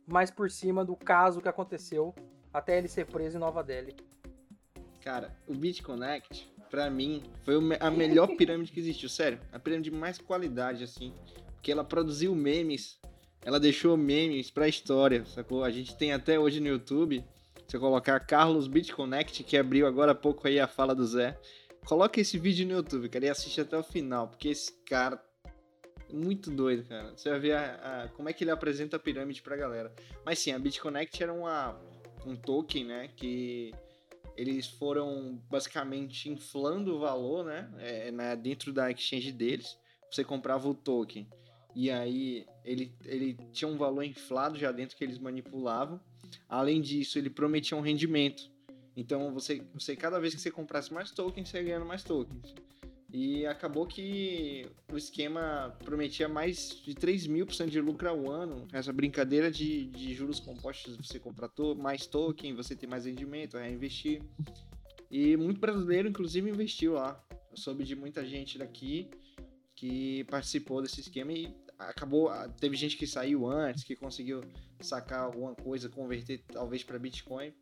mais 0.06 0.30
por 0.30 0.52
cima 0.52 0.86
do 0.86 0.96
caso 0.96 1.42
que 1.42 1.50
aconteceu 1.50 2.14
até 2.54 2.78
ele 2.78 2.88
ser 2.88 3.08
preso 3.08 3.38
em 3.38 3.40
Nova 3.40 3.64
Delhi. 3.64 3.96
Cara, 5.02 5.36
o 5.48 5.56
BitConnect, 5.56 6.54
pra 6.70 6.92
mim, 6.92 7.24
foi 7.42 7.56
a 7.80 7.90
melhor 7.90 8.28
pirâmide 8.38 8.72
que 8.72 8.80
existiu. 8.80 9.10
Sério, 9.10 9.40
a 9.52 9.58
pirâmide 9.58 9.90
de 9.90 9.96
mais 9.96 10.20
qualidade, 10.20 10.84
assim. 10.84 11.12
Porque 11.54 11.72
ela 11.72 11.84
produziu 11.84 12.36
memes, 12.36 13.00
ela 13.42 13.60
deixou 13.60 13.96
memes 13.96 14.52
pra 14.52 14.68
história, 14.68 15.26
sacou? 15.26 15.64
A 15.64 15.70
gente 15.72 15.96
tem 15.96 16.12
até 16.14 16.40
hoje 16.40 16.60
no 16.60 16.68
YouTube, 16.68 17.24
se 17.68 17.76
eu 17.76 17.80
colocar 17.80 18.20
Carlos 18.20 18.68
BitConnect, 18.68 19.44
que 19.44 19.58
abriu 19.58 19.88
agora 19.88 20.12
há 20.12 20.16
pouco 20.16 20.48
aí 20.48 20.60
a 20.60 20.68
fala 20.68 20.94
do 20.94 21.06
Zé. 21.06 21.40
Coloca 21.86 22.20
esse 22.20 22.38
vídeo 22.38 22.66
no 22.68 22.74
YouTube, 22.74 23.08
cara, 23.10 23.26
e 23.26 23.30
assiste 23.30 23.62
até 23.62 23.78
o 23.78 23.84
final, 23.84 24.28
porque 24.28 24.50
esse 24.50 24.74
cara 24.86 25.22
é 26.10 26.14
muito 26.14 26.52
doido, 26.52 26.86
cara. 26.88 27.12
Você 27.16 27.30
vai 27.30 27.40
ver 27.40 27.54
a- 27.54 28.04
a- 28.04 28.08
como 28.10 28.28
é 28.30 28.34
que 28.34 28.44
ele 28.44 28.52
apresenta 28.52 28.98
a 28.98 29.00
pirâmide 29.00 29.42
pra 29.42 29.56
galera. 29.56 29.94
Mas 30.26 30.40
sim, 30.40 30.52
a 30.52 30.60
BitConnect 30.60 31.24
era 31.24 31.34
uma, 31.34 31.80
um 32.26 32.36
token, 32.36 32.84
né, 32.86 33.10
que 33.16 33.74
eles 34.36 34.68
foram 34.68 35.42
basicamente 35.50 36.30
inflando 36.30 36.96
o 36.96 37.00
valor, 37.00 37.46
né? 37.46 37.70
É, 37.80 38.36
dentro 38.36 38.72
da 38.74 38.92
exchange 38.92 39.32
deles. 39.32 39.78
Você 40.12 40.24
comprava 40.24 40.68
o 40.70 40.76
token. 40.76 41.28
E 41.78 41.92
aí 41.92 42.44
ele, 42.66 42.92
ele 43.06 43.38
tinha 43.54 43.70
um 43.70 43.78
valor 43.78 44.02
inflado 44.02 44.58
já 44.58 44.72
dentro 44.72 44.98
que 44.98 45.04
eles 45.04 45.20
manipulavam. 45.20 46.02
Além 46.50 46.82
disso, 46.82 47.20
ele 47.20 47.30
prometia 47.30 47.78
um 47.78 47.82
rendimento. 47.82 48.50
Então 48.96 49.32
você, 49.32 49.62
você 49.76 49.96
cada 49.96 50.20
vez 50.20 50.34
que 50.34 50.42
você 50.42 50.50
comprasse 50.50 50.92
mais 50.92 51.12
tokens, 51.12 51.50
você 51.50 51.58
ia 51.58 51.64
ganhando 51.64 51.86
mais 51.86 52.04
tokens. 52.04 52.56
E 53.14 53.46
acabou 53.46 53.86
que 53.86 54.68
o 54.92 54.98
esquema 54.98 55.72
prometia 55.86 56.28
mais 56.28 56.82
de 56.84 56.96
3 56.96 57.28
mil 57.28 57.46
por 57.46 57.54
cento 57.54 57.70
de 57.70 57.80
lucro 57.80 58.10
ao 58.10 58.28
ano. 58.28 58.68
Essa 58.74 58.92
brincadeira 58.92 59.52
de, 59.52 59.86
de 59.86 60.16
juros 60.16 60.40
compostos, 60.40 60.98
você 60.98 61.20
contratou 61.20 61.76
mais 61.76 62.08
token, 62.08 62.56
você 62.56 62.76
tem 62.76 62.90
mais 62.90 63.06
rendimento, 63.06 63.56
reinvestir. 63.56 64.24
E 65.12 65.38
muito 65.38 65.62
brasileiro, 65.62 66.10
inclusive, 66.10 66.50
investiu 66.50 66.94
lá. 66.94 67.24
Eu 67.52 67.58
soube 67.58 67.84
de 67.84 67.96
muita 67.96 68.26
gente 68.26 68.58
daqui 68.58 69.12
que 69.76 70.24
participou 70.24 70.82
desse 70.82 71.02
esquema 71.02 71.32
e 71.32 71.56
acabou. 71.78 72.30
Teve 72.60 72.76
gente 72.76 72.98
que 72.98 73.08
saiu 73.08 73.48
antes, 73.48 73.84
que 73.84 73.96
conseguiu 73.96 74.42
sacar 74.80 75.22
alguma 75.22 75.56
coisa, 75.56 75.90
converter 75.90 76.44
talvez 76.52 76.84
para 76.84 77.00
Bitcoin. 77.00 77.54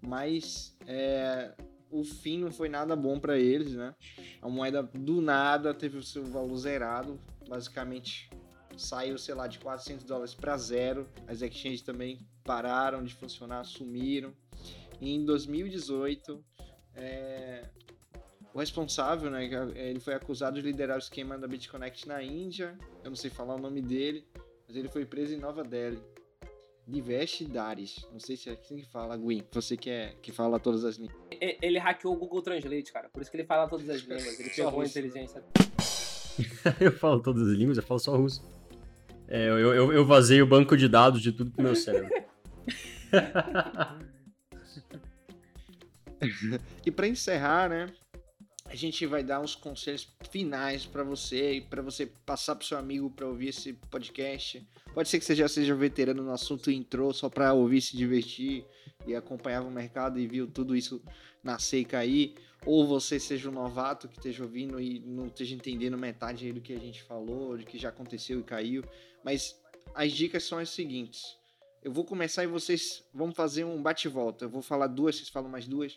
Mas 0.00 0.76
é, 0.86 1.54
o 1.90 2.04
fim 2.04 2.38
não 2.38 2.52
foi 2.52 2.68
nada 2.68 2.94
bom 2.94 3.18
para 3.18 3.38
eles, 3.38 3.72
né? 3.74 3.94
A 4.42 4.48
moeda 4.48 4.82
do 4.82 5.20
nada 5.20 5.72
teve 5.72 5.96
o 5.96 6.02
seu 6.02 6.24
valor 6.24 6.56
zerado, 6.56 7.18
basicamente 7.48 8.28
saiu, 8.76 9.16
sei 9.16 9.34
lá, 9.34 9.46
de 9.46 9.58
400 9.58 10.04
dólares 10.04 10.34
para 10.34 10.56
zero. 10.56 11.08
As 11.26 11.40
exchanges 11.42 11.82
também 11.82 12.26
pararam 12.42 13.04
de 13.04 13.14
funcionar, 13.14 13.64
sumiram. 13.64 14.32
E 15.00 15.14
em 15.14 15.24
2018, 15.24 16.44
é, 16.94 17.68
o 18.54 18.60
responsável, 18.60 19.28
né, 19.32 19.50
ele 19.74 19.98
foi 19.98 20.14
acusado 20.14 20.54
de 20.54 20.62
liderar 20.62 20.96
o 20.96 21.00
esquema 21.00 21.36
da 21.36 21.48
BitConnect 21.48 22.06
na 22.06 22.22
Índia. 22.22 22.78
Eu 23.02 23.10
não 23.10 23.16
sei 23.16 23.28
falar 23.28 23.56
o 23.56 23.58
nome 23.58 23.82
dele, 23.82 24.24
mas 24.68 24.76
ele 24.76 24.88
foi 24.88 25.04
preso 25.04 25.34
em 25.34 25.38
Nova 25.38 25.64
Delhi. 25.64 26.00
Divesh 26.86 27.42
Daris. 27.48 28.06
Não 28.12 28.20
sei 28.20 28.36
se 28.36 28.48
é 28.48 28.52
assim 28.52 28.76
que 28.76 28.86
fala, 28.86 29.16
Gwen. 29.16 29.42
Você 29.50 29.76
que, 29.76 29.90
é, 29.90 30.14
que 30.22 30.30
fala 30.30 30.60
todas 30.60 30.84
as 30.84 30.94
línguas. 30.96 31.18
Ele 31.60 31.78
hackeou 31.78 32.14
o 32.14 32.16
Google 32.16 32.42
Translate, 32.42 32.92
cara. 32.92 33.08
Por 33.08 33.22
isso 33.22 33.30
que 33.30 33.38
ele 33.38 33.44
fala 33.44 33.66
todas 33.66 33.90
as 33.90 34.02
línguas. 34.02 34.38
Ele 34.38 34.50
ferrou 34.54 34.82
a 34.82 34.86
inteligência. 34.86 35.42
eu 36.80 36.92
falo 36.92 37.20
todas 37.20 37.48
as 37.48 37.56
línguas, 37.56 37.76
eu 37.76 37.82
falo 37.82 37.98
só 37.98 38.16
russo. 38.16 38.40
É, 39.26 39.48
eu, 39.48 39.58
eu, 39.58 39.92
eu 39.92 40.06
vazei 40.06 40.40
o 40.40 40.46
banco 40.46 40.76
de 40.76 40.88
dados 40.88 41.20
de 41.20 41.32
tudo 41.32 41.50
pro 41.50 41.64
meu 41.64 41.74
cérebro. 41.74 42.08
e 46.86 46.90
para 46.92 47.08
encerrar, 47.08 47.68
né? 47.68 47.92
A 48.74 48.76
gente 48.76 49.06
vai 49.06 49.22
dar 49.22 49.38
uns 49.38 49.54
conselhos 49.54 50.08
finais 50.32 50.84
para 50.84 51.04
você 51.04 51.52
e 51.52 51.60
para 51.60 51.80
você 51.80 52.06
passar 52.06 52.56
pro 52.56 52.66
seu 52.66 52.76
amigo 52.76 53.08
para 53.08 53.24
ouvir 53.24 53.50
esse 53.50 53.72
podcast. 53.72 54.66
Pode 54.92 55.08
ser 55.08 55.20
que 55.20 55.24
você 55.24 55.36
já 55.36 55.46
seja 55.46 55.76
veterano 55.76 56.24
no 56.24 56.32
assunto 56.32 56.72
e 56.72 56.74
entrou 56.74 57.14
só 57.14 57.30
para 57.30 57.54
ouvir, 57.54 57.80
se 57.80 57.96
divertir 57.96 58.66
e 59.06 59.14
acompanhava 59.14 59.68
o 59.68 59.70
mercado 59.70 60.18
e 60.18 60.26
viu 60.26 60.48
tudo 60.48 60.74
isso 60.74 61.00
nascer 61.40 61.78
e 61.78 61.84
cair. 61.84 62.34
Ou 62.66 62.84
você 62.84 63.20
seja 63.20 63.48
um 63.48 63.52
novato 63.52 64.08
que 64.08 64.16
esteja 64.16 64.42
ouvindo 64.42 64.80
e 64.80 64.98
não 64.98 65.28
esteja 65.28 65.54
entendendo 65.54 65.96
metade 65.96 66.52
do 66.52 66.60
que 66.60 66.72
a 66.72 66.80
gente 66.80 67.00
falou, 67.04 67.56
de 67.56 67.64
que 67.64 67.78
já 67.78 67.90
aconteceu 67.90 68.40
e 68.40 68.42
caiu. 68.42 68.82
Mas 69.22 69.56
as 69.94 70.10
dicas 70.10 70.42
são 70.42 70.58
as 70.58 70.70
seguintes. 70.70 71.22
Eu 71.80 71.92
vou 71.92 72.04
começar 72.04 72.42
e 72.42 72.48
vocês 72.48 73.04
vão 73.14 73.32
fazer 73.32 73.62
um 73.62 73.80
bate-volta. 73.80 74.46
Eu 74.46 74.50
vou 74.50 74.62
falar 74.62 74.88
duas, 74.88 75.14
vocês 75.14 75.28
falam 75.28 75.48
mais 75.48 75.68
duas 75.68 75.96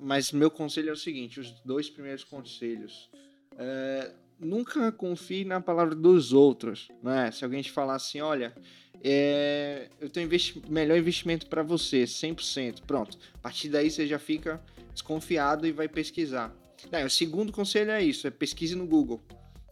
mas 0.00 0.32
meu 0.32 0.50
conselho 0.50 0.90
é 0.90 0.92
o 0.92 0.96
seguinte: 0.96 1.40
os 1.40 1.50
dois 1.64 1.88
primeiros 1.88 2.24
conselhos. 2.24 3.10
É, 3.58 4.12
nunca 4.38 4.92
confie 4.92 5.44
na 5.44 5.60
palavra 5.60 5.94
dos 5.94 6.32
outros. 6.32 6.88
Né? 7.02 7.30
Se 7.30 7.44
alguém 7.44 7.60
te 7.60 7.72
falar 7.72 7.96
assim, 7.96 8.20
olha, 8.20 8.54
é, 9.02 9.88
eu 10.00 10.08
tenho 10.08 10.26
investi 10.26 10.62
melhor 10.68 10.96
investimento 10.96 11.46
para 11.46 11.62
você, 11.62 12.04
100%. 12.04 12.82
Pronto. 12.86 13.18
A 13.34 13.38
partir 13.38 13.68
daí 13.68 13.90
você 13.90 14.06
já 14.06 14.18
fica 14.18 14.62
desconfiado 14.92 15.66
e 15.66 15.72
vai 15.72 15.88
pesquisar. 15.88 16.54
Não, 16.90 17.04
o 17.04 17.10
segundo 17.10 17.52
conselho 17.52 17.90
é 17.90 18.02
isso: 18.02 18.26
é 18.26 18.30
pesquise 18.30 18.74
no 18.74 18.86
Google. 18.86 19.20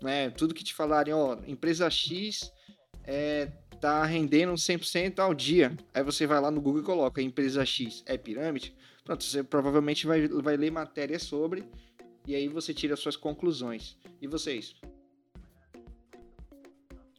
Né? 0.02 0.30
Tudo 0.30 0.54
que 0.54 0.64
te 0.64 0.74
falarem, 0.74 1.14
ó, 1.14 1.38
empresa 1.46 1.88
X 1.88 2.52
é, 3.04 3.48
tá 3.80 4.04
rendendo 4.04 4.52
100% 4.52 5.18
ao 5.20 5.32
dia. 5.32 5.76
Aí 5.94 6.02
você 6.02 6.26
vai 6.26 6.40
lá 6.40 6.50
no 6.50 6.60
Google 6.60 6.82
e 6.82 6.84
coloca 6.84 7.22
empresa 7.22 7.64
X 7.64 8.02
é 8.06 8.16
pirâmide. 8.16 8.74
Pronto, 9.06 9.22
você 9.22 9.44
provavelmente 9.44 10.04
vai, 10.04 10.26
vai 10.26 10.56
ler 10.56 10.72
matéria 10.72 11.18
sobre 11.18 11.64
e 12.26 12.34
aí 12.34 12.48
você 12.48 12.74
tira 12.74 12.96
suas 12.96 13.16
conclusões. 13.16 13.96
E 14.20 14.26
vocês? 14.26 14.74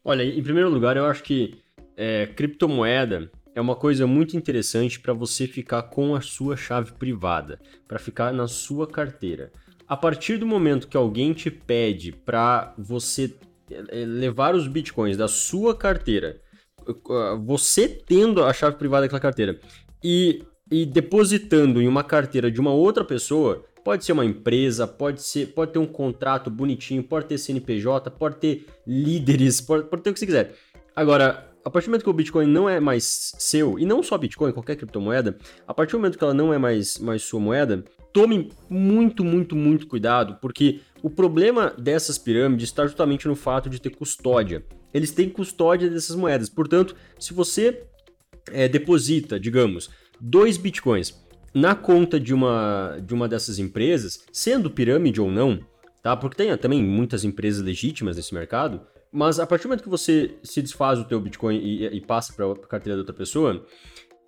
Olha, 0.04 0.22
em 0.22 0.44
primeiro 0.44 0.70
lugar, 0.70 0.98
eu 0.98 1.06
acho 1.06 1.24
que 1.24 1.64
é, 1.96 2.28
criptomoeda 2.28 3.32
é 3.56 3.62
uma 3.62 3.76
coisa 3.76 4.06
muito 4.06 4.36
interessante 4.36 5.00
para 5.00 5.14
você 5.14 5.48
ficar 5.48 5.84
com 5.84 6.14
a 6.14 6.20
sua 6.20 6.58
chave 6.58 6.92
privada, 6.92 7.58
para 7.88 7.98
ficar 7.98 8.34
na 8.34 8.48
sua 8.48 8.86
carteira. 8.86 9.50
A 9.88 9.96
partir 9.96 10.38
do 10.38 10.46
momento 10.46 10.90
que 10.90 10.98
alguém 10.98 11.32
te 11.32 11.50
pede 11.50 12.12
para 12.12 12.76
você 12.78 13.34
é, 13.72 14.06
levar 14.06 14.56
os 14.56 14.68
bitcoins 14.68 15.16
da 15.16 15.30
sua 15.30 15.74
carteira, 15.74 16.42
você 17.46 17.88
tendo 17.88 18.44
a 18.44 18.52
chave 18.52 18.76
privada 18.76 19.04
daquela 19.04 19.22
carteira 19.22 19.60
e 20.04 20.44
e 20.72 20.86
depositando 20.86 21.82
em 21.82 21.88
uma 21.88 22.04
carteira 22.04 22.52
de 22.52 22.60
uma 22.60 22.72
outra 22.72 23.04
pessoa, 23.04 23.66
pode 23.84 24.04
ser 24.04 24.12
uma 24.12 24.26
empresa, 24.26 24.86
pode 24.86 25.22
ser, 25.22 25.48
pode 25.48 25.72
ter 25.72 25.80
um 25.80 25.86
contrato 25.86 26.50
bonitinho, 26.50 27.02
pode 27.02 27.26
ter 27.26 27.38
CNPJ, 27.38 28.12
pode 28.12 28.36
ter 28.38 28.66
líderes, 28.86 29.62
pode, 29.62 29.86
pode 29.86 30.04
ter 30.04 30.10
o 30.10 30.14
que 30.14 30.20
você 30.20 30.26
quiser. 30.26 30.56
Agora, 30.96 31.50
a 31.64 31.70
partir 31.70 31.88
do 31.88 31.92
momento 31.92 32.04
que 32.04 32.10
o 32.10 32.14
Bitcoin 32.14 32.48
não 32.48 32.70
é 32.70 32.80
mais 32.80 33.34
seu, 33.38 33.78
e 33.78 33.86
não 33.86 34.02
só 34.02 34.18
Bitcoin, 34.18 34.52
qualquer 34.52 34.76
criptomoeda, 34.76 35.38
a 35.68 35.74
partir 35.74 35.92
do 35.94 36.00
momento 36.00 36.18
que 36.18 36.24
ela 36.24 36.34
não 36.34 36.54
é 36.54 36.58
mais, 36.58 36.98
mais 36.98 37.24
sua 37.24 37.40
moeda, 37.40 37.84
tome 38.14 38.52
muito, 38.70 39.24
muito, 39.24 39.56
muito 39.56 39.88
cuidado, 39.88 40.38
porque 40.42 40.80
o 41.04 41.10
problema 41.10 41.74
dessas 41.78 42.18
pirâmides 42.18 42.70
está 42.70 42.86
justamente 42.86 43.28
no 43.28 43.36
fato 43.36 43.70
de 43.70 43.80
ter 43.80 43.92
custódia. 43.92 44.66
Eles 44.94 45.12
têm 45.12 45.30
custódia 45.30 45.90
dessas 45.90 46.16
moedas. 46.16 46.50
Portanto, 46.50 46.96
se 47.20 47.34
você 47.34 47.84
é, 48.52 48.68
deposita, 48.68 49.40
digamos, 49.40 49.90
dois 50.20 50.58
bitcoins 50.58 51.26
na 51.54 51.74
conta 51.74 52.20
de 52.20 52.34
uma, 52.34 53.00
de 53.04 53.14
uma 53.14 53.28
dessas 53.28 53.58
empresas, 53.58 54.24
sendo 54.32 54.70
pirâmide 54.70 55.20
ou 55.20 55.32
não, 55.32 55.60
tá? 56.04 56.16
Porque 56.16 56.38
tem 56.38 56.56
também 56.58 56.84
muitas 56.84 57.24
empresas 57.24 57.64
legítimas 57.64 58.16
nesse 58.16 58.34
mercado, 58.34 58.82
mas 59.12 59.40
a 59.40 59.48
partir 59.48 59.64
do 59.64 59.70
momento 59.70 59.84
que 59.84 59.90
você 59.90 60.36
se 60.44 60.62
desfaz 60.62 61.00
o 61.00 61.06
teu 61.06 61.20
Bitcoin 61.20 61.58
e, 61.58 61.86
e 61.86 62.02
passa 62.02 62.34
para 62.34 62.52
a 62.52 62.68
carteira 62.68 62.96
da 62.96 63.02
outra 63.02 63.16
pessoa, 63.16 63.66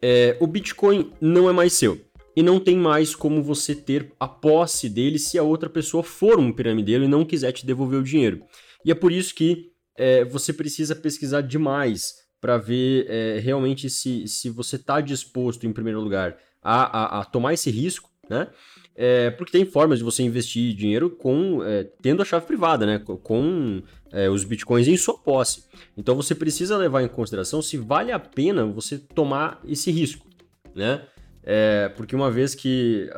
é, 0.02 0.38
o 0.40 0.48
Bitcoin 0.48 1.12
não 1.20 1.50
é 1.50 1.54
mais 1.54 1.74
seu. 1.74 2.00
E 2.36 2.42
não 2.42 2.60
tem 2.60 2.78
mais 2.78 3.16
como 3.16 3.44
você 3.44 3.76
ter 3.76 4.14
a 4.20 4.28
posse 4.28 4.88
dele 4.88 5.20
se 5.20 5.38
a 5.38 5.44
outra 5.44 5.70
pessoa 5.70 6.02
for 6.02 6.40
um 6.40 6.54
piramideiro 6.54 7.04
e 7.04 7.08
não 7.08 7.26
quiser 7.26 7.52
te 7.52 7.66
devolver 7.66 8.00
o 8.00 8.04
dinheiro. 8.04 8.42
E 8.86 8.92
é 8.92 8.96
por 8.96 9.12
isso 9.12 9.36
que 9.36 9.72
é, 9.98 10.24
você 10.24 10.54
precisa 10.54 10.96
pesquisar 10.96 11.42
demais 11.42 12.16
para 12.40 12.58
ver 12.58 13.06
é, 13.10 13.40
realmente 13.40 13.90
se, 13.90 14.28
se 14.28 14.50
você 14.50 14.76
está 14.76 15.02
disposto, 15.02 15.66
em 15.66 15.74
primeiro 15.74 16.00
lugar, 16.00 16.38
a, 16.62 17.18
a, 17.18 17.22
a 17.22 17.26
tomar 17.26 17.54
esse 17.54 17.70
risco, 17.70 18.10
né? 18.30 18.48
É, 18.96 19.32
porque 19.32 19.54
tem 19.54 19.66
formas 19.66 20.00
de 20.00 20.04
você 20.04 20.24
investir 20.24 20.76
dinheiro 20.76 21.10
com 21.10 21.64
é, 21.64 21.86
tendo 22.02 22.22
a 22.22 22.26
chave 22.26 22.46
privada, 22.46 22.86
né? 22.86 23.00
Com 23.00 23.82
é, 24.12 24.30
os 24.30 24.44
bitcoins 24.44 24.88
em 24.88 24.98
sua 24.98 25.18
posse. 25.18 25.64
Então 25.96 26.16
você 26.16 26.36
precisa 26.36 26.78
levar 26.78 27.02
em 27.02 27.08
consideração 27.08 27.62
se 27.62 27.78
vale 27.78 28.12
a 28.12 28.20
pena 28.20 28.66
você 28.66 28.98
tomar 28.98 29.62
esse 29.66 29.90
risco, 29.90 30.28
né? 30.76 31.02
É, 31.44 31.90
porque 31.96 32.16
uma 32.16 32.30
vez 32.30 32.54
que 32.54 33.10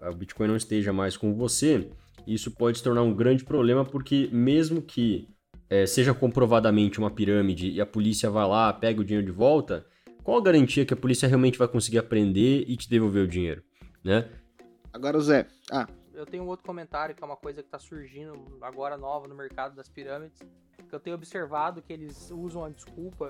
a, 0.00 0.12
Bitcoin 0.12 0.48
não 0.48 0.56
esteja 0.56 0.92
mais 0.92 1.16
com 1.16 1.34
você, 1.34 1.88
isso 2.26 2.50
pode 2.50 2.78
se 2.78 2.84
tornar 2.84 3.02
um 3.02 3.14
grande 3.14 3.44
problema, 3.44 3.84
porque 3.84 4.28
mesmo 4.30 4.82
que 4.82 5.26
é, 5.70 5.86
seja 5.86 6.14
comprovadamente 6.14 6.98
uma 6.98 7.10
pirâmide 7.10 7.70
e 7.70 7.80
a 7.80 7.86
polícia 7.86 8.30
vai 8.30 8.46
lá, 8.46 8.72
pega 8.72 9.00
o 9.00 9.04
dinheiro 9.04 9.26
de 9.26 9.32
volta, 9.32 9.86
qual 10.22 10.38
a 10.38 10.42
garantia 10.42 10.84
que 10.84 10.94
a 10.94 10.96
polícia 10.96 11.28
realmente 11.28 11.58
vai 11.58 11.68
conseguir 11.68 11.98
aprender 11.98 12.64
e 12.66 12.76
te 12.76 12.88
devolver 12.88 13.24
o 13.24 13.28
dinheiro, 13.28 13.62
né? 14.02 14.28
Agora, 14.92 15.18
Zé, 15.20 15.46
ah. 15.70 15.86
Eu 16.14 16.26
tenho 16.26 16.42
um 16.42 16.48
outro 16.48 16.66
comentário 16.66 17.14
que 17.14 17.22
é 17.22 17.26
uma 17.26 17.36
coisa 17.36 17.62
que 17.62 17.68
está 17.68 17.78
surgindo 17.78 18.58
agora 18.60 18.96
nova 18.96 19.28
no 19.28 19.36
mercado 19.36 19.76
das 19.76 19.88
pirâmides, 19.88 20.40
que 20.88 20.92
eu 20.92 20.98
tenho 20.98 21.14
observado 21.14 21.80
que 21.80 21.92
eles 21.92 22.32
usam 22.32 22.64
a 22.64 22.68
desculpa 22.68 23.28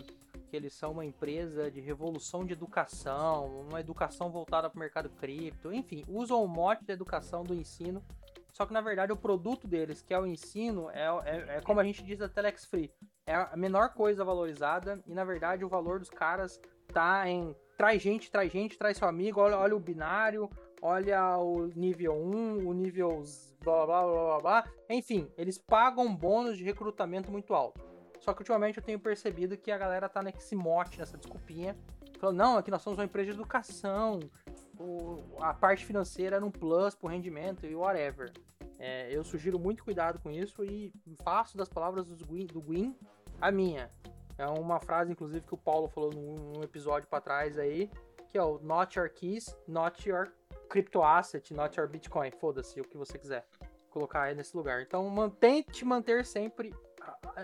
que 0.48 0.56
eles 0.56 0.72
são 0.72 0.92
uma 0.92 1.04
empresa 1.04 1.70
de 1.70 1.80
revolução 1.80 2.44
de 2.44 2.54
educação, 2.54 3.66
uma 3.68 3.80
educação 3.80 4.30
voltada 4.30 4.70
para 4.70 4.76
o 4.76 4.80
mercado 4.80 5.10
cripto, 5.10 5.70
enfim, 5.70 6.02
usam 6.08 6.42
o 6.42 6.48
mote 6.48 6.84
da 6.84 6.94
educação 6.94 7.44
do 7.44 7.54
ensino 7.54 8.02
só 8.58 8.66
que 8.66 8.72
na 8.72 8.80
verdade 8.80 9.12
o 9.12 9.16
produto 9.16 9.68
deles, 9.68 10.02
que 10.02 10.12
é 10.12 10.18
o 10.18 10.26
ensino, 10.26 10.90
é, 10.90 11.06
é, 11.24 11.56
é 11.58 11.60
como 11.60 11.78
a 11.78 11.84
gente 11.84 12.02
diz 12.02 12.18
da 12.18 12.28
Telex 12.28 12.64
Free. 12.64 12.92
É 13.24 13.32
a 13.32 13.56
menor 13.56 13.94
coisa 13.94 14.24
valorizada 14.24 15.00
e 15.06 15.14
na 15.14 15.24
verdade 15.24 15.64
o 15.64 15.68
valor 15.68 16.00
dos 16.00 16.10
caras 16.10 16.60
tá 16.92 17.28
em 17.28 17.54
traz 17.76 18.02
gente, 18.02 18.28
traz 18.32 18.50
gente, 18.50 18.76
traz 18.76 18.96
seu 18.96 19.06
amigo, 19.06 19.40
olha, 19.40 19.56
olha 19.56 19.76
o 19.76 19.78
binário, 19.78 20.50
olha 20.82 21.38
o 21.38 21.68
nível 21.68 22.14
1, 22.14 22.68
o 22.68 22.72
nível 22.72 23.22
blá 23.62 23.86
blá 23.86 24.02
blá 24.02 24.12
blá 24.12 24.40
blá. 24.40 24.64
Enfim, 24.90 25.30
eles 25.38 25.56
pagam 25.56 26.12
bônus 26.12 26.58
de 26.58 26.64
recrutamento 26.64 27.30
muito 27.30 27.54
alto. 27.54 27.80
Só 28.18 28.34
que 28.34 28.40
ultimamente 28.40 28.78
eu 28.78 28.82
tenho 28.82 28.98
percebido 28.98 29.56
que 29.56 29.70
a 29.70 29.78
galera 29.78 30.08
tá 30.08 30.20
nesse 30.20 30.56
mote, 30.56 30.98
nessa 30.98 31.16
desculpinha. 31.16 31.76
Falando, 32.18 32.36
não, 32.36 32.58
aqui 32.58 32.72
nós 32.72 32.82
somos 32.82 32.98
uma 32.98 33.04
empresa 33.04 33.30
de 33.30 33.38
educação. 33.38 34.18
O, 34.78 35.22
a 35.40 35.52
parte 35.52 35.84
financeira 35.84 36.36
era 36.36 36.44
um 36.44 36.50
plus 36.50 36.94
pro 36.94 37.08
rendimento 37.08 37.66
e 37.66 37.74
whatever. 37.74 38.32
É, 38.78 39.08
eu 39.10 39.24
sugiro 39.24 39.58
muito 39.58 39.82
cuidado 39.82 40.20
com 40.20 40.30
isso 40.30 40.64
e 40.64 40.92
faço 41.24 41.56
das 41.56 41.68
palavras 41.68 42.08
do 42.08 42.26
Gwyn, 42.26 42.46
do 42.46 42.60
Gwyn 42.60 42.96
a 43.40 43.50
minha. 43.50 43.90
É 44.36 44.46
uma 44.46 44.78
frase, 44.78 45.10
inclusive, 45.10 45.44
que 45.44 45.54
o 45.54 45.58
Paulo 45.58 45.88
falou 45.88 46.12
num, 46.12 46.52
num 46.52 46.62
episódio 46.62 47.08
para 47.08 47.20
trás 47.20 47.58
aí, 47.58 47.90
que 48.30 48.38
é 48.38 48.42
o 48.42 48.58
Not 48.60 48.96
Your 48.96 49.10
Keys, 49.10 49.56
Not 49.66 50.08
Your 50.08 50.32
Crypto 50.68 51.02
Asset, 51.02 51.52
Not 51.52 51.78
Your 51.78 51.88
Bitcoin. 51.88 52.30
Foda-se, 52.30 52.80
o 52.80 52.84
que 52.84 52.96
você 52.96 53.18
quiser 53.18 53.44
colocar 53.90 54.22
aí 54.22 54.34
nesse 54.34 54.56
lugar. 54.56 54.80
Então, 54.80 55.28
tente 55.40 55.84
manter 55.84 56.24
sempre 56.24 56.72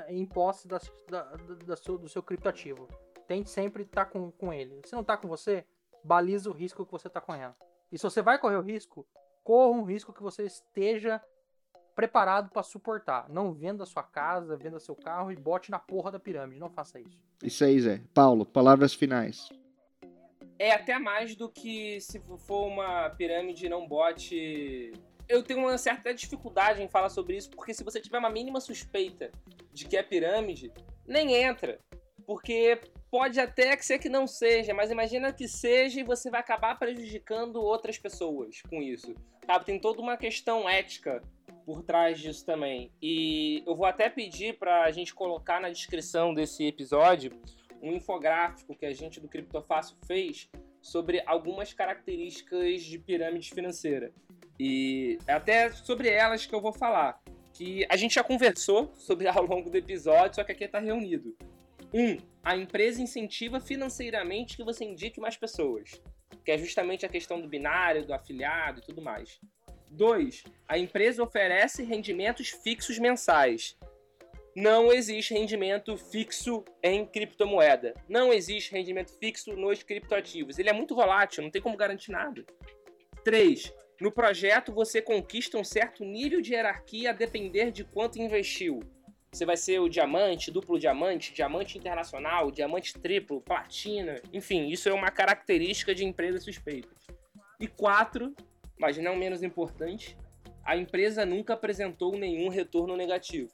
em 0.09 0.24
posse 0.24 0.69
da, 0.69 0.81
da, 1.09 1.23
da 1.66 1.77
seu, 1.77 1.98
do 1.98 2.09
seu 2.09 2.23
criptoativo. 2.23 2.89
Tente 3.27 3.51
sempre 3.51 3.82
estar 3.82 4.05
tá 4.05 4.11
com, 4.11 4.31
com 4.31 4.52
ele. 4.52 4.81
Se 4.85 4.93
não 4.93 5.01
está 5.01 5.16
com 5.16 5.27
você, 5.27 5.65
baliza 6.05 6.51
o 6.51 6.53
risco 6.53 6.85
que 6.85 6.93
você 6.93 7.09
está 7.09 7.21
correndo. 7.21 7.55
E 7.91 7.97
se 7.97 8.05
você 8.05 8.21
vai 8.21 8.39
correr 8.39 8.57
o 8.57 8.63
risco, 8.63 9.07
corra 9.43 9.71
um 9.71 9.85
risco 9.85 10.13
que 10.13 10.23
você 10.23 10.45
esteja 10.45 11.21
preparado 11.95 12.51
para 12.51 12.63
suportar. 12.63 13.29
Não 13.29 13.53
venda 13.53 13.87
sua 13.87 14.03
casa, 14.03 14.57
venda 14.57 14.79
seu 14.79 14.95
carro 14.95 15.33
e 15.33 15.37
bote 15.37 15.71
na 15.71 15.79
porra 15.79 16.11
da 16.11 16.19
pirâmide. 16.19 16.61
Não 16.61 16.71
faça 16.71 17.01
isso. 17.01 17.19
Isso 17.43 17.65
aí, 17.65 17.81
Zé. 17.81 18.03
Paulo, 18.13 18.45
palavras 18.45 18.95
finais. 18.95 19.49
É 20.59 20.73
até 20.73 20.99
mais 20.99 21.35
do 21.35 21.49
que 21.49 22.01
se 22.01 22.21
for 22.39 22.67
uma 22.67 23.11
pirâmide, 23.11 23.69
não 23.69 23.87
bote. 23.87 24.93
Eu 25.29 25.43
tenho 25.43 25.61
uma 25.61 25.79
certa 25.79 26.13
dificuldade 26.13 26.83
em 26.83 26.89
falar 26.89 27.09
sobre 27.09 27.37
isso, 27.37 27.51
porque 27.51 27.73
se 27.73 27.83
você 27.83 28.01
tiver 28.01 28.19
uma 28.19 28.31
mínima 28.31 28.61
suspeita 28.61 29.33
de 29.73 29.87
que 29.87 29.97
é 29.97 30.03
pirâmide, 30.03 30.73
nem 31.07 31.35
entra. 31.35 31.79
Porque 32.27 32.81
pode 33.15 33.39
até 33.39 33.77
ser 33.77 34.01
que 34.01 34.09
não 34.09 34.27
seja, 34.27 34.74
mas 34.74 34.91
imagina 34.91 35.32
que 35.32 35.47
seja 35.47 36.01
e 36.01 36.03
você 36.03 36.28
vai 36.28 36.41
acabar 36.41 36.77
prejudicando 36.77 37.62
outras 37.62 37.97
pessoas 37.97 38.61
com 38.62 38.82
isso. 38.82 39.15
Sabe? 39.47 39.65
Tem 39.65 39.78
toda 39.78 40.03
uma 40.03 40.16
questão 40.16 40.69
ética 40.69 41.23
por 41.65 41.85
trás 41.85 42.19
disso 42.19 42.45
também. 42.45 42.91
E 43.01 43.62
eu 43.65 43.77
vou 43.77 43.86
até 43.86 44.11
pedir 44.11 44.59
para 44.59 44.82
a 44.82 44.91
gente 44.91 45.15
colocar 45.15 45.61
na 45.61 45.70
descrição 45.70 46.35
desse 46.35 46.66
episódio 46.66 47.31
um 47.81 47.93
infográfico 47.93 48.74
que 48.74 48.85
a 48.85 48.93
gente 48.93 49.20
do 49.20 49.28
Criptofácil 49.28 49.97
fez 50.09 50.51
sobre 50.82 51.23
algumas 51.24 51.73
características 51.73 52.82
de 52.82 52.99
pirâmide 52.99 53.55
financeira. 53.55 54.12
E 54.59 55.19
é 55.28 55.35
até 55.35 55.70
sobre 55.70 56.09
elas 56.09 56.47
que 56.47 56.55
eu 56.55 56.61
vou 56.61 56.73
falar. 56.73 57.23
Que 57.53 57.86
a 57.89 57.95
gente 57.95 58.16
já 58.16 58.24
conversou 58.24 58.93
sobre 58.97 59.28
ao 59.28 59.47
longo 59.47 59.70
do 59.70 59.78
episódio, 59.78 60.35
só 60.35 60.43
que 60.43 60.51
aqui 60.51 60.65
está 60.65 60.81
reunido. 60.81 61.32
1. 61.95 62.01
Um, 62.01 62.19
a 62.43 62.57
empresa 62.57 63.01
incentiva 63.01 63.61
financeiramente 63.61 64.57
que 64.57 64.65
você 64.65 64.85
indique 64.85 65.21
mais 65.21 65.37
pessoas, 65.37 66.03
que 66.45 66.51
é 66.51 66.59
justamente 66.59 67.07
a 67.07 67.09
questão 67.09 67.41
do 67.41 67.49
binário, 67.49 68.05
do 68.05 68.12
afiliado 68.12 68.81
e 68.81 68.83
tudo 68.83 69.01
mais. 69.01 69.41
2. 69.93 70.43
A 70.66 70.77
empresa 70.77 71.23
oferece 71.23 71.85
rendimentos 71.85 72.51
fixos 72.51 72.99
mensais. 72.99 73.79
Não 74.57 74.93
existe 74.93 75.35
rendimento 75.35 75.97
fixo 75.97 76.65
em 76.83 77.07
criptomoeda. 77.07 77.95
Não 78.09 78.33
existe 78.33 78.73
rendimento 78.73 79.16
fixo 79.19 79.55
nos 79.55 79.85
criptoativos. 79.85 80.59
Ele 80.59 80.71
é 80.71 80.73
muito 80.73 80.97
volátil, 80.97 81.45
não 81.45 81.51
tem 81.51 81.62
como 81.62 81.77
garantir 81.77 82.11
nada. 82.11 82.45
3. 83.25 83.73
No 84.01 84.11
projeto 84.11 84.73
você 84.73 85.01
conquista 85.01 85.57
um 85.57 85.65
certo 85.65 86.05
nível 86.05 86.41
de 86.41 86.53
hierarquia 86.53 87.11
a 87.11 87.12
depender 87.12 87.71
de 87.71 87.85
quanto 87.85 88.21
investiu. 88.21 88.81
Você 89.35 89.44
vai 89.44 89.56
ser 89.56 89.81
o 89.81 89.89
diamante, 89.89 90.51
duplo 90.51 90.78
diamante, 90.78 91.35
diamante 91.35 91.77
internacional, 91.77 92.51
diamante 92.51 92.94
triplo, 92.94 93.40
platina. 93.40 94.20
Enfim, 94.32 94.69
isso 94.69 94.89
é 94.89 94.93
uma 94.93 95.11
característica 95.11 95.94
de 95.94 96.05
empresas 96.05 96.44
suspeitas. 96.44 97.06
E 97.61 97.66
4 97.66 98.35
mas 98.78 98.98
não 98.98 99.16
menos 99.16 99.43
importante, 99.43 100.16
a 100.65 100.77
empresa 100.77 101.24
nunca 101.24 101.55
apresentou 101.55 102.16
nenhum 102.16 102.48
retorno 102.48 102.97
negativo. 102.97 103.52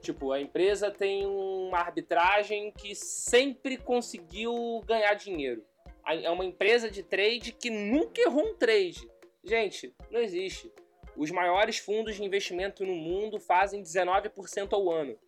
Tipo, 0.00 0.32
a 0.32 0.40
empresa 0.40 0.90
tem 0.90 1.26
uma 1.26 1.78
arbitragem 1.78 2.72
que 2.72 2.94
sempre 2.94 3.76
conseguiu 3.76 4.82
ganhar 4.86 5.14
dinheiro. 5.14 5.64
É 6.06 6.30
uma 6.30 6.44
empresa 6.44 6.90
de 6.90 7.02
trade 7.02 7.52
que 7.52 7.68
nunca 7.70 8.20
errou 8.20 8.50
um 8.50 8.54
trade. 8.54 9.08
Gente, 9.44 9.94
não 10.10 10.20
existe. 10.20 10.72
Os 11.18 11.32
maiores 11.32 11.78
fundos 11.78 12.14
de 12.14 12.22
investimento 12.22 12.86
no 12.86 12.94
mundo 12.94 13.40
fazem 13.40 13.82
19% 13.82 14.72
ao 14.72 14.88
ano. 14.88 15.18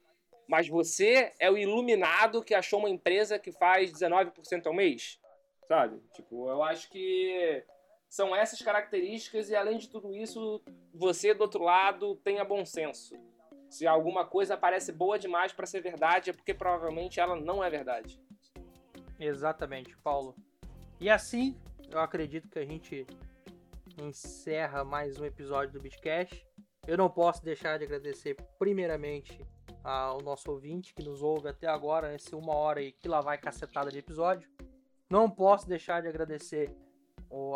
Mas 0.48 0.68
você 0.68 1.32
é 1.40 1.50
o 1.50 1.58
iluminado 1.58 2.44
que 2.44 2.54
achou 2.54 2.78
uma 2.78 2.88
empresa 2.88 3.40
que 3.40 3.50
faz 3.50 3.92
19% 3.92 4.66
ao 4.66 4.72
mês? 4.72 5.18
Sabe? 5.66 6.00
Tipo, 6.14 6.48
eu 6.48 6.62
acho 6.62 6.88
que 6.90 7.64
são 8.08 8.36
essas 8.36 8.62
características 8.62 9.50
e 9.50 9.56
além 9.56 9.78
de 9.78 9.88
tudo 9.88 10.14
isso, 10.14 10.62
você 10.94 11.34
do 11.34 11.42
outro 11.42 11.64
lado 11.64 12.14
tenha 12.22 12.44
bom 12.44 12.64
senso. 12.64 13.16
Se 13.68 13.84
alguma 13.84 14.24
coisa 14.24 14.56
parece 14.56 14.92
boa 14.92 15.18
demais 15.18 15.52
para 15.52 15.66
ser 15.66 15.80
verdade, 15.80 16.30
é 16.30 16.32
porque 16.32 16.54
provavelmente 16.54 17.18
ela 17.18 17.34
não 17.34 17.64
é 17.64 17.68
verdade. 17.68 18.20
Exatamente, 19.18 19.96
Paulo. 19.98 20.36
E 21.00 21.10
assim, 21.10 21.60
eu 21.90 21.98
acredito 21.98 22.48
que 22.48 22.60
a 22.60 22.64
gente 22.64 23.08
encerra 23.98 24.84
mais 24.84 25.18
um 25.18 25.24
episódio 25.24 25.72
do 25.72 25.80
Bitcast. 25.80 26.46
Eu 26.86 26.96
não 26.96 27.08
posso 27.08 27.44
deixar 27.44 27.78
de 27.78 27.84
agradecer 27.84 28.36
primeiramente 28.58 29.44
ao 29.82 30.20
nosso 30.20 30.50
ouvinte 30.50 30.94
que 30.94 31.02
nos 31.02 31.22
ouve 31.22 31.48
até 31.48 31.66
agora, 31.66 32.12
nesse 32.12 32.34
uma 32.34 32.54
hora 32.54 32.82
e 32.82 32.92
que 32.92 33.08
lá 33.08 33.20
vai 33.20 33.38
cacetada 33.38 33.90
de 33.90 33.98
episódio. 33.98 34.48
Não 35.08 35.30
posso 35.30 35.68
deixar 35.68 36.02
de 36.02 36.08
agradecer 36.08 36.74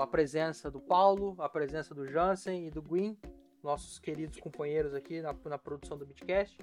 a 0.00 0.06
presença 0.06 0.70
do 0.70 0.80
Paulo, 0.80 1.34
a 1.38 1.48
presença 1.48 1.94
do 1.94 2.06
Jansen 2.06 2.66
e 2.66 2.70
do 2.70 2.82
Gwyn, 2.82 3.18
nossos 3.62 3.98
queridos 3.98 4.38
companheiros 4.38 4.94
aqui 4.94 5.20
na, 5.20 5.34
na 5.44 5.58
produção 5.58 5.96
do 5.96 6.06
Bitcast. 6.06 6.58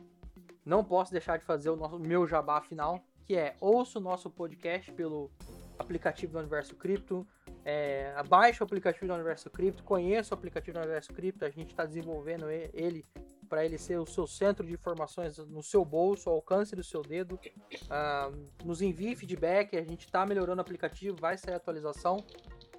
Não 0.65 0.83
posso 0.83 1.11
deixar 1.11 1.37
de 1.37 1.45
fazer 1.45 1.69
o 1.69 1.75
nosso, 1.75 1.99
meu 1.99 2.27
jabá 2.27 2.61
final, 2.61 3.03
que 3.25 3.35
é 3.35 3.55
ouça 3.59 3.99
o 3.99 4.01
nosso 4.01 4.29
podcast 4.29 4.91
pelo 4.93 5.31
aplicativo 5.79 6.33
do 6.33 6.39
Universo 6.39 6.75
Cripto, 6.75 7.27
é, 7.63 8.13
baixe 8.27 8.61
o 8.61 8.65
aplicativo 8.65 9.07
do 9.07 9.13
Universo 9.13 9.49
Cripto, 9.49 9.83
conheça 9.83 10.33
o 10.33 10.37
aplicativo 10.37 10.77
do 10.77 10.83
Universo 10.83 11.13
Cripto, 11.13 11.45
a 11.45 11.49
gente 11.49 11.69
está 11.71 11.85
desenvolvendo 11.85 12.49
ele 12.49 13.05
para 13.51 13.65
ele 13.65 13.77
ser 13.77 13.99
o 13.99 14.05
seu 14.05 14.25
centro 14.25 14.65
de 14.65 14.73
informações 14.73 15.37
no 15.37 15.61
seu 15.61 15.83
bolso, 15.83 16.29
ao 16.29 16.37
alcance 16.37 16.73
do 16.73 16.81
seu 16.81 17.01
dedo. 17.01 17.37
Uh, 17.83 18.47
nos 18.63 18.81
envie 18.81 19.13
feedback, 19.13 19.75
a 19.75 19.83
gente 19.83 20.05
está 20.05 20.25
melhorando 20.25 20.59
o 20.59 20.61
aplicativo, 20.61 21.17
vai 21.19 21.37
sair 21.37 21.55
atualização. 21.55 22.23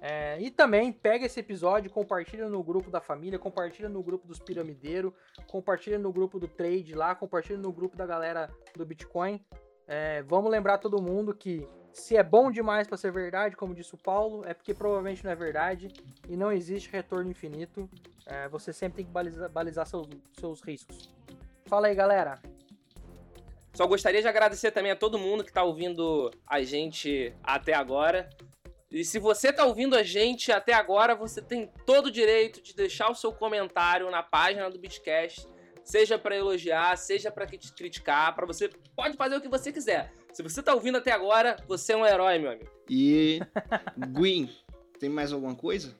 É, 0.01 0.41
e 0.41 0.49
também 0.49 0.91
pega 0.91 1.27
esse 1.27 1.39
episódio, 1.39 1.91
compartilha 1.91 2.49
no 2.49 2.63
grupo 2.63 2.89
da 2.89 2.99
família, 2.99 3.37
compartilha 3.37 3.87
no 3.87 4.01
grupo 4.01 4.27
dos 4.27 4.39
piramideiros, 4.39 5.13
compartilha 5.47 5.99
no 5.99 6.11
grupo 6.11 6.39
do 6.39 6.47
trade 6.47 6.95
lá, 6.95 7.13
compartilha 7.13 7.59
no 7.59 7.71
grupo 7.71 7.95
da 7.95 8.07
galera 8.07 8.49
do 8.75 8.83
Bitcoin. 8.83 9.39
É, 9.87 10.23
vamos 10.23 10.49
lembrar 10.49 10.79
todo 10.79 10.99
mundo 11.01 11.35
que 11.35 11.69
se 11.93 12.17
é 12.17 12.23
bom 12.23 12.51
demais 12.51 12.87
para 12.87 12.97
ser 12.97 13.11
verdade, 13.11 13.55
como 13.55 13.75
disse 13.75 13.93
o 13.93 13.97
Paulo, 13.97 14.43
é 14.45 14.53
porque 14.53 14.73
provavelmente 14.73 15.23
não 15.23 15.31
é 15.31 15.35
verdade 15.35 15.93
e 16.27 16.35
não 16.35 16.51
existe 16.51 16.89
retorno 16.91 17.29
infinito. 17.29 17.87
É, 18.25 18.49
você 18.49 18.73
sempre 18.73 18.97
tem 18.97 19.05
que 19.05 19.11
balizar, 19.11 19.49
balizar 19.49 19.85
seus, 19.85 20.07
seus 20.39 20.61
riscos. 20.61 21.13
Fala 21.65 21.87
aí, 21.87 21.95
galera. 21.95 22.41
Só 23.73 23.87
gostaria 23.87 24.21
de 24.21 24.27
agradecer 24.27 24.71
também 24.71 24.91
a 24.91 24.95
todo 24.95 25.17
mundo 25.17 25.43
que 25.43 25.49
está 25.49 25.63
ouvindo 25.63 26.31
a 26.47 26.61
gente 26.63 27.33
até 27.43 27.73
agora. 27.73 28.29
E 28.91 29.03
se 29.03 29.17
você 29.17 29.49
está 29.49 29.65
ouvindo 29.65 29.95
a 29.95 30.03
gente 30.03 30.51
até 30.51 30.73
agora, 30.73 31.15
você 31.15 31.41
tem 31.41 31.71
todo 31.85 32.07
o 32.07 32.11
direito 32.11 32.61
de 32.61 32.75
deixar 32.75 33.09
o 33.09 33.15
seu 33.15 33.31
comentário 33.31 34.09
na 34.11 34.21
página 34.21 34.69
do 34.69 34.77
Bitcast, 34.77 35.47
seja 35.83 36.19
para 36.19 36.35
elogiar, 36.35 36.95
seja 36.97 37.31
para 37.31 37.47
criticar, 37.47 38.35
para 38.35 38.45
você 38.45 38.69
pode 38.95 39.17
fazer 39.17 39.37
o 39.37 39.41
que 39.41 39.49
você 39.49 39.71
quiser. 39.71 40.11
Se 40.33 40.43
você 40.43 40.59
está 40.59 40.73
ouvindo 40.73 40.97
até 40.97 41.11
agora, 41.11 41.55
você 41.67 41.93
é 41.93 41.97
um 41.97 42.05
herói, 42.05 42.39
meu 42.39 42.51
amigo. 42.51 42.69
E 42.89 43.39
Gwyn, 44.11 44.49
tem 44.99 45.09
mais 45.09 45.31
alguma 45.31 45.55
coisa? 45.55 45.95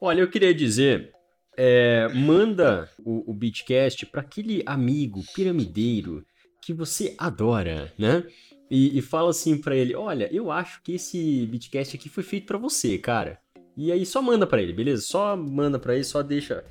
Olha, 0.00 0.20
eu 0.20 0.30
queria 0.30 0.54
dizer, 0.54 1.12
é, 1.56 2.06
manda 2.08 2.88
o, 3.04 3.30
o 3.30 3.34
Bitcast 3.34 4.06
para 4.06 4.20
aquele 4.20 4.62
amigo 4.64 5.22
piramideiro 5.34 6.24
que 6.62 6.72
você 6.72 7.14
adora, 7.18 7.92
né? 7.98 8.24
e, 8.70 8.96
e 8.96 9.02
fala 9.02 9.30
assim 9.30 9.60
para 9.60 9.74
ele: 9.74 9.94
Olha, 9.94 10.32
eu 10.32 10.50
acho 10.50 10.80
que 10.82 10.94
esse 10.94 11.46
Bitcast 11.46 11.96
aqui 11.96 12.08
foi 12.08 12.22
feito 12.22 12.46
para 12.46 12.56
você, 12.56 12.96
cara. 12.96 13.38
E 13.76 13.90
aí 13.90 14.06
só 14.06 14.22
manda 14.22 14.46
para 14.46 14.62
ele, 14.62 14.72
beleza? 14.72 15.02
Só 15.02 15.36
manda 15.36 15.78
para 15.78 15.94
ele, 15.94 16.04
só 16.04 16.22
deixa. 16.22 16.64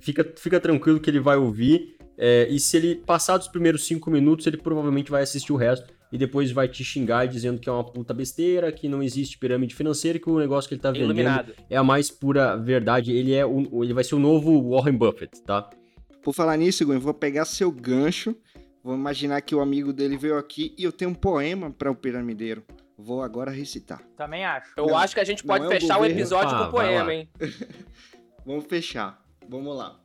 Fica, 0.00 0.24
fica 0.36 0.60
tranquilo 0.60 1.00
que 1.00 1.08
ele 1.08 1.20
vai 1.20 1.36
ouvir. 1.36 1.95
É, 2.18 2.46
e 2.48 2.58
se 2.58 2.76
ele 2.76 2.94
passar 2.96 3.36
dos 3.36 3.48
primeiros 3.48 3.86
cinco 3.86 4.10
minutos, 4.10 4.46
ele 4.46 4.56
provavelmente 4.56 5.10
vai 5.10 5.22
assistir 5.22 5.52
o 5.52 5.56
resto, 5.56 5.94
e 6.12 6.16
depois 6.16 6.50
vai 6.52 6.68
te 6.68 6.84
xingar 6.84 7.26
dizendo 7.26 7.60
que 7.60 7.68
é 7.68 7.72
uma 7.72 7.84
puta 7.84 8.14
besteira, 8.14 8.70
que 8.70 8.88
não 8.88 9.02
existe 9.02 9.36
pirâmide 9.38 9.74
financeira, 9.74 10.18
que 10.18 10.30
o 10.30 10.38
negócio 10.38 10.68
que 10.68 10.74
ele 10.74 10.80
tá 10.80 10.90
vendendo 10.90 11.06
Iluminado. 11.10 11.52
é 11.68 11.76
a 11.76 11.82
mais 11.84 12.10
pura 12.10 12.56
verdade. 12.56 13.12
Ele 13.12 13.34
é 13.34 13.44
o, 13.44 13.82
ele 13.82 13.92
vai 13.92 14.04
ser 14.04 14.14
o 14.14 14.18
novo 14.18 14.70
Warren 14.70 14.96
Buffett, 14.96 15.42
tá? 15.42 15.68
Por 16.22 16.32
falar 16.32 16.56
nisso, 16.56 16.86
Gwen, 16.86 16.98
vou 16.98 17.12
pegar 17.12 17.44
seu 17.44 17.70
gancho. 17.72 18.36
Vou 18.82 18.94
imaginar 18.94 19.40
que 19.40 19.52
o 19.54 19.60
amigo 19.60 19.92
dele 19.92 20.16
veio 20.16 20.38
aqui 20.38 20.72
e 20.78 20.84
eu 20.84 20.92
tenho 20.92 21.10
um 21.10 21.14
poema 21.14 21.70
para 21.72 21.90
o 21.90 21.94
piramideiro. 21.94 22.62
Vou 22.96 23.20
agora 23.20 23.50
recitar. 23.50 24.00
Também 24.16 24.44
acho. 24.44 24.72
Eu 24.76 24.86
Não, 24.86 24.96
acho 24.96 25.12
que 25.12 25.20
a 25.20 25.24
gente 25.24 25.42
pode 25.44 25.64
é 25.64 25.66
o 25.66 25.70
fechar 25.70 25.96
o 25.96 25.98
governo. 25.98 26.18
episódio 26.20 26.54
Ah, 26.56 26.58
com 26.60 26.64
o 26.68 26.70
poema, 26.70 27.12
hein? 27.14 27.28
Vamos 28.46 28.64
fechar. 28.66 29.20
Vamos 29.48 29.76
lá. 29.76 29.98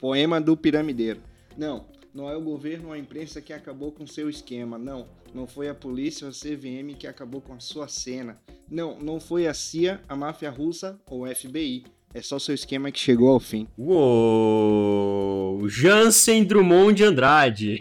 Poema 0.00 0.40
do 0.40 0.56
piramideiro. 0.56 1.20
Não, 1.56 1.86
não 2.12 2.28
é 2.28 2.36
o 2.36 2.40
governo 2.40 2.88
ou 2.88 2.92
a 2.92 2.98
imprensa 2.98 3.40
que 3.40 3.52
acabou 3.52 3.92
com 3.92 4.06
seu 4.06 4.28
esquema. 4.28 4.78
Não, 4.78 5.08
não 5.34 5.46
foi 5.46 5.68
a 5.68 5.74
polícia 5.74 6.26
ou 6.26 6.30
a 6.30 6.34
CVM 6.34 6.96
que 6.98 7.06
acabou 7.06 7.40
com 7.40 7.54
a 7.54 7.60
sua 7.60 7.88
cena. 7.88 8.40
Não, 8.68 8.98
não 8.98 9.20
foi 9.20 9.46
a 9.46 9.54
CIA, 9.54 10.00
a 10.08 10.16
máfia 10.16 10.50
russa 10.50 11.00
ou 11.08 11.24
o 11.24 11.34
FBI. 11.34 11.84
É 12.12 12.20
só 12.20 12.38
seu 12.38 12.54
esquema 12.54 12.90
que 12.90 12.98
chegou 12.98 13.30
ao 13.30 13.38
fim. 13.38 13.68
Uou! 13.78 15.68
Jansen 15.68 16.44
Drummond 16.44 16.94
de 16.94 17.04
Andrade. 17.04 17.80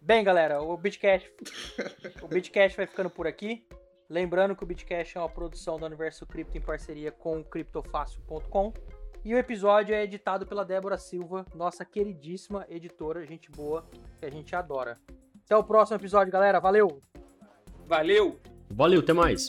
Bem, 0.00 0.22
galera, 0.22 0.60
o 0.62 0.76
Bitcast, 0.76 1.32
o 2.20 2.28
Bitcast 2.28 2.76
vai 2.76 2.86
ficando 2.86 3.08
por 3.08 3.26
aqui. 3.26 3.66
Lembrando 4.10 4.54
que 4.54 4.62
o 4.62 4.66
Bitcast 4.66 5.16
é 5.16 5.20
uma 5.20 5.30
produção 5.30 5.78
do 5.78 5.86
Universo 5.86 6.26
Cripto 6.26 6.58
em 6.58 6.60
parceria 6.60 7.10
com 7.10 7.40
o 7.40 7.44
criptofácil.com. 7.44 8.74
E 9.24 9.34
o 9.34 9.38
episódio 9.38 9.94
é 9.94 10.04
editado 10.04 10.46
pela 10.46 10.66
Débora 10.66 10.98
Silva, 10.98 11.46
nossa 11.54 11.82
queridíssima 11.82 12.66
editora, 12.68 13.24
gente 13.24 13.50
boa, 13.50 13.82
que 14.18 14.26
a 14.26 14.30
gente 14.30 14.54
adora. 14.54 14.98
Até 15.46 15.56
o 15.56 15.64
próximo 15.64 15.96
episódio, 15.96 16.30
galera. 16.30 16.60
Valeu! 16.60 17.00
Valeu! 17.86 18.38
Valeu, 18.70 19.00
até 19.00 19.14
mais. 19.14 19.46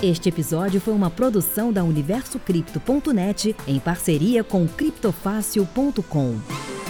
Este 0.00 0.28
episódio 0.28 0.80
foi 0.80 0.94
uma 0.94 1.10
produção 1.10 1.72
da 1.72 1.82
UniversoCripto.net 1.82 3.56
em 3.66 3.80
parceria 3.80 4.44
com 4.44 4.68
criptofácil.com. 4.68 6.83